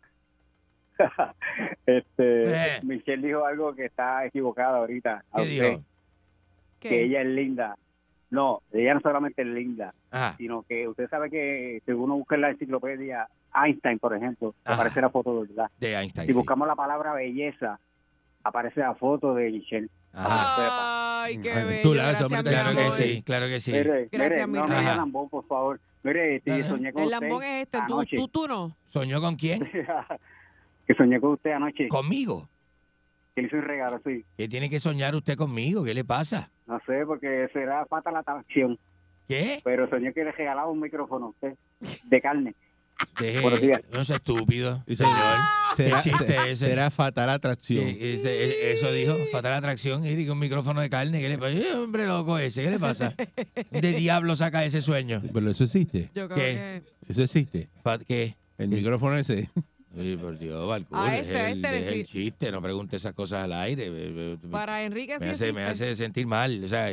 Este, 1.86 2.54
Eh. 2.76 2.80
Michelle 2.82 3.26
dijo 3.26 3.44
algo 3.44 3.74
que 3.74 3.86
está 3.86 4.24
equivocada 4.24 4.78
ahorita. 4.78 5.24
¿Qué 5.36 5.42
dijo? 5.44 5.82
Que 6.80 6.88
¿Qué? 6.88 7.02
ella 7.04 7.20
es 7.22 7.26
linda. 7.28 7.76
No, 8.30 8.62
ella 8.72 8.94
no 8.94 9.00
solamente 9.00 9.42
es 9.42 9.48
linda, 9.48 9.92
Ajá. 10.10 10.36
sino 10.36 10.62
que 10.62 10.86
usted 10.86 11.08
sabe 11.10 11.30
que 11.30 11.82
si 11.84 11.90
uno 11.92 12.14
busca 12.16 12.36
en 12.36 12.42
la 12.42 12.50
enciclopedia 12.50 13.28
Einstein, 13.52 13.98
por 13.98 14.14
ejemplo, 14.14 14.54
Ajá. 14.64 14.74
aparece 14.76 15.00
la 15.00 15.10
foto 15.10 15.42
de 15.42 15.48
verdad. 15.48 15.70
De 15.80 15.94
Einstein. 15.94 16.26
Si 16.26 16.32
sí. 16.32 16.38
buscamos 16.38 16.68
la 16.68 16.76
palabra 16.76 17.12
belleza, 17.12 17.80
aparece 18.44 18.80
la 18.80 18.94
foto 18.94 19.34
de 19.34 19.50
Michelle. 19.50 19.88
Ajá. 20.12 21.24
Ay, 21.24 21.38
qué 21.38 21.52
bello. 21.52 21.82
chula, 21.82 22.02
Gracias, 22.04 22.22
hombre, 22.32 22.42
mi 22.42 22.48
Claro 22.50 22.76
que 22.76 22.90
sí, 22.92 23.22
claro 23.22 23.46
que 23.46 23.60
sí. 23.60 23.72
Mire, 23.72 24.08
Gracias, 24.12 24.48
mire, 24.48 24.60
no 24.60 24.64
mi 24.64 24.70
me 24.70 24.74
Ajá. 24.76 24.80
diga 24.80 24.96
lambón, 24.96 25.28
por 25.28 25.44
favor. 25.46 25.80
Mire, 26.04 26.36
este, 26.36 26.64
soñé 26.68 26.92
con 26.92 27.02
El 27.02 27.08
usted 27.08 27.20
lambón 27.20 27.42
es 27.42 27.62
este. 27.62 27.78
Tú, 27.88 28.04
tú, 28.04 28.28
tú 28.28 28.48
no. 28.48 28.76
¿Soñó 28.92 29.20
con 29.20 29.34
quién? 29.36 29.60
que 30.90 30.94
soñé 30.96 31.20
con 31.20 31.32
usted 31.34 31.52
anoche. 31.52 31.86
Conmigo. 31.88 32.48
Que 33.34 33.42
le 33.42 33.46
hice 33.46 33.56
un 33.56 33.62
regalo, 33.62 34.00
sí. 34.04 34.24
¿Qué 34.36 34.48
tiene 34.48 34.68
que 34.68 34.80
soñar 34.80 35.14
usted 35.14 35.36
conmigo? 35.36 35.84
¿Qué 35.84 35.94
le 35.94 36.04
pasa? 36.04 36.50
No 36.66 36.80
sé, 36.84 37.06
porque 37.06 37.48
será 37.52 37.86
falta 37.86 38.10
la 38.10 38.20
atracción. 38.20 38.76
¿Qué? 39.28 39.60
Pero 39.62 39.88
soñé 39.88 40.12
que 40.12 40.24
le 40.24 40.32
regalaba 40.32 40.68
un 40.68 40.80
micrófono 40.80 41.26
a 41.26 41.28
usted 41.28 41.54
de 42.04 42.20
carne. 42.20 42.54
Deje, 43.20 43.40
Buenos 43.40 43.60
días. 43.60 43.80
no 43.92 44.02
sea 44.04 44.16
estúpido, 44.16 44.82
señor. 44.88 45.14
Será, 45.76 45.96
¿Qué 46.02 46.10
chiste 46.10 46.26
se- 46.26 46.50
ese? 46.50 46.66
será 46.68 46.90
fatal 46.90 47.30
atracción. 47.30 47.84
¿Qué- 47.84 48.14
ese- 48.14 48.44
e- 48.44 48.72
eso 48.72 48.90
dijo, 48.92 49.14
fatal 49.30 49.54
atracción, 49.54 50.04
y 50.04 50.26
con 50.26 50.32
un 50.32 50.40
micrófono 50.40 50.80
de 50.80 50.90
carne. 50.90 51.20
¿Qué 51.20 51.28
le 51.28 51.38
pasa? 51.38 51.52
Eh, 51.52 51.72
hombre 51.76 52.04
loco 52.06 52.36
ese, 52.36 52.64
¿qué 52.64 52.70
le 52.70 52.78
pasa? 52.80 53.14
¿De 53.70 53.92
diablo 53.92 54.34
saca 54.36 54.64
ese 54.64 54.82
sueño? 54.82 55.22
Pero 55.32 55.50
eso 55.50 55.64
existe. 55.64 56.10
Yo 56.14 56.26
creo 56.28 56.36
¿Qué? 56.36 56.82
que. 57.06 57.12
Eso 57.12 57.22
existe. 57.22 57.68
¿Qué? 58.08 58.34
El 58.58 58.68
micrófono 58.68 59.16
ese. 59.16 59.48
Ay, 59.98 60.16
por 60.16 60.38
Dios, 60.38 60.68
Balcour, 60.68 60.98
A 60.98 61.04
deje 61.10 61.18
este, 61.20 61.50
el, 61.50 61.56
este 61.64 61.68
deje 61.72 61.88
el 62.00 62.06
sí. 62.06 62.12
chiste, 62.12 62.52
no 62.52 62.62
pregunte 62.62 62.94
esas 62.96 63.12
cosas 63.12 63.42
al 63.44 63.52
aire. 63.54 64.36
Para 64.50 64.84
Enrique 64.84 65.16
sí 65.18 65.24
me 65.24 65.30
hace, 65.32 65.52
me 65.52 65.62
existe. 65.62 65.84
hace 65.86 65.94
sentir 65.96 66.26
mal, 66.28 66.62
o 66.64 66.68
sea, 66.68 66.88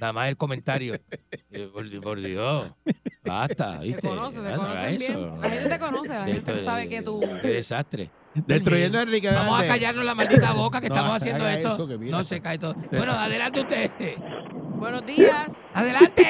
nada 0.00 0.12
más 0.12 0.28
el 0.28 0.36
comentario. 0.36 0.94
Eh, 1.50 1.66
por, 1.72 2.00
por 2.02 2.20
Dios, 2.20 2.70
basta, 3.24 3.80
¿viste? 3.80 4.02
Te 4.02 4.08
conoce, 4.08 4.38
te 4.38 4.48
Ah, 4.48 4.56
no 4.56 4.62
haga 4.64 4.74
conocen 4.74 4.98
bien. 4.98 5.12
eso. 5.12 5.36
La 5.40 5.50
gente 5.50 5.68
te 5.70 5.78
conoce, 5.78 6.08
la 6.14 6.24
De 6.26 6.34
gente 6.34 6.52
esto, 6.52 6.64
sabe 6.64 6.82
de- 6.82 6.88
que 6.90 7.02
tú... 7.02 7.20
Qué 7.40 7.48
desastre. 7.48 8.10
Destruyendo 8.34 8.98
a 8.98 9.02
Enrique. 9.02 9.28
Vamos 9.30 9.62
a 9.62 9.66
callarnos 9.66 10.04
la 10.04 10.14
maldita 10.14 10.52
boca 10.52 10.78
que 10.82 10.88
No, 10.90 10.94
estamos 10.94 11.16
haciendo 11.16 11.48
esto. 11.48 11.72
eso, 11.72 11.88
que 11.88 11.96
mira. 11.96 12.18
no 12.18 12.24
se 12.24 12.40
cae 12.42 12.58
todo. 12.58 12.74
Bueno, 12.92 13.12
adelante 13.12 13.60
usted. 13.62 13.90
Buenos 14.76 15.06
días. 15.06 15.58
Adelante. 15.72 16.24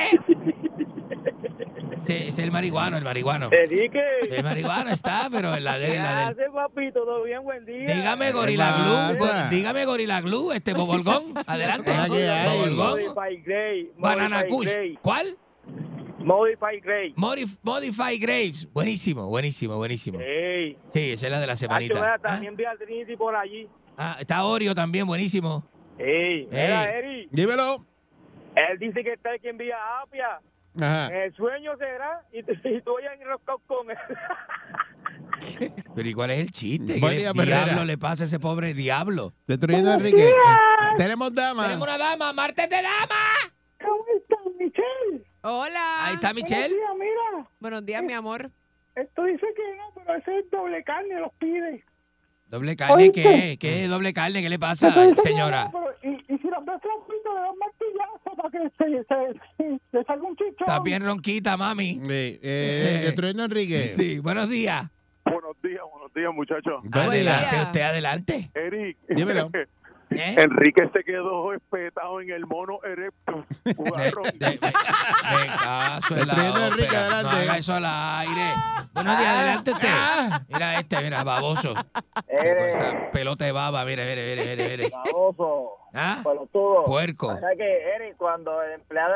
Sí, 2.08 2.14
es 2.28 2.38
el 2.38 2.50
marihuano, 2.50 2.96
el 2.96 3.04
marihuano. 3.04 3.50
Enrique. 3.52 4.00
El 4.30 4.42
marihuano 4.42 4.90
está, 4.90 5.28
pero 5.30 5.54
en 5.54 5.62
la 5.62 5.78
de 5.78 5.94
en 5.94 6.02
la 6.02 6.08
del- 6.26 6.34
Gracias, 6.36 6.50
papi. 6.54 6.90
Todo 6.92 7.22
bien, 7.22 7.44
buen 7.44 7.64
día. 7.66 7.94
Dígame 7.94 8.32
Gorila 8.32 8.72
Glue, 8.72 9.18
go- 9.18 9.48
dígame 9.50 9.84
Gorila 9.84 10.20
Glue, 10.22 10.52
este 10.56 10.72
bobolgón. 10.74 11.34
Adelante. 11.46 11.92
Ah, 11.94 12.06
¿qué? 12.10 12.48
Bobolgón. 12.50 13.00
Modify 13.14 13.36
Grey. 13.42 13.92
Banana 13.98 14.44
Kush. 14.48 14.70
¿Cuál? 15.02 15.36
Modify 16.18 16.80
Grey. 16.80 17.12
Modif- 17.14 17.58
Modify 17.62 18.18
Grapes. 18.18 18.66
Buenísimo, 18.72 19.26
buenísimo, 19.28 19.76
buenísimo. 19.76 20.18
Ey. 20.20 20.76
Sí, 20.92 21.12
esa 21.12 21.26
es 21.26 21.32
la 21.32 21.40
de 21.40 21.46
la 21.46 21.56
semanita. 21.56 22.14
Ah, 22.14 22.18
también 22.18 22.56
vi 22.56 22.64
al 22.64 22.78
Trinity 22.78 23.16
por 23.16 23.36
allí. 23.36 23.68
ah, 23.96 24.16
está 24.18 24.44
Oreo 24.44 24.74
también, 24.74 25.06
buenísimo. 25.06 25.64
Ey, 25.98 26.46
mira, 26.50 26.90
Ey. 26.90 26.98
Eri. 26.98 27.28
Dímelo. 27.30 27.84
Él 28.56 28.78
dice 28.78 29.04
que 29.04 29.12
está 29.12 29.32
aquí 29.32 29.48
en 29.48 29.58
Vía 29.58 29.76
Apia. 30.02 30.40
Ajá. 30.76 31.08
El 31.24 31.34
sueño 31.34 31.76
será. 31.78 32.22
Y, 32.32 32.42
tú- 32.42 32.52
y 32.68 32.80
tú 32.82 32.94
vayas 32.94 33.20
enroscado 33.20 33.58
con 33.66 33.90
él. 33.90 33.96
Pero 35.94 36.08
¿y 36.08 36.14
cuál 36.14 36.30
es 36.30 36.38
el 36.40 36.50
chiste? 36.50 37.00
¿Qué 37.00 37.08
día, 37.10 37.32
le 37.84 37.98
pasa 37.98 38.24
a 38.24 38.26
ese 38.26 38.38
pobre 38.40 38.74
diablo? 38.74 39.32
Destruyendo 39.46 39.90
a 39.90 39.94
Enrique. 39.94 40.30
Tenemos 40.96 41.32
dama. 41.34 41.64
Tenemos 41.64 41.86
una 41.88 41.98
dama, 41.98 42.32
martes 42.32 42.68
de 42.68 42.76
dama. 42.76 43.52
¿Cómo 43.80 44.04
estás, 44.16 44.38
Michelle? 44.58 45.24
Hola. 45.42 46.06
Ahí 46.06 46.14
está 46.14 46.32
Michelle. 46.34 46.74
Mira, 46.74 46.94
mira. 46.94 47.48
Buenos 47.60 47.84
días, 47.86 48.02
mi 48.02 48.12
amor. 48.12 48.50
Esto 48.96 49.24
dice 49.24 49.46
que 49.56 49.76
no, 49.76 49.92
pero 49.94 50.18
ese 50.18 50.38
es 50.38 50.50
doble 50.50 50.82
carne, 50.82 51.20
los 51.20 51.32
pide. 51.34 51.84
¿Doble 52.48 52.74
carne 52.76 53.12
qué? 53.12 53.56
¿Qué 53.60 53.84
es 53.84 53.90
doble 53.90 54.12
carne? 54.12 54.40
¿Qué 54.42 54.48
le 54.48 54.58
pasa, 54.58 54.90
señora? 55.22 55.70
Pero, 55.70 55.94
y, 56.02 56.16
y 56.34 56.38
si 56.38 56.48
los 56.48 56.64
ves 56.64 56.80
tranquilos, 56.80 57.34
le 57.34 57.40
dan 57.40 57.58
martillazo 57.58 57.67
para 58.38 58.50
que 58.50 58.58
se, 58.78 59.04
se, 59.04 59.80
se, 59.90 60.04
salga 60.04 60.26
un 60.26 60.36
chichón. 60.36 60.54
Está 60.60 60.80
bien 60.80 61.04
ronquita, 61.04 61.56
mami. 61.56 62.00
Sí, 62.04 62.38
eh, 62.42 63.14
a 63.14 63.44
Enrique. 63.44 63.78
Sí, 63.88 64.20
buenos 64.20 64.48
días. 64.48 64.90
Buenos 65.24 65.60
días, 65.62 65.82
buenos 65.92 66.14
días, 66.14 66.32
muchachos. 66.32 66.82
Adelante, 66.92 67.56
usted 67.62 67.80
adelante. 67.82 68.50
Eric, 68.54 68.96
Dímelo. 69.08 69.50
¿Eh? 70.10 70.34
Enrique 70.38 70.88
se 70.92 71.04
quedó 71.04 71.52
espetado 71.52 72.20
en 72.20 72.30
el 72.30 72.46
mono 72.46 72.78
erectus. 72.84 73.44
Jugarro. 73.76 74.22
De- 74.34 74.58
la 74.58 76.00
Enrique. 76.68 76.88
No 76.92 76.98
adelante. 76.98 77.36
haga 77.36 77.56
eso 77.58 77.74
al 77.74 77.84
aire. 77.86 78.54
Buenos 78.94 79.18
días, 79.18 79.36
adelante 79.36 79.70
usted. 79.72 79.88
Mira 80.48 80.80
este, 80.80 81.00
mira, 81.02 81.24
baboso. 81.24 81.74
Esa 82.26 83.10
pelota 83.12 83.44
de 83.44 83.52
baba, 83.52 83.84
mire, 83.84 84.04
mire, 84.08 84.36
mire, 84.36 84.56
mire, 84.56 84.76
mire. 84.76 84.90
Baboso, 84.90 85.72
¿Ah? 85.94 86.20
pelotudo. 86.24 86.84
Puerco. 86.84 87.28
O 87.28 87.38
sea 87.38 87.50
que, 87.56 87.82
Eric, 87.96 88.16
cuando 88.16 88.62
el 88.62 88.72
empleado 88.72 89.14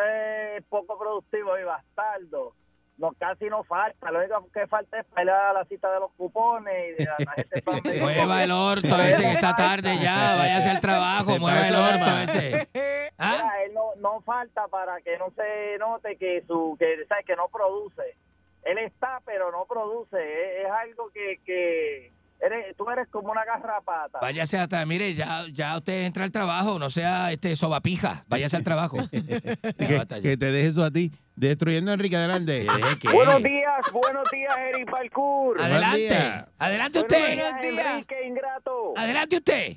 es 0.56 0.64
poco 0.68 0.98
productivo 0.98 1.58
y 1.58 1.64
bastardo, 1.64 2.54
no, 3.02 3.12
casi 3.18 3.46
no 3.46 3.64
falta. 3.64 4.12
Lo 4.12 4.20
único 4.20 4.48
que 4.52 4.66
falta 4.68 5.00
es 5.00 5.06
pelear 5.06 5.46
a 5.46 5.52
la 5.52 5.64
cita 5.64 5.92
de 5.92 5.98
los 5.98 6.12
cupones 6.12 6.72
y 6.90 7.02
de 7.02 7.04
la 7.04 7.16
familia. 7.64 8.00
Mueva 8.00 8.44
el 8.44 8.52
orto 8.52 9.02
ese 9.02 9.22
que 9.22 9.32
está 9.32 9.56
tarde 9.56 9.98
ya, 9.98 10.36
váyase 10.36 10.70
al 10.70 10.80
trabajo, 10.80 11.32
¿Qué 11.32 11.40
mueva 11.40 11.66
el 11.66 11.74
orto 11.74 12.18
ese. 12.22 12.68
¿Ah? 13.18 13.32
Mira, 13.42 13.64
él 13.64 13.74
no, 13.74 13.94
no 13.96 14.20
falta 14.20 14.68
para 14.68 15.00
que 15.00 15.18
no 15.18 15.32
se 15.34 15.78
note 15.78 16.16
que 16.16 16.44
su 16.46 16.76
que 16.78 17.04
sabes 17.08 17.26
que 17.26 17.34
no 17.34 17.48
produce. 17.48 18.16
Él 18.62 18.78
está, 18.78 19.20
pero 19.26 19.50
no 19.50 19.66
produce. 19.68 20.16
Es, 20.16 20.66
es 20.66 20.70
algo 20.70 21.10
que, 21.12 21.40
que 21.44 22.12
eres, 22.40 22.76
tú 22.76 22.88
eres 22.88 23.08
como 23.08 23.32
una 23.32 23.44
garrapata. 23.44 24.20
Váyase 24.20 24.58
atrás, 24.58 24.86
mire, 24.86 25.12
ya, 25.14 25.44
ya 25.52 25.76
usted 25.76 26.02
entra 26.02 26.22
al 26.22 26.30
trabajo, 26.30 26.78
no 26.78 26.88
sea 26.88 27.32
este 27.32 27.56
sobapija, 27.56 28.24
váyase 28.28 28.56
al 28.56 28.64
trabajo. 28.64 28.98
Que, 29.12 30.20
que 30.22 30.36
te 30.36 30.52
deje 30.52 30.68
eso 30.68 30.84
a 30.84 30.90
ti. 30.90 31.10
Destruyendo 31.34 31.90
a 31.90 31.94
Enrique, 31.94 32.16
adelante. 32.16 32.66
¿Qué, 32.66 32.98
qué? 33.00 33.08
Buenos 33.12 33.42
días, 33.42 33.80
buenos 33.92 34.28
días, 34.30 34.54
Eric 34.58 34.90
Parkour. 34.90 35.60
Adelante, 35.60 36.18
adelante 36.58 36.98
usted, 37.00 37.18
Buenos 37.36 37.60
días. 37.62 37.86
Enrique 37.94 38.26
Ingrato. 38.26 38.92
adelante 38.96 39.36
usted. 39.36 39.76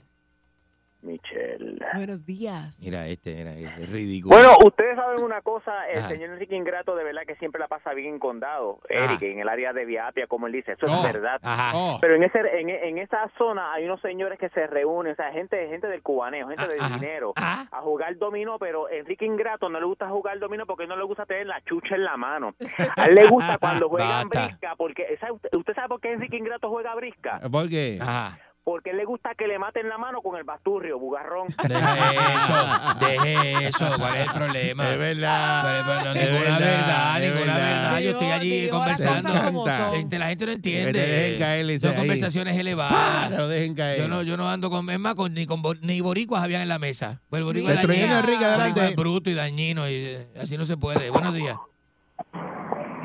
Michelle. 1.05 1.77
Buenos 1.93 2.25
días. 2.25 2.79
Mira 2.81 3.07
este, 3.07 3.35
mira, 3.35 3.53
es 3.53 3.89
ridículo. 3.91 4.35
Bueno, 4.35 4.57
ustedes 4.65 4.95
saben 4.95 5.23
una 5.23 5.41
cosa, 5.41 5.87
el 5.89 5.99
Ajá. 5.99 6.07
señor 6.09 6.31
Enrique 6.31 6.55
Ingrato 6.55 6.95
de 6.95 7.03
verdad 7.03 7.21
que 7.27 7.35
siempre 7.35 7.59
la 7.59 7.67
pasa 7.67 7.93
bien 7.93 8.15
en 8.15 8.19
condado. 8.19 8.79
Eric, 8.89 9.21
en 9.21 9.39
el 9.39 9.47
área 9.49 9.71
de 9.73 9.85
Viapia, 9.85 10.27
como 10.27 10.47
él 10.47 10.53
dice, 10.53 10.73
eso 10.73 10.85
Oh. 10.89 11.07
es 11.07 11.13
verdad. 11.13 11.39
Ajá. 11.43 11.71
Oh. 11.75 11.97
Pero 12.01 12.15
en 12.15 12.23
ese 12.23 12.39
en, 12.59 12.69
en 12.69 12.97
esa 12.97 13.29
zona 13.37 13.73
hay 13.73 13.85
unos 13.85 14.01
señores 14.01 14.39
que 14.39 14.49
se 14.49 14.67
reúnen, 14.67 15.13
o 15.13 15.15
sea, 15.15 15.31
gente 15.31 15.67
gente 15.69 15.87
del 15.87 16.01
cubaneo, 16.01 16.47
gente 16.49 16.63
Ah, 16.63 16.67
del 16.87 16.99
dinero, 16.99 17.33
Ajá. 17.35 17.67
a 17.71 17.81
jugar 17.81 18.17
dominó, 18.17 18.57
pero 18.59 18.89
Enrique 18.89 19.25
Ingrato 19.25 19.69
no 19.69 19.79
le 19.79 19.85
gusta 19.85 20.09
jugar 20.09 20.39
dominó 20.39 20.65
porque 20.65 20.87
no 20.87 20.95
le 20.95 21.03
gusta 21.03 21.25
tener 21.25 21.47
la 21.47 21.61
chucha 21.63 21.95
en 21.95 22.03
la 22.03 22.17
mano. 22.17 22.55
A 22.97 23.05
él 23.05 23.15
le 23.15 23.27
gusta 23.27 23.57
cuando 23.57 23.89
juegan 23.89 24.29
brisca, 24.29 24.75
porque 24.77 25.17
¿sabe 25.19 25.33
usted, 25.33 25.49
¿usted 25.55 25.73
sabe 25.75 25.87
por 25.89 26.01
qué 26.01 26.13
Enrique 26.13 26.37
Ingrato 26.37 26.69
juega 26.69 26.95
brisca? 26.95 27.39
¿Por 27.51 27.69
qué? 27.69 27.97
Ajá. 28.01 28.37
Porque 28.65 28.89
él 28.89 28.97
le 28.97 29.05
gusta 29.05 29.35
que 29.37 29.45
le 29.45 29.59
maten 29.59 29.87
la 29.87 29.99
mano 29.99 30.23
con 30.23 30.35
el 30.37 30.43
basturrio, 30.43 30.97
bugarrón. 30.97 31.45
Deje 31.67 32.33
eso, 32.35 32.99
deje 32.99 33.67
eso, 33.67 33.91
¿cuál 33.99 34.15
es 34.17 34.25
el 34.25 34.31
problema? 34.33 34.91
Es 34.91 34.97
verdad. 34.97 35.63
Pero, 35.63 35.85
pero, 35.85 36.03
no, 36.15 36.19
Es 36.19 36.31
ninguna 36.31 36.49
verdad, 36.57 36.59
verdad, 36.59 37.15
es 37.23 37.33
ninguna 37.35 37.53
verdad. 37.57 37.69
verdad. 37.83 37.99
Yo 37.99 38.09
estoy 38.09 38.27
allí 38.31 38.49
digo 38.61 38.77
conversando. 38.79 39.91
Gente, 39.93 40.17
la 40.19 40.27
gente 40.29 40.45
no 40.47 40.51
entiende. 40.51 40.93
dejen 40.99 41.39
caer, 41.39 41.65
dice 41.67 41.79
Son 41.81 41.91
ahí. 41.91 41.97
conversaciones 41.99 42.57
elevadas. 42.57 43.47
Dejen 43.49 43.75
caer. 43.75 43.99
Yo 43.99 44.07
no, 44.07 44.23
yo 44.23 44.35
no 44.35 44.49
ando 44.49 44.71
con, 44.71 44.89
es 44.89 44.99
más, 44.99 45.13
con- 45.13 45.33
ni, 45.35 45.45
con, 45.45 45.61
ni 45.81 46.01
boricuas 46.01 46.41
habían 46.43 46.63
en 46.63 46.69
la 46.69 46.79
mesa. 46.79 47.21
Pues 47.29 47.41
el 47.41 47.43
boricua 47.45 47.71
es 47.73 47.87
dañino. 47.87 48.17
Enrique, 48.17 48.45
adelante. 48.45 48.83
es 48.87 48.95
bruto 48.95 49.29
y 49.29 49.35
dañino 49.35 49.87
y 49.87 49.93
eh, 49.93 50.27
así 50.41 50.57
no 50.57 50.65
se 50.65 50.75
puede. 50.75 51.11
Buenos 51.11 51.35
días. 51.35 51.55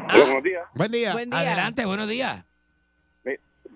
Buenos 0.09 0.43
días. 0.43 0.63
Buen 0.75 0.91
día. 0.91 1.13
Buen 1.13 1.29
día. 1.29 1.39
Adelante, 1.39 1.85
buenos 1.85 2.09
días. 2.09 2.45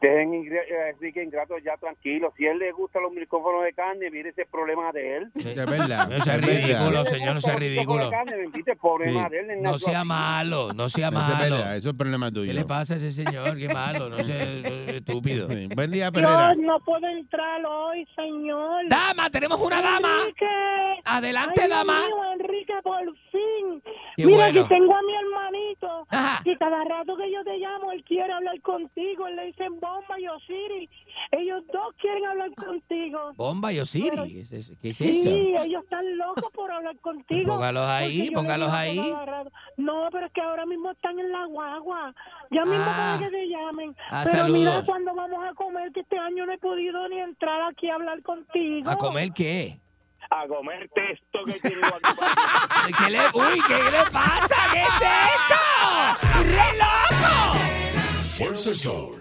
Dejen 0.04 0.52
a 0.84 0.88
Enrique 0.90 1.22
Ingrato 1.22 1.56
ya 1.58 1.76
tranquilo. 1.78 2.32
Si 2.36 2.46
a 2.46 2.52
él 2.52 2.58
le 2.58 2.72
gustan 2.72 3.02
los 3.02 3.12
micrófonos 3.12 3.64
de 3.64 3.72
carne, 3.72 4.10
mire 4.10 4.30
ese 4.30 4.44
problema 4.46 4.92
de 4.92 5.16
él. 5.16 5.32
Es 5.34 5.54
verdad. 5.56 6.08
No 6.08 6.20
sea 6.20 6.34
es 6.34 6.40
verdad. 6.40 6.62
ridículo, 6.66 7.04
señor, 7.06 7.34
no 7.34 7.40
sea 7.40 7.56
ridículo. 7.56 8.04
De 8.04 8.10
carne, 8.10 8.36
bendito, 8.36 8.70
el 8.72 8.76
problema 8.78 9.24
Sí. 9.24 9.30
de 9.30 9.40
él. 9.40 9.50
es 9.50 9.62
No 9.62 9.78
sea 9.78 10.04
malo, 10.04 10.72
no 10.74 10.88
sea 10.88 11.10
malo. 11.10 11.56
eso 11.72 11.90
es 11.90 11.96
problema 11.96 12.30
tuyo. 12.30 12.46
¿Qué 12.46 12.54
le 12.54 12.64
pasa 12.64 12.94
a 12.94 12.96
ese 12.98 13.12
señor? 13.12 13.56
Qué 13.56 13.68
malo, 13.68 14.08
no 14.10 14.18
sea 14.22 14.36
eh, 14.42 14.96
estúpido. 14.98 15.48
Sí. 15.48 15.68
Buen 15.74 15.90
día, 15.90 16.12
Perrera. 16.12 16.52
Dios 16.54 16.66
no 16.66 16.78
puedo 16.80 17.06
entrar 17.08 17.64
hoy, 17.64 18.06
señor. 18.14 18.88
Dama, 18.88 19.30
tenemos 19.30 19.58
una 19.60 19.80
dama. 19.80 20.08
Enrique. 20.22 20.46
Adelante, 21.04 21.62
Ay, 21.62 21.68
dama. 21.70 21.94
mío, 21.98 22.32
Enrique, 22.40 22.74
por 22.82 23.00
fin. 23.30 23.82
Qué 24.16 24.26
Mira, 24.26 24.36
bueno. 24.44 24.62
que 24.68 24.74
tengo 24.74 24.94
a 24.96 25.02
mi 25.02 25.14
hermanito. 25.14 26.06
Ajá. 26.08 26.40
Y 26.44 26.56
cada 26.56 26.84
rato 26.84 27.16
que 27.16 27.30
yo 27.32 27.42
te 27.44 27.56
llamo, 27.58 27.92
él 27.92 28.04
quiere 28.04 28.32
hablar 28.32 28.60
contigo. 28.62 29.26
Él 29.26 29.36
le 29.36 29.46
dicen 29.46 29.78
Bomba 29.94 30.18
y 30.20 30.26
Osiris. 30.28 30.90
Ellos 31.30 31.62
dos 31.72 31.94
quieren 32.00 32.24
hablar 32.26 32.50
contigo. 32.54 33.32
Bomba 33.36 33.72
y 33.72 33.80
Osiris. 33.80 34.10
¿Qué 34.32 34.40
es 34.40 34.52
eso? 34.52 34.72
¿Qué 34.82 34.88
es 34.90 35.00
eso? 35.00 35.22
Sí, 35.30 35.54
ellos 35.60 35.84
están 35.84 36.18
locos 36.18 36.50
por 36.52 36.70
hablar 36.72 36.96
contigo. 36.98 37.52
Póngalos 37.54 37.88
ahí, 37.88 38.30
póngalos 38.30 38.72
ahí. 38.72 39.14
No, 39.76 40.08
pero 40.10 40.26
es 40.26 40.32
que 40.32 40.40
ahora 40.40 40.66
mismo 40.66 40.90
están 40.90 41.18
en 41.18 41.30
la 41.30 41.46
guagua. 41.46 42.14
Ya 42.50 42.62
mismo 42.64 42.84
Ah. 42.86 43.16
para 43.18 43.30
que 43.30 43.36
te 43.36 43.46
llamen. 43.48 43.96
Ah, 44.10 44.22
pero 44.24 44.44
mira 44.48 44.70
saludos. 44.70 44.84
cuando 44.86 45.14
vamos 45.14 45.44
a 45.44 45.54
comer, 45.54 45.92
que 45.92 46.00
este 46.00 46.18
año 46.18 46.44
no 46.46 46.52
he 46.52 46.58
podido 46.58 47.08
ni 47.08 47.18
entrar 47.20 47.62
aquí 47.70 47.88
a 47.88 47.94
hablar 47.94 48.20
contigo. 48.22 48.90
¿A 48.90 48.96
comer 48.96 49.30
qué? 49.32 49.78
A 50.30 50.46
comer 50.48 50.90
texto 50.94 51.38
que 51.46 51.52
tiene 51.60 51.86
aquí. 51.86 52.94
¿Qué 53.04 53.10
le, 53.10 53.20
uy, 53.34 53.60
¿qué 53.68 53.74
le 53.74 54.10
pasa? 54.10 54.56
¿Qué 54.72 54.82
es 54.82 54.88
esto? 55.34 56.42
¡Re 56.42 56.78
loco! 56.78 57.58
Fuerza 58.36 58.70
el 58.70 58.76
Sol. 58.76 59.20